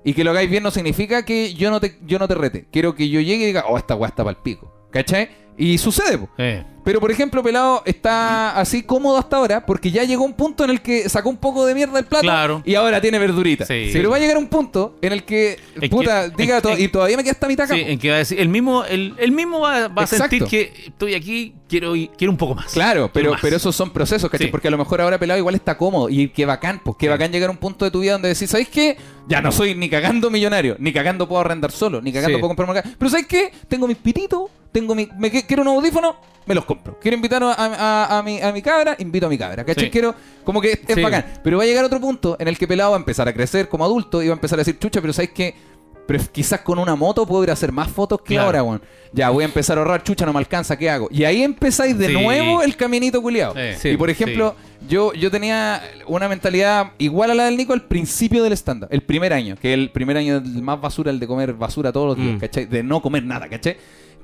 Y 0.08 0.14
que 0.14 0.24
lo 0.24 0.32
hagáis 0.32 0.50
bien 0.50 0.64
no 0.64 0.72
significa 0.72 1.26
que 1.26 1.54
yo 1.54 1.70
no 1.70 1.82
te, 1.82 1.98
yo 2.06 2.18
no 2.18 2.30
te 2.30 2.36
rete. 2.36 2.66
Quiero 2.72 2.96
que 2.96 3.10
yo 3.10 3.20
llegue 3.20 3.44
y 3.44 3.48
diga, 3.48 3.66
oh, 3.68 3.78
esta 3.78 3.94
weá 3.94 4.08
está 4.08 4.24
pa'l 4.24 4.38
pico. 4.38 4.74
¿Cachai? 4.90 5.28
Y 5.58 5.78
sucede, 5.78 6.18
po. 6.18 6.30
Eh. 6.38 6.64
Pero 6.84 7.02
por 7.02 7.12
ejemplo, 7.12 7.44
Pelado 7.44 7.82
está 7.86 8.58
así 8.58 8.82
cómodo 8.84 9.18
hasta 9.18 9.36
ahora 9.36 9.66
porque 9.66 9.92
ya 9.92 10.06
llegó 10.06 10.24
un 10.24 10.32
punto 10.34 10.64
en 10.64 10.70
el 10.70 10.80
que 10.82 11.10
sacó 11.10 11.30
un 11.30 11.36
poco 11.36 11.66
de 11.66 11.76
mierda 11.76 11.96
del 11.96 12.06
plato 12.06 12.22
Claro. 12.24 12.62
y 12.64 12.76
ahora 12.76 13.02
tiene 13.02 13.20
verdurita. 13.20 13.66
Sí. 13.66 13.90
Pero 13.92 14.10
va 14.10 14.16
a 14.16 14.20
llegar 14.20 14.38
un 14.38 14.48
punto 14.48 14.96
en 15.02 15.12
el 15.12 15.24
que, 15.26 15.60
puta, 15.90 16.30
que- 16.32 16.42
diga 16.44 16.62
to- 16.62 16.70
es- 16.70 16.80
y 16.80 16.88
todavía 16.88 17.18
me 17.18 17.24
queda 17.24 17.34
hasta 17.34 17.48
mi 17.50 17.58
taca. 17.58 17.74
Sí, 17.74 17.82
en 17.86 18.00
que 18.00 18.10
va 18.10 18.16
a 18.16 18.20
decir, 18.20 18.40
el 18.40 18.48
mismo, 18.48 18.86
el, 18.86 19.16
el 19.18 19.32
mismo 19.34 19.60
va, 19.60 19.90
va 19.90 20.04
a 20.04 20.08
sentir 20.08 20.46
que 20.46 20.72
estoy 20.88 21.14
aquí, 21.16 21.56
quiero, 21.68 21.92
quiero 22.18 22.32
un 22.32 22.38
poco 22.38 22.56
más. 22.56 22.72
Claro, 22.72 23.10
pero, 23.12 23.32
más. 23.32 23.42
pero 23.42 23.58
esos 23.58 23.76
son 23.76 23.92
procesos, 23.92 24.30
¿cachai? 24.30 24.50
Porque 24.50 24.70
a 24.70 24.72
lo 24.72 24.78
mejor 24.78 25.02
ahora 25.02 25.20
pelado 25.20 25.40
igual 25.40 25.56
está 25.56 25.76
cómodo 25.78 26.08
y 26.08 26.30
qué 26.30 26.46
bacán, 26.46 26.80
pues 26.86 26.96
qué 26.98 27.10
bacán 27.10 27.34
llegar 27.34 27.50
a 27.50 27.52
un 27.52 27.58
punto 27.58 27.84
de 27.84 27.92
tu 27.92 28.00
vida 28.00 28.14
donde 28.14 28.30
decís, 28.30 28.50
¿sabes 28.50 28.70
qué? 28.70 28.96
Ya 29.28 29.42
no 29.42 29.52
soy 29.52 29.76
ni 29.76 29.90
cagando 29.90 30.30
millonario, 30.30 30.78
ni 30.80 30.94
cagando 30.94 31.28
puedo 31.28 31.42
arrendar 31.42 31.72
solo, 31.74 32.02
ni 32.02 32.14
cagando 32.14 32.40
puedo 32.40 32.56
comprarme 32.56 32.80
acá. 32.80 32.90
Pero 32.98 33.10
¿sabes 33.12 33.28
qué? 33.28 33.52
Tengo 33.68 33.90
mis 33.90 33.98
pititos, 33.98 34.44
tengo 34.72 34.96
mi, 34.96 35.08
me, 35.18 35.30
quiero 35.32 35.62
un 35.64 35.68
audífono, 35.70 36.16
me 36.46 36.56
los 36.56 36.66
compro. 36.66 36.98
Quiero 37.00 37.16
invitar 37.16 37.44
a, 37.44 37.52
a- 37.54 38.18
a 38.20 38.24
mi, 38.24 38.42
a 38.42 38.52
mi 38.52 38.62
cabra, 38.62 38.96
invito 39.00 39.26
a 39.26 39.30
mi 39.30 39.38
cabra, 39.38 39.64
¿cachai? 39.66 39.86
Sí. 39.86 39.90
Quiero, 39.92 40.16
como 40.44 40.62
que 40.62 40.72
es, 40.74 40.80
es 40.88 40.96
Sí. 40.96 41.02
bacán. 41.02 41.26
Pero 41.44 41.58
va 41.58 41.64
a 41.64 41.66
llegar 41.66 41.84
otro 41.86 42.00
punto 42.00 42.38
en 42.40 42.48
el 42.48 42.58
que 42.58 42.68
pelado 42.68 42.92
va 42.92 42.98
a 42.98 43.00
empezar 43.00 43.28
a 43.28 43.34
crecer 43.34 43.68
como 43.70 43.84
adulto 43.86 44.22
y 44.24 44.28
va 44.28 44.34
a 44.34 44.36
empezar 44.38 44.58
a 44.58 44.62
decir, 44.62 44.78
chucha, 44.80 45.02
pero 45.02 45.14
¿sabes 45.14 45.32
qué? 45.32 45.54
Pero 46.08 46.24
quizás 46.32 46.62
con 46.62 46.80
una 46.80 46.96
moto 46.96 47.26
puedo 47.28 47.44
ir 47.44 47.50
a 47.50 47.54
hacer 47.54 47.74
más 47.74 47.90
fotos 47.90 48.22
que 48.22 48.36
Claro. 48.36 48.46
ahora, 48.46 48.64
weón. 48.64 48.82
Ya, 49.12 49.30
voy 49.30 49.44
a 49.44 49.48
empezar 49.48 49.78
a 49.78 49.82
ahorrar, 49.82 50.04
chucha, 50.04 50.26
no 50.26 50.32
me 50.32 50.40
alcanza, 50.40 50.78
¿qué 50.78 50.90
hago? 50.90 51.10
Y 51.12 51.26
ahí 51.26 51.44
empezáis 51.44 51.98
de 51.98 52.08
Sí. 52.08 52.14
nuevo 52.14 52.62
el 52.62 52.78
caminito 52.78 53.22
culiado. 53.22 53.54
Y 53.84 53.98
por 53.98 54.10
ejemplo, 54.10 54.56
yo, 54.88 55.12
yo 55.14 55.30
tenía 55.30 55.82
una 56.08 56.30
mentalidad 56.30 56.92
igual 56.98 57.32
a 57.32 57.34
la 57.36 57.46
del 57.46 57.58
Nico 57.58 57.74
al 57.74 57.84
principio 57.84 58.42
del 58.44 58.54
stand-up, 58.54 58.88
el 58.90 59.02
primer 59.02 59.34
año, 59.34 59.56
que 59.62 59.74
el 59.74 59.90
primer 59.92 60.16
año 60.16 60.42
más 60.62 60.80
basura, 60.80 61.12
el 61.12 61.20
de 61.20 61.28
comer 61.28 61.52
basura 61.54 61.92
todos 61.92 62.08
los 62.08 62.18
días, 62.18 62.36
Mm. 62.38 62.40
¿cachai? 62.40 62.66
De 62.68 62.84
no 62.84 63.02
comer 63.02 63.24
nada, 63.26 63.50
¿cachai? 63.50 63.76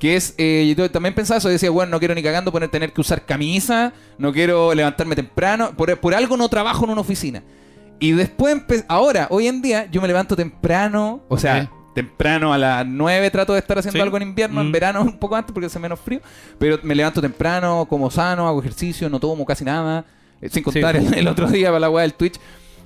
Que 0.04 0.18
es, 0.18 0.36
eh, 0.38 0.74
yo 0.78 0.92
también 0.92 1.16
pensaba 1.16 1.38
eso, 1.38 1.48
decía, 1.48 1.70
bueno, 1.70 1.92
no 1.92 2.00
quiero 2.00 2.14
ni 2.14 2.22
cagando 2.22 2.52
poner 2.52 2.68
tener 2.68 2.92
que 2.92 3.00
usar 3.00 3.26
camisa, 3.26 3.94
no 4.18 4.34
quiero 4.34 4.74
levantarme 4.74 5.16
temprano, 5.16 5.72
por, 5.78 5.98
por 5.98 6.14
algo 6.14 6.36
no 6.36 6.50
trabajo 6.50 6.84
en 6.84 6.92
una 6.92 7.00
oficina. 7.00 7.42
Y 8.02 8.12
después, 8.12 8.58
ahora, 8.90 9.28
hoy 9.30 9.48
en 9.48 9.62
día, 9.62 9.88
yo 9.90 10.02
me 10.02 10.08
levanto 10.10 10.36
temprano, 10.36 11.24
o 11.30 11.38
sea, 11.38 11.72
temprano 11.96 12.54
a 12.54 12.58
las 12.58 12.86
9 12.86 13.32
trato 13.32 13.54
de 13.54 13.60
estar 13.60 13.78
haciendo 13.78 13.98
Sí. 13.98 14.02
algo 14.02 14.18
en 14.18 14.24
invierno, 14.24 14.60
en 14.60 14.68
Mm. 14.68 14.72
verano 14.74 15.02
un 15.04 15.18
poco 15.18 15.38
antes 15.38 15.54
porque 15.54 15.68
hace 15.68 15.80
menos 15.80 16.02
frío, 16.02 16.20
pero 16.60 16.80
me 16.84 16.96
levanto 16.96 17.22
temprano, 17.22 17.86
como 17.90 18.12
sano, 18.12 18.46
hago 18.46 18.60
ejercicio, 18.60 19.08
no 19.10 19.22
tomo 19.22 19.46
casi 19.46 19.64
nada, 19.64 20.04
eh, 20.42 20.50
sin 20.50 20.64
contar 20.64 20.98
el, 20.98 21.14
el 21.14 21.28
otro 21.30 21.48
día 21.48 21.68
para 21.70 21.80
la 21.80 21.90
weá 21.90 22.02
del 22.02 22.14
Twitch. 22.16 22.42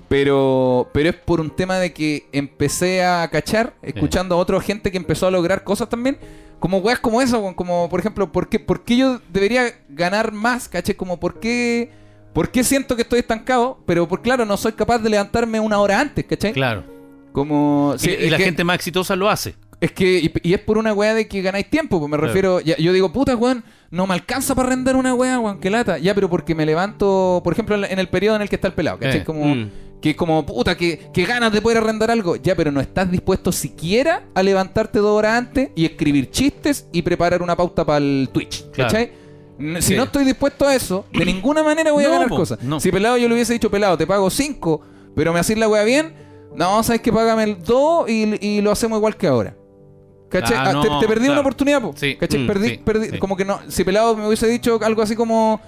Pero, 0.08 0.90
pero 0.94 1.10
es 1.10 1.16
por 1.16 1.42
un 1.42 1.50
tema 1.50 1.80
de 1.80 1.92
que 1.94 2.28
empecé 2.32 3.04
a 3.04 3.28
cachar, 3.30 3.74
escuchando 3.82 4.36
a 4.36 4.38
otra 4.38 4.60
gente 4.62 4.90
que 4.92 4.98
empezó 4.98 5.28
a 5.28 5.32
lograr 5.32 5.64
cosas 5.66 5.90
también, 5.90 6.18
como 6.60 6.78
weas 6.78 7.00
como 7.00 7.22
eso, 7.22 7.54
como 7.56 7.90
por 7.90 8.00
ejemplo, 8.00 8.32
¿por 8.32 8.48
qué, 8.48 8.58
por 8.60 8.84
qué 8.84 8.98
yo 8.98 9.22
debería 9.32 9.66
ganar 9.90 10.32
más? 10.32 10.70
¿Caché? 10.70 10.96
Como 10.96 11.20
por 11.20 11.40
qué, 11.40 11.92
por 12.34 12.50
qué 12.52 12.64
siento 12.64 12.96
que 12.96 13.02
estoy 13.02 13.20
estancado, 13.20 13.80
pero 13.86 14.08
por 14.08 14.22
claro, 14.22 14.46
no 14.46 14.56
soy 14.56 14.72
capaz 14.74 15.00
de 15.00 15.10
levantarme 15.10 15.60
una 15.60 15.80
hora 15.80 16.00
antes, 16.00 16.26
¿cachai? 16.26 16.54
Claro. 16.54 16.84
Como... 17.34 17.94
Y- 17.96 18.00
sí, 18.00 18.10
y 18.12 18.26
es 18.26 18.32
la 18.32 18.38
que- 18.38 18.46
gente 18.46 18.64
más 18.64 18.76
exitosa 18.76 19.16
lo 19.16 19.30
hace. 19.30 19.56
es 19.80 19.92
que, 19.92 20.20
y, 20.20 20.34
y 20.42 20.54
es 20.56 20.60
por 20.62 20.78
una 20.80 20.94
weá 20.94 21.14
de 21.14 21.28
que 21.28 21.42
ganáis 21.42 21.70
tiempo, 21.70 22.00
pues 22.00 22.10
me 22.10 22.16
Claro. 22.18 22.28
refiero, 22.28 22.60
ya- 22.62 22.78
yo 22.78 22.94
digo, 22.94 23.12
puta 23.12 23.36
weón, 23.36 23.64
no 23.92 24.08
me 24.08 24.14
alcanza 24.16 24.56
para 24.56 24.70
arrendar 24.70 24.96
una 24.96 25.14
weá, 25.14 25.38
weón, 25.38 25.60
que 25.60 25.70
lata. 25.70 25.98
Ya, 26.00 26.16
pero 26.16 26.30
porque 26.30 26.56
me 26.56 26.66
levanto, 26.66 27.42
por 27.44 27.54
ejemplo, 27.54 27.76
en 27.76 28.00
el 28.00 28.08
periodo 28.08 28.38
en 28.38 28.42
el 28.42 28.50
que 28.50 28.56
está 28.56 28.70
el 28.70 28.74
pelado, 28.74 28.98
¿cachai? 29.00 29.20
Eh, 29.20 29.24
Como, 29.26 29.46
mm. 29.54 29.70
Que 30.02 30.12
es 30.12 30.16
como, 30.16 30.46
puta, 30.46 30.78
que, 30.78 31.10
que 31.14 31.26
ganas 31.26 31.52
de 31.52 31.62
poder 31.62 31.80
arrendar 31.80 32.12
algo. 32.12 32.36
Ya, 32.36 32.56
pero 32.56 32.72
no 32.72 32.80
estás 32.80 33.10
dispuesto 33.10 33.52
siquiera 33.52 34.24
a 34.36 34.44
levantarte 34.44 35.00
dos 35.00 35.18
horas 35.18 35.38
antes 35.38 35.70
y 35.76 35.86
escribir 35.86 36.30
chistes 36.32 36.88
y 36.92 37.02
preparar 37.02 37.42
una 37.42 37.56
pauta 37.56 37.86
para 37.86 37.98
el 37.98 38.30
Twitch, 38.32 38.70
Claro. 38.72 38.90
¿cachai? 38.92 39.12
Si 39.80 39.82
Sí. 39.82 39.96
no 39.96 40.04
estoy 40.04 40.24
dispuesto 40.24 40.68
a 40.68 40.76
eso, 40.76 41.06
de 41.12 41.26
ninguna 41.26 41.64
manera 41.64 41.92
voy 41.92 42.04
a 42.04 42.08
No, 42.10 42.14
ganar 42.14 42.30
po, 42.30 42.36
cosas. 42.38 42.62
no. 42.62 42.80
Si 42.80 42.92
pelado 42.92 43.18
yo 43.18 43.28
le 43.28 43.34
hubiese 43.34 43.54
dicho, 43.54 43.72
pelado, 43.72 43.98
te 43.98 44.06
pago 44.06 44.30
cinco, 44.30 44.82
pero 45.16 45.34
me 45.34 45.40
hacís 45.40 45.58
la 45.58 45.68
weá 45.68 45.84
bien, 45.84 46.14
no, 46.56 46.84
sabes 46.84 47.02
que 47.02 47.12
págame 47.12 47.44
el 47.44 47.64
dos 47.64 48.08
y, 48.08 48.36
y 48.40 48.62
lo 48.62 48.72
hacemos 48.72 48.98
igual 49.00 49.18
que 49.18 49.26
ahora. 49.26 49.56
¿Cachai? 50.30 50.58
Ah, 50.58 50.74
Ah, 50.76 50.82
te, 50.84 50.90
te 50.90 51.08
perdí 51.08 51.22
claro. 51.26 51.32
una 51.34 51.42
oportunidad, 51.42 51.82
po. 51.82 51.94
Sí. 51.96 52.16
¿Cachai? 52.20 52.42
Mm, 52.42 52.48
perdí, 52.48 52.68
sí, 52.70 52.82
perdí- 52.86 53.18
como 53.20 53.36
que 53.38 53.46
no. 53.46 53.60
Si 53.70 53.84
pelado 53.84 54.16
me 54.16 54.28
hubiese 54.28 54.46
dicho 54.48 54.78
algo 54.84 55.02
así 55.02 55.16
como, 55.16 55.60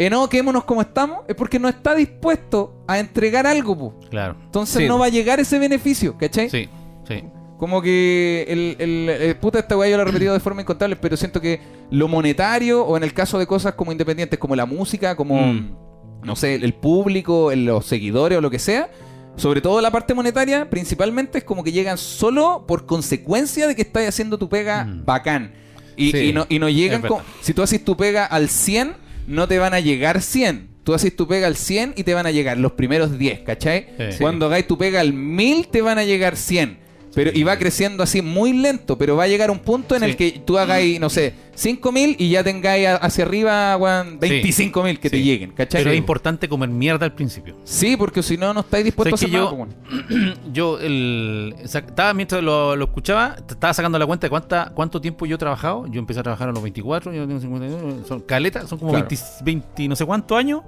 eh, 0.00 0.08
no, 0.08 0.28
quedémonos 0.28 0.62
como 0.64 0.80
estamos, 0.80 1.18
es 1.28 1.34
porque 1.34 1.58
no 1.58 1.68
está 1.68 1.94
dispuesto 1.94 2.84
a 2.86 2.98
entregar 3.00 3.46
algo, 3.46 3.76
po. 3.76 3.94
Claro. 4.10 4.36
Entonces 4.44 4.82
Sí. 4.82 4.86
no 4.88 4.98
va 4.98 5.06
a 5.06 5.08
llegar 5.10 5.40
ese 5.40 5.58
beneficio, 5.58 6.16
¿cachai? 6.16 6.48
Sí, 6.48 6.68
sí. 7.06 7.24
Como 7.58 7.82
que 7.82 8.44
el, 8.48 8.76
el- 8.78 9.08
el- 9.08 9.36
puta 9.36 9.58
esta 9.58 9.76
weá 9.76 9.90
yo 9.90 9.96
lo 9.96 10.04
he 10.04 10.06
repetido 10.12 10.32
de 10.34 10.40
forma 10.40 10.62
incontable, 10.62 10.94
pero 10.96 11.16
siento 11.16 11.40
que 11.40 11.60
lo 11.90 12.06
monetario, 12.06 12.84
o 12.84 12.96
en 12.96 13.02
el 13.02 13.12
caso 13.12 13.38
de 13.38 13.46
cosas 13.48 13.74
como 13.74 13.90
independientes, 13.92 14.38
como 14.38 14.54
la 14.54 14.64
música, 14.66 15.16
como 15.16 15.34
Mm. 15.52 15.76
no 16.22 16.36
sé, 16.36 16.54
el 16.54 16.74
público, 16.74 17.50
el- 17.50 17.64
los 17.66 17.84
seguidores 17.84 18.38
o 18.38 18.40
lo 18.40 18.50
que 18.50 18.58
sea, 18.60 18.88
sobre 19.34 19.60
todo 19.60 19.80
la 19.80 19.90
parte 19.90 20.14
monetaria, 20.14 20.68
principalmente 20.70 21.38
es 21.38 21.44
como 21.44 21.62
que 21.64 21.72
llegan 21.72 21.98
solo 21.98 22.64
por 22.66 22.86
consecuencia 22.86 23.66
de 23.66 23.74
que 23.76 23.82
estás 23.82 24.06
haciendo 24.08 24.38
tu 24.38 24.48
pega 24.48 24.84
Mm. 24.84 25.04
bacán. 25.04 25.52
Y, 25.96 26.12
Sí, 26.12 26.18
y 26.28 26.32
no, 26.32 26.46
y 26.48 26.60
no 26.60 26.68
llegan 26.68 27.02
con... 27.02 27.22
Si 27.40 27.52
tú 27.54 27.62
haces 27.62 27.84
tu 27.84 27.96
pega 27.96 28.24
al 28.24 28.48
100, 28.48 28.94
no 29.28 29.46
te 29.46 29.58
van 29.58 29.74
a 29.74 29.80
llegar 29.80 30.22
100. 30.22 30.68
Tú 30.84 30.94
haces 30.94 31.14
tu 31.14 31.28
pega 31.28 31.46
al 31.46 31.56
100 31.56 31.94
y 31.96 32.04
te 32.04 32.14
van 32.14 32.26
a 32.26 32.30
llegar 32.30 32.56
los 32.56 32.72
primeros 32.72 33.18
10, 33.18 33.40
¿cachai? 33.40 33.88
Sí. 34.10 34.18
Cuando 34.18 34.46
hagáis 34.46 34.66
tu 34.66 34.78
pega 34.78 35.00
al 35.00 35.12
1000 35.12 35.68
te 35.68 35.82
van 35.82 35.98
a 35.98 36.04
llegar 36.04 36.36
100. 36.36 36.78
Pero, 37.14 37.30
y 37.34 37.42
va 37.42 37.56
creciendo 37.58 38.02
así 38.02 38.22
muy 38.22 38.52
lento, 38.52 38.96
pero 38.98 39.16
va 39.16 39.24
a 39.24 39.28
llegar 39.28 39.50
un 39.50 39.58
punto 39.58 39.94
en 39.96 40.02
Sí. 40.02 40.10
el 40.10 40.16
que 40.16 40.42
tú 40.44 40.58
hagáis, 40.58 41.00
no 41.00 41.08
sé, 41.10 41.34
5000 41.54 42.16
y 42.18 42.28
ya 42.30 42.44
tengáis 42.44 42.86
hacia 43.00 43.24
arriba, 43.24 43.76
weón, 43.76 44.18
25000 44.20 45.00
que 45.00 45.10
te 45.10 45.20
lleguen, 45.22 45.50
¿cachai? 45.52 45.80
Pero 45.80 45.92
es 45.92 45.98
importante 45.98 46.48
comer 46.48 46.68
mierda 46.68 47.06
al 47.06 47.14
principio. 47.14 47.56
Sí, 47.64 47.96
porque 47.96 48.22
si 48.22 48.36
no, 48.36 48.52
no 48.54 48.60
estáis 48.60 48.84
dispuestos 48.84 49.22
a 49.22 49.26
¿Sabes 49.26 49.34
hacer 49.42 49.58
nada, 49.58 50.42
yo- 50.52 50.78
el, 50.80 51.54
estaba 51.64 52.14
mientras 52.14 52.42
lo, 52.42 52.76
lo 52.76 52.84
escuchaba, 52.84 53.36
estaba 53.48 53.72
sacando 53.74 53.98
la 53.98 54.06
cuenta 54.06 54.26
de 54.26 54.30
cuánta, 54.30 54.70
cuánto 54.74 55.00
tiempo 55.00 55.26
yo 55.26 55.36
he 55.36 55.38
trabajado. 55.38 55.86
Yo 55.88 55.98
empecé 55.98 56.20
a 56.20 56.22
trabajar 56.22 56.48
a 56.48 56.52
los 56.52 56.62
24, 56.62 57.12
yo 57.12 57.26
tengo 57.26 57.40
52, 57.40 58.06
son 58.06 58.20
caletas, 58.20 58.68
son 58.68 58.78
como 58.78 58.92
Claro. 58.92 59.06
20, 59.08 59.24
20 59.44 59.88
no 59.88 59.96
sé 59.96 60.04
cuántos 60.04 60.38
años. 60.38 60.60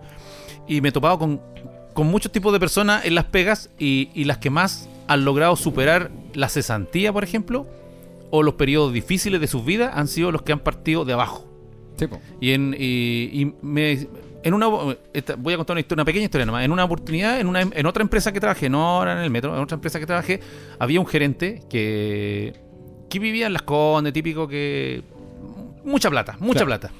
Y 0.66 0.80
me 0.80 0.88
he 0.88 0.92
topado 0.92 1.18
con, 1.18 1.40
con 1.94 2.06
muchos 2.06 2.32
tipos 2.32 2.52
de 2.52 2.60
personas 2.60 3.04
en 3.04 3.14
las 3.14 3.24
pegas 3.26 3.70
y, 3.78 4.08
y 4.14 4.24
las 4.24 4.38
que 4.38 4.50
más 4.50 4.88
han 5.06 5.24
logrado 5.24 5.56
superar 5.56 6.10
la 6.34 6.48
cesantía, 6.48 7.12
por 7.12 7.24
ejemplo, 7.24 7.66
o 8.30 8.42
los 8.42 8.54
periodos 8.54 8.92
difíciles 8.92 9.40
de 9.40 9.46
sus 9.46 9.64
vidas 9.64 9.90
han 9.94 10.08
sido 10.08 10.30
los 10.32 10.42
que 10.42 10.52
han 10.52 10.60
partido 10.60 11.04
de 11.04 11.12
abajo. 11.12 11.46
Sí. 11.96 12.06
Y 12.40 12.52
en, 12.52 12.74
y, 12.78 13.28
y 13.42 13.54
me, 13.62 14.08
en 14.42 14.54
una 14.54 14.68
esta- 15.12 15.34
voy 15.36 15.52
a 15.54 15.56
contar 15.58 15.74
una, 15.74 15.80
historia, 15.80 16.00
una 16.02 16.04
pequeña 16.06 16.24
historia 16.24 16.46
nomás. 16.46 16.64
En 16.64 16.72
una 16.72 16.84
oportunidad, 16.84 17.40
en 17.40 17.46
una 17.46 17.60
en 17.60 17.86
otra 17.86 18.02
empresa 18.02 18.32
que 18.32 18.40
trabajé, 18.40 18.70
no 18.70 18.82
ahora 18.98 19.12
en 19.12 19.18
el 19.18 19.30
metro, 19.30 19.54
en 19.54 19.62
otra 19.62 19.74
empresa 19.74 19.98
que 20.00 20.06
trabajé, 20.06 20.40
había 20.78 20.98
un 21.00 21.06
gerente 21.06 21.62
que, 21.68 22.54
que 23.10 23.18
vivía 23.18 23.46
en 23.48 23.52
las 23.52 23.62
condes, 23.62 24.12
típico 24.12 24.46
que 24.48 25.02
mucha 25.84 26.08
plata, 26.08 26.36
mucha 26.40 26.64
Claro. 26.64 26.66
plata. 26.80 26.92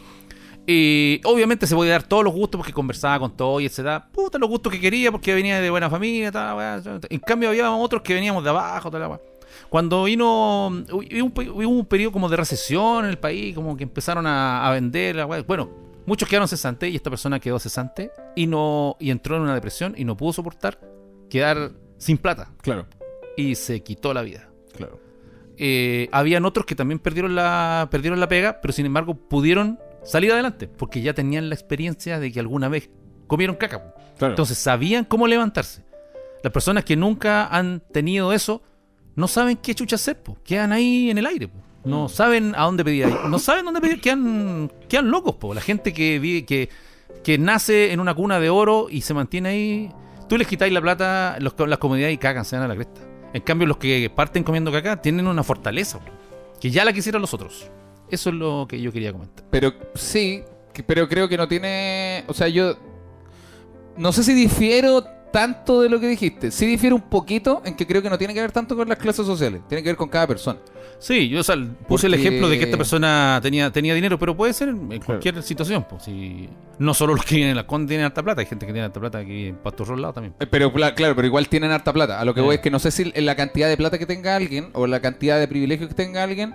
Y 0.72 1.20
obviamente 1.24 1.66
se 1.66 1.74
podía 1.74 1.92
dar 1.92 2.04
todos 2.04 2.22
los 2.22 2.32
gustos 2.32 2.60
porque 2.60 2.72
conversaba 2.72 3.18
con 3.18 3.36
todo 3.36 3.58
y 3.58 3.66
etcétera. 3.66 4.06
Puta, 4.12 4.38
los 4.38 4.48
gustos 4.48 4.72
que 4.72 4.78
quería 4.78 5.10
porque 5.10 5.34
venía 5.34 5.60
de 5.60 5.68
buena 5.68 5.90
familia, 5.90 6.30
tal, 6.30 6.56
weá. 6.56 6.80
En 7.08 7.18
cambio, 7.18 7.48
había 7.48 7.72
otros 7.72 8.02
que 8.02 8.14
veníamos 8.14 8.44
de 8.44 8.50
abajo, 8.50 8.88
tal. 8.88 9.18
Cuando 9.68 10.04
vino, 10.04 10.68
hubo 10.68 11.68
un, 11.68 11.86
periodo 11.86 12.12
como 12.12 12.28
de 12.28 12.36
recesión 12.36 13.04
en 13.04 13.10
el 13.10 13.18
país, 13.18 13.52
como 13.52 13.76
que 13.76 13.82
empezaron 13.82 14.28
a, 14.28 14.64
a 14.64 14.70
vender, 14.70 15.26
bueno, 15.44 15.70
muchos 16.06 16.28
quedaron 16.28 16.46
cesantes 16.46 16.92
y 16.92 16.94
esta 16.94 17.10
persona 17.10 17.40
quedó 17.40 17.58
cesante 17.58 18.12
y 18.36 18.46
no 18.46 18.96
y 19.00 19.10
entró 19.10 19.34
en 19.34 19.42
una 19.42 19.54
depresión 19.54 19.94
y 19.96 20.04
no 20.04 20.16
pudo 20.16 20.34
soportar 20.34 20.78
quedar 21.28 21.72
sin 21.98 22.16
plata 22.16 22.52
Claro, 22.62 22.86
y 23.36 23.56
se 23.56 23.82
quitó 23.82 24.14
la 24.14 24.22
vida. 24.22 24.48
claro. 24.76 25.00
Eh, 25.62 26.08
habían 26.12 26.46
otros 26.46 26.64
que 26.64 26.74
también 26.74 27.00
perdieron 27.00 27.34
la, 27.34 27.88
perdieron 27.90 28.18
la 28.18 28.28
pega, 28.28 28.60
pero 28.62 28.72
sin 28.72 28.86
embargo 28.86 29.14
pudieron 29.14 29.78
salir 30.03 30.32
adelante 30.32 30.68
porque 30.68 31.03
ya 31.03 31.14
tenían 31.14 31.48
la 31.48 31.55
experiencia 31.55 32.18
de 32.18 32.32
que 32.32 32.40
alguna 32.40 32.68
vez 32.68 32.90
comieron 33.26 33.57
caca. 33.57 33.94
claro. 34.18 34.32
Entonces 34.32 34.59
sabían 34.59 35.05
cómo 35.05 35.26
levantarse. 35.26 35.84
Las 36.42 36.53
personas 36.53 36.84
que 36.84 36.96
nunca 36.96 37.46
han 37.46 37.80
tenido 37.92 38.32
eso 38.32 38.62
no 39.14 39.28
saben 39.28 39.57
qué 39.57 39.74
chucha 39.74 39.96
hacer, 39.96 40.22
po. 40.22 40.38
quedan 40.44 40.72
ahí 40.72 41.11
en 41.11 41.18
el 41.18 41.26
aire. 41.26 41.48
po. 41.48 41.59
No 41.84 42.09
saben 42.09 42.55
a 42.57 42.64
dónde 42.64 42.84
pedir, 42.84 43.07
no 43.07 43.38
saben 43.38 43.64
dónde 43.64 43.80
pedir, 43.80 44.01
quedan, 44.01 44.70
quedan 44.88 45.11
locos. 45.11 45.36
Po. 45.36 45.55
La 45.55 45.61
gente 45.61 45.92
que, 45.92 46.18
vive, 46.18 46.44
que, 46.44 46.68
que 47.22 47.38
nace 47.38 47.92
en 47.92 48.01
una 48.01 48.14
cuna 48.14 48.40
de 48.40 48.51
oro 48.51 48.88
y 48.90 49.03
se 49.03 49.14
mantiene 49.14 49.48
ahí, 49.48 49.92
tú 50.28 50.36
les 50.36 50.46
quitáis 50.46 50.72
la 50.72 50.80
plata, 50.80 51.36
los, 51.40 51.55
las 51.59 51.78
comodidades 51.78 52.14
y 52.14 52.18
cagan, 52.18 52.44
se 52.44 52.57
dan 52.57 52.64
a 52.64 52.68
la 52.68 52.74
cresta. 52.74 53.01
En 53.32 53.42
cambio, 53.42 53.66
los 53.66 53.76
que 53.76 54.11
parten 54.14 54.42
comiendo 54.42 54.72
caca 54.72 55.01
tienen 55.01 55.26
una 55.26 55.42
fortaleza, 55.42 55.98
po, 55.98 56.11
que 56.61 56.70
ya 56.70 56.84
la 56.84 56.92
quisieran 56.92 57.20
los 57.22 57.32
otros. 57.34 57.70
Eso 58.11 58.30
es 58.30 58.36
lo 58.36 58.66
que 58.68 58.80
yo 58.80 58.92
quería 58.92 59.12
comentar. 59.12 59.44
Pero 59.50 59.72
sí, 59.94 60.42
pero 60.86 61.08
creo 61.08 61.28
que 61.28 61.36
no 61.36 61.46
tiene. 61.48 62.24
O 62.26 62.34
sea, 62.34 62.48
yo. 62.48 62.76
No 63.96 64.12
sé 64.12 64.22
si 64.22 64.32
difiero 64.34 65.04
tanto 65.32 65.82
de 65.82 65.88
lo 65.88 66.00
que 66.00 66.08
dijiste. 66.08 66.50
Sí 66.50 66.66
difiero 66.66 66.96
un 66.96 67.02
poquito 67.02 67.62
en 67.64 67.74
que 67.76 67.86
creo 67.86 68.02
que 68.02 68.11
no 68.11 68.18
tiene 68.18 68.34
que 68.34 68.40
ver 68.40 68.50
tanto 68.52 68.74
con 68.76 68.88
las 68.88 68.98
clases 68.98 69.26
sociales. 69.26 69.61
Tiene 69.68 69.82
que 69.82 69.90
ver 69.90 69.96
con 69.96 70.08
cada 70.08 70.26
persona. 70.26 70.58
Sí, 70.98 71.28
yo 71.28 71.40
o 71.40 71.42
sea, 71.42 71.56
puse 71.88 72.08
el 72.08 72.14
ejemplo 72.14 72.48
de 72.48 72.58
que 72.58 72.64
esta 72.64 72.76
persona 72.76 73.38
tenía, 73.42 73.70
tenía 73.70 73.94
dinero, 73.94 74.18
pero 74.18 74.36
puede 74.36 74.52
ser 74.52 74.68
en 74.70 75.00
cualquier 75.00 75.42
situación. 75.42 75.86
Pues, 75.88 76.02
si, 76.04 76.48
no 76.78 76.92
solo 76.94 77.14
los 77.14 77.24
que 77.24 77.36
viven 77.36 77.50
en 77.50 77.56
la 77.56 77.66
Conde 77.66 77.88
tienen 77.88 78.04
alta 78.06 78.22
plata, 78.22 78.40
hay 78.40 78.46
gente 78.46 78.66
que 78.66 78.72
tiene 78.72 78.86
alta 78.86 79.00
plata 79.00 79.20
que 79.20 79.24
vive 79.32 79.48
en 79.50 79.56
Pastos 79.56 79.88
Rolados 79.88 80.14
también. 80.14 80.34
Eh, 80.40 80.46
Pero 80.46 80.72
cla- 80.72 80.94
claro, 80.94 81.14
pero 81.14 81.26
igual 81.26 81.48
tienen 81.48 81.70
harta 81.70 81.92
plata. 81.92 82.20
A 82.20 82.24
lo 82.24 82.34
que 82.34 82.40
Sí. 82.40 82.46
voy 82.46 82.54
es 82.56 82.61
que 82.61 82.70
no 82.70 82.78
sé 82.78 82.90
si 82.90 83.11
en 83.14 83.24
la 83.26 83.34
cantidad 83.36 83.68
de 83.68 83.76
plata 83.76 83.98
que 83.98 84.06
tenga 84.06 84.36
alguien 84.36 84.70
o 84.74 84.86
la 84.86 85.00
cantidad 85.00 85.38
de 85.38 85.46
privilegios 85.48 85.88
que 85.88 85.94
tenga 85.94 86.22
alguien. 86.22 86.54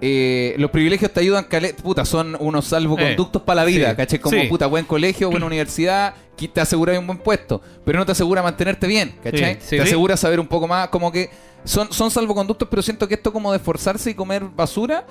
Eh, 0.00 0.54
los 0.58 0.70
privilegios 0.70 1.12
te 1.12 1.20
ayudan, 1.20 1.46
puta, 1.82 2.04
son 2.04 2.36
unos 2.40 2.66
salvoconductos 2.66 3.42
para 3.42 3.56
la 3.62 3.64
vida, 3.66 3.90
sí, 3.90 3.96
¿cachai? 3.96 4.18
Como 4.18 4.40
sí. 4.40 4.46
puta, 4.48 4.66
buen 4.66 4.84
colegio, 4.86 5.30
buena 5.30 5.46
universidad, 5.46 6.14
que 6.36 6.48
te 6.48 6.60
asegura 6.60 6.98
un 6.98 7.06
buen 7.06 7.18
puesto, 7.18 7.60
pero 7.84 7.98
no 7.98 8.06
te 8.06 8.12
asegura 8.12 8.42
mantenerte 8.42 8.86
bien, 8.86 9.14
sí. 9.60 9.76
te 9.76 9.82
asegura 9.82 10.16
saber 10.16 10.40
un 10.40 10.46
poco 10.46 10.66
más, 10.66 10.88
como 10.88 11.12
que 11.12 11.28
son, 11.64 11.92
son 11.92 12.10
salvoconductos, 12.10 12.66
pero 12.68 12.80
siento 12.82 13.06
que 13.06 13.14
esto 13.14 13.32
como 13.32 13.50
de 13.52 13.58
esforzarse 13.58 14.10
y 14.10 14.14
comer 14.14 14.44
basura 14.44 15.04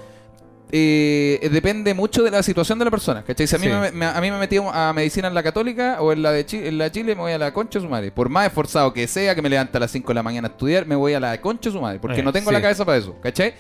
eh, 0.72 1.50
depende 1.52 1.94
mucho 1.96 2.22
de 2.24 2.30
la 2.30 2.44
situación 2.44 2.78
de 2.78 2.86
la 2.86 2.92
persona, 2.92 3.24
¿cachai? 3.24 3.48
Si 3.48 3.56
a 3.56 3.60
mí, 3.60 3.68
me, 3.68 3.92
me- 3.92 4.06
a 4.06 4.22
mí 4.22 4.30
me 4.30 4.38
metí 4.38 4.58
a 4.58 4.94
medicina 4.94 5.28
en 5.28 5.34
la 5.34 5.42
católica 5.42 5.98
o 6.00 6.12
en 6.12 6.22
la 6.22 6.32
de 6.32 6.46
Chi- 6.46 6.68
en 6.68 6.78
la 6.78 6.92
Chile, 6.92 7.16
me 7.16 7.22
voy 7.22 7.32
a 7.32 7.40
la 7.40 7.52
concha 7.54 7.80
de 7.80 7.86
su 7.86 7.90
madre. 7.90 8.12
Por 8.12 8.30
más 8.30 8.46
esforzado 8.48 8.94
que 8.94 9.08
sea, 9.08 9.34
que 9.34 9.42
me 9.42 9.50
levanta 9.50 9.80
a 9.80 9.82
las 9.82 9.90
5 9.92 10.08
de 10.10 10.14
la 10.14 10.22
mañana 10.24 10.48
a 10.48 10.52
estudiar, 10.52 10.86
me 10.86 10.96
voy 10.96 11.14
a 11.14 11.20
la 11.20 11.40
concha 11.42 11.70
de 11.70 11.76
su 11.76 11.82
madre, 11.82 12.00
porque 12.00 12.20
Eh, 12.20 12.24
no 12.24 12.32
tengo 12.32 12.52
la 12.52 12.62
cabeza 12.62 12.86
para 12.86 12.98
eso, 13.00 13.16
¿cachai? 13.22 13.54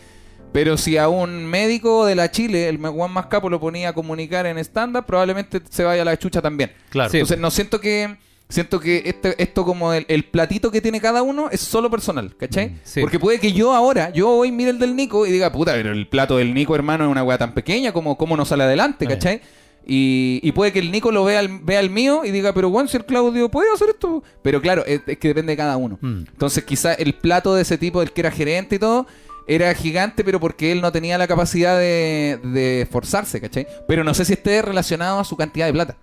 Pero 0.51 0.77
si 0.77 0.97
a 0.97 1.09
un 1.09 1.45
médico 1.45 2.05
de 2.05 2.15
la 2.15 2.31
Chile, 2.31 2.69
el 2.69 2.77
Juan 2.77 3.11
más 3.11 3.27
capo, 3.27 3.49
lo 3.49 3.59
ponía 3.59 3.89
a 3.89 3.93
comunicar 3.93 4.45
en 4.45 4.57
estándar, 4.57 5.05
probablemente 5.05 5.61
se 5.69 5.83
vaya 5.83 6.01
a 6.01 6.05
la 6.05 6.17
chucha 6.17 6.41
también. 6.41 6.71
Claro. 6.89 7.09
Sí. 7.09 7.17
Entonces 7.17 7.39
no 7.39 7.51
siento 7.51 7.79
que 7.79 8.17
siento 8.49 8.79
que 8.79 9.03
este, 9.05 9.41
esto 9.41 9.63
como 9.63 9.93
el, 9.93 10.05
el 10.07 10.25
platito 10.25 10.71
que 10.71 10.81
tiene 10.81 10.99
cada 10.99 11.21
uno 11.21 11.49
es 11.51 11.61
solo 11.61 11.89
personal, 11.89 12.35
¿cachai? 12.35 12.77
Sí. 12.83 13.01
Porque 13.01 13.19
puede 13.19 13.39
que 13.39 13.53
yo 13.53 13.73
ahora, 13.75 14.09
yo 14.09 14.27
hoy 14.29 14.51
mire 14.51 14.71
el 14.71 14.79
del 14.79 14.95
Nico 14.95 15.27
y 15.27 15.31
diga, 15.31 15.51
puta, 15.51 15.73
pero 15.73 15.91
el 15.91 16.07
plato 16.07 16.37
del 16.37 16.53
Nico, 16.53 16.73
hermano, 16.73 17.05
es 17.05 17.11
una 17.11 17.23
weá 17.23 17.37
tan 17.37 17.53
pequeña, 17.53 17.93
como 17.93 18.17
cómo 18.17 18.35
no 18.35 18.45
sale 18.45 18.63
adelante, 18.63 19.05
¿cachai? 19.05 19.41
Y, 19.85 20.39
y 20.43 20.51
puede 20.51 20.71
que 20.71 20.79
el 20.79 20.91
Nico 20.91 21.11
lo 21.11 21.23
vea 21.23 21.39
el, 21.39 21.59
vea 21.59 21.79
el 21.79 21.89
mío 21.89 22.21
y 22.25 22.31
diga, 22.31 22.53
pero 22.53 22.69
bueno, 22.69 22.89
si 22.89 22.97
el 22.97 23.05
Claudio 23.05 23.49
puede 23.49 23.71
hacer 23.73 23.89
esto. 23.89 24.23
Pero 24.41 24.61
claro, 24.61 24.83
es, 24.85 25.01
es 25.05 25.17
que 25.17 25.29
depende 25.29 25.53
de 25.53 25.57
cada 25.57 25.77
uno. 25.77 25.97
Mm. 26.01 26.25
Entonces 26.31 26.63
quizá 26.63 26.93
el 26.93 27.13
plato 27.13 27.55
de 27.55 27.61
ese 27.61 27.77
tipo, 27.77 28.01
el 28.01 28.11
que 28.11 28.21
era 28.21 28.31
gerente 28.31 28.75
y 28.75 28.79
todo, 28.79 29.07
era 29.51 29.73
gigante, 29.73 30.23
pero 30.23 30.39
porque 30.39 30.71
él 30.71 30.79
no 30.81 30.91
tenía 30.91 31.17
la 31.17 31.27
capacidad 31.27 31.77
de, 31.77 32.39
de 32.43 32.81
esforzarse, 32.83 33.41
¿cachai? 33.41 33.65
Pero 33.87 34.03
no 34.03 34.13
sé 34.13 34.23
si 34.25 34.33
esté 34.33 34.61
relacionado 34.61 35.19
a 35.19 35.23
su 35.25 35.35
cantidad 35.35 35.65
de 35.65 35.73
plata, 35.73 35.97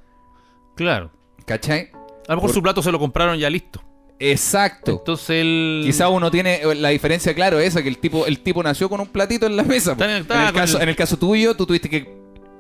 Claro. 0.75 1.11
¿cachai? 1.45 1.91
A 2.29 2.33
lo 2.33 2.37
mejor 2.37 2.49
Por- 2.51 2.55
su 2.55 2.63
plato 2.63 2.83
se 2.83 2.91
lo 2.91 2.99
compraron 2.99 3.39
ya 3.39 3.49
listo. 3.49 3.83
Exacto. 4.19 4.93
Entonces 4.93 5.31
él. 5.31 5.83
Quizá 5.85 6.09
uno 6.09 6.31
tiene 6.31 6.57
eh, 6.63 6.75
la 6.75 6.89
diferencia, 6.89 7.35
claro, 7.35 7.59
esa, 7.61 7.83
que 7.83 7.89
el 7.89 7.99
tipo, 7.99 8.27
el 8.27 8.41
tipo 8.41 8.63
nació 8.63 8.89
con 8.89 9.01
un 9.01 9.07
platito 9.09 9.47
en 9.47 9.57
la 9.57 9.63
mesa. 9.63 9.93
Está 9.93 10.05
en 10.07 10.11
el- 10.11 10.17
en, 10.17 10.23
está 10.23 10.47
el 10.47 10.53
con 10.53 10.61
caso, 10.63 10.77
el- 10.79 10.83
en 10.85 10.89
el 10.89 10.97
caso 10.97 11.17
tuyo, 11.19 11.55
tú 11.55 11.67
tuviste 11.67 11.89
que 11.89 12.17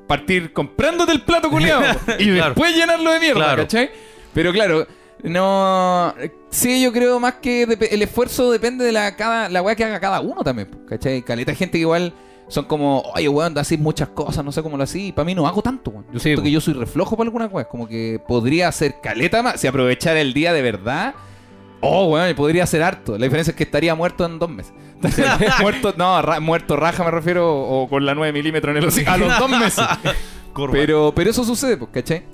partir 0.07 0.53
comprándote 0.53 1.12
el 1.12 1.22
plato 1.22 1.51
culiado 1.51 1.82
y 2.18 2.26
Claro. 2.32 2.51
después 2.51 2.76
llenarlo 2.76 3.11
de 3.11 3.18
mierda, 3.20 3.41
Claro. 3.45 3.62
¿cachai? 3.62 3.91
Pero 4.34 4.53
claro, 4.53 4.87
no. 5.22 6.14
Sí, 6.50 6.82
yo 6.82 6.92
creo 6.92 7.18
más 7.20 7.34
que 7.34 7.62
el 7.62 8.02
esfuerzo 8.02 8.50
depende 8.50 8.84
de 8.84 8.92
la 8.92 9.16
cada 9.16 9.48
la 9.48 9.62
weá 9.62 9.74
que 9.74 9.84
haga 9.84 10.00
cada 10.00 10.20
uno 10.20 10.42
también, 10.42 10.68
¿cachai? 10.88 11.22
Caleta 11.22 11.54
gente 11.54 11.72
que 11.78 11.82
igual 11.82 12.12
son 12.48 12.64
como, 12.66 13.00
oye, 13.14 13.28
weón, 13.28 13.58
así 13.58 13.76
muchas 13.76 14.08
cosas, 14.10 14.44
no 14.44 14.52
sé 14.52 14.62
cómo 14.62 14.76
lo 14.76 14.84
así. 14.84 15.12
Para 15.12 15.24
mí 15.26 15.34
no 15.34 15.46
hago 15.46 15.62
tanto, 15.62 15.90
weón. 15.90 16.06
Yo 16.12 16.18
Sí, 16.20 16.24
siento 16.24 16.42
que 16.42 16.50
yo 16.50 16.60
soy 16.60 16.74
reflojo 16.74 17.16
para 17.16 17.26
algunas 17.28 17.52
weas. 17.52 17.66
Como 17.68 17.88
que 17.88 18.20
podría 18.26 18.68
hacer 18.68 18.96
caleta 19.02 19.42
más. 19.42 19.60
Si 19.60 19.66
aprovechar 19.66 20.16
el 20.16 20.32
día 20.32 20.52
de 20.52 20.62
verdad. 20.62 21.14
Oh, 21.80 22.06
weón, 22.06 22.34
podría 22.34 22.64
hacer 22.64 22.82
harto. 22.82 23.18
La 23.18 23.24
diferencia 23.24 23.50
es 23.50 23.56
que 23.56 23.64
estaría 23.64 23.94
muerto 23.94 24.24
en 24.24 24.38
dos 24.38 24.48
meses. 24.48 24.72
muerto, 25.60 25.92
no, 25.96 26.22
ra- 26.22 26.40
muerto 26.40 26.74
raja 26.76 27.04
me 27.04 27.10
refiero, 27.10 27.54
o 27.54 27.88
con 27.88 28.06
la 28.06 28.14
9 28.14 28.32
milímetros 28.32 28.70
en 28.74 28.82
el 28.82 28.88
hocico. 28.88 29.10
A 29.10 29.16
los 29.18 29.38
dos 29.38 29.50
meses. 29.50 29.84
Pero, 30.72 31.12
pero 31.14 31.28
eso 31.28 31.44
sucede, 31.44 31.78
¿cachai? 31.92 32.24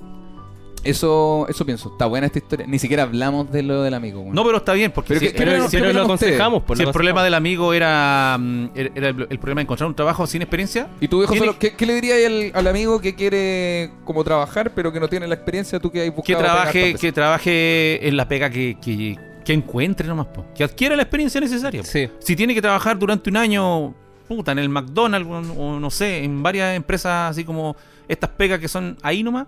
Eso, 0.85 1.47
eso 1.49 1.65
pienso. 1.65 1.91
Está 1.93 2.07
buena 2.07 2.27
esta 2.27 2.39
historia. 2.39 2.67
Ni 2.67 2.79
siquiera 2.79 3.05
hablamos 3.05 3.51
de 3.53 3.63
lo 3.63 3.83
del 3.83 3.95
amigo. 3.95 4.25
No, 4.33 4.45
pero 4.45 4.59
está 4.59 4.73
bien, 4.73 4.91
porque 4.91 5.09
Pero 5.15 5.21
si, 5.21 5.27
que- 5.29 5.39
pero- 5.39 5.69
si 5.69 5.79
lo 5.79 6.03
aconsejamos, 6.03 6.63
pues, 6.67 6.81
el 6.81 6.87
lo 6.87 6.93
problema 6.93 7.23
del 7.23 7.35
amigo 7.35 7.73
era, 7.73 8.37
mm, 8.39 8.67
era 8.75 9.09
el, 9.11 9.27
el 9.31 9.39
problema 9.39 9.61
de 9.61 9.63
encontrar 9.63 9.89
un 9.89 9.95
trabajo 9.95 10.27
sin 10.27 10.43
experiencia. 10.43 10.89
¿Y 11.01 11.09
tú, 11.09 11.19
viejo, 11.19 11.35
solo, 11.37 11.59
¿qué, 11.59 11.75
qué 11.75 11.87
le 11.87 11.95
dirías 11.95 12.19
al, 12.27 12.51
al 12.55 12.67
amigo 12.67 13.01
que 13.01 13.15
quiere 13.15 13.93
como 14.05 14.25
trabajar, 14.25 14.73
pero 14.75 14.93
que 14.93 14.99
no 15.01 15.09
tiene 15.09 15.27
la 15.27 15.35
experiencia 15.35 15.79
tú 15.79 15.91
que 15.91 16.01
hay 16.01 16.09
buscado? 16.11 16.39
que 16.39 16.45
trabaje, 16.45 16.95
que 16.95 17.13
trabaje 17.13 18.09
en 18.09 18.17
la 18.17 18.27
pega 18.29 18.51
que, 18.51 18.77
que, 18.83 19.17
que 19.45 19.53
encuentre 19.53 20.07
nomás, 20.09 20.27
po. 20.27 20.45
que 20.55 20.65
adquiera 20.65 20.97
la 20.97 21.03
experiencia 21.03 21.41
necesaria. 21.41 21.83
Sí. 21.85 22.09
Si 22.19 22.35
tiene 22.37 22.55
que 22.55 22.63
trabajar 22.63 22.99
durante 22.99 23.31
un 23.31 23.37
año, 23.37 23.95
puta, 24.29 24.53
en 24.53 24.59
el 24.59 24.69
McDonald's 24.69 25.29
o 25.57 25.79
no 25.79 25.91
sé, 25.91 26.25
en 26.25 26.43
varias 26.43 26.75
empresas 26.77 27.31
así 27.31 27.45
como 27.45 27.77
estas 28.09 28.31
pegas 28.31 28.59
que 28.59 28.69
son 28.69 28.97
ahí 29.03 29.23
nomás, 29.23 29.47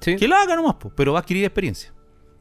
Sí. 0.00 0.16
que 0.16 0.28
lo 0.28 0.36
haga 0.36 0.56
nomás, 0.56 0.74
po, 0.76 0.90
pero 0.94 1.12
va 1.12 1.18
a 1.18 1.22
adquirir 1.22 1.44
experiencia. 1.44 1.92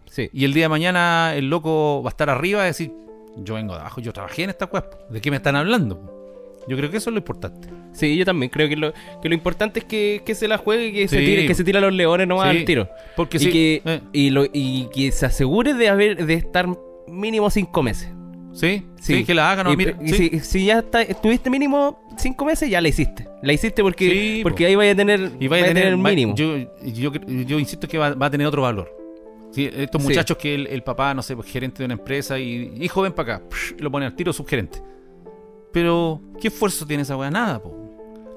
Sí. 0.09 0.29
Y 0.33 0.45
el 0.45 0.53
día 0.53 0.65
de 0.65 0.69
mañana 0.69 1.33
el 1.35 1.49
loco 1.49 2.01
va 2.03 2.09
a 2.09 2.11
estar 2.11 2.29
arriba 2.29 2.63
y 2.63 2.67
decir, 2.67 2.91
yo 3.37 3.55
vengo 3.55 3.73
de 3.73 3.79
abajo, 3.81 4.01
yo 4.01 4.13
trabajé 4.13 4.43
en 4.43 4.49
esta 4.51 4.65
web, 4.65 4.85
¿de 5.09 5.21
qué 5.21 5.29
me 5.31 5.37
están 5.37 5.55
hablando? 5.55 5.99
po?". 5.99 6.11
Yo 6.67 6.75
creo 6.77 6.89
que 6.89 6.97
eso 6.97 7.09
es 7.11 7.13
lo 7.13 7.19
importante. 7.19 7.67
Sí, 7.93 8.17
yo 8.17 8.25
también 8.25 8.49
creo 8.49 8.67
que 8.67 8.75
lo, 8.75 8.91
que 9.21 9.29
lo 9.29 9.35
importante 9.35 9.79
es 9.79 9.85
que, 9.85 10.23
que 10.25 10.33
se 10.33 10.47
la 10.47 10.57
juegue 10.57 10.87
y 10.87 10.93
que 10.93 11.07
se 11.07 11.19
tire, 11.19 11.45
que 11.45 11.53
se 11.53 11.63
tire 11.63 11.77
a 11.77 11.81
los 11.81 11.93
leones 11.93 12.27
nomás 12.27 12.51
Sí, 12.51 12.57
al 12.57 12.65
tiro. 12.65 12.89
porque 13.15 13.37
y 13.37 13.39
sí, 13.39 13.51
que, 13.51 13.81
eh. 13.85 14.01
y, 14.13 14.29
lo, 14.31 14.45
y 14.51 14.89
que 14.93 15.11
se 15.11 15.27
asegure 15.27 15.75
de 15.75 15.89
haber 15.89 16.25
de 16.25 16.33
estar 16.33 16.67
mínimo 17.07 17.49
cinco 17.51 17.83
meses. 17.83 18.09
Sí, 18.55 18.85
sí, 19.01 19.25
que 19.25 19.33
la 19.35 19.51
hagan. 19.51 19.65
No, 19.65 19.73
Y- 19.73 19.77
mira, 19.77 19.97
y 20.01 20.07
sí. 20.09 20.29
si, 20.29 20.39
si 20.39 20.65
ya 20.67 20.79
está, 20.79 21.01
estuviste 21.01 21.49
mínimo 21.49 21.99
cinco 22.17 22.45
meses, 22.45 22.69
ya 22.69 22.79
la 22.79 22.87
hiciste. 22.87 23.27
La 23.41 23.51
hiciste 23.51 23.81
porque, 23.83 24.09
Sí, 24.09 24.39
porque 24.43 24.63
po. 24.63 24.67
ahí 24.69 24.75
vaya 24.75 24.91
a 24.93 24.95
tener, 24.95 25.31
Y 25.39 25.47
vaya 25.49 25.65
a 25.65 25.67
tener, 25.67 25.87
el 25.87 25.97
mínimo. 25.97 26.35
Yo, 26.35 26.57
yo, 26.83 27.11
yo 27.11 27.59
insisto 27.59 27.87
que 27.87 27.97
va, 27.97 28.13
va 28.13 28.27
a 28.27 28.29
tener 28.31 28.47
otro 28.47 28.61
valor. 28.61 28.89
Sí, 29.51 29.69
estos 29.73 30.01
Sí. 30.01 30.07
muchachos 30.07 30.37
que 30.37 30.55
el, 30.55 30.67
el 30.67 30.83
papá, 30.83 31.13
no 31.13 31.21
sé, 31.21 31.35
pues, 31.35 31.49
gerente 31.49 31.79
de 31.79 31.85
una 31.85 31.93
empresa 31.95 32.39
y 32.39 32.73
hijo, 32.79 33.01
ven 33.01 33.11
para 33.13 33.35
acá, 33.35 33.45
psh, 33.49 33.79
lo 33.79 33.91
pone 33.91 34.05
al 34.05 34.15
tiro 34.15 34.31
subgerente. 34.33 34.79
Pero, 35.71 36.21
¿qué 36.39 36.47
esfuerzo 36.47 36.85
tiene 36.85 37.03
esa 37.03 37.17
weá? 37.17 37.29
Nada, 37.29 37.61
po. 37.61 37.75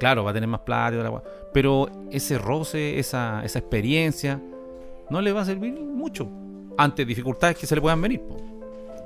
Claro, 0.01 0.25
va 0.25 0.31
a 0.33 0.35
tener 0.35 0.49
más 0.49 0.61
plata 0.61 0.97
y. 0.97 1.23
Pero 1.53 1.89
ese 2.11 2.39
roce, 2.39 2.99
esa, 2.99 3.43
esa 3.45 3.59
experiencia, 3.61 4.41
no 5.11 5.21
le 5.21 5.33
va 5.33 5.43
a 5.43 5.45
servir 5.45 5.73
mucho 5.73 6.29
ante 6.77 7.05
dificultades 7.05 7.57
que 7.57 7.67
se 7.67 7.75
le 7.75 7.81
puedan 7.81 8.01
venir. 8.03 8.21
po. 8.21 8.37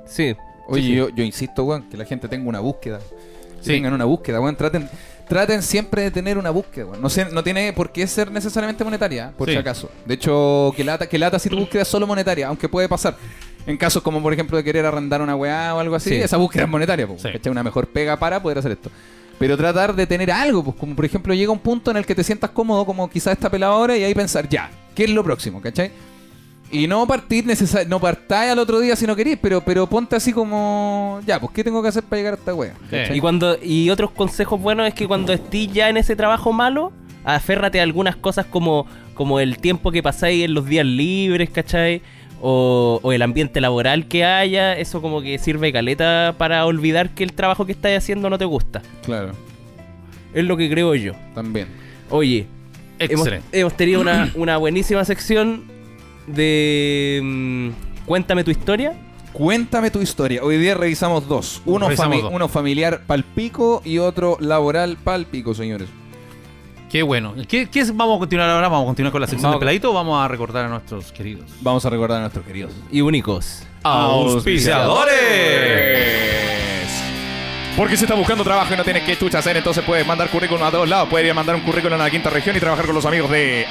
Sí. 0.05 0.35
Oye, 0.67 0.81
Sí. 0.83 0.95
Yo, 0.95 1.09
yo 1.09 1.23
insisto, 1.23 1.63
weón, 1.63 1.83
que 1.89 1.97
la 1.97 2.05
gente 2.05 2.27
tenga 2.27 2.47
una 2.47 2.59
búsqueda. 2.59 2.99
Que 2.99 3.63
Sí. 3.65 3.71
tengan 3.73 3.93
una 3.93 4.05
búsqueda, 4.05 4.39
weón. 4.41 4.55
Traten, 4.55 4.89
traten 5.27 5.61
siempre 5.61 6.03
de 6.03 6.11
tener 6.11 6.37
una 6.37 6.49
búsqueda, 6.49 6.85
weón. 6.87 7.01
No, 7.01 7.09
sé, 7.09 7.25
no 7.31 7.43
tiene 7.43 7.71
por 7.73 7.91
qué 7.91 8.05
ser 8.07 8.31
necesariamente 8.31 8.83
monetaria, 8.83 9.31
por 9.37 9.47
Sí. 9.47 9.53
si 9.53 9.59
acaso. 9.59 9.89
De 10.05 10.13
hecho, 10.15 10.73
que 10.75 10.83
lata, 10.83 11.07
que 11.07 11.17
lata 11.17 11.39
si 11.39 11.49
tu 11.49 11.57
búsqueda 11.57 11.81
es 11.83 11.87
solo 11.87 12.05
monetaria, 12.07 12.47
aunque 12.47 12.67
puede 12.69 12.87
pasar. 12.89 13.15
En 13.65 13.77
casos 13.77 14.03
como, 14.03 14.21
por 14.21 14.33
ejemplo, 14.33 14.57
de 14.57 14.63
querer 14.63 14.85
arrendar 14.85 15.21
una 15.21 15.35
weá 15.37 15.73
o 15.75 15.79
algo 15.79 15.95
así, 15.95 16.09
Sí. 16.09 16.15
esa 16.17 16.35
búsqueda 16.37 16.63
es 16.63 16.69
monetaria. 16.69 17.07
¿cachai? 17.07 17.39
Una 17.51 17.63
mejor 17.63 17.87
pega 17.87 18.17
para 18.17 18.41
poder 18.43 18.57
hacer 18.57 18.71
esto. 18.73 18.89
Pero 19.39 19.55
tratar 19.57 19.95
de 19.95 20.05
tener 20.05 20.31
algo, 20.31 20.63
pues 20.63 20.75
como 20.77 20.95
por 20.95 21.05
ejemplo 21.05 21.33
llega 21.33 21.51
un 21.51 21.59
punto 21.59 21.89
en 21.91 21.97
el 21.97 22.05
que 22.05 22.13
te 22.13 22.23
sientas 22.23 22.49
cómodo, 22.51 22.85
como 22.85 23.09
quizás 23.09 23.33
esta 23.33 23.49
pelada 23.49 23.73
ahora, 23.73 23.97
y 23.97 24.03
ahí 24.03 24.13
pensar, 24.13 24.47
ya, 24.49 24.69
¿qué 24.93 25.05
es 25.05 25.09
lo 25.09 25.23
próximo? 25.23 25.61
¿Cachai? 25.61 25.91
Y 26.73 26.87
no 26.87 27.05
partir 27.05 27.45
necesar 27.45 27.87
no 27.87 27.99
partáis 27.99 28.51
al 28.51 28.57
otro 28.59 28.79
día 28.79 28.95
si 28.95 29.05
no 29.05 29.15
querís, 29.15 29.37
pero, 29.39 29.61
pero 29.61 29.85
ponte 29.87 30.15
así 30.15 30.33
como, 30.33 31.21
ya, 31.25 31.39
pues 31.39 31.51
¿qué 31.53 31.63
tengo 31.63 31.81
que 31.83 31.89
hacer 31.89 32.03
para 32.03 32.17
llegar 32.19 32.33
a 32.33 32.37
esta 32.37 32.53
wea? 32.53 32.73
Y 33.13 33.19
cuando 33.19 33.57
y 33.61 33.89
otros 33.91 34.09
consejos 34.11 34.59
buenos 34.59 34.87
es 34.87 34.93
que 34.95 35.07
cuando 35.07 35.31
estés 35.33 35.71
ya 35.71 35.87
en 35.89 35.97
ese 35.97 36.15
trabajo 36.15 36.51
malo, 36.51 36.91
aférrate 37.23 37.79
a 37.79 37.83
algunas 37.83 38.15
cosas 38.15 38.47
como, 38.47 38.87
como 39.13 39.39
el 39.39 39.59
tiempo 39.59 39.91
que 39.91 40.01
pasáis 40.01 40.43
en 40.45 40.55
los 40.55 40.65
días 40.65 40.85
libres, 40.85 41.51
¿cachai? 41.51 42.01
O, 42.41 42.99
o 43.03 43.11
el 43.13 43.21
ambiente 43.21 43.61
laboral 43.61 44.07
que 44.07 44.25
haya, 44.25 44.75
eso 44.75 44.99
como 45.01 45.21
que 45.21 45.37
sirve 45.37 45.71
caleta 45.71 46.33
para 46.37 46.65
olvidar 46.65 47.11
que 47.11 47.23
el 47.23 47.33
trabajo 47.33 47.65
que 47.67 47.71
estás 47.71 47.95
haciendo 47.95 48.29
no 48.31 48.37
te 48.39 48.45
gusta. 48.45 48.81
Claro, 49.05 49.31
Es 50.33 50.43
lo 50.43 50.57
que 50.57 50.69
creo 50.69 50.95
yo. 50.95 51.13
también. 51.35 51.67
Oye, 52.09 52.47
hemos, 52.99 53.27
Excelente. 53.27 53.59
hemos 53.59 53.77
tenido 53.77 54.01
una, 54.01 54.31
una 54.35 54.57
buenísima 54.57 55.05
sección 55.05 55.71
de 56.27 57.19
mm, 57.23 57.69
Cuéntame 58.05 58.43
tu 58.43 58.51
historia. 58.51 58.93
Cuéntame 59.31 59.89
tu 59.89 59.99
historia. 60.01 60.43
Hoy 60.43 60.57
día 60.57 60.75
revisamos 60.75 61.27
dos. 61.27 61.61
Uno, 61.65 61.87
Revisamos 61.87 62.17
fami- 62.17 62.21
dos. 62.21 62.31
uno 62.33 62.47
familiar 62.47 63.01
palpico 63.07 63.81
y 63.83 63.97
otro 63.97 64.37
laboral 64.39 64.97
palpico, 65.03 65.53
señores. 65.55 65.87
Qué 66.91 67.01
bueno. 67.01 67.33
¿Qué, 67.47 67.67
qué 67.67 67.79
es- 67.79 67.95
vamos 67.95 68.17
a 68.17 68.19
continuar 68.19 68.49
ahora? 68.49 68.67
¿Vamos 68.67 68.83
a 68.83 68.87
continuar 68.87 69.11
con 69.11 69.21
la 69.21 69.27
sección 69.27 69.49
Vamos. 69.49 69.55
de 69.55 69.65
peladito 69.65 69.89
o 69.89 69.93
vamos 69.93 70.23
a 70.23 70.27
recordar 70.27 70.65
a 70.65 70.69
nuestros 70.69 71.11
queridos? 71.11 71.49
Vamos 71.61 71.83
a 71.85 71.89
recordar 71.89 72.17
a 72.17 72.21
nuestros 72.21 72.45
queridos. 72.45 72.71
y 72.91 73.01
únicos. 73.01 73.63
Porque 77.75 77.97
si 77.97 78.03
estás 78.03 78.17
buscando 78.17 78.43
trabajo 78.43 78.71
y 78.71 78.77
no 78.77 78.83
tienes 78.83 79.01
que 79.01 79.17
chucha 79.17 79.39
hacer, 79.39 79.57
entonces 79.57 79.83
puedes 79.83 80.05
mandar 80.05 80.29
currículum 80.29 80.63
a 80.63 80.69
todos 80.69 80.87
lados. 80.87 81.09
Puedes 81.09 81.25
ir 81.25 81.31
a 81.31 81.33
mandar 81.33 81.55
un 81.55 81.61
currículum 81.61 81.99
a 81.99 82.03
la 82.03 82.09
quinta 82.11 82.29
región 82.29 82.55
y 82.55 82.59
trabajar 82.59 82.85
con 82.85 82.93
los 82.93 83.05
amigos 83.05 83.31
de 83.31 83.65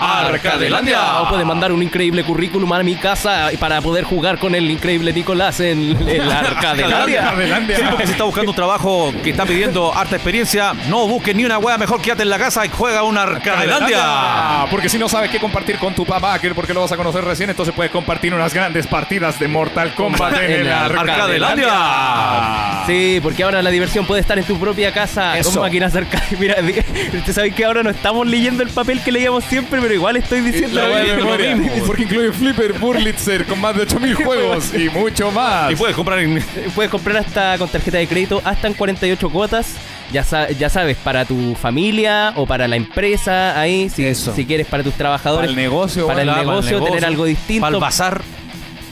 O 1.22 1.28
puedes 1.28 1.46
mandar 1.46 1.70
un 1.70 1.80
increíble 1.82 2.24
currículum 2.24 2.72
a 2.72 2.82
mi 2.82 2.96
casa 2.96 3.50
para 3.60 3.80
poder 3.80 4.02
jugar 4.02 4.38
con 4.38 4.56
el 4.56 4.68
increíble 4.68 5.12
Nicolás 5.12 5.60
en 5.60 5.96
el 6.08 6.32
Arcadelandia. 6.32 7.22
Arcadelandia. 7.28 7.76
Sí, 7.76 7.82
porque 7.90 8.06
si 8.06 8.12
está 8.12 8.24
buscando 8.24 8.50
un 8.50 8.56
trabajo 8.56 9.12
que 9.22 9.30
está 9.30 9.46
pidiendo 9.46 9.94
harta 9.94 10.16
experiencia, 10.16 10.72
no 10.88 11.06
busques 11.06 11.36
ni 11.36 11.44
una 11.44 11.58
wea, 11.58 11.78
mejor 11.78 12.02
quédate 12.02 12.22
en 12.22 12.30
la 12.30 12.38
casa 12.38 12.66
y 12.66 12.70
juega 12.70 13.04
una 13.04 13.22
Arcadelandia. 13.22 14.66
Porque 14.68 14.88
si 14.88 14.98
no 14.98 15.08
sabes 15.08 15.30
qué 15.30 15.38
compartir 15.38 15.78
con 15.78 15.94
tu 15.94 16.04
papá, 16.04 16.40
que 16.40 16.52
porque 16.54 16.74
lo 16.74 16.80
vas 16.80 16.90
a 16.90 16.96
conocer 16.96 17.24
recién, 17.24 17.50
entonces 17.50 17.72
puedes 17.72 17.92
compartir 17.92 18.34
unas 18.34 18.52
grandes 18.52 18.88
partidas 18.88 19.38
de 19.38 19.46
Mortal 19.46 19.94
Kombat 19.94 20.34
en, 20.38 20.42
En 20.42 20.50
el 20.52 20.68
la 20.68 20.84
Arcadelandia. 20.86 22.84
Sí, 22.86 23.20
porque 23.22 23.44
ahora 23.44 23.62
la 23.62 23.70
diversión 23.70 23.91
puede 24.00 24.20
estar 24.20 24.38
en 24.38 24.44
tu 24.44 24.58
propia 24.58 24.92
casa 24.92 25.36
Eso. 25.38 25.50
con 25.52 25.60
máquinas 25.62 25.94
arcade. 25.94 26.36
Mira, 26.40 26.60
di- 26.62 26.74
usted 27.18 27.32
sabe 27.32 27.50
que 27.52 27.64
ahora 27.64 27.82
no 27.82 27.90
estamos 27.90 28.26
leyendo 28.26 28.62
el 28.62 28.70
papel 28.70 29.00
que 29.02 29.12
leíamos 29.12 29.44
siempre, 29.44 29.80
pero 29.80 29.92
igual 29.94 30.16
estoy 30.16 30.40
diciendo 30.40 30.80
La 30.80 31.02
mismo. 31.02 31.70
Porque 31.86 32.02
incluye 32.04 32.32
Flipper, 32.32 32.72
Burlitzer 32.74 33.44
con 33.46 33.60
más 33.60 33.76
de 33.76 33.82
8000 33.82 34.14
juegos 34.14 34.72
y 34.74 34.88
mucho 34.88 35.30
más. 35.30 35.70
Y 35.72 35.76
puedes 35.76 35.94
comprar 35.96 36.18
en... 36.20 36.42
Puedes 36.74 36.90
comprar 36.90 37.18
hasta 37.18 37.58
con 37.58 37.68
tarjeta 37.68 37.98
de 37.98 38.06
crédito 38.06 38.40
hasta 38.44 38.66
en 38.66 38.74
48 38.74 39.30
cuotas. 39.30 39.74
Ya, 40.12 40.24
sa- 40.24 40.50
ya 40.50 40.68
sabes, 40.68 40.98
para 40.98 41.24
tu 41.24 41.54
familia 41.54 42.34
o 42.36 42.44
para 42.46 42.68
la 42.68 42.76
empresa, 42.76 43.58
ahí, 43.58 43.88
si, 43.88 44.04
Eso. 44.04 44.34
si 44.34 44.44
quieres 44.44 44.66
para 44.66 44.82
tus 44.82 44.92
trabajadores. 44.92 45.48
Para 45.48 45.50
el 45.50 45.56
negocio, 45.56 46.06
para 46.06 46.20
el 46.22 46.28
negocio, 46.34 46.82
tener 46.82 47.04
algo 47.06 47.24
distinto. 47.24 47.62
Para 47.62 47.76
el 47.76 47.80
bazar. 47.80 48.20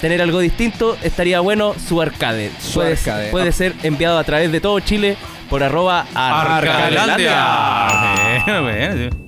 Tener 0.01 0.23
algo 0.23 0.41
distinto, 0.41 0.97
estaría 1.03 1.41
bueno 1.41 1.75
su 1.75 2.01
arcade. 2.01 2.51
Su 2.61 2.75
puede, 2.75 2.93
arcade. 2.93 3.31
puede 3.31 3.53
ser 3.53 3.75
enviado 3.83 4.19
a 4.19 4.25
través 4.25 4.51
de 4.51 4.61
todo 4.61 4.81
Chile 4.81 5.17
por 5.49 5.63
arroba 5.63 6.07
arcadelandia. 6.15 9.11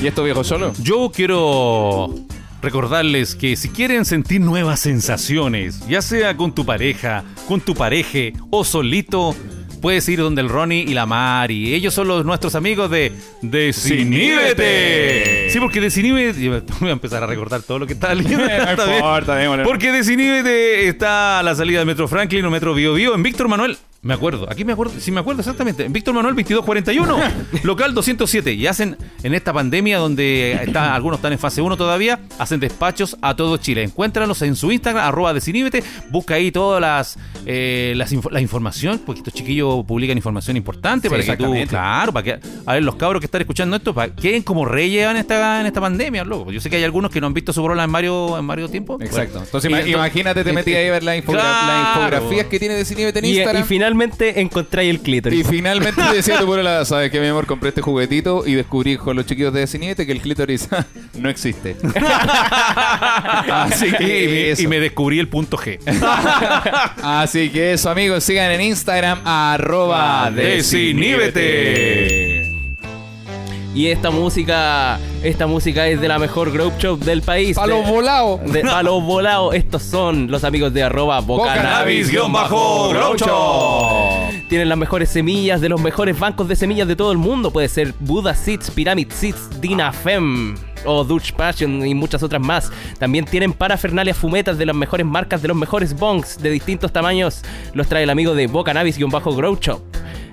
¿Y 0.00 0.06
esto 0.06 0.22
viejo 0.22 0.44
solo? 0.44 0.72
Yo 0.80 1.10
quiero 1.12 2.14
recordarles 2.62 3.34
que 3.34 3.56
si 3.56 3.68
quieren 3.68 4.04
sentir 4.04 4.40
nuevas 4.40 4.80
sensaciones, 4.80 5.86
ya 5.88 6.02
sea 6.02 6.36
con 6.36 6.54
tu 6.54 6.64
pareja, 6.64 7.24
con 7.46 7.60
tu 7.60 7.74
pareje 7.74 8.32
o 8.50 8.64
solito, 8.64 9.34
puedes 9.80 10.08
ir 10.08 10.20
donde 10.20 10.42
el 10.42 10.48
Ronnie 10.48 10.82
y 10.82 10.94
la 10.94 11.06
Mari. 11.06 11.74
Ellos 11.74 11.94
son 11.94 12.08
los 12.08 12.24
nuestros 12.24 12.54
amigos 12.54 12.90
de 12.90 13.12
Desiníbete. 13.42 15.50
Sí, 15.50 15.60
porque 15.60 15.80
Desiníbete. 15.80 16.48
Voy 16.80 16.90
a 16.90 16.92
empezar 16.92 17.22
a 17.22 17.26
recordar 17.26 17.62
todo 17.62 17.78
lo 17.78 17.86
que 17.86 17.94
está 17.94 18.14
leyendo. 18.14 18.38
No 18.78 18.94
importa. 18.94 19.38
Porque 19.64 19.92
Desiníbete 19.92 20.88
está 20.88 21.40
a 21.40 21.42
la 21.42 21.54
salida 21.54 21.78
del 21.78 21.86
Metro 21.86 22.08
Franklin 22.08 22.44
o 22.44 22.50
Metro 22.50 22.74
Bio 22.74 22.94
Bio 22.94 23.14
en 23.14 23.22
Víctor 23.22 23.48
Manuel. 23.48 23.76
Me 24.00 24.14
acuerdo, 24.14 24.46
aquí 24.48 24.64
me 24.64 24.72
acuerdo, 24.72 24.92
sí 25.00 25.10
me 25.10 25.18
acuerdo 25.18 25.40
exactamente. 25.40 25.84
En 25.84 25.92
Víctor 25.92 26.14
Manuel 26.14 26.36
2241, 26.36 27.18
local 27.64 27.94
207. 27.94 28.52
Y 28.52 28.66
hacen 28.68 28.96
en 29.24 29.34
esta 29.34 29.52
pandemia 29.52 29.98
donde 29.98 30.52
está, 30.62 30.94
algunos 30.94 31.18
están 31.18 31.32
en 31.32 31.38
fase 31.40 31.60
1 31.62 31.76
todavía, 31.76 32.20
hacen 32.38 32.60
despachos 32.60 33.16
a 33.22 33.34
todo 33.34 33.56
Chile. 33.56 33.82
Encuéntralos 33.82 34.40
en 34.42 34.54
su 34.54 34.70
Instagram, 34.70 35.04
arroba 35.04 35.34
desiníbete. 35.34 35.82
Busca 36.10 36.34
ahí 36.34 36.52
todas 36.52 36.80
las, 36.80 37.18
eh, 37.44 37.92
las 37.96 38.12
info- 38.12 38.30
la 38.30 38.40
información, 38.40 39.00
porque 39.04 39.18
estos 39.18 39.34
chiquillos 39.34 39.84
publican 39.84 40.16
información 40.16 40.56
importante 40.56 41.08
Sí, 41.08 41.10
para 41.10 41.22
que 41.22 41.26
tú, 41.26 41.32
exactamente. 41.32 41.68
claro, 41.70 42.12
para 42.12 42.22
que, 42.22 42.38
a 42.66 42.72
ver, 42.74 42.84
los 42.84 42.94
cabros 42.94 43.18
que 43.20 43.26
están 43.26 43.40
escuchando 43.40 43.74
esto, 43.76 43.92
para 43.92 44.14
que 44.14 44.22
queden 44.22 44.42
como 44.44 44.64
reyes 44.64 45.08
en 45.10 45.16
esta, 45.16 45.60
en 45.60 45.66
esta 45.66 45.80
pandemia, 45.80 46.22
loco. 46.24 46.52
Yo 46.52 46.60
sé 46.60 46.70
que 46.70 46.76
hay 46.76 46.84
algunos 46.84 47.10
que 47.10 47.20
no 47.20 47.26
han 47.26 47.34
visto 47.34 47.52
su 47.52 47.64
brola 47.64 47.82
en 47.82 47.90
varios, 47.90 48.38
en 48.38 48.46
varios 48.46 48.70
tiempos. 48.70 49.00
Exacto. 49.02 49.40
Bueno, 49.40 49.46
Entonces, 49.46 49.88
imagínate, 49.88 50.44
te 50.44 50.52
metí 50.52 50.72
ahí 50.74 50.86
a 50.86 50.92
ver 50.92 51.02
la 51.02 51.16
infogra- 51.16 51.40
Claro. 51.40 51.66
las 51.66 51.88
infografías 51.96 52.46
que 52.46 52.58
tiene 52.60 52.74
de 52.76 52.84
Ciníbete 52.84 53.18
en 53.18 53.24
Y, 53.24 53.28
Instagram. 53.30 53.62
y 53.62 53.66
finalmente 53.88 54.40
encontráis 54.40 54.90
el 54.90 55.00
clítoris. 55.00 55.40
Y 55.40 55.44
finalmente 55.44 56.02
decía 56.14 56.38
tu 56.38 56.44
polola, 56.44 56.84
sabes 56.84 57.10
que 57.10 57.18
mi 57.20 57.28
amor, 57.28 57.46
compré 57.46 57.70
este 57.70 57.80
juguetito 57.80 58.46
y 58.46 58.52
descubrí 58.52 58.98
con 58.98 59.16
los 59.16 59.24
chiquillos 59.24 59.54
de 59.54 59.66
Ciníbete 59.66 60.04
que 60.04 60.12
el 60.12 60.20
clítoris 60.20 60.68
no 61.14 61.30
existe. 61.30 61.74
Así 61.94 63.86
y, 63.86 63.92
que 63.92 64.50
eso. 64.50 64.62
y 64.62 64.66
me 64.66 64.78
descubrí 64.78 65.18
el 65.18 65.28
punto 65.28 65.56
G. 65.56 65.78
Así 67.02 67.48
que 67.48 67.72
eso, 67.72 67.88
amigos, 67.88 68.24
sigan 68.24 68.50
en 68.50 68.60
Instagram 68.60 69.20
arroba 69.24 70.30
Desiníbete. 70.30 72.57
Y 73.78 73.86
esta 73.92 74.10
música, 74.10 74.98
esta 75.22 75.46
música 75.46 75.86
es 75.86 76.00
de 76.00 76.08
la 76.08 76.18
mejor 76.18 76.50
group 76.50 76.72
shop 76.80 76.98
del 76.98 77.22
país. 77.22 77.56
A 77.56 77.64
los 77.64 77.86
de, 77.86 77.92
volados. 77.92 78.40
de- 78.52 78.62
a 78.62 78.82
los 78.82 79.00
volados. 79.04 79.54
Estos 79.54 79.84
son 79.84 80.28
los 80.28 80.42
amigos 80.42 80.74
de 80.74 80.82
arroba 80.82 81.20
Bocanabis. 81.20 82.12
Bocanabis-Groucho. 82.12 84.30
Tienen 84.48 84.68
las 84.68 84.78
mejores 84.78 85.10
semillas 85.10 85.60
de 85.60 85.68
los 85.68 85.80
mejores 85.80 86.18
bancos 86.18 86.48
de 86.48 86.56
semillas 86.56 86.88
de 86.88 86.96
todo 86.96 87.12
el 87.12 87.18
mundo. 87.18 87.52
Puede 87.52 87.68
ser 87.68 87.94
Buddha 88.00 88.34
Seeds, 88.34 88.72
Pyramid 88.72 89.12
Seeds, 89.12 89.60
Dinafem 89.60 90.56
o 90.84 91.04
Dutch 91.04 91.32
Passion 91.34 91.86
y 91.86 91.94
muchas 91.94 92.24
otras 92.24 92.42
más. 92.42 92.72
También 92.98 93.26
tienen 93.26 93.52
parafernalias 93.52 94.16
fumetas 94.16 94.58
de 94.58 94.66
las 94.66 94.74
mejores 94.74 95.06
marcas, 95.06 95.40
de 95.40 95.46
los 95.46 95.56
mejores 95.56 95.96
bongs 95.96 96.42
de 96.42 96.50
distintos 96.50 96.92
tamaños. 96.92 97.42
Los 97.74 97.86
trae 97.86 98.02
el 98.02 98.10
amigo 98.10 98.34
de 98.34 98.48
Bocanabis-Grow 98.48 99.60
Shop. 99.60 99.80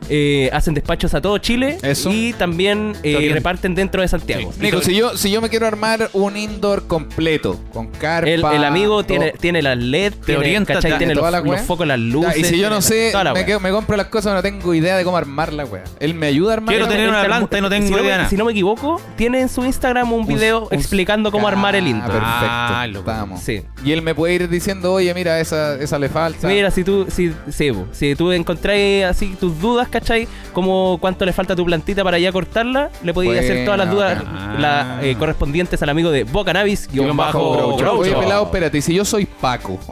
Eh, 0.09 0.49
hacen 0.53 0.73
despachos 0.73 1.13
a 1.13 1.21
todo 1.21 1.37
Chile 1.37 1.77
Eso. 1.81 2.11
y 2.11 2.33
también 2.33 2.93
eh, 3.03 3.29
reparten 3.33 3.75
dentro 3.75 4.01
de 4.01 4.07
Santiago. 4.07 4.51
Nico, 4.59 4.81
si 4.81 4.95
yo, 4.95 5.17
si 5.17 5.31
yo 5.31 5.41
me 5.41 5.49
quiero 5.49 5.67
armar 5.67 6.09
un 6.13 6.37
indoor 6.37 6.87
completo, 6.87 7.59
con 7.73 7.87
carpa... 7.87 8.29
El, 8.29 8.43
el 8.45 8.63
amigo 8.63 9.03
tiene, 9.03 9.29
todo- 9.31 9.39
tiene 9.39 9.61
las 9.61 9.77
LED, 9.77 10.13
tiene, 10.25 10.39
orienta, 10.39 10.73
¿cachai? 10.75 10.91
te- 10.93 10.97
tiene 10.97 11.15
los, 11.15 11.31
la 11.31 11.41
los 11.41 11.61
focos, 11.61 11.85
las 11.87 11.99
luces. 11.99 12.33
Ya, 12.35 12.39
y 12.41 12.43
si 12.43 12.57
yo 12.57 12.69
no 12.69 12.81
sé, 12.81 13.11
me, 13.33 13.45
quedo- 13.45 13.59
me 13.59 13.71
compro 13.71 13.95
las 13.97 14.07
cosas, 14.07 14.33
no 14.33 14.41
tengo 14.41 14.73
idea 14.73 14.97
de 14.97 15.03
cómo 15.03 15.17
armar 15.17 15.53
la 15.53 15.65
wea. 15.65 15.83
Él 15.99 16.13
me 16.13 16.27
ayuda 16.27 16.51
a 16.51 16.53
armar 16.55 16.73
Quiero 16.75 16.87
tener 16.87 17.09
una 17.09 17.23
planta 17.23 17.57
y 17.57 17.61
no 17.61 17.69
tengo 17.69 17.87
si 17.87 17.93
idea 17.93 18.17
nada. 18.17 18.29
Si 18.29 18.37
no 18.37 18.45
me 18.45 18.51
equivoco, 18.51 19.01
tiene 19.15 19.41
en 19.41 19.49
su 19.49 19.63
Instagram 19.65 20.11
un 20.13 20.25
video 20.27 20.67
un- 20.71 20.73
explicando 20.73 21.31
cómo 21.31 21.47
armar 21.47 21.75
el 21.75 21.85
Ah, 21.85 21.89
indoor. 21.89 22.11
perfecto. 22.11 22.25
Ah. 22.49 22.85
Estamos. 22.95 23.41
Sí. 23.41 23.61
Y 23.83 23.91
él 23.91 24.01
me 24.01 24.13
puede 24.15 24.33
ir 24.35 24.49
diciendo, 24.49 24.93
oye, 24.93 25.13
mira, 25.13 25.39
esa, 25.39 25.75
esa 25.75 25.99
le 25.99 26.09
falta. 26.09 26.47
Mira, 26.47 26.71
si 26.71 26.83
tú, 26.83 27.05
si, 27.09 27.29
po. 27.71 27.85
si 27.91 28.15
tú 28.15 28.31
encontráis 28.31 29.05
así 29.05 29.35
tus 29.39 29.59
dudas, 29.59 29.87
¿cachai? 29.99 30.27
Como 30.51 30.97
cuánto 30.99 31.25
le 31.25 31.31
falta 31.31 31.53
a 31.53 31.55
tu 31.55 31.63
plantita 31.63 32.03
para 32.03 32.19
ya 32.19 32.31
cortarla, 32.31 32.89
le 33.01 33.13
podéis 33.13 33.39
hacer 33.39 33.63
todas 33.63 33.77
las 33.77 33.89
dudas 33.89 34.23
la, 34.59 34.99
eh, 35.01 35.15
correspondientes 35.17 35.81
al 35.81 35.89
amigo 35.89 36.11
de 36.11 36.25
Bocanabis, 36.25 36.89
guion 36.91 37.15
bajo 37.15 37.53
Groucho. 37.53 37.77
Groucho. 37.77 37.99
Oye, 37.99 38.13
pelado, 38.13 38.43
espérate, 38.43 38.77
y 38.77 38.81
si 38.81 38.93
yo 38.93 39.05
soy 39.05 39.25
Paco. 39.25 39.79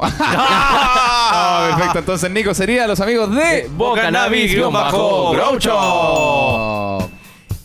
Ah, 1.35 1.75
perfecto. 1.75 1.99
Entonces, 1.99 2.29
Nico 2.29 2.53
sería 2.53 2.85
los 2.85 2.99
amigos 2.99 3.33
de 3.33 3.67
Bocanabis, 3.75 4.53
guion 4.53 4.71
bajo 4.71 5.31
Groucho. 5.31 7.09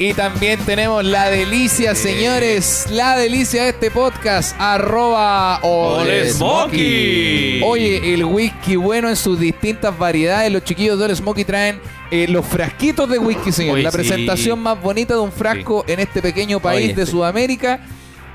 Y 0.01 0.15
también 0.15 0.61
tenemos 0.61 1.05
la 1.05 1.29
delicia, 1.29 1.93
señores, 1.97 2.87
la 2.89 3.17
delicia 3.17 3.65
de 3.65 3.71
este 3.71 3.91
podcast, 3.91 4.55
arroba 4.57 5.59
Ole 5.63 6.31
Smoky. 6.31 7.61
Oye, 7.65 8.15
el 8.15 8.25
whisky 8.25 8.77
bueno 8.77 9.09
en 9.09 9.17
sus 9.17 9.41
distintas 9.41 9.99
variedades. 9.99 10.53
Los 10.53 10.63
chiquillos 10.63 11.01
de 11.01 11.05
Ole 11.05 11.17
Smoky 11.17 11.45
traen 11.45 11.81
eh, 12.13 12.29
los 12.29 12.47
frasquitos 12.47 13.11
de 13.11 13.19
whisky, 13.19 13.51
señor. 13.51 13.75
Oye, 13.75 13.83
la 13.83 13.91
sí. 13.91 13.97
presentación 13.97 14.61
más 14.61 14.81
bonita 14.81 15.15
de 15.15 15.21
un 15.21 15.33
frasco 15.33 15.85
en 15.89 15.99
este 15.99 16.23
pequeño 16.23 16.61
país 16.61 16.85
Oye, 16.85 16.95
de 16.95 17.05
sí. 17.05 17.11
Sudamérica. 17.11 17.81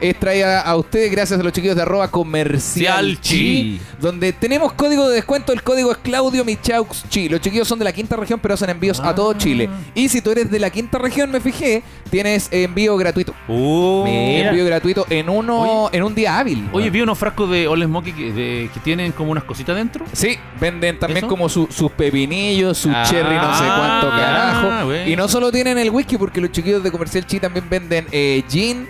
Es 0.04 0.20
traída 0.20 0.60
a 0.62 0.76
ustedes 0.76 1.10
gracias 1.10 1.40
a 1.40 1.44
los 1.44 1.54
chiquillos 1.54 1.78
de 1.78 1.82
arroba 1.82 2.10
comercial 2.12 3.18
Chi. 3.22 3.80
donde 4.02 4.34
tenemos 4.34 4.74
código 4.74 5.08
de 5.08 5.16
descuento. 5.16 5.54
El 5.54 5.64
código 5.64 5.92
es 5.94 5.98
Claudio 6.00 6.44
Michaux 6.44 7.06
Chi. 7.10 7.30
Los 7.30 7.40
chiquillos 7.40 7.68
son 7.68 7.80
de 7.80 7.86
la 7.86 7.94
quinta 7.94 8.18
región, 8.18 8.38
pero 8.42 8.54
hacen 8.56 8.70
envíos 8.70 9.00
a 9.00 9.16
todo 9.16 9.32
Chile. 9.34 9.70
Y 9.96 10.10
si 10.10 10.20
tú 10.22 10.32
eres 10.32 10.52
de 10.52 10.60
la 10.60 10.70
quinta 10.72 10.98
región, 10.98 11.32
me 11.32 11.40
fijé, 11.40 11.84
tienes 12.10 12.50
envío 12.52 12.98
gratuito. 12.98 13.34
Uh. 13.48 14.04
Envío 14.06 14.66
gratuito 14.66 15.06
en 15.10 15.30
uno 15.30 15.90
en 15.94 16.04
un 16.04 16.14
día 16.14 16.38
hábil. 16.38 16.68
Oye, 16.74 16.90
vi 16.90 17.00
unos 17.00 17.18
frascos 17.18 17.50
de 17.50 17.68
Ole 17.70 17.86
Smoky 17.86 18.12
que, 18.12 18.34
de- 18.34 18.70
que 18.74 18.80
tienen 18.82 19.14
como 19.14 19.32
unas 19.32 19.46
cositas 19.46 19.74
dentro. 19.76 20.06
Sí, 20.12 20.38
venden 20.60 21.00
también 21.00 21.20
¿Eso? 21.20 21.28
como 21.30 21.48
su- 21.48 21.68
sus 21.72 21.92
pepinillos, 21.92 22.78
su 22.78 22.90
Ah, 22.94 23.04
cherry, 23.10 23.36
no 23.36 23.58
sé 23.58 23.64
cuánto 23.64 24.10
carajo. 24.10 24.86
bueno. 24.88 25.10
Y 25.10 25.16
no 25.16 25.30
solo 25.30 25.50
tienen 25.50 25.78
el 25.78 25.90
whisky, 25.90 26.18
porque 26.18 26.42
los 26.42 26.52
chiquillos 26.52 26.84
de 26.84 26.92
Comercial 26.92 27.26
Chi 27.26 27.40
también 27.40 27.70
venden 27.70 28.06
eh, 28.12 28.44
gin. 28.50 28.86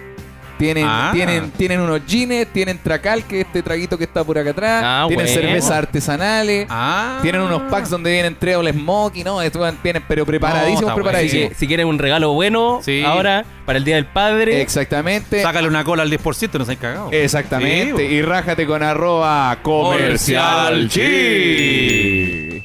Tienen, 0.58 0.86
Ah. 0.88 1.10
tienen, 1.14 1.52
tienen 1.52 1.80
unos 1.82 2.02
gines, 2.08 2.48
tienen 2.54 2.78
tracal, 2.78 3.24
que 3.26 3.42
es 3.42 3.48
este 3.48 3.62
traguito 3.64 3.98
que 3.98 4.04
está 4.06 4.24
por 4.24 4.38
acá 4.38 4.52
atrás. 4.52 4.82
Ah, 4.86 5.06
tienen 5.08 5.26
bueno. 5.26 5.42
cervezas 5.42 5.72
artesanales. 5.72 6.68
Ah. 6.70 7.20
Tienen 7.22 7.42
unos 7.42 7.64
packs 7.64 7.90
donde 7.90 8.12
vienen 8.12 8.36
tres 8.40 8.56
Ole 8.58 8.72
Smoky, 8.72 9.24
¿no? 9.24 9.42
Esto 9.42 9.60
vienen, 9.84 10.04
pero 10.08 10.26
preparadísimos, 10.26 10.90
No, 10.90 10.96
preparadísimos. 10.96 11.50
que 11.50 11.56
si 11.56 11.68
quieren 11.68 11.88
un 11.88 11.98
regalo 12.00 12.34
bueno, 12.34 12.80
Sí. 12.84 13.04
ahora, 13.04 13.46
para 13.66 13.78
el 13.80 13.84
Día 13.86 13.96
del 13.96 14.06
Padre, 14.06 14.62
Exactamente. 14.62 15.42
Sácale 15.42 15.68
una 15.68 15.84
cola 15.84 16.04
al 16.04 16.10
10%, 16.10 16.58
no 16.60 16.66
se 16.66 16.72
han 16.74 16.78
cagado. 16.78 17.10
Exactamente. 17.12 18.08
Sí, 18.08 18.14
y 18.16 18.22
rájate 18.22 18.66
con 18.66 18.84
arroba 18.84 19.58
comercial 19.64 20.88
Comercial. 20.90 22.64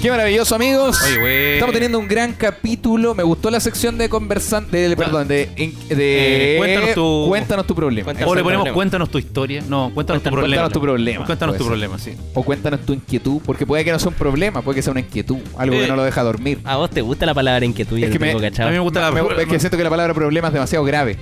Qué 0.00 0.10
maravilloso, 0.10 0.54
amigos. 0.54 0.98
Oye, 1.04 1.18
güey. 1.20 1.52
Estamos 1.54 1.74
teniendo 1.74 1.98
un 1.98 2.08
gran 2.08 2.32
capítulo. 2.32 3.14
Me 3.14 3.22
gustó 3.22 3.50
la 3.50 3.60
sección 3.60 3.98
de 3.98 4.08
conversante. 4.08 4.88
De, 4.88 4.96
perdón, 4.96 5.28
de. 5.28 5.46
de- 5.46 5.74
Eh, 5.90 6.56
cuéntanos 6.56 6.94
tu- 6.94 7.26
cuéntanos 7.28 7.66
tu 7.66 7.74
problema. 7.74 8.04
Cuéntanos 8.06 8.32
O 8.32 8.34
le 8.34 8.42
ponemos 8.42 8.68
cuéntanos 8.70 9.10
tu 9.10 9.18
historia. 9.18 9.62
No, 9.68 9.90
cuéntanos 9.92 10.22
tu 10.22 10.30
Cuéntanos- 10.30 10.38
problema. 10.40 10.62
cuéntanos 10.62 10.72
tu 10.72 10.80
problema, 10.80 11.26
Cuéntanos 11.26 11.52
puede 11.52 11.58
tu 11.58 11.64
ser. 11.64 11.70
problema, 11.70 11.98
sí. 11.98 12.12
O 12.32 12.42
cuéntanos 12.42 12.80
tu 12.86 12.94
inquietud. 12.94 13.42
Porque 13.44 13.66
puede 13.66 13.84
que 13.84 13.92
no 13.92 13.98
sea 13.98 14.08
un 14.08 14.14
problema, 14.14 14.62
puede 14.62 14.76
que 14.76 14.82
sea 14.82 14.92
una 14.92 15.00
inquietud. 15.00 15.36
Algo 15.58 15.76
que 15.76 15.84
Eh. 15.84 15.88
no 15.88 15.96
lo 15.96 16.04
deja 16.04 16.22
dormir. 16.22 16.60
a 16.64 16.76
vos 16.76 16.88
te 16.88 17.02
gusta 17.02 17.26
la 17.26 17.34
palabra 17.34 17.66
inquietud, 17.66 17.98
Es 17.98 18.10
que 18.10 18.18
me- 18.18 18.28
tengo 18.28 18.40
cachado. 18.40 18.68
A 18.68 18.72
mí 18.72 18.78
me 18.78 18.82
gusta 18.82 19.00
la. 19.02 19.10
Me- 19.10 19.20
es 19.42 19.48
que 19.48 19.60
siento 19.60 19.76
que 19.76 19.84
la 19.84 19.90
palabra 19.90 20.14
problema 20.14 20.48
es 20.48 20.54
demasiado 20.54 20.82
grave. 20.86 21.18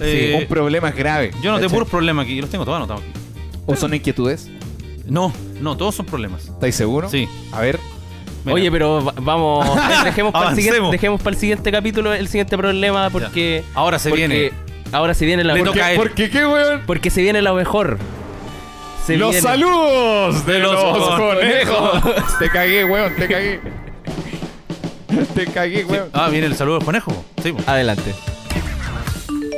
Eh, 0.00 0.38
un 0.42 0.48
problema 0.48 0.88
es 0.88 0.96
grave. 0.96 1.30
yo 1.30 1.36
no 1.36 1.42
tengo 1.42 1.54
¿cachai? 1.56 1.68
puros 1.70 1.88
problemas 1.88 2.24
aquí, 2.24 2.34
yo 2.34 2.40
los 2.42 2.50
tengo 2.50 2.64
todos 2.64 2.78
anotados 2.78 3.02
aquí. 3.02 3.12
¿O 3.66 3.76
son 3.76 3.94
inquietudes? 3.94 4.48
No, 5.06 5.32
no, 5.60 5.76
todos 5.76 5.94
son 5.94 6.04
problemas. 6.06 6.46
¿Estáis 6.48 6.74
seguros? 6.74 7.12
Sí. 7.12 7.28
A 7.52 7.60
ver. 7.60 7.78
Mira. 8.48 8.54
Oye, 8.54 8.70
pero 8.72 9.04
va- 9.04 9.14
vamos, 9.20 9.66
dejemos 10.04 10.32
para, 10.32 10.50
el 10.50 10.56
siguiente, 10.56 10.78
Avancemos. 10.78 10.92
dejemos 10.92 11.20
para 11.22 11.34
el 11.34 11.40
siguiente 11.40 11.72
capítulo 11.72 12.12
el 12.14 12.28
siguiente 12.28 12.56
problema 12.58 13.10
porque 13.10 13.64
Ahora 13.74 13.98
se 13.98 14.08
porque 14.10 14.26
viene. 14.28 14.52
Ahora 14.92 15.14
se 15.14 15.26
viene 15.26 15.44
la 15.44 15.52
Le 15.54 15.60
mejor. 15.60 15.74
toca 15.74 15.86
a 15.86 15.92
él. 15.92 15.96
Porque 15.98 16.30
qué, 16.30 16.46
weón. 16.46 16.82
Porque 16.86 17.10
se 17.10 17.20
viene 17.22 17.42
lo 17.42 17.54
mejor. 17.54 17.98
Se 19.06 19.16
Los 19.16 19.30
viene- 19.30 19.42
saludos 19.48 20.44
de 20.46 20.58
los 20.58 20.72
los 20.72 21.08
conejos. 21.18 22.00
conejos. 22.02 22.38
te 22.38 22.50
cagué, 22.50 22.84
weón, 22.84 23.14
te 23.16 23.28
cagué. 23.28 23.60
te 25.34 25.46
cagué, 25.46 25.84
weón. 25.84 26.08
Ah, 26.12 26.28
viene 26.30 26.46
el 26.46 26.54
saludo 26.56 26.76
del 26.78 26.84
conejo. 26.86 27.24
Sí, 27.42 27.52
po. 27.52 27.62
Adelante. 27.66 28.14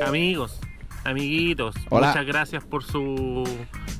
Amigos, 0.06 0.58
amiguitos, 1.04 1.74
Hola. 1.88 2.08
muchas 2.08 2.26
gracias 2.26 2.64
por 2.64 2.84
su 2.84 3.44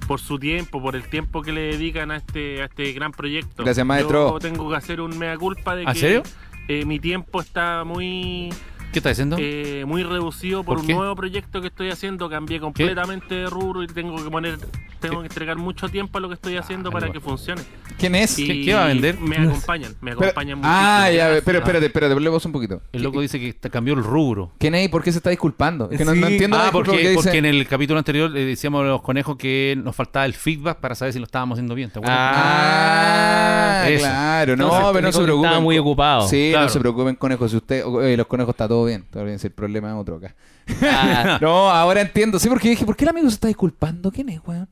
por 0.07 0.21
su 0.21 0.39
tiempo, 0.39 0.83
por 0.83 0.97
el 0.97 1.05
tiempo 1.09 1.43
que 1.43 1.53
le 1.53 1.61
dedican 1.63 2.11
a 2.11 2.17
este 2.17 2.63
a 2.63 2.65
este 2.67 2.93
gran 2.93 3.13
proyecto. 3.13 3.63
Gracias, 3.65 3.87
maestro. 3.87 4.33
Yo 4.33 4.39
tengo 4.39 4.69
que 4.69 4.77
hacer 4.77 5.01
un 5.01 5.17
mea 5.19 5.37
culpa 5.37 5.77
de 5.77 5.85
¿Ah, 5.87 5.93
que 5.93 5.99
serio? 6.01 6.23
eh, 6.69 6.85
mi 6.85 6.99
tiempo 6.99 7.41
está 7.41 7.85
muy 7.85 8.51
¿Qué 8.93 8.99
está 8.99 9.09
diciendo? 9.11 9.37
eh, 9.39 9.85
muy 9.87 10.03
reducido 10.03 10.65
por, 10.65 10.75
¿Por 10.77 10.81
un 10.83 10.87
qué? 10.89 10.95
nuevo 10.95 11.15
proyecto 11.15 11.61
que 11.61 11.69
estoy 11.69 11.91
haciendo. 11.91 12.29
Cambié 12.29 12.59
completamente 12.61 13.35
de 13.35 13.47
rubro 13.47 13.83
y 13.83 13.87
tengo 13.87 14.17
que 14.23 14.31
poner 14.31 14.59
tengo 15.01 15.21
que 15.21 15.29
entregar 15.29 15.57
mucho 15.57 15.89
tiempo 15.89 16.19
a 16.19 16.21
lo 16.21 16.29
que 16.29 16.35
estoy 16.35 16.59
haciendo 16.59 16.91
para 16.91 17.11
que 17.11 17.21
funcione. 17.21 17.63
¿Quién 17.99 18.15
es? 18.15 18.39
Y 18.39 18.47
¿Qué- 18.47 18.65
qué 18.67 18.75
va 18.75 18.85
a 18.85 18.89
vender? 18.89 19.19
Me 19.19 19.37
acompañan, 19.37 19.95
me 20.03 20.11
Pero- 20.15 20.25
acompañan 20.25 20.59
mucho. 20.59 20.69
ah, 20.71 21.11
ya, 21.11 21.39
pero 21.43 21.59
espérate, 21.61 21.87
espérate, 21.87 22.13
hablemos 22.13 22.45
un 22.45 22.53
poquito. 22.53 22.83
El 22.93 23.03
loco 23.05 23.23
dice 23.23 23.41
que 23.41 23.55
te 23.55 23.71
cambió 23.71 23.95
el 23.95 24.05
rubro. 24.05 24.53
¿Quién 24.59 24.75
es 24.75 24.85
y 24.85 24.89
por 24.89 25.03
qué 25.03 25.11
se 25.11 25.17
está 25.19 25.31
disculpando? 25.31 25.89
Es 25.91 25.97
que 25.97 26.05
no, 26.05 26.13
entiendo 26.13 26.59
Ah, 26.59 26.69
porque, 26.71 27.13
porque 27.15 27.39
en 27.39 27.47
el 27.47 27.67
capítulo 27.67 27.99
anterior 27.99 28.31
le 28.31 28.45
decíamos 28.45 28.83
a 28.83 28.89
los 28.89 29.01
conejos 29.01 29.37
que 29.39 29.75
nos 29.83 29.97
faltaba 29.97 30.27
el 30.27 30.35
feedback 30.35 30.79
para 30.81 30.95
saber 30.95 31.15
si 31.15 31.19
lo 31.19 31.25
estábamos 31.25 31.57
haciendo 31.57 31.75
bien. 31.75 31.89
¿te 31.91 31.99
acuerdas? 31.99 32.19
Ah, 32.21 33.85
Eso. 33.89 34.01
claro, 34.05 34.57
no, 34.57 34.65
Entonces, 34.65 34.91
pero 34.93 35.07
no 35.07 35.13
se 35.13 35.23
preocupen. 35.23 35.47
estaba 35.49 35.61
muy 35.63 35.79
ocupado. 35.79 36.29
Sí, 36.29 36.49
Claro. 36.51 36.67
no 36.67 36.73
se 36.73 36.81
preocupen, 36.81 37.15
conejos. 37.17 37.51
Si 37.51 37.57
usted, 37.57 37.85
eh, 38.03 38.17
los 38.19 38.27
conejos 38.27 38.53
está 38.53 38.69
todo 38.69 38.80
bien. 38.85 39.05
Todo 39.11 39.25
bien, 39.25 39.39
si 39.39 39.47
el 39.47 39.53
problema 39.53 39.89
es 39.91 39.95
otro 39.97 40.17
acá. 40.17 40.35
Ah, 40.83 41.39
No, 41.43 41.71
ahora 41.71 42.01
entiendo. 42.01 42.39
Sí, 42.39 42.49
porque 42.49 42.71
dije, 42.71 42.85
¿por 42.85 42.97
qué 42.97 43.05
el 43.05 43.11
amigo 43.11 43.29
se 43.29 43.35
está 43.35 43.49
disculpando? 43.49 44.11
¿Quién 44.11 44.29
es, 44.29 44.41
weón? 44.47 44.69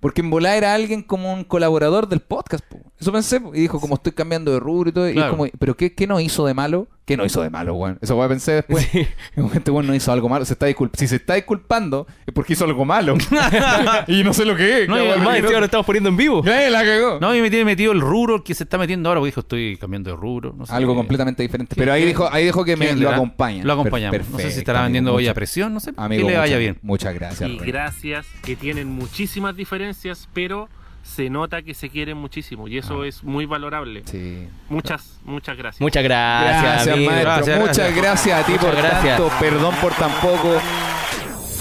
Porque 0.00 0.20
en 0.20 0.30
volá 0.30 0.56
era 0.56 0.74
alguien 0.74 1.02
como 1.02 1.32
un 1.32 1.42
colaborador 1.44 2.08
del 2.08 2.20
podcast, 2.20 2.64
po. 2.64 2.78
Eso 3.00 3.10
pensé, 3.12 3.40
po. 3.40 3.54
y 3.54 3.60
dijo, 3.60 3.80
como 3.80 3.96
estoy 3.96 4.12
cambiando 4.12 4.52
de 4.52 4.60
rubro 4.60 4.90
y 4.90 4.92
todo. 4.92 5.08
Y 5.08 5.14
Claro. 5.14 5.36
como, 5.36 5.46
¿pero 5.58 5.76
qué, 5.76 5.94
qué 5.94 6.06
no 6.06 6.20
hizo 6.20 6.46
de 6.46 6.54
malo? 6.54 6.86
¿Qué 7.08 7.16
no 7.16 7.24
hizo 7.24 7.42
de 7.42 7.48
malo, 7.48 7.74
weón? 7.74 7.98
Eso 8.02 8.16
weón 8.16 8.28
pensé 8.28 8.52
después. 8.52 8.86
Este 9.54 9.70
weón 9.70 9.86
no 9.86 9.94
hizo 9.94 10.12
algo 10.12 10.28
malo. 10.28 10.44
Se 10.44 10.52
está 10.52 10.66
si 10.92 11.08
se 11.08 11.16
está 11.16 11.36
disculpando, 11.36 12.06
es 12.26 12.34
porque 12.34 12.52
hizo 12.52 12.66
algo 12.66 12.84
malo. 12.84 13.16
y 14.06 14.22
no 14.22 14.34
sé 14.34 14.44
lo 14.44 14.54
que 14.54 14.82
es. 14.82 14.88
No, 14.90 14.96
qué 14.96 15.04
y 15.06 15.08
Además, 15.08 15.38
encima 15.38 15.58
lo 15.58 15.64
estamos 15.64 15.86
poniendo 15.86 16.10
en 16.10 16.18
vivo. 16.18 16.44
Eh, 16.44 16.68
la 16.68 16.84
cagó. 16.84 17.18
No, 17.18 17.34
y 17.34 17.40
me 17.40 17.48
tiene 17.48 17.64
metido 17.64 17.92
el 17.92 18.02
rubro 18.02 18.36
el 18.36 18.42
que 18.42 18.54
se 18.54 18.64
está 18.64 18.76
metiendo 18.76 19.08
ahora, 19.08 19.20
porque 19.20 19.28
dijo, 19.30 19.40
estoy 19.40 19.78
cambiando 19.78 20.10
de 20.10 20.16
rubro. 20.16 20.54
No 20.54 20.66
sé 20.66 20.74
Algo 20.74 20.92
qué. 20.92 20.96
completamente 20.98 21.42
diferente. 21.42 21.74
¿Qué- 21.74 21.80
Pero 21.80 21.94
ahí 21.94 22.02
qué- 22.02 22.08
dijo, 22.08 22.28
ahí 22.30 22.44
dijo 22.44 22.62
que 22.62 22.72
¿qué 22.72 22.76
me 22.76 22.92
lo 22.94 23.10
acompaña. 23.10 23.64
Lo 23.64 23.72
acompañamos. 23.72 24.18
Per- 24.18 24.28
no 24.30 24.38
sé 24.38 24.50
si 24.50 24.58
estará 24.58 24.80
amigo, 24.80 24.86
vendiendo 24.88 25.14
olla 25.14 25.30
a 25.30 25.34
presión, 25.34 25.72
no 25.72 25.80
sé. 25.80 25.94
Amigo, 25.96 26.26
que 26.26 26.32
le 26.34 26.38
vaya 26.38 26.56
muchas- 26.56 26.60
bien. 26.60 26.78
Muchas 26.82 27.14
gracias. 27.14 27.50
y 27.50 27.56
gracias 27.56 28.26
que 28.42 28.54
tienen 28.54 28.88
muchísimas 28.88 29.56
diferencias, 29.56 30.28
pero 30.34 30.68
se 31.02 31.30
nota 31.30 31.62
que 31.62 31.74
se 31.74 31.88
quieren 31.88 32.16
muchísimo 32.18 32.68
y 32.68 32.78
eso 32.78 33.04
es 33.04 33.24
muy 33.24 33.46
valorable. 33.46 34.02
Sí. 34.06 34.48
Muchas, 34.68 35.18
muchas 35.24 35.56
gracias. 35.56 35.80
Muchas 35.80 36.02
gracias, 36.04 36.62
Gracias, 36.62 36.94
amigo. 36.94 37.10
maestro. 37.10 37.32
Gracias, 37.34 37.58
Muchas 37.60 37.76
gracias. 37.76 37.96
gracias 38.04 38.42
a 38.42 38.46
ti 38.46 38.52
Muchas 38.52 38.66
por 38.66 38.76
gracias. 38.76 39.18
tanto. 39.18 39.32
Perdón 39.40 39.74
por 39.80 39.92
tan 39.94 40.10
poco. 40.20 40.60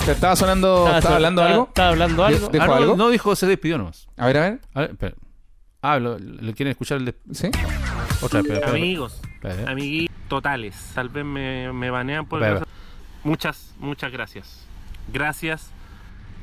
¿Te 0.05 0.11
estaba 0.11 0.35
sonando? 0.35 0.77
¿Estaba, 0.79 0.97
Estaba- 0.99 1.15
hablando 1.15 1.41
estaba- 1.41 1.53
algo? 1.55 1.67
Estaba 1.67 1.89
hablando 1.89 2.23
algo. 2.25 2.47
¿Dijo 2.49 2.63
Ah, 2.63 2.67
no, 2.67 2.73
algo? 2.73 2.95
no 2.97 3.09
dijo, 3.09 3.35
se 3.35 3.45
despidió 3.47 3.77
nomás. 3.77 4.07
A 4.17 4.25
ver, 4.27 4.37
a 4.37 4.41
ver. 4.41 4.61
A 4.73 4.79
ver, 4.81 4.89
espera. 4.91 5.15
Ah, 5.81 5.99
lo, 5.99 6.17
¿le 6.17 6.53
quieren 6.53 6.71
escuchar 6.71 6.97
el 6.97 7.05
de... 7.05 7.15
¿Sí? 7.31 7.47
Otra 8.21 8.41
vez, 8.41 8.51
espera, 8.51 8.55
espera. 8.57 8.71
Amigos, 8.71 9.21
Espera, 9.35 9.71
amiguitos 9.71 10.15
totales, 10.27 10.91
tal 10.95 11.09
vez 11.09 11.23
me, 11.23 11.71
me 11.71 11.89
banean 11.89 12.25
por. 12.25 12.41
Muchas, 13.23 13.73
muchas 13.79 14.11
gracias. 14.11 14.65
Gracias 15.13 15.71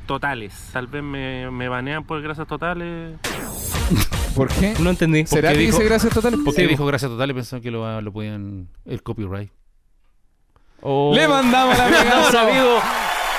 totales. 0.05 0.53
Tal 0.73 0.87
vez 0.87 1.03
me, 1.03 1.49
me 1.51 1.67
banean 1.69 2.03
por 2.03 2.21
gracias 2.21 2.47
totales. 2.47 3.13
¿Por 4.35 4.47
qué? 4.49 4.73
No 4.79 4.89
entendí. 4.89 5.25
¿Será 5.25 5.51
que 5.53 5.59
dijo- 5.59 5.77
dice 5.77 5.83
gracias 5.89 6.13
totales? 6.13 6.39
¿Por 6.43 6.53
qué 6.53 6.61
Sí. 6.63 6.67
dijo 6.67 6.85
gracias 6.85 7.09
total 7.11 7.29
y 7.29 7.33
pensó 7.33 7.61
que 7.61 7.71
lo, 7.71 8.01
lo 8.01 8.11
podían... 8.11 8.67
el 8.85 9.01
copyright? 9.03 9.49
Oh. 10.81 11.11
Le 11.15 11.27
mandamos 11.27 11.77
la 11.77 11.85
Le 11.89 11.97
mandamos, 11.97 12.27
amigazo. 12.35 12.39
amigo. 12.49 12.79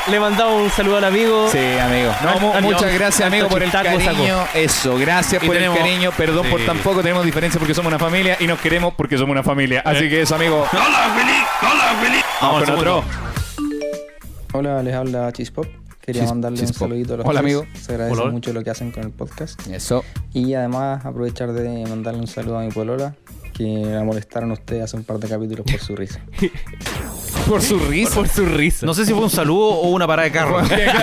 le 0.09 0.21
mandamos 0.21 0.63
un 0.65 0.71
saludo 0.71 0.97
al 0.97 1.05
amigo. 1.05 1.49
Sí, 1.51 1.59
amigo. 1.59 2.13
No, 2.25 2.41
mu- 2.41 2.61
muchas 2.63 2.93
gracias, 2.95 3.27
amigo, 3.27 3.49
por 3.49 3.63
el 3.63 3.71
cariño. 3.71 4.39
Eso, 4.55 4.97
gracias 4.99 5.43
Y 5.43 5.47
por 5.47 5.55
tenemos- 5.57 5.77
el 5.77 5.83
cariño. 5.85 6.11
Perdón 6.17 6.47
por 6.49 6.61
Sí. 6.61 6.67
tan 6.67 6.79
poco. 6.79 7.03
Tenemos 7.03 7.25
diferencias 7.25 7.59
porque 7.59 7.75
somos 7.75 7.91
una 7.91 7.99
familia 7.99 8.37
y 8.41 8.47
nos 8.47 8.59
queremos 8.61 8.95
porque 8.95 9.17
somos 9.19 9.33
una 9.33 9.43
familia. 9.43 9.83
Así 9.85 10.09
que 10.09 10.23
eso, 10.23 10.35
amigo. 10.35 10.67
Vamos 12.41 12.65
con 12.65 12.71
otro. 12.75 13.05
Hola, 14.53 14.83
les 14.83 14.95
habla 14.95 15.31
Chispop. 15.33 15.67
Quería 16.07 16.23
Chis- 16.23 16.29
mandarle 16.29 16.61
un 16.61 16.73
saludito 16.73 17.15
a 17.15 17.17
los 17.19 17.27
Hola, 17.27 17.41
tres. 17.41 17.55
amigo. 17.57 17.73
Se 17.81 17.93
agradece 17.93 18.21
Hola. 18.21 18.31
mucho 18.31 18.53
lo 18.53 18.63
que 18.63 18.71
hacen 18.71 18.93
con 18.93 19.03
el 19.03 19.11
podcast. 19.11 19.61
Eso. 19.67 20.05
Y 20.33 20.55
además 20.55 21.05
aprovechar 21.05 21.53
de 21.53 21.85
mandarle 21.89 22.21
un 22.21 22.27
saludo 22.29 22.59
a 22.59 22.63
mi 22.63 22.71
polola, 22.71 23.17
que 23.57 23.65
la 23.87 24.05
molestaron 24.05 24.51
ustedes 24.53 24.83
hace 24.85 24.97
un 24.97 25.05
par 25.05 25.19
de 25.19 25.29
capítulos 25.29 25.65
por 25.71 25.81
su 25.81 25.97
risa. 25.97 26.21
Por 27.47 27.63
su 27.63 27.79
risa. 27.79 28.13
Por 28.13 28.27
su 28.29 28.45
risa. 28.45 28.85
No 28.87 28.93
sé 28.93 29.07
si 29.07 29.13
fue 29.13 29.23
un 29.23 29.31
saludo 29.31 29.67
o 29.69 29.91
una 29.91 30.05
parada 30.05 30.25
de 30.27 30.33
carro. 30.33 30.63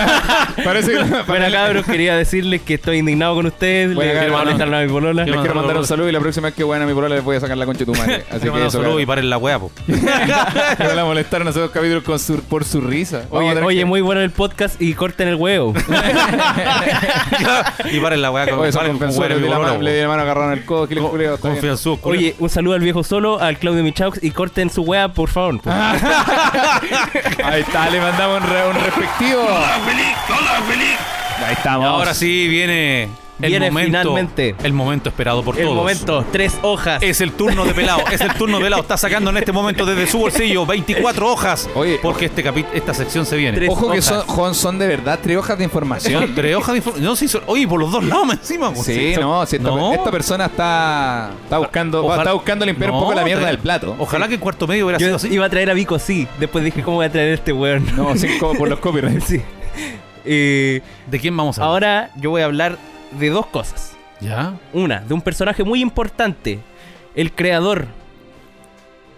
Parece 0.66 0.92
que. 0.92 1.04
Bueno, 1.26 1.46
cabros, 1.50 1.86
quería 1.86 2.18
decirles 2.18 2.62
que 2.64 2.74
estoy 2.74 2.98
indignado 2.98 3.36
con 3.36 3.46
ustedes. 3.46 3.96
Bueno, 3.96 4.12
Le 4.14 4.20
quiero 4.20 4.34
mandarle 4.44 4.78
a 4.78 4.82
mi 4.82 4.90
polola. 4.92 5.24
Les 5.24 5.38
quiero 5.38 5.56
mandar 5.56 5.78
un 5.78 5.86
saludo 5.86 6.10
y 6.10 6.12
la 6.12 6.20
próxima 6.20 6.48
vez 6.48 6.56
que 6.56 6.66
vayan 6.66 6.82
a 6.84 6.86
mi 6.86 6.94
polola 6.94 7.16
les 7.16 7.24
voy 7.24 7.38
a 7.38 7.40
sacar 7.40 7.56
la 7.56 7.66
concha 7.66 7.80
de 7.80 7.86
tu 7.86 7.94
madre. 7.98 8.26
Así 8.30 8.42
que 8.42 8.52
mandar 8.52 8.68
eso, 8.68 8.82
saludo 8.82 9.00
y 9.00 9.06
paren 9.06 9.30
la 9.30 9.38
weá, 9.38 9.58
po. 9.58 9.72
Que 9.86 10.84
la 10.94 11.06
molestaron 11.06 11.48
hace 11.48 11.62
dos 11.62 11.72
capítulos 11.72 12.04
con 12.04 12.20
su- 12.20 12.42
por 12.42 12.66
su 12.66 12.82
risa. 12.82 13.20
A 13.32 13.36
Oye, 13.36 13.62
oye, 13.62 13.78
que- 13.80 13.86
muy 13.86 14.02
bueno 14.02 14.20
el 14.20 14.32
podcast 14.32 14.82
y 14.82 14.96
corten 14.96 15.30
el 15.30 15.36
huevo. 15.36 15.74
y 17.90 18.00
paren 18.02 18.22
la 18.22 18.32
weá 18.32 18.48
con 18.50 18.60
Oye, 18.60 18.72
son 18.74 18.98
paren 19.00 19.18
weá, 19.18 19.30
le 19.30 19.36
di 19.40 19.48
la 19.48 19.60
mano- 20.08 20.22
agarraron 20.24 20.52
el 20.54 20.66
codo. 20.66 20.90
Confianzudo. 21.40 22.00
Oye, 22.04 22.36
un 22.44 22.50
saludo 22.50 22.76
al 22.76 22.82
viejo 22.82 23.04
solo, 23.04 23.40
al 23.40 23.58
Claudio 23.58 23.84
Michaux 23.84 24.20
y 24.22 24.32
corten 24.32 24.70
su 24.70 24.84
wea, 24.84 25.10
por 25.10 25.30
favor. 25.30 25.60
Ahí 27.44 27.62
está, 27.62 27.90
le 27.90 28.00
mandamos 28.02 28.42
un, 28.42 28.50
re- 28.50 28.68
un 28.70 28.76
respectivo. 28.76 29.42
Ahí 31.46 31.54
estamos. 31.54 31.86
Ahora 31.88 32.14
sí 32.14 32.48
viene 32.48 33.10
el 33.42 33.50
Viene 33.50 33.72
momento, 33.72 34.00
finalmente. 34.00 34.56
el 34.64 34.74
momento 34.74 35.10
esperado 35.10 35.44
por 35.44 35.58
el 35.58 35.64
todos. 35.64 35.76
momento, 35.76 36.26
tres 36.32 36.54
hojas. 36.62 37.02
Es 37.02 37.20
el 37.20 37.32
turno 37.32 37.66
de 37.66 37.74
pelado, 37.74 38.02
es 38.12 38.22
el 38.22 38.32
turno 38.36 38.58
de 38.60 38.64
pelado. 38.66 38.82
Está 38.84 38.96
sacando 38.96 39.32
en 39.32 39.38
este 39.38 39.52
momento 39.52 39.86
desde 39.86 40.06
su 40.08 40.20
bolsillo 40.20 40.66
24 40.66 41.32
hojas. 41.32 41.70
Oye. 41.76 42.00
porque 42.02 42.26
este 42.26 42.44
capi- 42.46 42.66
esta 42.74 42.94
sección 42.94 43.26
se 43.26 43.36
viene. 43.36 43.58
Tres 43.58 43.70
Ojo 43.72 43.90
que 43.92 44.02
son, 44.02 44.22
Juan, 44.28 44.54
son 44.54 44.78
de 44.78 44.88
verdad 44.88 45.20
tres 45.22 45.38
hojas 45.38 45.58
de 45.58 45.64
información. 45.64 46.34
Tres 46.36 46.56
hojas 46.56 46.74
de 46.74 46.78
información. 46.78 47.06
No, 47.06 47.16
sí, 47.16 47.28
son- 47.28 47.42
oye, 47.48 47.68
por 47.68 47.80
los 47.80 47.92
dos 47.92 48.04
lados 48.04 48.28
encima. 48.32 48.72
po. 48.74 48.84
Sí, 48.84 49.14
son- 49.16 49.24
no, 49.24 49.46
si 49.46 49.56
esta, 49.58 49.68
No. 49.70 49.94
esta 49.94 50.12
persona 50.12 50.46
está, 50.46 51.32
está 51.44 51.58
buscando 51.58 52.06
Ojalá- 52.06 52.22
está 52.22 52.34
buscando 52.34 52.66
limpiar 52.66 52.92
un 52.92 52.98
No, 52.98 53.02
poco 53.04 53.16
la 53.16 53.24
mierda 53.24 53.48
del 53.48 53.58
plato. 53.60 53.96
Ojalá 53.98 54.28
que 54.28 54.36
en 54.36 54.40
cuarto 54.40 54.68
medio 54.68 54.86
hubiera 54.86 55.00
sido 55.00 55.16
así. 55.16 55.28
iba 55.34 55.46
a 55.46 55.50
traer 55.50 55.70
a 55.72 55.74
Vico, 55.74 55.98
sí. 56.00 56.28
Después 56.40 56.64
dije, 56.64 56.84
¿cómo 56.84 56.98
voy 56.98 57.08
a 57.08 57.12
traer 57.12 57.32
a 57.32 57.34
este 57.34 57.52
weón? 57.52 57.86
No, 57.96 58.16
sin 58.16 58.38
como 58.38 58.54
por 58.58 58.70
los 58.70 58.80
copyrights. 58.80 59.26
sí. 59.26 59.42
Eh, 60.26 60.82
¿De 61.08 61.20
quién 61.20 61.36
vamos 61.36 61.60
a 61.60 61.64
hablar? 61.66 61.74
ahora 61.74 62.10
yo 62.16 62.30
voy 62.30 62.42
a 62.42 62.46
hablar 62.46 62.78
de 63.20 63.30
dos 63.30 63.46
cosas. 63.48 63.96
¿Ya? 64.22 64.54
Una, 64.72 65.02
de 65.02 65.14
un 65.14 65.22
personaje 65.22 65.64
muy 65.64 65.82
importante. 65.82 66.60
El 67.16 67.32
creador 67.34 67.88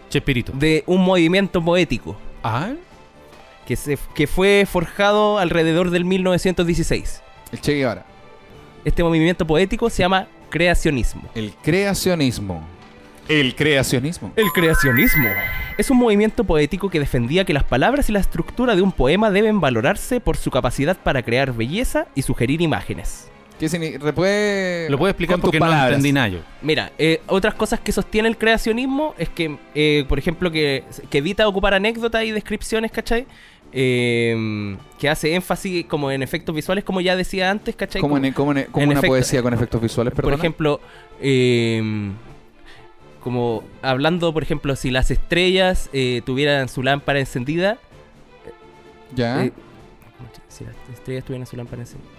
Chespirito. 0.09 0.51
de 0.53 0.83
un 0.87 1.03
movimiento 1.03 1.63
poético 1.63 2.15
Ah, 2.43 2.69
que, 3.65 3.75
se, 3.75 3.97
que 4.13 4.27
fue 4.27 4.67
forjado 4.69 5.39
alrededor 5.39 5.89
del 5.89 6.05
1916. 6.05 7.21
El 7.51 7.61
Che 7.61 7.73
Guevara. 7.73 8.05
Este 8.83 9.03
movimiento 9.03 9.47
poético 9.47 9.89
se 9.89 10.03
llama 10.03 10.27
creacionismo. 10.49 11.23
El 11.33 11.53
creacionismo. 11.63 12.63
El 13.27 13.55
creacionismo. 13.55 14.31
El 14.35 14.51
creacionismo 14.53 15.27
es 15.79 15.89
un 15.89 15.97
movimiento 15.97 16.43
poético 16.43 16.89
que 16.89 16.99
defendía 16.99 17.43
que 17.43 17.53
las 17.53 17.63
palabras 17.63 18.07
y 18.09 18.11
la 18.11 18.19
estructura 18.19 18.75
de 18.75 18.83
un 18.83 18.91
poema 18.91 19.31
deben 19.31 19.59
valorarse 19.59 20.19
por 20.19 20.37
su 20.37 20.51
capacidad 20.51 20.95
para 20.97 21.23
crear 21.23 21.51
belleza 21.51 22.05
y 22.13 22.21
sugerir 22.21 22.61
imágenes. 22.61 23.29
¿Qué 23.59 23.69
significa? 23.69 24.03
Repuede- 24.05 24.89
lo 24.89 24.97
puedo 24.97 25.09
explicar 25.09 25.39
porque 25.39 25.59
no 25.59 25.65
palabras. 25.65 25.91
entendí 25.93 26.11
nada 26.11 26.27
yo. 26.27 26.39
Mira, 26.61 26.91
eh, 26.97 27.21
otras 27.27 27.53
cosas 27.55 27.79
que 27.79 27.91
sostiene 27.93 28.27
el 28.27 28.37
creacionismo 28.37 29.15
es 29.17 29.29
que, 29.29 29.57
eh, 29.73 30.05
por 30.09 30.19
ejemplo, 30.19 30.51
que, 30.51 30.83
que 31.09 31.17
evita 31.19 31.47
ocupar 31.47 31.73
anécdotas 31.73 32.23
y 32.25 32.31
descripciones, 32.31 32.91
¿cachai? 32.91 33.25
Eh, 33.71 34.75
que 34.99 35.09
hace 35.09 35.33
énfasis 35.35 35.85
como 35.85 36.11
en 36.11 36.21
efectos 36.23 36.53
visuales, 36.55 36.83
como 36.83 37.01
ya 37.01 37.15
decía 37.15 37.49
antes, 37.49 37.75
¿cachai? 37.75 38.01
Como, 38.01 38.15
Como- 38.15 38.25
en, 38.25 38.33
como 38.33 38.51
en- 38.51 38.65
como 38.65 38.83
en 38.83 38.89
una 38.89 38.99
efecto- 38.99 39.11
poesía 39.11 39.41
con 39.41 39.53
efectos 39.53 39.81
visuales, 39.81 40.13
por 40.13 40.23
perdón. 40.25 40.39
ejemplo, 40.39 40.81
eh, 41.21 42.11
como 43.21 43.63
hablando, 43.81 44.33
por 44.33 44.43
ejemplo, 44.43 44.75
si 44.75 44.91
las 44.91 45.11
estrellas 45.11 45.89
eh, 45.93 46.21
tuvieran 46.25 46.69
su 46.69 46.83
lámpara 46.83 47.19
encendida, 47.19 47.77
ya. 49.15 49.45
Eh, 49.45 49.51
si 50.47 50.63
las 50.63 50.75
estrellas 50.93 51.23
tuvieran 51.25 51.47
su 51.47 51.55
lámpara 51.57 51.81
encendida. 51.81 52.11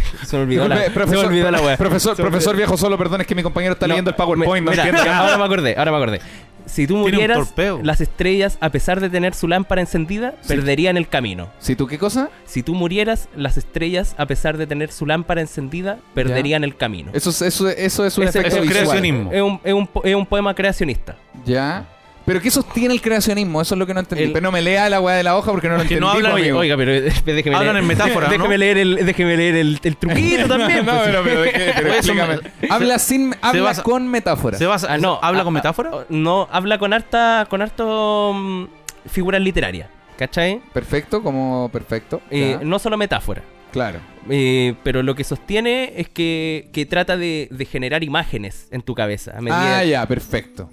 se 0.24 0.36
me 0.36 0.42
olvidó 0.42 0.68
la, 0.68 0.86
Profe- 0.86 1.08
se 1.10 1.16
me 1.16 1.24
olvidó 1.24 1.50
la 1.50 1.60
wea. 1.60 1.76
Profesor, 1.76 2.16
profesor 2.16 2.56
viejo 2.56 2.76
solo, 2.76 2.96
perdón, 2.98 3.20
es 3.22 3.26
que 3.26 3.34
mi 3.34 3.42
compañero 3.42 3.74
está 3.74 3.86
No, 3.86 3.92
leyendo 3.94 4.10
el 4.10 4.16
PowerPoint. 4.16 4.66
me- 4.68 4.76
no 4.76 4.84
mira, 4.84 5.18
ahora 5.20 5.38
me 5.38 5.44
acordé, 5.44 5.74
ahora 5.76 5.90
me 5.90 5.96
acordé. 5.96 6.20
Si 6.64 6.86
tú 6.86 6.96
murieras, 6.96 7.52
las 7.82 8.00
estrellas, 8.00 8.56
a 8.60 8.70
pesar 8.70 9.00
de 9.00 9.10
tener 9.10 9.34
su 9.34 9.48
lámpara 9.48 9.80
encendida, 9.80 10.34
perderían 10.46 10.96
el 10.96 11.08
camino. 11.08 11.48
¿Si 11.58 11.74
tú 11.74 11.88
qué 11.88 11.98
cosa? 11.98 12.30
Si 12.44 12.62
tú 12.62 12.74
murieras, 12.74 13.28
las 13.36 13.56
estrellas, 13.56 14.14
a 14.16 14.26
pesar 14.26 14.56
de 14.56 14.68
tener 14.68 14.92
su 14.92 15.04
lámpara 15.04 15.40
encendida, 15.40 15.98
perderían 16.14 16.62
el 16.62 16.76
camino. 16.76 17.10
Eso, 17.14 17.30
es- 17.30 17.42
eso, 17.42 17.68
eso 17.68 18.06
es 18.06 18.16
un 18.16 18.28
Ese- 18.28 18.38
efecto 18.38 18.56
eso 18.56 18.64
es 18.64 18.68
visual. 18.68 18.84
creacionismo. 18.86 19.32
Es 19.32 19.42
un, 19.42 19.60
es 19.64 19.72
un 19.74 19.86
po- 19.88 20.04
es 20.04 20.14
un 20.14 20.24
poema 20.24 20.54
creacionista. 20.54 21.16
Ya. 21.44 21.84
Pero 22.24 22.40
¿qué 22.40 22.50
sostiene 22.50 22.94
el 22.94 23.00
creacionismo? 23.02 23.60
Eso 23.60 23.74
es 23.74 23.78
lo 23.78 23.86
que 23.86 23.94
no 23.94 24.00
entendí. 24.00 24.24
El- 24.24 24.32
Pero 24.32 24.42
no 24.44 24.52
me 24.52 24.62
lea 24.62 24.88
la 24.88 25.00
weá 25.00 25.16
de 25.16 25.22
la 25.24 25.36
hoja 25.36 25.50
porque 25.50 25.68
no 25.68 25.74
lo 25.74 25.80
Que 25.80 25.94
entendí. 25.94 26.00
no 26.00 26.10
hablan- 26.12 26.32
amigo. 26.32 26.58
oiga, 26.58 26.76
pero 26.76 26.92
eh, 26.92 27.12
déjeme 27.24 27.56
Hablan 27.56 27.74
leer. 27.74 27.82
en 27.82 27.88
metáfora, 27.88 28.26
¿no? 28.28 28.32
déjeme 28.32 28.58
leer 28.58 28.78
el, 28.78 28.94
déjeme 29.06 29.36
leer 29.36 29.56
el, 29.56 29.80
el 29.82 29.96
truquito 29.96 30.46
también. 30.48 30.86
no, 30.86 30.92
pues, 30.92 31.02
pero, 31.06 31.22
pero, 31.24 31.42
pero, 31.42 31.72
pero 31.76 31.88
Eso 31.88 32.12
explícame. 32.12 32.36
me- 32.62 32.68
Habla 32.70 32.98
sin, 32.98 33.34
habla 33.42 33.62
basa- 33.62 33.82
con 33.82 34.08
metáfora. 34.08 34.56
¿Se 34.58 34.66
basa- 34.66 34.86
Ah, 34.92 34.98
no, 34.98 35.18
¿Habla 35.20 35.40
ah, 35.40 35.44
con 35.44 35.54
ah, 35.54 35.58
metáfora? 35.58 35.90
no, 36.08 36.48
habla 36.50 36.78
con 36.78 36.92
harta, 36.92 37.46
con 37.50 37.60
harto 37.62 38.32
mm, 38.34 38.64
figuras 39.10 39.40
literarias. 39.40 39.88
¿Cachai? 40.16 40.60
Perfecto, 40.72 41.22
como 41.22 41.70
perfecto. 41.72 42.20
Eh, 42.30 42.58
no 42.62 42.78
solo 42.78 42.96
metáfora. 42.96 43.42
Claro. 43.72 43.98
Eh, 44.30 44.74
pero 44.84 45.02
lo 45.02 45.14
que 45.16 45.24
sostiene 45.24 45.94
es 45.96 46.08
que, 46.08 46.68
que 46.72 46.86
trata 46.86 47.16
de, 47.16 47.48
de 47.50 47.64
generar 47.64 48.04
imágenes 48.04 48.68
en 48.70 48.82
tu 48.82 48.94
cabeza. 48.94 49.32
A 49.36 49.40
medida, 49.40 49.78
Ah, 49.78 49.84
ya, 49.84 50.06
perfecto. 50.06 50.70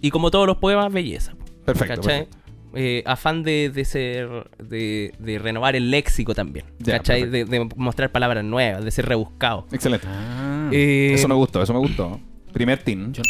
Y 0.00 0.10
como 0.10 0.30
todos 0.30 0.46
los 0.46 0.56
poemas, 0.58 0.92
belleza. 0.92 1.34
Perfecto. 1.64 1.96
¿Cachai? 1.96 2.18
perfecto. 2.26 2.38
Eh, 2.74 3.02
afán 3.06 3.42
de, 3.42 3.70
de 3.70 3.84
ser. 3.84 4.28
De, 4.62 5.12
de 5.18 5.38
renovar 5.38 5.74
el 5.74 5.90
léxico 5.90 6.34
también. 6.34 6.66
¿Cachai? 6.84 7.24
De, 7.28 7.44
de 7.44 7.68
mostrar 7.76 8.12
palabras 8.12 8.44
nuevas, 8.44 8.84
de 8.84 8.90
ser 8.90 9.06
rebuscado. 9.06 9.66
Excelente. 9.72 10.06
Ah. 10.08 10.68
Eh, 10.72 11.12
Eso 11.14 11.28
me 11.28 11.34
gustó, 11.34 11.62
eso 11.62 11.72
me 11.72 11.78
gustó. 11.80 12.20
Primer 12.52 12.78
team. 12.82 13.12
Yo- 13.12 13.22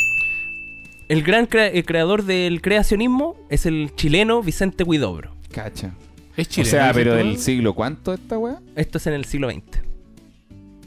el 1.09 1.23
gran 1.23 1.47
crea- 1.47 1.69
el 1.69 1.85
creador 1.86 2.24
del 2.24 2.61
creacionismo 2.61 3.36
es 3.49 3.65
el 3.65 3.93
chileno 3.95 4.43
Vicente 4.43 4.85
Huidobro. 4.85 5.35
Cacha. 5.51 5.93
es 6.36 6.49
O 6.49 6.51
chileno. 6.51 6.70
sea, 6.70 6.93
pero 6.93 7.15
del 7.15 7.39
siglo 7.39 7.74
cuánto 7.74 8.12
esta 8.12 8.36
weá? 8.36 8.59
Esto 8.77 8.99
es 8.99 9.07
en 9.07 9.15
el 9.15 9.24
siglo 9.24 9.51
XX. 9.51 9.62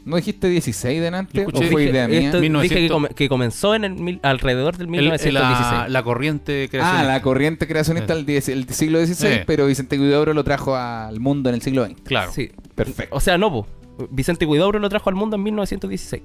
¿No 0.04 0.16
dijiste 0.16 0.48
16 0.48 1.00
delante? 1.00 1.32
Yo 1.32 1.44
¿O 1.44 1.48
escuché- 1.48 1.70
fue 1.70 1.82
Dije- 1.82 1.92
idea 1.92 2.08
mía? 2.08 2.18
esto- 2.20 2.38
dije 2.40 2.50
1900. 2.50 2.80
que, 2.82 2.88
come- 2.92 3.08
que 3.14 3.28
comenzó 3.28 3.74
en 3.74 3.84
el 3.84 3.92
mil- 3.94 4.18
alrededor 4.22 4.76
del 4.76 4.86
El- 4.86 4.90
1916. 4.90 5.72
la, 5.82 5.88
la 5.88 6.02
corriente 6.02 6.64
Ah, 6.64 6.68
creacionista. 6.70 7.12
la 7.12 7.22
corriente 7.22 7.66
creacionista 7.68 8.14
del, 8.16 8.28
el 8.28 8.68
siglo 8.70 8.98
XVI, 9.06 9.14
Sí. 9.14 9.40
pero 9.46 9.66
Vicente 9.66 9.96
Guidobro 9.96 10.34
lo 10.34 10.42
trajo 10.44 10.74
al 10.76 11.20
mundo 11.20 11.48
en 11.50 11.54
el 11.54 11.62
siglo 11.62 11.84
XX. 11.86 12.00
Claro. 12.02 12.32
Sí. 12.32 12.50
Perfecto. 12.74 13.14
O 13.14 13.20
sea, 13.20 13.38
no, 13.38 13.50
po. 13.52 13.66
Vicente 14.10 14.46
Huidobro 14.46 14.78
lo 14.78 14.88
trajo 14.88 15.10
al 15.10 15.14
mundo 15.16 15.36
en 15.36 15.42
1916. 15.44 16.22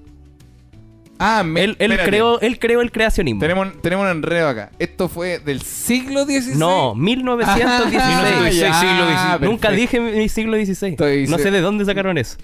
Ah, 1.20 1.44
me- 1.44 1.64
Él, 1.64 1.76
creó, 2.06 2.40
él 2.42 2.60
creó 2.60 2.82
el 2.82 2.92
creacionismo. 2.92 3.42
Tenemos, 3.42 3.82
tenemos 3.82 4.06
un 4.06 4.12
enredo 4.12 4.50
acá. 4.50 4.72
¿Esto 4.78 5.10
fue 5.10 5.40
del 5.40 5.62
siglo 5.62 6.26
XVI? 6.26 6.56
No, 6.58 6.94
1916. 6.94 7.66
Ah, 7.68 8.50
ya, 8.52 8.80
siglo 8.80 9.06
XVI. 9.40 9.46
Nunca 9.48 9.72
dije 9.72 10.00
mi 10.00 10.30
siglo 10.30 10.56
XVI. 10.58 10.90
Estoy- 10.92 11.28
no 11.28 11.40
sé 11.40 11.50
de 11.50 11.62
dónde 11.62 11.86
sacaron 11.86 12.18
eso. 12.20 12.38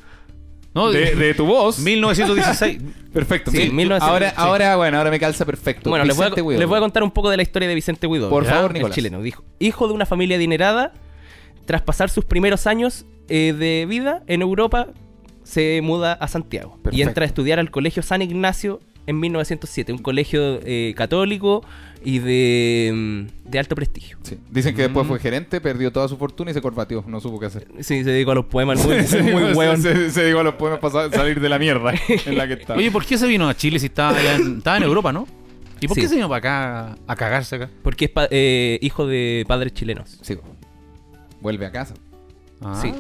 No, 0.76 0.92
De, 0.92 1.16
de 1.16 1.34
tu 1.34 1.46
voz. 1.46 1.80
1916. 1.80 2.82
Perfecto. 3.14 3.52
Sí, 3.52 3.58
sí. 3.58 3.70
1916. 3.70 4.02
Ahora, 4.10 4.30
Sí. 4.30 4.36
ahora, 4.38 4.76
bueno, 4.76 4.98
ahora 4.98 5.12
me 5.12 5.20
calza 5.20 5.46
perfecto. 5.46 5.90
Bueno, 5.92 6.04
les 6.06 6.16
voy, 6.18 6.26
a, 6.26 6.30
les 6.30 6.68
voy 6.68 6.78
a 6.78 6.80
contar 6.80 7.04
un 7.04 7.12
poco 7.12 7.30
de 7.30 7.38
la 7.38 7.44
historia 7.44 7.68
de 7.70 7.76
Vicente 7.76 8.08
Huidobro. 8.08 8.32
Por 8.32 8.46
favor, 8.46 8.72
El 8.72 8.76
Nicolás. 8.76 8.96
chileno. 8.96 9.22
Dijo, 9.22 9.44
hijo 9.60 9.88
de 9.88 9.94
una 9.94 10.08
familia 10.08 10.38
adinerada, 10.38 10.94
tras 11.66 11.84
pasar 11.84 12.10
sus 12.10 12.26
primeros 12.26 12.66
años 12.66 13.06
eh, 13.30 13.54
de 13.58 13.86
vida 13.88 14.24
en 14.28 14.42
Europa, 14.42 14.88
se 15.44 15.80
muda 15.84 16.14
a 16.14 16.28
Santiago. 16.28 16.72
Perfecto. 16.82 16.98
Y 16.98 17.02
entra 17.04 17.24
a 17.24 17.28
estudiar 17.28 17.60
al 17.60 17.70
Colegio 17.70 18.02
San 18.02 18.22
Ignacio 18.24 18.80
en 19.06 19.20
1907. 19.20 19.92
Un 19.94 20.00
colegio 20.00 20.60
eh, 20.66 20.94
católico 20.98 21.64
y 22.06 22.20
de, 22.20 22.92
mm, 22.94 23.50
de 23.50 23.60
alto 23.60 23.76
prestigio. 23.76 24.18
Sí. 24.24 24.38
Dicen 24.52 24.76
que 24.76 24.82
Mm. 24.84 24.86
después 24.86 25.08
fue 25.08 25.20
gerente, 25.20 25.62
perdió 25.62 25.92
toda 25.92 26.08
su 26.08 26.18
fortuna 26.18 26.52
y 26.52 26.54
se 26.54 26.62
corbateó. 26.62 27.04
No 27.08 27.20
supo 27.20 27.40
qué 27.40 27.46
hacer. 27.48 27.68
Sí, 27.80 28.04
se 28.04 28.10
dedicó 28.12 28.32
a 28.32 28.36
los 28.36 28.46
poemas 28.46 28.84
muy, 28.86 28.96
muy 28.98 29.06
se- 29.08 29.54
hueón. 29.54 29.82
Se, 29.82 30.10
se 30.12 30.26
dijo 30.26 30.40
a 30.40 30.44
los 30.44 30.56
poemas 30.56 30.80
para 30.80 31.10
salir 31.12 31.40
de 31.40 31.50
la 31.50 31.58
mierda 31.60 31.94
en 32.26 32.38
la 32.38 32.48
que 32.48 32.54
estaba. 32.54 32.80
Oye, 32.80 32.92
¿por 32.92 33.06
qué 33.06 33.18
se 33.18 33.28
vino 33.28 33.48
a 33.50 33.56
Chile 33.56 33.80
si 33.80 33.86
estaba, 33.88 34.18
allá 34.18 34.36
en, 34.36 34.58
estaba 34.58 34.78
en 34.78 34.84
Europa, 34.84 35.12
no? 35.14 35.28
¿Y 35.82 35.88
por 35.88 35.96
Sí. 35.96 36.02
qué 36.02 36.08
se 36.08 36.16
vino 36.16 36.30
para 36.30 36.38
acá 36.92 36.98
a 37.08 37.16
cagarse 37.16 37.56
acá? 37.58 37.70
Porque 37.84 38.06
es 38.06 38.12
pa- 38.12 38.28
eh, 38.32 38.80
hijo 38.82 39.06
de 39.06 39.44
padres 39.48 39.74
chilenos. 39.74 40.18
Sí. 40.22 40.38
Vuelve 41.42 41.66
a 41.66 41.72
casa. 41.72 41.94
Ah. 42.62 42.80
Sí. 42.82 42.94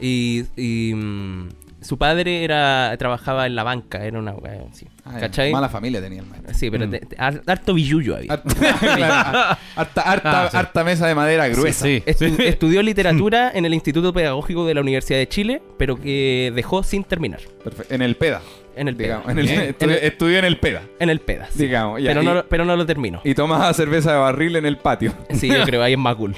Y, 0.00 0.44
y, 0.56 0.94
mm, 0.94 1.48
su 1.82 1.98
padre 1.98 2.44
era 2.44 2.94
trabajaba 2.98 3.46
en 3.46 3.54
la 3.54 3.62
banca, 3.62 4.04
era 4.04 4.18
una 4.18 4.32
wea 4.32 4.60
así. 4.70 4.86
Ah. 5.04 5.18
Mala 5.52 5.68
familia 5.68 6.00
tenía 6.00 6.20
el 6.20 6.26
maestro. 6.26 6.54
Sí, 6.54 6.70
pero 6.70 6.86
Mm. 6.86 6.90
te- 6.90 7.00
te- 7.00 7.16
har- 7.16 7.42
harto 7.46 7.74
billullo 7.74 8.16
había. 8.16 8.32
Harta, 8.32 8.54
claro, 8.96 9.58
harta, 9.76 10.00
harta- 10.02 10.42
Ah, 10.44 10.48
sí. 10.50 10.56
harta 10.56 10.84
mesa 10.84 11.06
de 11.06 11.14
madera 11.14 11.48
gruesa. 11.48 11.84
Sí, 11.84 12.02
sí. 12.06 12.10
Estu- 12.12 12.40
Estudió 12.40 12.82
literatura 12.82 13.50
en 13.54 13.64
el 13.64 13.74
Instituto 13.74 14.12
Pedagógico 14.12 14.64
de 14.66 14.74
la 14.74 14.80
Universidad 14.80 15.18
de 15.18 15.28
Chile, 15.28 15.62
pero 15.78 15.96
que 16.00 16.52
dejó 16.54 16.82
sin 16.82 17.04
terminar. 17.04 17.40
Perfecto. 17.64 17.92
En 17.94 18.02
el 18.02 18.16
PEDA. 18.16 18.40
En 18.76 18.88
el 18.88 18.96
digamos. 18.96 19.26
PEDA. 19.26 19.32
En 19.32 19.38
el, 19.38 19.48
En 19.80 19.90
el- 19.90 19.98
estudió 19.98 20.38
en 20.38 20.44
el 20.44 20.58
PEDA. 20.58 20.82
En 20.98 21.10
el 21.10 21.20
PEDA. 21.20 21.48
sí. 21.50 21.58
Digamos. 21.64 22.00
ya, 22.02 22.10
pero, 22.10 22.22
y, 22.22 22.24
no, 22.26 22.34
lo- 22.34 22.46
pero 22.48 22.64
no 22.64 22.76
lo 22.76 22.86
terminó. 22.86 23.20
y 23.24 23.34
tomaba 23.34 23.72
cerveza 23.74 24.12
de 24.12 24.18
barril 24.18 24.56
en 24.56 24.66
el 24.66 24.76
patio. 24.78 25.12
Sí, 25.30 25.48
yo 25.48 25.62
creo, 25.64 25.82
ahí 25.82 25.92
es 25.92 25.98
más 25.98 26.14
cool. 26.16 26.34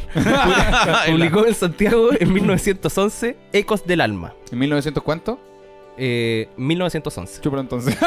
Publicó 1.07 1.47
en 1.47 1.55
Santiago 1.55 2.11
en 2.19 2.33
1911 2.33 3.37
Ecos 3.53 3.87
del 3.87 4.01
Alma. 4.01 4.35
¿En 4.53 4.59
1900 4.59 5.03
cuánto? 5.03 5.39
Eh, 5.97 6.49
1911. 6.57 7.41
Chúpalo 7.41 7.61
entonces. 7.63 7.97
Qué 7.99 8.07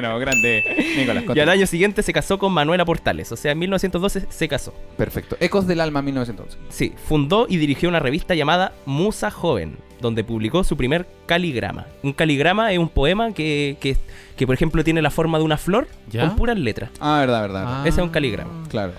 bueno, 0.00 0.18
grande. 0.18 0.94
Nicolás, 0.96 1.24
Y 1.34 1.40
al 1.40 1.48
año 1.48 1.66
siguiente 1.66 2.02
se 2.02 2.12
casó 2.12 2.38
con 2.38 2.52
Manuela 2.52 2.84
Portales. 2.84 3.32
O 3.32 3.36
sea, 3.36 3.52
en 3.52 3.58
1912 3.58 4.26
se 4.28 4.48
casó. 4.48 4.72
Perfecto. 4.96 5.36
Ecos 5.40 5.66
del 5.66 5.80
alma 5.80 6.02
1911. 6.02 6.58
Sí, 6.68 6.94
fundó 7.06 7.46
y 7.48 7.56
dirigió 7.56 7.88
una 7.88 8.00
revista 8.00 8.34
llamada 8.34 8.72
Musa 8.86 9.30
Joven, 9.30 9.76
donde 10.00 10.24
publicó 10.24 10.64
su 10.64 10.76
primer 10.76 11.06
caligrama. 11.26 11.86
Un 12.02 12.12
caligrama 12.12 12.72
es 12.72 12.78
un 12.78 12.88
poema 12.88 13.32
que, 13.32 13.76
que, 13.80 13.96
que, 14.36 14.46
por 14.46 14.54
ejemplo, 14.54 14.84
tiene 14.84 15.02
la 15.02 15.10
forma 15.10 15.38
de 15.38 15.44
una 15.44 15.56
flor 15.56 15.88
¿Ya? 16.10 16.26
con 16.28 16.36
puras 16.36 16.58
letras. 16.58 16.90
Ah, 17.00 17.18
verdad, 17.20 17.42
verdad. 17.42 17.60
verdad. 17.64 17.80
Ah. 17.82 17.88
Ese 17.88 18.00
es 18.00 18.04
un 18.04 18.10
caligrama. 18.10 18.50
Claro. 18.68 18.92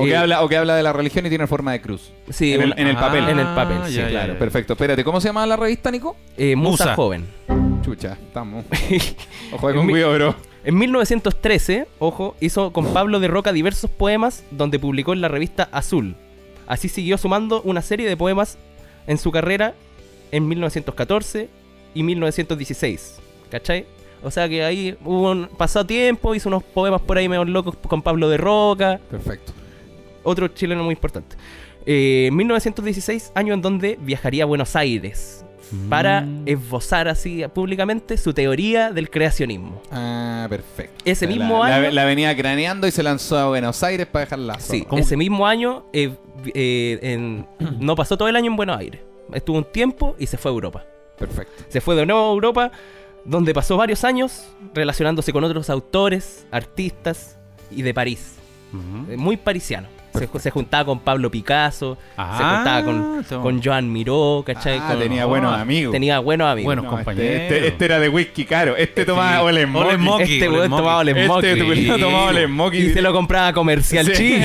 O, 0.00 0.04
que 0.04 0.16
habla, 0.16 0.42
o 0.42 0.48
que 0.48 0.56
habla 0.56 0.74
de 0.76 0.82
la 0.82 0.92
religión 0.92 1.26
y 1.26 1.28
tiene 1.28 1.46
forma 1.46 1.72
de 1.72 1.80
cruz. 1.80 2.10
Sí, 2.30 2.52
en, 2.54 2.62
el, 2.62 2.74
en 2.76 2.86
el 2.88 2.96
papel. 2.96 3.28
En 3.28 3.38
el 3.38 3.46
papel, 3.54 3.78
Ah, 3.82 3.86
sí, 3.88 3.94
ya, 3.94 4.02
ya, 4.04 4.08
Claro, 4.10 4.32
ya. 4.34 4.38
perfecto. 4.38 4.72
Espérate, 4.74 5.04
¿cómo 5.04 5.20
se 5.20 5.28
llama 5.28 5.46
la 5.46 5.56
revista, 5.56 5.90
Nico? 5.90 6.16
Eh, 6.36 6.56
Musa, 6.56 6.84
Musa. 6.84 6.94
Joven. 6.96 7.26
Chucha, 7.82 8.12
estamos. 8.26 8.64
Ojo 9.52 9.72
con 9.72 9.86
Mi- 9.86 9.92
cuidado, 9.92 10.14
bro. 10.14 10.34
En 10.62 10.76
1913, 10.76 11.86
ojo, 11.98 12.36
hizo 12.40 12.70
con 12.72 12.92
Pablo 12.92 13.18
de 13.18 13.28
Roca 13.28 13.50
diversos 13.52 13.90
poemas 13.90 14.44
donde 14.50 14.78
publicó 14.78 15.12
en 15.14 15.22
la 15.22 15.28
revista 15.28 15.68
Azul. 15.72 16.16
Así 16.66 16.88
siguió 16.90 17.16
sumando 17.16 17.62
una 17.62 17.80
serie 17.80 18.06
de 18.06 18.16
poemas 18.16 18.58
en 19.06 19.16
su 19.16 19.32
carrera 19.32 19.74
en 20.32 20.46
1914 20.46 21.48
y 21.94 22.02
1916. 22.02 23.16
¿Cachai? 23.50 23.86
O 24.22 24.30
sea 24.30 24.48
que 24.50 24.62
ahí 24.62 24.96
hubo 25.02 25.30
un, 25.30 25.48
pasó 25.56 25.86
tiempo, 25.86 26.34
hizo 26.34 26.50
unos 26.50 26.62
poemas 26.62 27.00
por 27.00 27.16
ahí 27.16 27.26
medio 27.26 27.44
locos 27.46 27.74
con 27.88 28.02
Pablo 28.02 28.28
de 28.28 28.36
Roca, 28.36 29.00
Perfecto. 29.10 29.52
Otro 30.22 30.48
chileno 30.48 30.82
muy 30.84 30.92
importante. 30.94 31.36
Eh, 31.86 32.28
1916, 32.32 33.32
año 33.34 33.54
en 33.54 33.62
donde 33.62 33.98
viajaría 34.00 34.42
a 34.44 34.46
Buenos 34.46 34.76
Aires 34.76 35.44
para 35.88 36.22
Mm. 36.22 36.42
esbozar 36.46 37.06
así 37.08 37.44
públicamente 37.54 38.16
su 38.18 38.34
teoría 38.34 38.90
del 38.90 39.08
creacionismo. 39.08 39.80
Ah, 39.92 40.46
perfecto. 40.50 41.02
Ese 41.04 41.26
La- 41.26 41.32
mismo 41.32 41.64
la, 41.64 41.76
año- 41.76 41.90
la 41.92 42.04
venía 42.04 42.36
craneando 42.36 42.86
y 42.86 42.90
se 42.90 43.02
lanzó 43.02 43.38
a 43.38 43.48
Buenos 43.48 43.82
Aires 43.82 44.06
para 44.08 44.24
dejarla 44.24 44.58
Sí, 44.58 44.84
ese 44.92 45.16
mismo 45.16 45.46
año 45.46 45.84
eh, 45.92 46.12
eh, 46.54 46.98
en- 47.02 47.46
no 47.80 47.94
pasó 47.94 48.16
todo 48.16 48.28
el 48.28 48.36
año 48.36 48.50
en 48.50 48.56
Buenos 48.56 48.78
Aires. 48.78 49.00
Estuvo 49.32 49.58
un 49.58 49.64
tiempo 49.64 50.16
y 50.18 50.26
se 50.26 50.36
fue 50.36 50.50
a 50.50 50.54
Europa. 50.54 50.84
Perfecto. 51.18 51.62
Se 51.68 51.80
fue 51.80 51.94
de 51.94 52.04
nuevo 52.04 52.28
a 52.28 52.32
Europa, 52.32 52.72
donde 53.24 53.54
pasó 53.54 53.76
varios 53.76 54.02
años 54.04 54.48
relacionándose 54.74 55.32
con 55.32 55.44
otros 55.44 55.70
autores, 55.70 56.46
artistas 56.50 57.38
y 57.70 57.82
de 57.82 57.94
París. 57.94 58.34
Eh, 59.08 59.16
Muy 59.16 59.36
parisiano. 59.36 59.86
Se, 60.12 60.28
se 60.40 60.50
juntaba 60.50 60.84
con 60.84 61.00
Pablo 61.00 61.30
Picasso, 61.30 61.94
se 61.94 62.00
Ah, 62.16 62.54
juntaba 62.56 62.84
con, 62.84 63.24
tengo- 63.24 63.42
con 63.42 63.62
Joan 63.62 63.92
Miró, 63.92 64.42
¿cachai? 64.44 64.78
Ah, 64.78 64.88
Con- 64.88 64.98
tenía 64.98 65.24
buenos 65.26 65.54
amigos. 65.54 65.92
Tenía 65.92 66.18
buenos 66.18 66.48
amigos. 66.48 66.64
Bueno, 66.66 66.82
No, 66.82 66.90
compañero. 66.90 67.24
Este, 67.24 67.56
este- 67.56 67.68
este 67.68 67.84
era 67.84 67.98
de 68.00 68.08
whisky 68.08 68.44
caro. 68.44 68.76
Este 68.76 69.04
tomaba. 69.04 69.42
Ole 69.42 69.66
Moki. 69.66 70.34
este 70.34 70.48
weón 70.48 70.70
tomaba 70.70 70.98
Ole 70.98 71.26
Moki. 71.26 71.46
Este 71.46 71.98
tomaba 71.98 72.26
Ole. 72.26 72.48
Y 72.78 72.92
se 72.92 73.02
lo 73.02 73.12
compraba 73.12 73.52
comercial 73.52 74.06
Sí. 74.14 74.40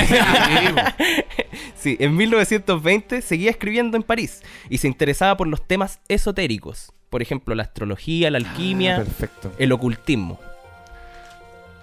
Sí, 1.74 1.96
en 2.00 2.16
1920 2.16 3.22
seguía 3.22 3.50
escribiendo 3.50 3.96
en 3.96 4.02
París 4.02 4.42
y 4.68 4.78
se 4.78 4.88
interesaba 4.88 5.36
por 5.36 5.46
los 5.46 5.66
temas 5.66 6.00
esotéricos, 6.08 6.92
por 7.10 7.22
ejemplo, 7.22 7.54
la 7.54 7.62
astrología, 7.62 8.30
la 8.30 8.38
alquimia, 8.38 9.04
Ah, 9.22 9.48
el 9.58 9.72
ocultismo. 9.72 10.40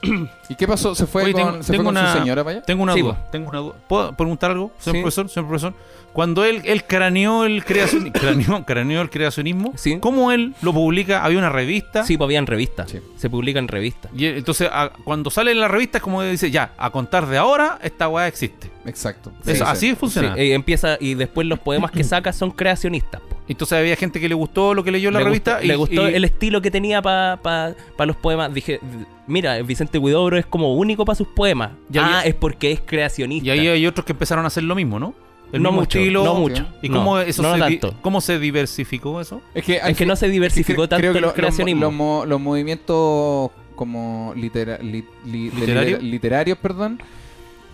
¿Y 0.49 0.55
qué 0.55 0.67
pasó? 0.67 0.93
¿Se 0.95 1.07
fue 1.07 1.23
Oye, 1.23 1.33
con, 1.33 1.41
tengo- 1.41 1.57
¿se 1.57 1.63
fue 1.63 1.73
tengo 1.77 1.83
con 1.85 1.97
una- 1.97 2.11
su 2.13 2.19
señora 2.19 2.43
para 2.43 2.57
allá? 2.57 2.65
Tengo 2.65 2.83
una 2.83 2.93
Sí, 2.93 3.01
duda. 3.01 3.27
Tengo 3.31 3.49
una 3.49 3.59
duda. 3.59 3.73
¿Puedo 3.87 4.13
preguntar 4.15 4.51
algo, 4.51 4.71
señor 4.77 4.95
Sí. 4.97 5.01
profesor? 5.01 5.29
Señor 5.29 5.47
profesor. 5.49 5.73
Cuando 6.13 6.43
él, 6.45 6.61
él 6.65 6.83
craneó 6.85 7.43
el 7.45 7.63
creacionismo, 7.65 8.13
craneó, 8.19 8.65
craneó 8.65 9.01
el 9.01 9.09
creacionismo, 9.09 9.73
Sí. 9.75 9.97
¿cómo 9.99 10.31
él 10.31 10.53
lo 10.61 10.73
publica? 10.73 11.23
Había 11.23 11.39
una 11.39 11.49
revista. 11.49 12.03
Sí, 12.03 12.17
pues 12.17 12.27
había 12.27 12.39
en 12.39 12.47
revistas. 12.47 12.91
Sí. 12.91 12.99
Se 13.17 13.29
publica 13.29 13.59
en 13.59 13.67
revistas. 13.67 14.11
Y 14.15 14.25
entonces, 14.27 14.69
a- 14.71 14.91
cuando 15.03 15.29
sale 15.31 15.51
en 15.51 15.59
la 15.59 15.67
revista, 15.67 15.97
es 15.99 16.03
como 16.03 16.21
dice, 16.21 16.51
ya, 16.51 16.73
a 16.77 16.89
contar 16.91 17.25
de 17.27 17.37
ahora, 17.37 17.79
esta 17.81 18.07
weá 18.09 18.27
existe. 18.27 18.69
Exacto. 18.85 19.31
Eso, 19.45 19.63
Sí, 19.65 19.71
así 19.71 19.89
sí. 19.89 19.95
funciona. 19.95 20.35
Sí, 20.35 20.41
eh, 20.41 20.53
empieza 20.53 20.97
y 20.99 21.13
después 21.13 21.47
los 21.47 21.59
poemas 21.59 21.91
que 21.91 22.03
saca 22.03 22.33
son 22.33 22.51
creacionistas. 22.51 23.21
po. 23.21 23.37
Entonces 23.47 23.77
había 23.77 23.95
gente 23.95 24.19
que 24.19 24.27
le 24.29 24.35
gustó 24.35 24.73
lo 24.73 24.83
que 24.83 24.91
leyó 24.91 25.09
en 25.09 25.13
la 25.15 25.19
le 25.19 25.25
revista. 25.25 25.51
gustó, 25.53 25.65
y, 25.65 25.67
le 25.67 25.75
gustó 25.75 26.09
y- 26.09 26.13
el 26.15 26.23
estilo 26.23 26.61
que 26.61 26.71
tenía 26.71 27.01
para 27.01 27.75
los 28.05 28.15
poemas. 28.15 28.53
Dije, 28.53 28.79
mira, 29.27 29.61
Vicente 29.61 29.97
Huidobro 29.97 30.37
es 30.37 30.45
como 30.45 30.73
único 30.75 31.05
para 31.05 31.15
sus 31.15 31.27
poemas. 31.27 31.71
Y 31.91 31.97
ah, 31.97 32.21
es 32.25 32.35
porque 32.35 32.71
es 32.71 32.81
creacionista. 32.85 33.47
y 33.47 33.49
ahí 33.51 33.67
hay 33.67 33.85
otros 33.87 34.05
que 34.05 34.13
empezaron 34.13 34.43
a 34.45 34.47
hacer 34.47 34.63
lo 34.63 34.75
mismo, 34.75 34.99
¿no? 34.99 35.13
El 35.51 35.61
no 35.61 35.69
mismo 35.69 35.81
mucho, 35.81 35.99
estilo. 35.99 36.23
no 36.23 36.35
mucho. 36.35 36.65
¿Y 36.81 36.89
No, 36.89 36.97
cómo, 36.97 37.19
eso 37.19 37.41
no 37.43 37.53
se 37.53 37.59
tanto. 37.59 37.93
cómo 38.01 38.21
se 38.21 38.39
diversificó 38.39 39.21
eso? 39.21 39.39
Es 39.53 39.63
que, 39.63 39.77
Es 39.77 39.95
que 39.95 40.05
no 40.05 40.15
se 40.15 40.27
diversificó 40.27 40.89
tanto 40.89 41.01
creo 41.01 41.11
que 41.13 41.19
el 41.19 41.21
lo- 41.21 41.27
los 41.27 41.35
creacionismo. 41.35 41.81
Los, 41.81 41.93
mo- 41.93 42.25
los 42.25 42.41
movimientos 42.41 43.51
como 43.75 44.33
litera- 44.35 44.79
li- 44.79 45.05
li- 45.25 45.49
de 45.49 45.59
¿Literario? 45.59 45.97
litera- 45.97 46.01
literarios, 46.11 46.57
perdón. 46.57 47.01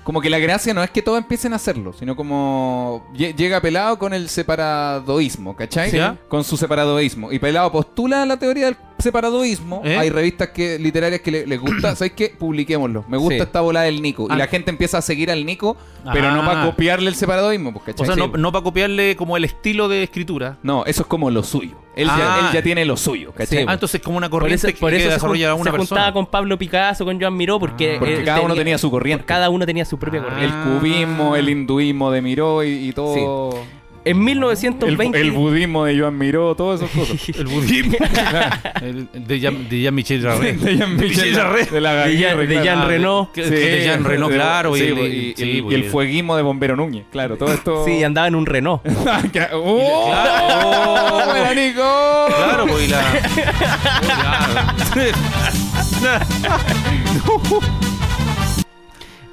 Como 0.09 0.21
que 0.21 0.29
la 0.31 0.39
gracia 0.39 0.73
no 0.73 0.81
es 0.83 0.89
que 0.89 1.03
todos 1.03 1.19
empiecen 1.19 1.53
a 1.53 1.57
hacerlo, 1.57 1.93
sino 1.93 2.15
como 2.15 3.05
lle- 3.13 3.35
llega 3.35 3.61
Pelado 3.61 3.99
con 3.99 4.11
el 4.11 4.27
separadoísmo, 4.27 5.55
¿cachai? 5.55 5.91
Sí. 5.91 5.99
Con 6.27 6.43
su 6.43 6.57
separadoísmo. 6.57 7.31
Y 7.31 7.37
Pelado 7.37 7.71
postula 7.71 8.25
la 8.25 8.35
teoría 8.37 8.65
del 8.65 8.75
separadoísmo. 8.99 9.81
¿Eh? 9.83 9.97
Hay 9.97 10.09
revistas 10.09 10.49
que, 10.49 10.77
literarias 10.79 11.21
que 11.21 11.31
le- 11.31 11.47
les 11.47 11.59
gusta. 11.59 11.95
¿Sabes 11.95 12.13
qué? 12.13 12.33
Publiquémoslo. 12.37 13.05
Me 13.07 13.17
gusta 13.17 13.35
Sí. 13.35 13.41
esta 13.41 13.61
bola 13.61 13.81
del 13.81 14.01
Nico. 14.01 14.27
Y 14.29 14.33
Ah. 14.33 14.37
la 14.37 14.47
gente 14.47 14.69
empieza 14.71 14.97
a 14.97 15.01
seguir 15.01 15.31
al 15.31 15.45
Nico, 15.45 15.77
pero 16.13 16.31
no 16.31 16.41
Ah. 16.41 16.45
para 16.45 16.65
copiarle 16.65 17.09
el 17.09 17.15
separadoísmo, 17.15 17.73
pues, 17.73 17.95
O 17.99 18.05
sea, 18.05 18.15
Sí. 18.15 18.19
no, 18.19 18.27
no 18.37 18.51
para 18.51 18.63
copiarle 18.63 19.15
como 19.15 19.37
el 19.37 19.45
estilo 19.45 19.87
de 19.87 20.03
escritura. 20.03 20.57
No, 20.63 20.85
eso 20.85 21.01
es 21.03 21.07
como 21.07 21.29
lo 21.31 21.43
suyo. 21.43 21.75
Él, 21.95 22.07
ya, 22.07 22.35
Ah. 22.35 22.39
él 22.47 22.53
ya 22.53 22.61
tiene 22.63 22.85
lo 22.85 22.95
suyo, 22.95 23.31
¿cachai? 23.33 23.59
Sí. 23.59 23.65
Ah, 23.67 23.73
entonces 23.73 23.99
como 24.01 24.17
una 24.17 24.29
por 24.29 24.41
corriente 24.41 24.67
eso, 24.67 24.73
que, 24.73 24.79
por 24.79 24.93
eso 24.93 25.07
se, 25.07 25.13
desarrolla 25.15 25.51
jun- 25.51 25.61
una 25.61 25.71
se 25.71 25.77
persona. 25.77 25.87
juntaba 26.01 26.13
con 26.13 26.25
Pablo 26.27 26.57
Picasso, 26.57 27.03
con 27.03 27.19
Joan 27.19 27.35
Miró, 27.35 27.59
porque, 27.59 27.95
Ah. 27.95 27.99
Porque 27.99 28.23
cada 28.23 28.41
uno 28.41 28.55
tenía 28.55 28.77
su 28.77 28.89
corriente. 28.89 29.25
Cada 29.25 29.49
uno 29.49 29.65
tenía 29.65 29.83
su 29.83 29.97
propia 29.99 30.21
Ah. 30.21 30.23
corriente. 30.29 30.55
El 30.55 30.79
cubismo, 30.79 31.35
el 31.35 31.49
hinduismo 31.49 32.09
de 32.11 32.21
Miró 32.21 32.63
y, 32.63 32.87
y 32.87 32.93
todo. 32.93 33.59
En 34.05 34.17
El, 34.17 34.23
1920... 34.23 35.19
el 35.19 35.31
budismo 35.31 35.83
de 35.85 35.99
Joan 35.99 36.17
Miró, 36.17 36.55
todas 36.55 36.81
esas 36.81 36.95
cosas. 36.95 37.29
El 37.37 37.47
budismo. 37.47 37.97
el, 38.81 39.07
el 39.13 39.27
de 39.27 39.39
Jean, 39.39 39.67
de 39.69 39.81
Jean-Michel 39.81 40.21
Jarre. 40.21 40.53
de 40.53 40.77
Jean 40.77 40.95
Michel 40.95 41.35
Jarre. 41.35 41.65
de 41.65 41.81
la 41.81 41.93
de 42.07 42.17
Jean, 42.17 42.37
de 42.39 42.47
claro. 42.47 42.63
Jean 42.63 42.79
Ah, 42.79 43.29
que- 43.33 43.41
que 43.43 43.49
de 43.49 43.83
Jean 43.83 44.03
de- 44.03 44.15
claro. 44.35 44.73
sí, 44.75 44.83
y, 44.83 44.87
el- 44.87 44.97
y, 44.99 45.03
y- 45.03 45.33
sí, 45.35 45.43
y 45.57 45.61
pues, 45.61 45.75
el 45.75 45.83
fueguismo 45.85 46.35
de 46.37 46.43
Bombero 46.43 46.75
Núñez, 46.77 47.05
claro, 47.11 47.35
todo 47.37 47.53
esto. 47.53 47.83
Sí, 47.85 48.01
andaba 48.03 48.27
en 48.27 48.35
un 48.35 48.45
Renault. 48.45 48.81
¡Oh! 49.53 50.09
Claro. 50.11 51.25
¡Buena, 51.25 51.53
Nico! 51.53 52.25
Claro, 52.27 52.67
pues 52.67 52.87
y 52.87 52.87
la. 52.87 53.03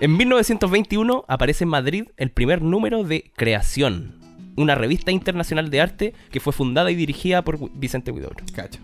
En 0.00 0.16
1921 0.16 1.24
aparece 1.28 1.64
en 1.64 1.70
Madrid 1.70 2.04
el 2.16 2.30
primer 2.30 2.60
número 2.62 3.02
de 3.04 3.30
Creación, 3.36 4.14
una 4.56 4.74
revista 4.74 5.10
internacional 5.12 5.70
de 5.70 5.80
arte 5.80 6.14
que 6.30 6.40
fue 6.40 6.52
fundada 6.52 6.90
y 6.90 6.94
dirigida 6.94 7.42
por 7.42 7.58
Vicente 7.74 8.10
Huidobro. 8.10 8.44
Cacha. 8.54 8.80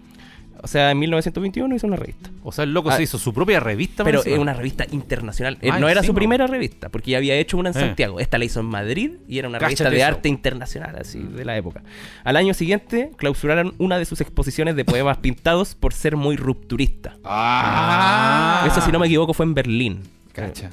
O 0.64 0.68
sea, 0.68 0.92
en 0.92 0.98
1921 1.00 1.74
hizo 1.74 1.88
una 1.88 1.96
revista. 1.96 2.30
O 2.44 2.52
sea, 2.52 2.62
el 2.62 2.72
loco 2.72 2.88
Ah, 2.90 2.96
se 2.96 3.02
hizo 3.02 3.18
su 3.18 3.34
propia 3.34 3.58
revista. 3.58 4.04
Pero 4.04 4.22
es 4.24 4.38
una 4.38 4.54
revista 4.54 4.86
internacional. 4.92 5.58
Eh, 5.60 5.70
Ah, 5.72 5.80
no 5.80 5.88
era 5.88 6.04
su 6.04 6.14
primera 6.14 6.46
revista, 6.46 6.88
porque 6.88 7.10
ya 7.10 7.16
había 7.18 7.34
hecho 7.34 7.56
una 7.58 7.70
en 7.70 7.76
Eh. 7.76 7.80
Santiago. 7.80 8.20
Esta 8.20 8.38
la 8.38 8.44
hizo 8.44 8.60
en 8.60 8.66
Madrid 8.66 9.10
y 9.26 9.40
era 9.40 9.48
una 9.48 9.58
revista 9.58 9.90
de 9.90 9.96
eso. 9.96 10.06
arte 10.06 10.28
internacional, 10.28 10.94
así, 11.00 11.18
de 11.18 11.44
la 11.44 11.56
época. 11.56 11.82
Al 12.22 12.36
año 12.36 12.54
siguiente 12.54 13.10
clausuraron 13.16 13.74
una 13.78 13.98
de 13.98 14.04
sus 14.04 14.20
exposiciones 14.20 14.76
de 14.76 14.84
poemas 14.84 15.16
pintados 15.22 15.74
por 15.74 15.94
ser 15.94 16.14
muy 16.14 16.36
rupturista. 16.36 17.16
¡Ah! 17.24 18.64
Eso, 18.70 18.80
si 18.82 18.92
no 18.92 19.00
me 19.00 19.06
equivoco, 19.06 19.34
fue 19.34 19.46
en 19.46 19.54
Berlín. 19.54 20.00
Cacha. 20.32 20.70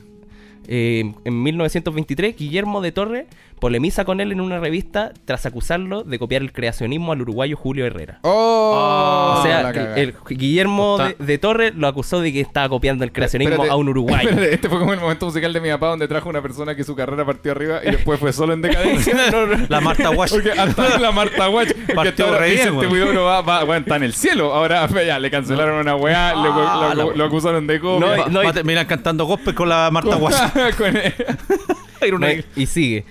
Eh, 0.72 1.14
en 1.26 1.42
1923, 1.44 2.38
Guillermo 2.38 2.82
de 2.82 2.92
Torre 2.92 3.26
polemiza 3.60 4.06
con 4.06 4.22
él 4.22 4.32
en 4.32 4.42
una 4.42 4.60
revista 4.60 5.12
tras 5.26 5.46
acusarlo 5.46 6.04
de 6.04 6.18
copiar 6.20 6.42
el 6.42 6.52
creacionismo 6.52 7.12
al 7.12 7.22
uruguayo 7.22 7.56
Julio 7.58 7.86
Herrera. 7.86 8.20
¡Oh! 8.24 9.36
o 9.40 9.44
sea, 9.44 9.70
el 9.96 10.14
Guillermo 10.30 10.98
de, 10.98 11.08
Está- 11.10 11.24
de 11.24 11.38
Torre 11.38 11.72
lo 11.76 11.88
acusó 11.88 12.22
de 12.22 12.32
que 12.34 12.42
estaba 12.42 12.70
copiando 12.70 13.04
el 13.04 13.12
creacionismo 13.12 13.54
Espérate, 13.54 13.72
a 13.74 13.76
un 13.76 13.90
uruguayo. 13.90 14.30
espérate, 14.30 14.54
este 14.54 14.70
fue 14.70 14.80
como 14.80 14.94
el 14.94 15.00
momento 15.00 15.26
musical 15.26 15.52
de 15.54 15.62
mi 15.62 15.70
papá 15.70 15.88
donde 15.88 16.08
trajo 16.08 16.30
una 16.30 16.42
persona 16.42 16.76
que 16.76 16.84
su 16.84 16.96
carrera 16.96 17.26
partió 17.26 17.52
arriba 17.52 17.80
y 17.84 17.92
después 17.92 18.20
fue 18.20 18.34
solo 18.34 18.54
en 18.54 18.62
decadencia. 18.62 19.14
No, 19.32 19.46
no. 19.46 19.66
La 19.70 19.82
Marta 19.82 20.10
Wash. 20.12 20.32
Porque 20.32 20.52
hasta 20.52 20.98
la 21.00 21.12
Marta 21.12 21.50
Watch, 21.50 21.70
porque 21.74 21.94
Partió 21.94 22.26
ahora 22.28 22.40
re 22.40 22.52
bien, 22.52 22.76
weón. 22.78 22.92
Huidobro 22.92 23.26
va, 23.26 23.42
va, 23.42 23.64
bueno, 23.64 23.82
está 23.82 23.96
en 23.98 24.04
el 24.04 24.14
cielo. 24.14 24.54
Ahora 24.54 24.88
ya 25.06 25.20
le 25.20 25.30
cancelaron 25.30 25.76
una 25.80 25.96
weá, 25.96 26.34
lo, 26.34 26.54
Ah, 26.54 26.94
lo- 26.96 27.12
la 27.12 27.16
lo 27.18 27.26
acusaron 27.26 27.68
de 27.68 27.80
copia. 27.80 28.28
No, 28.30 28.42
y- 28.42 28.46
va 28.46 28.54
terminar 28.54 28.88
cantando 28.88 29.26
gospel 29.26 29.54
con 29.54 29.70
la 29.70 29.90
Marta 29.92 30.16
Wash. 30.18 30.36
Con- 30.78 30.96
Era 32.02 32.16
una- 32.16 32.34
No, 32.34 32.44
y 32.56 32.66
sigue. 32.66 33.06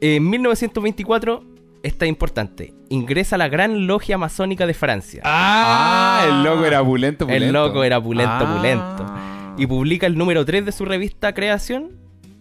En 0.00 0.28
1924, 0.28 1.44
está 1.82 2.06
importante, 2.06 2.74
ingresa 2.88 3.36
a 3.36 3.38
la 3.38 3.48
Gran 3.48 3.86
Logia 3.86 4.18
Masónica 4.18 4.66
de 4.66 4.74
Francia. 4.74 5.22
ah, 5.24 6.24
el 6.28 6.42
loco 6.42 6.64
era 6.64 6.82
pulento, 6.84 7.26
pulento. 7.26 7.44
El 7.46 7.52
loco 7.52 7.84
era 7.84 8.00
pulento, 8.02 8.32
Ah. 8.32 8.56
pulento. 8.56 9.14
Y 9.62 9.66
publica 9.66 10.06
el 10.06 10.16
número 10.18 10.44
3 10.44 10.64
de 10.66 10.72
su 10.72 10.84
revista 10.84 11.32
Creación, 11.32 11.92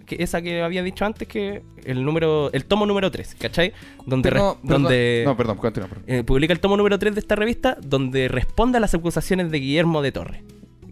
que 0.05 0.17
esa 0.19 0.41
que 0.41 0.61
había 0.61 0.83
dicho 0.83 1.05
antes, 1.05 1.27
que 1.27 1.61
el 1.85 2.03
número 2.03 2.51
el 2.51 2.65
tomo 2.65 2.85
número 2.85 3.09
3, 3.11 3.35
¿cachai? 3.39 3.71
Donde, 4.05 4.29
res- 4.31 4.41
perdón. 4.41 4.57
donde 4.63 5.23
No, 5.25 5.37
perdón, 5.37 5.57
continúa. 5.57 5.87
perdón. 5.89 6.03
eh, 6.07 6.23
publica 6.23 6.51
el 6.53 6.59
tomo 6.59 6.75
número 6.75 6.97
3 6.99 7.13
de 7.13 7.19
esta 7.21 7.35
revista, 7.35 7.77
donde 7.81 8.27
responde 8.27 8.77
a 8.77 8.81
las 8.81 8.93
acusaciones 8.93 9.51
de 9.51 9.59
Guillermo 9.59 10.01
de 10.01 10.11
Torre, 10.11 10.43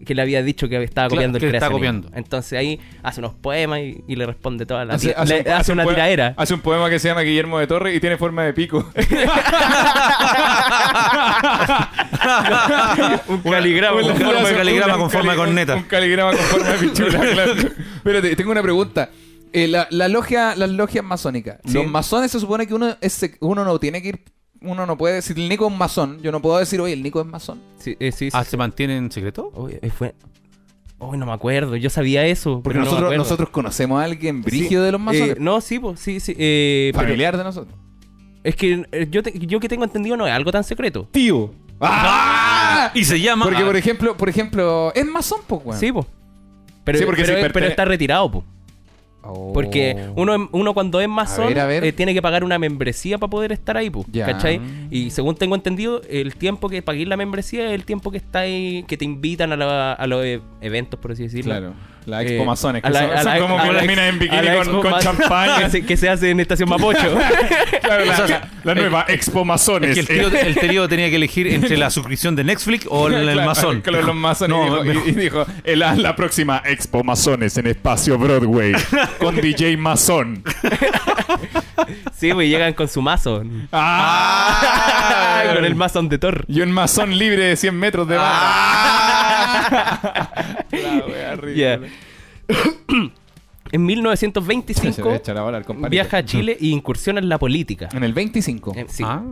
que 0.04 0.14
le 0.14 0.22
había 0.22 0.42
dicho 0.42 0.68
que 0.68 0.82
estaba 0.82 1.08
Claro, 1.08 1.18
copiando 1.18 1.38
que 1.38 1.48
el 1.48 1.54
está 1.54 1.70
copiando. 1.70 2.08
Entonces 2.14 2.58
ahí 2.58 2.80
hace 3.02 3.20
unos 3.20 3.34
poemas 3.34 3.80
y, 3.80 4.02
y 4.08 4.16
le 4.16 4.26
responde 4.26 4.66
toda 4.66 4.84
la 4.84 4.94
Hace, 4.94 5.14
hace 5.16 5.34
le- 5.34 5.40
un- 5.40 5.46
hace 5.48 5.52
hace 5.52 5.72
un 5.72 5.76
una 5.78 5.84
poema- 5.84 5.94
tiradera. 5.96 6.34
Hace 6.36 6.54
un 6.54 6.60
poema 6.60 6.90
que 6.90 6.98
se 6.98 7.08
llama 7.08 7.20
Guillermo 7.22 7.58
de 7.58 7.66
Torre 7.66 7.94
y 7.94 8.00
tiene 8.00 8.16
forma 8.16 8.44
de 8.44 8.52
pico. 8.52 8.90
un 13.28 13.38
caligrama. 13.42 14.00
Con 14.02 14.16
forma 14.16 14.48
de 14.48 14.56
caligrama, 14.56 14.94
un 14.94 15.00
con 15.00 15.10
forma 15.10 15.32
de 15.32 15.38
corneta. 15.38 15.74
Un 15.76 15.82
caligrama 15.84 16.30
con 16.32 16.40
forma 16.46 16.68
de 16.68 16.78
pichula, 16.78 17.20
claro. 17.32 17.52
Espérate, 17.96 18.36
tengo 18.36 18.50
una 18.52 18.62
pregunta. 18.62 19.10
Eh, 19.52 19.68
la, 19.68 19.86
la 19.90 20.08
logia, 20.08 20.54
las 20.56 20.70
logias 20.70 21.04
masónicas. 21.04 21.58
Sí. 21.66 21.74
Los 21.74 21.86
masones 21.86 22.30
se 22.30 22.40
supone 22.40 22.66
que 22.66 22.74
uno, 22.74 22.96
es, 23.00 23.30
uno 23.40 23.64
no 23.64 23.78
tiene 23.78 24.00
que 24.02 24.08
ir. 24.08 24.20
Uno 24.64 24.86
no 24.86 24.96
puede 24.96 25.16
decir 25.16 25.38
el 25.38 25.48
Nico 25.48 25.68
es 25.68 25.76
masón. 25.76 26.20
Yo 26.22 26.32
no 26.32 26.40
puedo 26.42 26.58
decir, 26.58 26.80
oye, 26.80 26.92
el 26.94 27.02
Nico 27.02 27.20
es 27.20 27.26
masón. 27.26 27.60
Sí, 27.78 27.96
eh, 28.00 28.12
sí, 28.12 28.30
sí. 28.30 28.36
Ah, 28.36 28.44
¿se 28.44 28.56
mantiene 28.56 28.96
en 28.96 29.10
secreto? 29.10 29.50
Uy, 29.54 29.78
eh, 29.80 29.90
fue... 29.90 30.14
Uy, 30.98 31.18
no 31.18 31.26
me 31.26 31.32
acuerdo. 31.32 31.74
Yo 31.76 31.90
sabía 31.90 32.24
eso. 32.26 32.60
Porque 32.62 32.78
no 32.78 32.84
nosotros, 32.84 33.16
nosotros 33.16 33.50
conocemos 33.50 34.00
a 34.00 34.04
alguien 34.04 34.40
brígido 34.42 34.82
Sí. 34.82 34.86
de 34.86 34.92
los 34.92 35.00
masones. 35.00 35.30
Eh, 35.30 35.36
no, 35.40 35.60
sí, 35.60 35.78
pues, 35.80 35.98
sí, 35.98 36.20
sí. 36.20 36.34
eh, 36.38 36.90
pero 36.94 37.04
familiar 37.06 37.36
de 37.36 37.42
nosotros. 37.44 37.74
es 38.44 38.54
que 38.54 38.86
eh, 38.92 39.08
yo, 39.10 39.22
te- 39.22 39.36
yo 39.38 39.58
que 39.58 39.68
tengo 39.68 39.82
entendido 39.84 40.16
no 40.16 40.26
es 40.26 40.32
algo 40.32 40.52
tan 40.52 40.62
secreto. 40.62 41.08
Tío. 41.10 41.52
¡Ah! 41.80 42.92
Y 42.94 43.04
se 43.04 43.20
llama. 43.20 43.44
Porque, 43.46 43.62
Ah, 43.62 43.66
por 43.66 43.76
ejemplo, 43.76 44.16
por 44.16 44.28
ejemplo, 44.28 44.92
es 44.94 45.04
masón, 45.04 45.40
pues, 45.46 45.62
weón. 45.64 45.80
Sí, 45.80 45.90
pues. 45.92 46.06
Pero, 46.84 46.98
Sí, 46.98 47.04
pero, 47.52 47.66
está 47.66 47.84
retirado, 47.84 48.30
pues. 48.30 48.44
Oh. 49.24 49.52
Porque 49.52 49.94
uno, 50.16 50.48
uno 50.50 50.74
cuando 50.74 51.00
es 51.00 51.08
masón 51.08 51.48
eh, 51.84 51.92
tiene 51.92 52.12
que 52.12 52.20
pagar 52.20 52.42
una 52.42 52.58
membresía 52.58 53.18
para 53.18 53.30
poder 53.30 53.52
estar 53.52 53.76
ahí, 53.76 53.88
pues. 53.88 54.06
¿Cachai? 54.26 54.60
Y 54.90 55.10
según 55.10 55.36
tengo 55.36 55.54
entendido, 55.54 56.02
el 56.10 56.34
tiempo 56.34 56.68
que 56.68 56.82
pagué 56.82 57.06
la 57.06 57.16
membresía 57.16 57.66
es 57.66 57.72
el 57.72 57.84
tiempo 57.84 58.10
que 58.10 58.16
está 58.18 58.40
ahí, 58.40 58.84
que 58.88 58.96
te 58.96 59.04
invitan 59.04 59.52
a, 59.52 59.56
la- 59.56 59.92
a 59.92 60.06
los 60.06 60.24
e- 60.24 60.40
eventos, 60.60 60.98
por 60.98 61.12
así 61.12 61.22
decirlo. 61.22 61.52
Claro. 61.52 61.74
La 62.06 62.22
Eh, 62.22 62.28
expo 62.30 62.44
masones. 62.44 62.82
Que 62.82 62.88
a 62.88 62.90
la- 62.90 63.00
son, 63.00 63.16
son 63.18 63.24
la- 63.26 63.38
como 63.38 63.62
que 63.62 63.72
las 63.72 63.86
minas 63.86 64.08
en 64.08 64.18
bikini 64.18 64.46
con, 64.64 64.82
con 64.82 65.00
champaña. 65.00 65.58
que, 65.64 65.70
se, 65.70 65.84
que 65.86 65.96
se 65.96 66.08
hace 66.08 66.30
en 66.30 66.40
Estación 66.40 66.68
Mapocho. 66.68 66.98
Claro, 67.82 68.04
la, 68.04 68.12
O 68.12 68.26
sea, 68.26 68.50
la 68.64 68.74
nueva 68.74 69.04
expo 69.08 69.44
masones. 69.44 69.96
Es 69.96 70.06
que 70.06 70.12
el 70.14 70.30
tío, 70.30 70.40
el 70.40 70.54
tío 70.56 70.88
tenía 70.88 71.08
que 71.10 71.16
elegir 71.16 71.46
entre 71.46 71.76
la 71.76 71.90
suscripción 71.90 72.34
de 72.34 72.44
Netflix 72.44 72.86
o 72.90 73.06
el, 73.08 73.14
el 73.14 73.32
Claro, 73.34 73.46
masón. 73.48 73.80
Claro, 73.82 74.06
los 74.06 74.16
masones. 74.16 74.56
No, 74.56 74.84
y 74.84 74.88
dijo, 74.88 75.02
y- 75.06 75.10
y 75.10 75.12
dijo, 75.14 75.46
"Eh, 75.64 75.76
la, 75.76 75.94
la 75.94 76.16
próxima 76.16 76.60
Expo 76.64 77.04
Masones 77.04 77.56
en 77.56 77.66
Espacio 77.68 78.18
Broadway 78.18 78.72
con 79.18 79.36
DJ 79.36 79.76
Masón. 79.76 80.42
sí, 82.16 82.32
pues 82.32 82.48
llegan 82.48 82.72
con 82.74 82.88
su 82.88 83.00
mazo. 83.02 83.42
¡Ah! 83.70 85.42
con 85.54 85.64
el 85.64 85.74
mazón 85.74 86.08
de 86.08 86.18
Thor. 86.18 86.44
Y 86.48 86.60
un 86.62 86.70
masón 86.72 87.16
libre 87.18 87.44
de 87.46 87.56
100 87.56 87.76
metros 87.78 88.08
de 88.08 88.16
banda. 88.16 89.68
La 90.70 91.06
wea 91.06 91.30
Ya. 91.54 91.76
ridícula. 91.76 91.88
En 93.70 93.80
Se 93.80 93.86
1925 93.86 95.08
le 95.08 95.16
echa 95.16 95.32
la 95.32 95.42
bola 95.42 95.56
al 95.56 95.64
compadre. 95.64 95.88
viaja 95.90 96.18
a 96.18 96.24
Chile 96.24 96.58
y 96.60 96.72
incursiona 96.72 97.20
en 97.20 97.28
la 97.30 97.38
política. 97.38 97.88
En 97.94 98.04
el 98.04 98.12
25. 98.12 98.72
Eh, 98.76 98.84
sí, 98.88 99.02
Ah. 99.06 99.22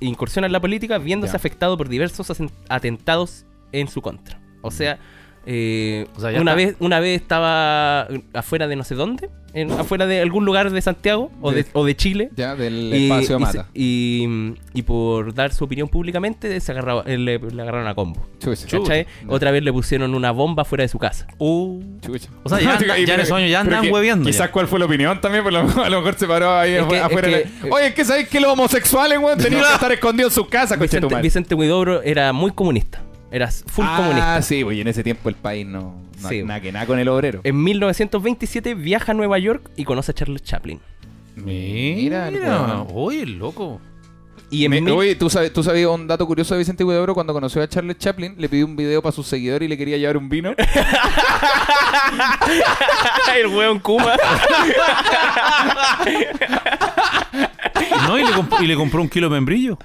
incursiona 0.00 0.46
en 0.46 0.52
la 0.52 0.60
política 0.60 0.96
viéndose 0.96 1.32
Ya. 1.32 1.36
afectado 1.36 1.76
por 1.76 1.88
diversos 1.90 2.32
atentados 2.70 3.44
en 3.72 3.88
su 3.88 4.00
contra. 4.00 4.40
O 4.62 4.70
sea, 4.70 4.98
eh, 5.46 6.06
O 6.16 6.20
sea, 6.20 6.30
ya 6.32 6.40
una, 6.40 6.52
está. 6.52 6.64
vez, 6.66 6.76
una 6.80 7.00
vez 7.00 7.20
estaba 7.20 8.08
afuera 8.32 8.66
de 8.68 8.76
no 8.76 8.84
sé 8.84 8.94
dónde, 8.94 9.28
en- 9.52 9.70
afuera 9.72 10.06
de 10.06 10.20
algún 10.20 10.44
lugar 10.44 10.70
de 10.70 10.80
Santiago 10.82 11.30
o 11.40 11.50
de, 11.52 11.62
De- 11.64 11.68
o 11.74 11.84
de 11.84 11.94
Chile. 11.96 12.30
Ya, 12.36 12.56
del 12.56 12.92
Y, 12.94 13.04
espacio 13.04 13.36
y 13.36 13.40
mata. 13.40 13.68
y- 13.74 14.28
y 14.72 14.82
por 14.82 15.32
dar 15.34 15.52
su 15.52 15.64
opinión 15.64 15.88
públicamente 15.88 16.58
se 16.60 16.72
agarraba- 16.72 17.04
eh, 17.06 17.18
le, 17.18 17.38
le 17.38 17.62
agarraron 17.62 17.86
a 17.86 17.94
combo. 17.94 18.26
Chucha. 18.40 18.78
Otra 19.28 19.50
vez 19.50 19.62
le 19.62 19.72
pusieron 19.72 20.14
una 20.14 20.30
bomba 20.32 20.64
fuera 20.64 20.82
de 20.82 20.88
su 20.88 20.98
casa. 20.98 21.26
Uh. 21.38 21.80
Chucha. 22.00 22.28
O 22.42 22.48
sea, 22.48 22.60
ya 22.60 22.72
anda- 22.78 22.98
ya 22.98 23.14
en 23.14 23.20
esos 23.20 23.36
años 23.36 23.50
ya 23.50 23.60
andan 23.60 23.90
hueveando 23.92 24.26
Quizás 24.26 24.46
ya. 24.48 24.52
cuál 24.52 24.66
fue 24.66 24.78
la 24.78 24.86
opinión 24.86 25.20
también, 25.20 25.44
pero 25.44 25.58
a 25.58 25.88
lo, 25.90 25.98
mejor 26.00 26.14
se 26.18 26.26
paró 26.26 26.52
ahí 26.58 26.72
Es 26.72 26.84
que- 26.86 26.98
afuera. 26.98 27.28
es 27.28 27.50
que- 27.50 27.70
Oye, 27.70 27.86
es 27.88 27.94
que 27.94 28.04
sabéis 28.04 28.28
que 28.28 28.40
los 28.40 28.50
homosexuales, 28.52 29.18
weón, 29.18 29.38
tenían 29.38 29.62
que 29.68 29.74
estar 29.74 29.92
escondidos 29.92 30.32
en 30.32 30.34
sus 30.42 30.48
casas, 30.48 30.78
coche 30.78 31.00
tu 31.00 31.06
Vicente. 31.06 31.22
Vicente 31.22 31.54
Huidobro 31.54 32.02
era 32.02 32.32
muy 32.32 32.50
comunista. 32.52 33.02
Era 33.34 33.50
full 33.50 33.84
ah, 33.88 33.96
comunista. 33.96 34.42
sí, 34.42 34.62
güey, 34.62 34.80
en 34.80 34.86
ese 34.86 35.02
tiempo 35.02 35.28
el 35.28 35.34
país 35.34 35.66
no. 35.66 35.96
no 36.22 36.28
Sí. 36.28 36.44
nada 36.44 36.60
que 36.60 36.70
nada 36.70 36.86
con 36.86 37.00
el 37.00 37.08
obrero. 37.08 37.40
En 37.42 37.60
1927 37.64 38.74
viaja 38.74 39.10
a 39.10 39.14
Nueva 39.14 39.40
York 39.40 39.70
y 39.76 39.82
conoce 39.84 40.12
a 40.12 40.14
Charles 40.14 40.44
Chaplin. 40.44 40.78
Mira, 41.34 42.30
weón. 42.32 42.86
oye, 42.94 43.26
loco. 43.26 43.80
Y 44.50 44.66
en 44.66 44.70
Me- 44.70 44.80
mil- 44.80 44.94
Oye, 44.94 45.16
¿tú, 45.16 45.28
sabes, 45.28 45.52
¿tú 45.52 45.64
sabías 45.64 45.88
un 45.90 46.06
dato 46.06 46.24
curioso 46.28 46.54
de 46.54 46.58
Vicente 46.58 46.84
Huidobro 46.84 47.12
cuando 47.12 47.32
conoció 47.32 47.60
a 47.60 47.66
Charles 47.68 47.98
Chaplin? 47.98 48.36
Le 48.38 48.48
pidió 48.48 48.66
un 48.66 48.76
video 48.76 49.02
para 49.02 49.10
sus 49.12 49.26
seguidores 49.26 49.66
y 49.66 49.68
le 49.68 49.76
quería 49.76 49.96
llevar 49.96 50.16
un 50.16 50.28
vino. 50.28 50.54
el 53.36 53.46
weón 53.48 53.80
Kuma. 53.80 54.14
No, 58.06 58.16
y 58.16 58.22
le, 58.22 58.30
y 58.60 58.66
le 58.68 58.76
compró 58.76 59.02
un 59.02 59.08
kilo 59.08 59.28
de 59.28 59.34
membrillo. 59.34 59.76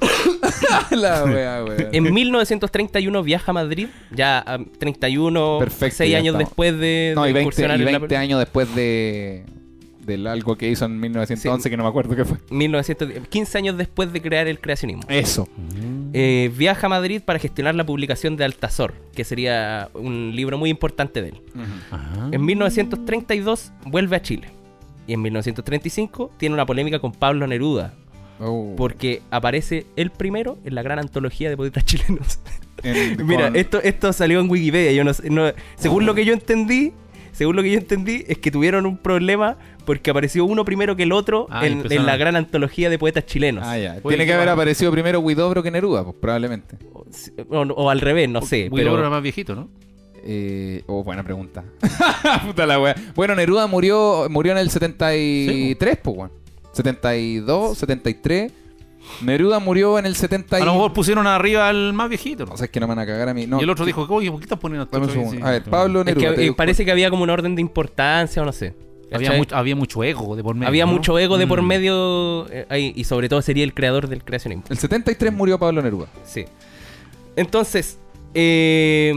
la 0.90 1.24
wea, 1.24 1.64
wea. 1.64 1.88
en 1.92 2.12
1931 2.12 3.22
viaja 3.22 3.50
a 3.50 3.54
Madrid, 3.54 3.88
ya 4.10 4.42
ah, 4.46 4.58
31, 4.78 5.58
Perfecto, 5.60 5.96
6 5.98 6.10
ya 6.10 6.18
años 6.18 6.34
estamos. 6.34 6.48
después 6.48 6.78
de, 6.78 7.12
No, 7.14 7.24
de 7.24 7.30
y 7.30 7.32
20, 7.32 7.40
incursionar 7.42 7.78
y 7.78 7.82
en 7.82 7.92
la 7.92 7.98
20 7.98 8.16
años 8.16 8.38
después 8.38 8.74
de 8.74 9.44
del 10.04 10.26
algo 10.26 10.56
que 10.56 10.68
hizo 10.68 10.84
en 10.84 11.00
1911 11.00 11.70
que 11.70 11.76
no 11.76 11.82
me 11.82 11.88
acuerdo 11.88 12.14
qué 12.14 12.24
fue. 12.24 12.36
1900 12.50 13.26
15 13.28 13.58
años 13.58 13.76
después 13.78 14.12
de 14.12 14.20
crear 14.20 14.46
el 14.46 14.60
creacionismo. 14.60 15.02
Eso. 15.08 15.48
Eh, 16.12 16.52
viaja 16.56 16.86
a 16.86 16.90
Madrid 16.90 17.22
para 17.24 17.38
gestionar 17.38 17.74
la 17.74 17.84
publicación 17.84 18.36
de 18.36 18.44
Altazor, 18.44 18.94
que 19.14 19.24
sería 19.24 19.88
un 19.94 20.32
libro 20.34 20.58
muy 20.58 20.70
importante 20.70 21.22
de 21.22 21.30
él. 21.30 21.40
En 22.32 22.44
1932 22.44 23.72
vuelve 23.86 24.16
a 24.16 24.22
Chile. 24.22 24.48
Y 25.06 25.12
en 25.14 25.22
1935 25.22 26.32
tiene 26.38 26.54
una 26.54 26.64
polémica 26.66 26.98
con 26.98 27.12
Pablo 27.12 27.46
Neruda, 27.46 27.94
Oh. 28.40 28.74
porque 28.76 29.22
aparece 29.30 29.86
el 29.96 30.10
primero 30.10 30.58
en 30.64 30.74
la 30.74 30.82
gran 30.82 30.98
antología 30.98 31.48
de 31.50 31.56
poetas 31.56 31.84
chilenos. 31.86 32.40
En- 32.82 33.26
Mira, 33.26 33.44
con- 33.48 33.56
esto, 33.56 33.80
esto 33.82 34.12
salió 34.12 34.40
en 34.40 34.50
Wikipedia. 34.50 34.92
Yo 34.92 35.04
no, 35.04 35.14
sé- 35.14 35.30
no- 35.30 35.52
según 35.76 36.04
lo 36.06 36.14
que 36.14 36.24
yo 36.24 36.32
entendí, 36.32 36.92
según 37.32 37.56
lo 37.56 37.62
que 37.62 37.70
yo 37.72 37.78
entendí, 37.78 38.24
es 38.28 38.38
que 38.38 38.50
tuvieron 38.50 38.86
un 38.86 38.96
problema 38.98 39.56
porque 39.84 40.10
apareció 40.10 40.44
uno 40.46 40.64
primero 40.64 40.96
que 40.96 41.02
el 41.04 41.12
otro 41.12 41.46
Ah, 41.50 41.66
en, 41.66 41.82
la 42.06 42.16
gran 42.16 42.36
antología 42.36 42.88
de 42.90 42.98
poetas 42.98 43.26
chilenos. 43.26 43.64
Ah, 43.66 43.78
ya. 43.78 44.00
Tiene 44.00 44.24
que 44.26 44.32
haber 44.32 44.48
aparecido 44.48 44.90
primero 44.90 45.20
Huidobro 45.20 45.62
que 45.62 45.70
Neruda, 45.70 46.04
pues 46.04 46.16
probablemente. 46.20 46.76
O, 46.92 47.04
o- 47.50 47.60
o 47.74 47.90
al 47.90 48.00
revés, 48.00 48.28
no 48.28 48.40
sé. 48.42 48.68
Huidobro 48.70 48.94
era 48.94 49.02
Pero, 49.02 49.10
más 49.10 49.22
viejito, 49.22 49.54
¿no? 49.54 49.68
Eh, 50.26 50.82
oh, 50.86 51.04
buena 51.04 51.22
pregunta. 51.22 51.64
Puta 52.46 52.66
la 52.66 52.80
wea. 52.80 52.94
Bueno, 53.14 53.34
Neruda 53.34 53.66
murió 53.66 54.26
murió 54.30 54.52
en 54.52 54.58
el 54.58 54.70
73, 54.70 55.98
pues, 56.02 56.16
weón. 56.16 56.30
72, 56.74 57.78
73. 57.78 58.52
Neruda 59.22 59.58
murió 59.58 59.98
en 59.98 60.06
el 60.06 60.16
70 60.16 60.58
y... 60.58 60.62
A 60.62 60.64
lo 60.64 60.72
mejor 60.74 60.92
pusieron 60.94 61.26
arriba 61.26 61.68
al 61.68 61.92
más 61.92 62.08
viejito. 62.08 62.46
¿no? 62.46 62.52
O 62.54 62.56
sea, 62.56 62.64
es 62.66 62.70
que 62.70 62.80
no 62.80 62.86
me 62.86 62.94
van 62.94 63.00
a 63.04 63.06
cagar 63.06 63.28
a 63.28 63.34
mí. 63.34 63.46
No, 63.46 63.60
y 63.60 63.64
el 63.64 63.70
otro 63.70 63.84
dijo, 63.84 64.06
oye, 64.08 64.30
¿por 64.30 64.40
qué 64.40 64.44
estás 64.44 64.58
poniendo 64.58 64.84
esto? 64.84 65.08
segundo. 65.12 65.46
A 65.46 65.50
ver, 65.50 65.62
Pablo 65.64 66.00
es 66.00 66.06
Neruda. 66.06 66.34
que 66.34 66.46
eh, 66.46 66.52
parece 66.54 66.84
que 66.84 66.90
había 66.90 67.10
como 67.10 67.22
un 67.22 67.30
orden 67.30 67.54
de 67.54 67.60
importancia 67.60 68.40
o 68.42 68.44
no 68.46 68.52
sé. 68.52 68.74
Había, 69.12 69.32
mucho, 69.32 69.54
había 69.54 69.76
mucho 69.76 70.02
ego 70.02 70.34
de 70.34 70.42
por 70.42 70.54
medio. 70.56 70.68
Había 70.68 70.86
¿no? 70.86 70.92
mucho 70.92 71.18
ego 71.18 71.36
de 71.38 71.46
por 71.46 71.62
Mm. 71.62 71.66
medio 71.66 72.46
eh, 72.50 72.66
ahí, 72.70 72.92
y 72.96 73.04
sobre 73.04 73.28
todo 73.28 73.42
sería 73.42 73.62
el 73.62 73.74
creador 73.74 74.08
del 74.08 74.24
creacionismo. 74.24 74.64
El 74.70 74.78
73 74.78 75.32
murió 75.32 75.58
Pablo 75.58 75.82
Neruda. 75.82 76.06
Sí. 76.24 76.46
Entonces, 77.36 77.98
eh, 78.32 79.10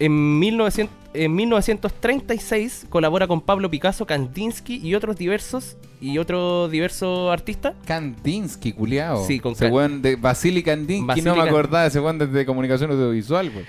En, 0.00 0.38
1900 0.38 0.96
en 1.14 1.34
1936 1.34 2.86
colabora 2.88 3.26
con 3.26 3.40
Pablo 3.40 3.70
Picasso, 3.70 4.06
Kandinsky 4.06 4.76
y 4.76 4.94
otros 4.94 5.16
diversos 5.16 5.76
y 6.00 6.18
otros 6.18 6.70
diversos 6.70 7.32
artistas. 7.32 7.74
Kandinsky, 7.86 8.72
culiao. 8.72 9.24
Sí, 9.26 9.40
con 9.40 9.52
ese 9.52 9.68
de 9.68 10.16
Vasily 10.16 10.62
Kandinsky, 10.62 11.06
Vasily 11.06 11.24
no 11.26 11.36
me 11.36 11.42
acordaba 11.42 11.82
de 11.82 11.88
ese 11.88 12.00
weón 12.00 12.18
desde 12.18 12.46
comunicación 12.46 12.90
audiovisual, 12.92 13.50
güey. 13.50 13.64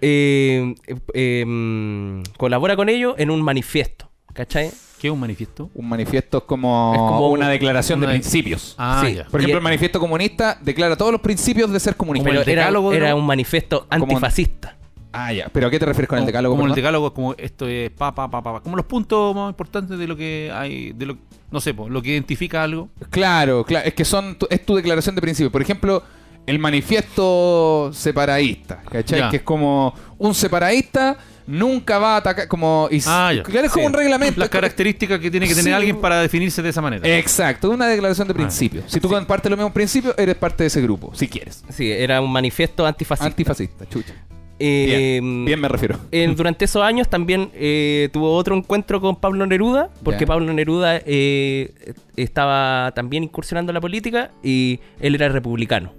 Eh, 0.00 0.74
eh, 0.86 0.94
eh, 1.14 1.44
mm, 1.46 2.22
colabora 2.36 2.76
con 2.76 2.88
ellos 2.88 3.14
en 3.18 3.30
un 3.30 3.42
manifiesto. 3.42 4.10
¿Cachai? 4.32 4.70
¿Qué 5.00 5.08
es 5.08 5.12
un 5.12 5.20
manifiesto? 5.20 5.70
Un 5.74 5.88
manifiesto 5.88 6.38
es 6.38 6.44
como, 6.44 6.92
Es 6.94 6.98
como 6.98 7.28
una 7.30 7.48
declaración 7.48 7.98
una 7.98 8.08
de 8.08 8.14
de- 8.14 8.18
principios. 8.20 8.74
Ah, 8.78 9.02
Sí. 9.06 9.14
ya. 9.14 9.24
Por 9.26 9.40
ejemplo, 9.40 9.58
el- 9.58 9.60
el 9.60 9.62
manifiesto 9.64 10.00
comunista 10.00 10.58
declara 10.60 10.96
todos 10.96 11.12
los 11.12 11.20
principios 11.20 11.70
de 11.70 11.78
ser 11.78 11.94
comunista. 11.96 12.28
Pero 12.28 12.42
el 12.42 12.48
era, 12.48 12.70
de 13.08 13.14
un 13.14 13.24
manifiesto 13.26 13.86
antifascista. 13.90 14.76
Ah, 15.16 15.32
ya. 15.32 15.48
¿Pero 15.52 15.66
a 15.68 15.70
qué 15.70 15.78
te 15.78 15.86
refieres 15.86 16.08
con 16.08 16.18
el 16.18 16.22
Como- 16.22 16.26
decálogo? 16.26 16.56
Como 16.56 16.66
el 16.68 16.74
decálogo 16.74 17.06
es 17.08 17.12
como 17.12 17.34
esto 17.38 17.68
es 17.68 17.90
pa, 17.90 18.14
pa, 18.14 18.28
pa, 18.30 18.42
pa, 18.42 18.52
pa. 18.54 18.60
Como 18.60 18.76
los 18.76 18.86
puntos 18.86 19.34
más 19.34 19.48
importantes 19.50 19.98
de 19.98 20.06
lo 20.08 20.16
que 20.16 20.50
hay, 20.52 20.92
de 20.92 21.06
lo, 21.06 21.18
no 21.50 21.60
sé, 21.60 21.72
po, 21.74 21.88
lo 21.88 22.02
que 22.02 22.10
identifica 22.10 22.62
algo. 22.62 22.88
Claro, 23.10 23.64
claro. 23.64 23.86
Es 23.86 23.94
que 23.94 24.04
son 24.04 24.36
tu- 24.36 24.48
es 24.50 24.64
tu 24.66 24.74
declaración 24.74 25.14
de 25.14 25.20
principios. 25.22 25.52
Por 25.52 25.62
ejemplo, 25.62 26.02
el 26.46 26.58
manifiesto 26.58 27.90
separadista, 27.92 28.82
¿cachai? 28.90 29.18
Ya. 29.20 29.30
Que 29.30 29.36
es 29.36 29.42
como 29.42 29.94
un 30.18 30.34
separadista 30.34 31.16
nunca 31.46 31.98
va 31.98 32.14
a 32.14 32.16
atacar, 32.18 32.48
como... 32.48 32.88
y- 32.90 33.00
Ah, 33.06 33.30
ya. 33.34 33.42
Claro, 33.42 33.66
es 33.66 33.72
como 33.72 33.84
Sí. 33.84 33.92
un 33.92 33.92
reglamento. 33.92 34.40
Las 34.40 34.48
características 34.48 35.20
que 35.20 35.30
tiene 35.30 35.46
que 35.46 35.54
tener 35.54 35.72
Sí. 35.72 35.76
alguien 35.76 36.00
para 36.00 36.20
definirse 36.20 36.62
de 36.62 36.70
esa 36.70 36.80
manera. 36.80 37.06
Exacto, 37.18 37.70
una 37.70 37.86
declaración 37.86 38.26
de 38.28 38.32
Ah. 38.32 38.36
principios. 38.36 38.84
Si 38.88 38.98
tú 39.00 39.08
compartes 39.08 39.50
los 39.50 39.58
mismos 39.58 39.72
principios, 39.74 40.14
eres 40.18 40.34
parte 40.36 40.64
de 40.64 40.68
ese 40.68 40.80
grupo, 40.80 41.14
si 41.14 41.28
quieres. 41.28 41.62
Sí, 41.68 41.90
era 41.92 42.20
un 42.22 42.32
manifiesto 42.32 42.86
antifascista. 42.86 43.26
Antifascista, 43.26 43.86
chucha. 43.88 44.14
Eh, 44.58 45.18
Bien, 45.20 45.44
bien 45.44 45.60
me 45.60 45.68
refiero. 45.68 45.98
en- 46.12 46.36
durante 46.36 46.64
esos 46.66 46.82
años 46.82 47.08
también 47.08 47.50
eh, 47.54 48.08
tuvo 48.12 48.34
otro 48.36 48.56
encuentro 48.56 49.00
con 49.00 49.16
Pablo 49.16 49.46
Neruda, 49.46 49.90
porque. 50.02 50.26
Pablo 50.26 50.52
Neruda 50.52 51.00
eh, 51.04 51.74
estaba 52.16 52.92
también 52.94 53.24
incursionando 53.24 53.70
en 53.70 53.74
la 53.74 53.80
política 53.80 54.30
y 54.42 54.80
él 55.00 55.14
era 55.16 55.28
republicano. 55.28 55.92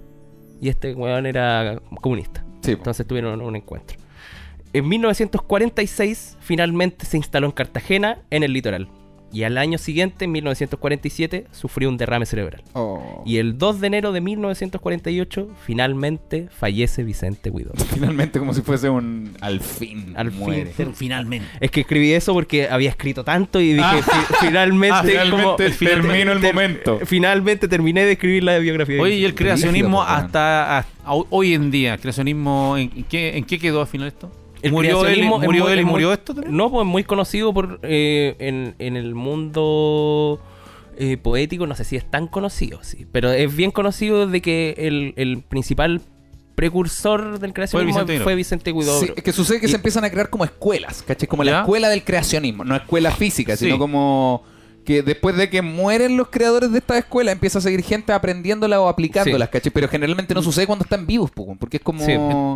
Y 0.60 0.68
este 0.70 0.94
weón 0.94 1.26
era 1.26 1.80
comunista. 2.00 2.44
Sí, 2.62 2.72
po. 2.72 2.78
Entonces 2.78 3.06
tuvieron 3.06 3.40
un 3.42 3.56
encuentro. 3.56 3.98
En 4.72 4.88
1946 4.88 6.36
finalmente 6.40 7.06
se 7.06 7.16
instaló 7.16 7.46
en 7.46 7.52
Cartagena, 7.52 8.18
en 8.30 8.42
el 8.42 8.52
litoral. 8.52 8.88
Y 9.32 9.42
al 9.42 9.58
año 9.58 9.76
siguiente, 9.76 10.24
en 10.24 10.32
1947, 10.32 11.46
sufrió 11.50 11.88
un 11.88 11.96
derrame 11.98 12.24
cerebral. 12.26 12.62
Oh. 12.72 13.22
Y 13.26 13.36
el 13.38 13.58
2 13.58 13.80
de 13.80 13.86
enero 13.88 14.12
de 14.12 14.20
1948, 14.20 15.48
finalmente 15.64 16.48
fallece 16.50 17.02
Vicente 17.02 17.50
Guidó. 17.50 17.72
Finalmente, 17.92 18.38
como 18.38 18.54
si 18.54 18.62
fuese 18.62 18.88
un... 18.88 19.36
Al 19.40 19.60
fin, 19.60 20.14
Al 20.16 20.30
muere. 20.32 20.66
fin. 20.72 20.94
Finalmente. 20.94 21.46
Es 21.60 21.70
que 21.70 21.80
escribí 21.80 22.12
eso 22.12 22.32
porque 22.32 22.68
había 22.68 22.88
escrito 22.90 23.24
tanto 23.24 23.60
y 23.60 23.74
dije, 23.74 23.84
Ah. 23.84 24.00
"Fi- 24.02 24.34
finalmente, 24.46 24.94
Ah, 24.96 25.02
finalmente 25.04 25.42
como- 25.42 25.56
termino 25.56 26.32
el 26.32 26.40
ter- 26.40 26.54
momento. 26.54 27.00
Finalmente 27.04 27.68
terminé 27.68 28.04
de 28.04 28.12
escribir 28.12 28.44
la 28.44 28.58
biografía. 28.58 28.96
de 28.96 29.02
Oye, 29.02 29.16
y 29.16 29.24
el 29.24 29.34
creacionismo 29.34 30.02
hasta, 30.02 30.78
hasta 30.78 30.92
hoy 31.12 31.54
en 31.54 31.70
día, 31.70 31.94
¿el 31.94 32.00
creacionismo 32.00 32.76
en, 32.78 32.90
en 32.96 33.04
qué, 33.04 33.36
en 33.36 33.44
qué 33.44 33.58
quedó 33.58 33.80
al 33.82 33.86
final 33.86 34.08
esto? 34.08 34.30
El 34.66 34.72
¿Murió 34.72 35.06
él, 35.06 35.24
murió 35.24 35.64
muy- 35.64 35.72
él 35.72 35.78
y 35.78 35.80
es 35.80 35.84
muy- 35.84 35.92
murió 35.92 36.12
esto 36.12 36.34
también? 36.34 36.56
No, 36.56 36.70
pues 36.70 36.86
muy 36.86 37.04
conocido 37.04 37.52
por 37.54 37.80
eh, 37.82 38.36
en, 38.38 38.74
en 38.78 38.96
el 38.96 39.14
mundo 39.14 40.40
eh, 40.96 41.16
poético, 41.18 41.66
no 41.66 41.74
sé 41.74 41.84
si 41.84 41.96
es 41.96 42.10
tan 42.10 42.26
conocido, 42.26 42.78
sí, 42.82 43.06
pero 43.12 43.30
es 43.30 43.54
bien 43.54 43.70
conocido 43.70 44.26
de 44.26 44.40
que 44.40 44.74
el, 44.78 45.12
el 45.16 45.42
principal 45.42 46.00
precursor 46.54 47.38
del 47.38 47.52
creacionismo 47.52 48.06
fue. 48.24 48.34
Vicente 48.34 48.72
Guidó. 48.72 48.98
Sí, 49.00 49.10
es 49.14 49.22
que 49.22 49.32
sucede 49.32 49.60
que 49.60 49.66
Y- 49.66 49.68
se 49.68 49.76
empiezan 49.76 50.04
a 50.04 50.10
crear 50.10 50.30
como 50.30 50.44
escuelas, 50.44 51.02
¿cachai? 51.02 51.28
Como 51.28 51.44
la 51.44 51.60
escuela 51.60 51.88
del 51.90 52.02
creacionismo, 52.02 52.64
no 52.64 52.74
escuela 52.76 53.10
física, 53.10 53.56
Sí. 53.56 53.66
sino 53.66 53.78
como 53.78 54.42
que 54.86 55.02
después 55.02 55.36
de 55.36 55.50
que 55.50 55.60
mueren 55.60 56.16
los 56.16 56.28
creadores 56.28 56.72
de 56.72 56.78
esta 56.78 56.96
escuela, 56.96 57.32
empieza 57.32 57.58
a 57.58 57.60
seguir 57.60 57.82
gente 57.82 58.12
aprendiéndola 58.14 58.80
o 58.80 58.88
aplicándolas, 58.88 59.50
¿cachai? 59.50 59.70
Pero 59.72 59.88
generalmente 59.88 60.32
no 60.32 60.42
sucede 60.42 60.66
cuando 60.66 60.84
están 60.84 61.06
vivos, 61.06 61.30
po, 61.30 61.54
porque 61.60 61.76
es 61.76 61.82
como... 61.82 62.04
Sí. 62.06 62.12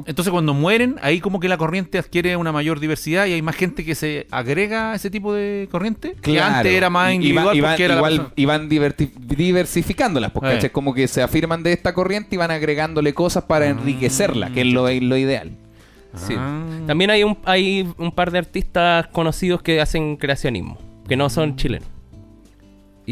Entonces 0.09 0.31
cuando 0.31 0.55
mueren, 0.55 0.97
ahí 1.03 1.21
como 1.21 1.41
que 1.41 1.49
la 1.49 1.59
corriente 1.59 1.99
adquiere 1.99 2.37
una 2.37 2.53
mayor 2.53 2.81
diversidad 2.81 3.27
y 3.27 3.33
hay 3.35 3.43
más 3.43 3.57
gente 3.57 3.85
que 3.85 3.95
se 3.95 4.27
agrega 4.31 4.93
a 4.93 4.95
ese 4.95 5.11
tipo 5.11 5.35
de 5.35 5.69
corriente. 5.71 6.17
Que 6.23 6.41
antes 6.41 6.73
era 6.73 6.89
más 6.89 7.11
Y- 7.11 7.13
y 7.13 7.17
individual 7.17 7.57
y 7.57 7.61
van, 7.61 7.71
porque 7.73 7.85
era 7.85 7.97
igual, 7.97 8.33
y 8.37 8.45
van 8.47 8.69
diversificándolas, 8.69 10.31
pues, 10.33 10.51
Eh. 10.51 10.55
¿cachai? 10.55 10.71
Como 10.71 10.95
que 10.95 11.09
se 11.09 11.23
afirman 11.23 11.63
de 11.63 11.73
esta 11.73 11.93
corriente 11.95 12.35
y 12.35 12.39
van 12.39 12.51
agregándole 12.51 13.13
cosas 13.15 13.45
para 13.45 13.67
enriquecerla, 13.67 14.51
que 14.51 14.61
es 14.63 14.67
lo, 14.69 14.83
lo 14.89 15.17
ideal. 15.17 15.53
Sí. 16.15 16.35
Ah. 16.37 16.63
También 16.87 17.11
hay 17.11 17.25
un, 17.25 17.39
hay 17.45 17.89
un 17.99 18.13
par 18.13 18.31
de 18.31 18.39
artistas 18.39 19.07
conocidos 19.09 19.63
que 19.63 19.81
hacen 19.81 20.17
creacionismo, 20.17 20.79
que 21.09 21.17
no 21.17 21.29
son 21.31 21.57
chilenos. 21.57 21.89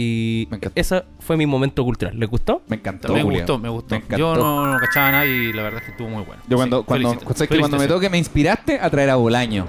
Y 0.01 0.49
ese 0.77 1.03
fue 1.19 1.37
mi 1.37 1.45
momento 1.45 1.83
cultural. 1.83 2.17
¿Les 2.19 2.29
gustó? 2.31 2.63
Me 2.69 2.77
encantó. 2.77 3.13
me 3.13 3.23
gustó, 3.25 3.59
me 3.59 3.69
gustó. 3.69 3.95
Me 3.95 3.97
encantó. 3.97 4.17
Yo 4.17 4.35
no, 4.37 4.73
no 4.73 4.79
cachaba 4.79 5.11
nada 5.11 5.27
y 5.27 5.53
la 5.53 5.63
verdad 5.65 5.81
es 5.81 5.87
que 5.87 5.91
estuvo 5.91 6.09
muy 6.09 6.23
bueno. 6.23 6.41
Yo 6.49 6.57
cuando, 6.57 6.79
Sí, 6.81 6.85
cuando, 6.87 7.11
felicito- 7.11 7.35
¿sabes 7.35 7.49
que 7.49 7.59
cuando 7.59 7.79
me 7.79 7.89
toque 7.89 8.09
me 8.09 8.19
inspiraste 8.19 8.79
a 8.81 8.89
traer 8.91 9.11
a 9.11 9.17
Bolaño. 9.17 9.67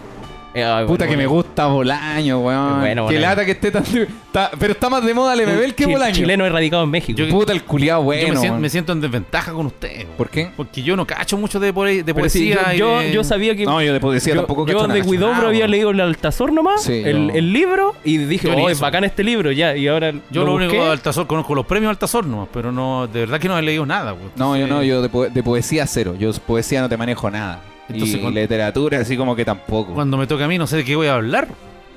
Eh, 0.51 0.63
Puta 0.87 1.05
bueno, 1.05 1.11
que 1.11 1.17
me 1.17 1.27
gusta 1.27 1.67
Bolaño, 1.67 2.39
weón. 2.39 2.79
Bueno, 2.79 3.07
Qué 3.07 3.19
lata 3.19 3.45
que 3.45 3.51
esté 3.51 3.69
tan... 3.69 3.83
está- 3.83 4.49
pero 4.57 4.73
está 4.73 4.89
más 4.89 5.05
de 5.05 5.13
moda 5.13 5.35
Lemebel 5.35 5.75
que 5.75 5.85
Chi- 5.85 5.91
Bolaño. 5.91 6.15
Chileno 6.15 6.43
erradicado 6.43 6.83
en 6.83 6.89
México. 6.89 7.17
Yo- 7.19 7.29
Puta 7.29 7.53
el 7.53 7.63
culiado 7.63 7.99
Yo 8.01 8.05
bueno, 8.05 8.21
me, 8.21 8.33
siento, 8.33 8.41
weón. 8.53 8.61
me 8.61 8.69
siento 8.69 8.91
en 8.93 9.01
desventaja 9.01 9.53
con 9.53 9.67
ustedes. 9.67 10.05
weón. 10.05 10.17
¿Por 10.17 10.29
qué? 10.31 10.49
Porque 10.57 10.81
yo 10.81 10.95
no 10.95 11.05
cacho 11.05 11.37
mucho 11.37 11.59
de, 11.59 11.71
poe- 11.71 12.03
de 12.03 12.13
Pero 12.15 12.27
sí, 12.29 12.51
poesía. 12.51 12.73
y 12.73 12.77
yo, 12.79 12.95
yo, 12.95 12.99
de- 12.99 13.11
yo 13.11 13.23
sabía 13.23 13.55
que. 13.55 13.63
No, 13.65 13.79
yo 13.81 13.93
de 13.93 13.99
poesía 13.99 14.33
yo, 14.33 14.39
tampoco 14.41 14.65
yo 14.65 14.73
cacho 14.79 14.87
de 14.91 14.99
nada. 14.99 15.09
Huidobro 15.09 15.45
Ah, 15.45 15.49
había 15.49 15.67
leído 15.67 15.91
el 15.91 15.99
Altazor 16.01 16.51
nomás, 16.51 16.81
Sí, 16.83 16.93
el, 17.05 17.27
yo- 17.27 17.33
el 17.35 17.53
libro, 17.53 17.95
y 18.03 18.17
dije, 18.17 18.47
Yo 18.47 18.55
ni 18.55 18.63
oh, 18.63 18.69
es 18.69 18.77
eso. 18.77 18.81
bacán 18.81 19.03
este 19.03 19.23
libro, 19.23 19.51
ya, 19.51 19.75
y 19.75 19.87
ahora. 19.87 20.13
Yo 20.31 20.43
lo 20.45 20.55
único 20.55 20.73
de 20.73 20.89
Altazor 20.91 21.27
conozco 21.27 21.53
los 21.53 21.67
premios 21.67 21.91
Altazor 21.91 22.25
nomás, 22.25 22.47
pero 22.51 22.71
no, 22.71 23.05
de 23.07 23.19
verdad 23.19 23.39
que 23.39 23.47
no 23.47 23.55
he 23.57 23.61
leído 23.61 23.85
nada. 23.85 24.13
weón. 24.13 24.31
No, 24.35 24.57
yo 24.57 24.65
no, 24.65 24.81
yo 24.81 25.01
de, 25.03 25.09
po- 25.09 25.29
de 25.29 25.43
poesía 25.43 25.85
cero. 25.85 26.15
Yo 26.17 26.31
poesía 26.47 26.81
no 26.81 26.89
te 26.89 26.97
manejo 26.97 27.29
nada. 27.29 27.61
Entonces, 27.89 28.17
y 28.17 28.19
cuando- 28.21 28.39
literatura 28.39 28.99
así 28.99 29.17
como 29.17 29.35
que 29.35 29.43
tampoco. 29.45 29.93
Cuando 29.93 30.17
me 30.17 30.27
toca 30.27 30.45
a 30.45 30.47
mí 30.47 30.57
no 30.57 30.67
sé 30.67 30.77
de 30.77 30.85
qué 30.85 30.95
voy 30.95 31.07
a 31.07 31.15
hablar. 31.15 31.47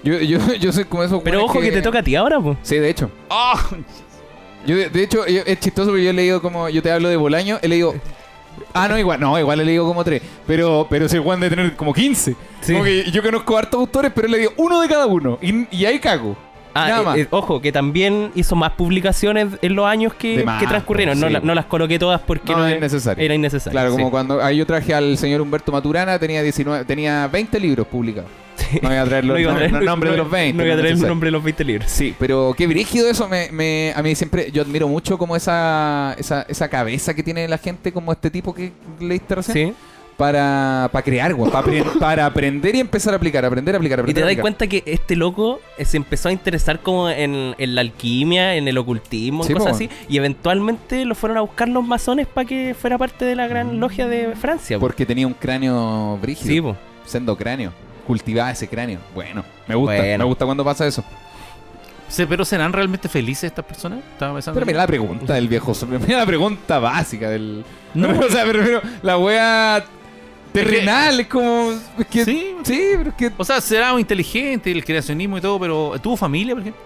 Yo, 0.03 0.19
yo, 0.19 0.39
yo 0.61 0.73
soy 0.73 0.85
como 0.85 1.03
eso. 1.03 1.21
Pero 1.23 1.45
ojo 1.45 1.61
que... 1.61 1.71
te 1.71 1.83
toca 1.83 2.01
a 2.01 2.03
ti 2.03 2.17
ahora, 2.17 2.41
pues. 2.41 2.59
Sí, 2.63 2.77
de 2.77 2.91
hecho. 2.91 3.11
¡Ah! 3.31 3.59
Yo, 4.67 4.77
de, 4.77 4.89
de 4.91 5.03
hecho, 5.03 5.27
yo- 5.27 5.43
es 5.45 5.61
chistoso 5.61 5.91
porque 5.91 6.05
yo 6.05 6.11
he 6.11 6.15
leído 6.15 6.41
como. 6.43 6.69
Yo 6.69 6.83
te 6.83 6.91
hablo 6.91 7.09
de 7.09 7.17
Bolaño, 7.17 7.59
he 7.63 7.69
leído. 7.69 7.95
Ah, 8.75 8.87
no, 8.89 8.99
igual, 8.99 9.19
no, 9.21 9.39
igual 9.39 9.61
he 9.61 9.65
leído 9.65 9.85
como 9.87 10.05
tres. 10.05 10.23
Pero, 10.47 10.87
pero 10.89 11.07
ese 11.07 11.19
Juan 11.19 11.41
de 11.41 11.49
tener 11.51 11.75
como 11.75 11.93
15. 11.93 12.37
Sí. 12.61 12.73
Como 12.73 12.85
que 12.85 13.11
yo 13.11 13.23
conozco 13.23 13.57
hartos 13.57 13.81
autores, 13.81 14.13
pero 14.15 14.29
he 14.29 14.31
leído 14.31 14.53
uno 14.57 14.81
de 14.81 14.89
cada 14.89 15.07
uno. 15.07 15.39
Y, 15.43 15.67
y 15.77 15.85
ahí 15.85 15.99
cago. 15.99 16.37
Ah, 16.75 17.15
eh, 17.17 17.23
eh, 17.23 17.27
ojo, 17.31 17.61
que 17.61 17.71
también 17.73 18.31
hizo 18.35 18.57
más 18.57 18.73
publicaciones 18.73 19.49
en 19.61 19.75
los 19.75 19.87
años 19.87 20.15
que, 20.15 20.39
De 20.39 20.45
más, 20.45 20.61
que 20.61 20.67
transcurrieron. 20.67 21.19
no, 21.21 21.55
las 21.55 21.67
coloqué 21.67 21.99
todas 21.99 22.21
porque 22.21 22.53
No, 22.53 22.67
es 22.67 22.81
necesario. 22.81 23.25
era 23.25 23.35
innecesario. 23.35 23.73
Claro, 23.73 23.93
como 23.93 24.11
cuando 24.11 24.43
ahí 24.43 24.57
yo 24.57 24.67
traje 24.67 24.95
al 24.95 25.19
señor 25.19 25.41
Humberto 25.41 25.71
Maturana, 25.73 26.19
tenía 26.19 26.43
19, 26.43 26.85
tenía 26.85 27.27
20 27.29 27.61
libros 27.61 27.87
publicados. 27.87 28.31
No 28.81 28.89
voy 28.89 28.99
a 28.99 29.05
traer 29.05 29.25
los, 29.27 29.39
No 29.41 29.81
nombres 29.81 30.13
de 30.13 30.17
no- 30.19 30.23
los 30.25 30.31
20. 30.33 30.57
No 30.57 30.63
voy 30.65 30.73
a 30.73 30.77
traer 30.79 30.95
el 30.95 31.01
nombre 31.07 31.27
de 31.29 31.33
los 31.33 31.43
20 31.45 31.65
libros. 31.65 31.91
Sí, 31.91 32.15
pero 32.19 32.55
qué 32.57 32.67
brígido 32.67 33.09
eso. 33.09 33.29
Me, 33.29 33.51
me- 33.53 33.93
a 33.95 34.03
mí 34.03 34.15
siempre, 34.15 34.51
yo 34.53 34.63
admiro 34.63 34.89
mucho 34.89 35.19
como 35.19 35.37
esa, 35.37 36.15
esa, 36.19 36.43
esa 36.49 36.69
cabeza 36.69 37.13
que 37.15 37.23
tiene 37.23 37.49
la 37.49 37.59
gente, 37.59 37.93
como 37.93 38.13
este 38.13 38.31
tipo 38.31 38.55
que 38.55 38.73
leíste 39.01 39.35
recién, 39.35 39.69
Sí. 39.71 39.75
Para, 40.17 40.89
para 40.93 41.03
crear, 41.05 41.35
güey, 41.35 41.51
para, 41.51 41.67
apre- 41.67 41.85
para 41.99 42.27
aprender 42.27 42.75
y 42.75 42.81
empezar 42.81 43.13
a 43.13 43.17
aplicar, 43.17 43.45
aprender, 43.45 43.75
aplicar, 43.77 43.99
Y 43.99 44.03
aprender. 44.03 44.25
te 44.27 44.35
das 44.35 44.41
cuenta 44.41 44.67
que 44.67 44.83
este 44.87 45.17
loco 45.17 45.61
eh, 45.79 45.85
se 45.85 45.97
empezó 45.97 46.29
a 46.29 46.33
interesar 46.33 46.81
como 46.81 47.09
en, 47.09 47.55
en 47.59 47.75
la 47.75 47.81
alquimia, 47.81 48.55
en 48.57 48.69
el 48.69 48.79
ocultismo, 48.79 49.43
en 49.43 49.49
Sí, 49.49 49.53
cosas 49.55 49.71
po, 49.71 49.75
así. 49.77 49.91
Y 50.09 50.17
eventualmente 50.19 51.05
lo 51.05 51.15
fueron 51.15 51.39
a 51.39 51.41
buscar 51.41 51.69
los 51.69 51.85
masones 51.87 52.27
para 52.27 52.47
que 52.47 52.75
fuera 52.79 52.99
parte 52.99 53.25
de 53.25 53.35
la 53.35 53.49
gran 53.49 53.81
logia 53.81 54.07
de 54.07 54.35
Francia. 54.37 54.77
po. 54.79 54.83
Porque 54.87 55.07
tenía 55.07 55.27
un 55.27 55.35
cráneo 55.35 56.19
brígido, 56.21 56.47
Sí, 56.49 56.61
po. 56.61 56.77
sendo 57.05 57.37
cráneo. 57.37 57.73
Cultivaba 58.07 58.51
ese 58.51 58.69
cráneo. 58.69 58.99
Bueno, 59.15 59.45
me 59.67 59.75
gusta, 59.75 59.97
Bueno. 59.97 60.19
me 60.19 60.25
gusta 60.25 60.45
cuando 60.45 60.65
pasa 60.65 60.87
eso. 60.87 61.05
Sí, 62.09 62.27
pero 62.29 62.45
¿serán 62.45 62.73
realmente 62.75 63.09
felices 63.09 63.45
estas 63.45 63.65
personas? 63.65 64.01
Estaba 64.13 64.35
pensando. 64.35 64.55
Pero 64.57 64.67
mira 64.67 64.79
la 64.81 64.87
pregunta 64.87 65.33
del 65.35 65.49
viejo, 65.49 65.73
mira 66.07 66.19
la 66.19 66.27
pregunta 66.27 66.79
básica 66.79 67.31
del... 67.31 67.65
No. 67.95 68.09
o 68.21 68.29
sea, 68.29 68.45
pero, 68.45 68.63
pero 68.65 68.83
la 69.03 69.17
wea 69.17 69.83
terrenal 70.53 71.21
es 71.21 71.27
como... 71.27 71.73
es 71.99 72.07
que- 72.07 72.25
Sí. 72.25 72.55
sí, 72.63 72.83
pero 72.97 73.11
es 73.11 73.17
que... 73.17 73.31
O 73.37 73.45
sea, 73.45 73.61
será 73.61 73.99
inteligente 73.99 74.71
el 74.71 74.85
creacionismo 74.85 75.39
y 75.39 75.41
todo, 75.41 75.59
pero 75.59 75.95
¿tuvo 76.03 76.17
familia, 76.17 76.55
por 76.55 76.61
ejemplo? 76.63 76.83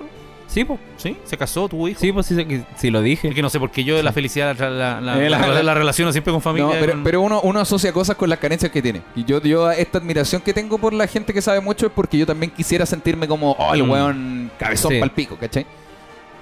Sí, 0.47 0.65
po. 0.65 0.79
¿Sí? 0.97 1.17
¿Se 1.25 1.37
casó? 1.37 1.69
¿Tuvo 1.69 1.89
hijos? 1.89 2.01
Sí, 2.01 2.13
pues 2.13 2.27
sí, 2.27 2.37
sí, 2.77 2.91
lo 2.91 3.03
dije. 3.03 3.29
Es 3.29 3.35
que 3.35 3.43
no 3.43 3.51
sé 3.51 3.59
por 3.59 3.71
qué 3.71 3.83
yo 3.85 4.01
la 4.03 4.13
felicidad 4.13 4.57
la, 4.59 4.71
la, 4.71 5.01
la- 5.01 5.23
Eh, 5.23 5.29
la- 5.29 5.39
la- 5.41 5.49
la- 5.55 5.63
la 5.65 5.75
relaciono 5.75 6.13
siempre 6.13 6.33
con 6.33 6.41
familia. 6.41 6.67
No, 6.73 6.81
pero, 6.81 6.93
con- 6.93 7.05
pero 7.05 7.21
uno, 7.21 7.41
uno 7.43 7.61
asocia 7.61 7.93
cosas 7.93 8.17
con 8.17 8.31
las 8.31 8.39
carencias 8.39 8.71
que 8.71 8.81
tiene. 8.81 9.03
Y 9.17 9.25
yo, 9.25 9.43
yo 9.43 9.71
esta 9.71 9.99
admiración 9.99 10.41
que 10.41 10.55
tengo 10.55 10.79
por 10.79 10.93
la 10.95 11.07
gente 11.09 11.35
que 11.35 11.43
sabe 11.43 11.61
mucho 11.61 11.87
es 11.87 11.93
porque 11.93 12.17
yo 12.17 12.25
también 12.27 12.53
quisiera 12.53 12.87
sentirme 12.87 13.27
como, 13.27 13.53
oh, 13.59 13.75
el 13.75 13.83
Mm. 13.83 13.91
weón 13.91 14.51
cabezón 14.59 14.93
Sí. 14.93 15.01
pa'l 15.01 15.11
pico, 15.11 15.37
¿cachai? 15.37 15.67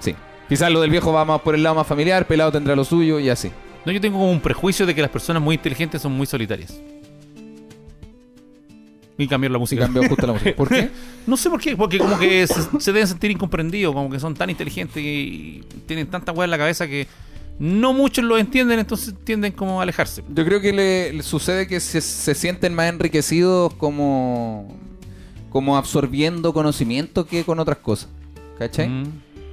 Sí. 0.01 0.15
Quizás 0.51 0.71
lo 0.71 0.83
del 0.83 0.91
viejo 0.91 1.11
va 1.13 1.25
más 1.25 1.41
por 1.41 1.55
el 1.55 1.63
lado 1.63 1.77
más 1.77 1.87
familiar, 1.87 2.27
pelado 2.27 2.53
tendrá 2.53 2.77
lo 2.77 2.85
suyo 2.85 3.19
y 3.19 3.31
así. 3.31 3.51
No, 3.87 3.91
yo 3.93 4.01
tengo 4.01 4.19
como 4.19 4.31
un 4.31 4.41
prejuicio 4.41 4.85
de 4.87 4.95
que 4.95 5.01
las 5.01 5.11
personas 5.11 5.43
muy 5.43 5.57
inteligentes 5.57 6.03
son 6.03 6.13
muy 6.13 6.27
solitarias. 6.27 6.79
Y 9.17 9.29
cambiar 9.29 9.53
la 9.53 9.59
Y 9.59 9.61
música. 9.61 9.83
cambió 9.85 10.09
justo 10.09 10.27
la 10.27 10.33
música. 10.33 10.55
¿Por 10.57 10.69
qué? 10.69 10.91
No 11.27 11.37
sé 11.37 11.49
por 11.49 11.61
qué, 11.61 11.77
porque 11.77 11.99
como 11.99 12.19
que 12.19 12.47
se, 12.47 12.61
se 12.81 12.93
deben 12.93 13.09
sentir 13.09 13.31
incomprendidos, 13.31 13.95
como 13.95 14.11
que 14.11 14.19
son 14.21 14.35
tan 14.35 14.51
inteligentes 14.51 15.03
y 15.03 15.63
tienen 15.87 16.07
tanta 16.09 16.33
weá 16.33 16.45
en 16.45 16.51
la 16.51 16.59
cabeza 16.59 16.87
que 16.87 17.07
no 17.59 17.93
muchos 17.93 18.25
lo 18.25 18.37
entienden, 18.37 18.81
entonces 18.81 19.15
tienden 19.25 19.53
como 19.53 19.79
a 19.81 19.85
alejarse. 19.85 20.23
Yo 20.35 20.45
creo 20.45 20.61
que 20.61 20.73
le, 20.73 21.13
le 21.13 21.23
sucede 21.23 21.67
que 21.69 21.79
se, 21.81 22.01
se 22.01 22.35
sienten 22.35 22.75
más 22.75 22.89
enriquecidos 22.93 23.73
como, 23.75 24.77
como 25.51 25.77
absorbiendo 25.77 26.53
conocimiento 26.53 27.27
que 27.27 27.45
con 27.45 27.59
otras 27.61 27.79
cosas. 27.79 28.09
¿Cachai? 28.59 28.89
Mm. 28.89 29.05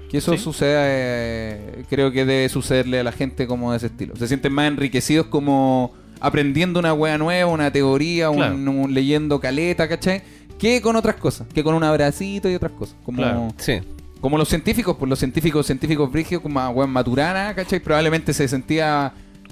Que 0.09 0.17
eso 0.17 0.33
Sí. 0.33 0.39
suceda, 0.39 0.81
eh, 0.85 1.85
creo 1.89 2.11
que 2.11 2.25
debe 2.25 2.49
sucederle 2.49 2.99
a 2.99 3.03
la 3.03 3.11
gente 3.13 3.47
como 3.47 3.71
de 3.71 3.77
ese 3.77 3.85
estilo. 3.87 4.15
Se 4.17 4.27
sienten 4.27 4.51
más 4.51 4.67
enriquecidos 4.67 5.27
como 5.27 5.93
aprendiendo 6.21 6.79
una 6.79 6.93
wea 6.93 7.17
nueva, 7.17 7.51
una 7.51 7.71
teoría, 7.71 8.29
un- 8.29 8.37
Claro. 8.37 8.55
un, 8.55 8.93
leyendo 8.93 9.39
caleta, 9.39 9.89
¿cachai? 9.89 10.21
Que 10.57 10.81
con 10.81 10.95
otras 10.95 11.15
cosas, 11.15 11.47
que 11.53 11.63
con 11.63 11.73
un 11.75 11.83
abracito 11.83 12.49
y 12.49 12.55
otras 12.55 12.71
cosas. 12.73 12.95
Como, 13.03 13.17
Claro. 13.17 13.47
Sí. 13.57 13.79
como 14.21 14.37
los 14.37 14.47
científicos, 14.47 14.95
pues 14.97 15.09
los 15.09 15.17
científicos, 15.19 15.65
científicos 15.65 16.11
brígidos 16.11 16.43
como 16.43 16.69
weón 16.69 16.91
Maturana, 16.91 17.53
¿cachai? 17.55 17.79
Probablemente 17.79 18.33
se 18.33 18.47
sentía 18.47 19.11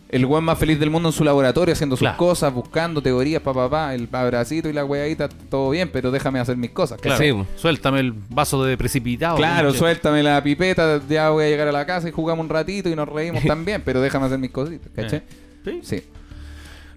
el 0.10 0.26
weón 0.26 0.44
más 0.44 0.58
feliz 0.58 0.80
del 0.80 0.90
mundo 0.90 1.10
en 1.10 1.14
su 1.14 1.24
laboratorio 1.24 1.72
haciendo 1.74 1.96
sus 1.96 2.02
Claro. 2.02 2.18
cosas, 2.18 2.52
buscando 2.54 3.02
teorías, 3.02 3.42
pa, 3.44 3.54
pa, 3.54 3.70
pa, 3.70 3.94
el 3.96 4.08
abracito 4.12 4.68
y 4.70 4.74
la 4.74 4.84
weadita, 4.86 5.30
todo 5.30 5.70
bien, 5.72 5.90
pero 5.94 6.10
déjame 6.12 6.40
hacer 6.40 6.58
mis 6.58 6.72
cosas. 6.72 7.00
Claro, 7.02 7.24
Sí, 7.24 7.32
po. 7.32 7.46
suéltame 7.56 8.00
el 8.00 8.14
vaso 8.30 8.64
de 8.64 8.76
precipitado. 8.78 9.38
Claro, 9.38 9.72
suéltame 9.74 10.22
la 10.24 10.42
pipeta, 10.44 11.00
ya 11.10 11.30
voy 11.32 11.46
a 11.46 11.48
llegar 11.50 11.68
a 11.68 11.72
la 11.72 11.86
casa 11.86 12.08
y 12.10 12.12
jugamos 12.12 12.44
un 12.44 12.50
ratito 12.50 12.90
y 12.90 12.96
nos 12.96 13.08
reímos 13.10 13.44
también, 13.48 13.82
pero 13.86 14.02
déjame 14.02 14.26
hacer 14.28 14.38
mis 14.40 14.52
cositas, 14.52 14.92
¿cachai? 14.96 15.22
Sí. 15.66 15.80
Sí. 15.84 16.04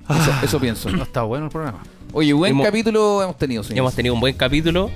Eso, 0.09 0.33
eso 0.43 0.61
pienso. 0.61 0.91
No 0.91 1.03
está 1.03 1.23
bueno 1.23 1.47
el 1.47 1.51
programa. 1.51 1.83
Oye, 2.13 2.33
buen 2.33 2.53
Hemos- 2.53 2.67
capítulo 2.67 3.23
hemos 3.23 3.39
tenido, 3.39 3.63
señores. 3.63 3.79
Hemos 3.79 3.95
tenido 3.95 4.15
un 4.15 4.21
buen 4.21 4.35
capítulo. 4.35 4.91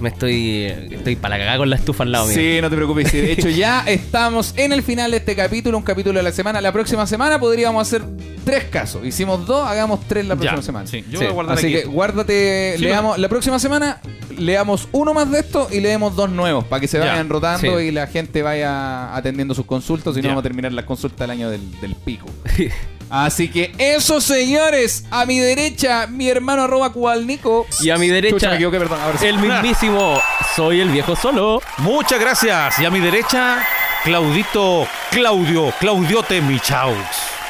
Me 0.00 0.08
estoy. 0.08 0.64
Estoy 0.90 1.14
para 1.14 1.36
la 1.36 1.38
cagada 1.38 1.58
con 1.58 1.70
la 1.70 1.76
estufa 1.76 2.02
al 2.02 2.10
lado 2.10 2.26
mío. 2.26 2.34
Sí, 2.34 2.58
no 2.60 2.68
te 2.68 2.74
preocupes. 2.74 3.08
sí. 3.08 3.18
De 3.20 3.32
hecho, 3.32 3.48
ya 3.48 3.84
estamos 3.86 4.52
en 4.56 4.72
el 4.72 4.82
final 4.82 5.12
de 5.12 5.18
este 5.18 5.36
capítulo, 5.36 5.78
un 5.78 5.84
capítulo 5.84 6.18
de 6.18 6.24
la 6.24 6.32
semana. 6.32 6.60
La 6.60 6.72
próxima 6.72 7.06
semana 7.06 7.38
podríamos 7.38 7.86
hacer 7.86 8.02
tres 8.44 8.64
casos. 8.64 9.06
Hicimos 9.06 9.46
dos, 9.46 9.64
hagamos 9.64 10.00
tres 10.08 10.26
la 10.26 10.34
próxima 10.34 10.56
Ya, 10.56 10.62
semana. 10.62 10.86
Sí, 10.88 11.04
yo 11.08 11.18
Sí. 11.20 11.24
voy 11.24 11.26
a 11.26 11.30
guardar 11.30 11.58
Así 11.58 11.66
aquí. 11.66 11.74
que 11.76 11.84
guárdate, 11.84 12.74
Sí, 12.78 12.82
leamos 12.82 13.16
la 13.16 13.28
próxima 13.28 13.60
semana, 13.60 14.00
leamos 14.36 14.88
uno 14.90 15.14
más 15.14 15.30
de 15.30 15.38
esto 15.38 15.68
y 15.70 15.78
leemos 15.78 16.16
dos 16.16 16.30
nuevos 16.30 16.64
para 16.64 16.80
que 16.80 16.88
se 16.88 16.98
Ya. 16.98 17.04
vayan 17.04 17.28
rotando 17.28 17.78
Sí. 17.78 17.84
y 17.84 17.90
la 17.92 18.08
gente 18.08 18.42
vaya 18.42 19.14
atendiendo 19.14 19.54
sus 19.54 19.66
consultas 19.66 20.14
y 20.14 20.16
no 20.16 20.22
Ya. 20.24 20.28
vamos 20.30 20.40
a 20.40 20.42
terminar 20.42 20.72
las 20.72 20.84
consultas 20.84 21.20
del 21.20 21.30
año 21.30 21.48
del, 21.48 21.60
del 21.80 21.94
pico. 21.94 22.26
Así 23.12 23.50
que 23.50 23.70
eso, 23.76 24.22
señores, 24.22 25.04
a 25.10 25.26
mi 25.26 25.38
derecha, 25.38 26.06
mi 26.06 26.30
hermano 26.30 26.62
arroba 26.62 26.94
cualnico. 26.94 27.66
Y 27.82 27.90
a 27.90 27.98
mi 27.98 28.06
Chucha, 28.06 28.14
derecha, 28.14 28.48
me 28.48 28.54
equivoqué, 28.54 28.78
perdón. 28.78 29.00
Ahora 29.02 29.18
sí. 29.18 29.26
el 29.26 29.36
mismísimo 29.38 30.18
Soy 30.56 30.80
el 30.80 30.88
viejo 30.88 31.14
solo. 31.14 31.60
Muchas 31.76 32.18
gracias. 32.18 32.78
Y 32.78 32.86
a 32.86 32.90
mi 32.90 33.00
derecha, 33.00 33.66
Claudito, 34.02 34.86
Claudio, 35.10 35.74
Claudiote 35.78 36.40
Michaux. 36.40 36.96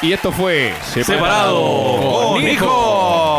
Y 0.02 0.12
esto 0.12 0.32
fue 0.32 0.74
Separado 0.92 2.32
con 2.32 2.42
hijos. 2.42 3.31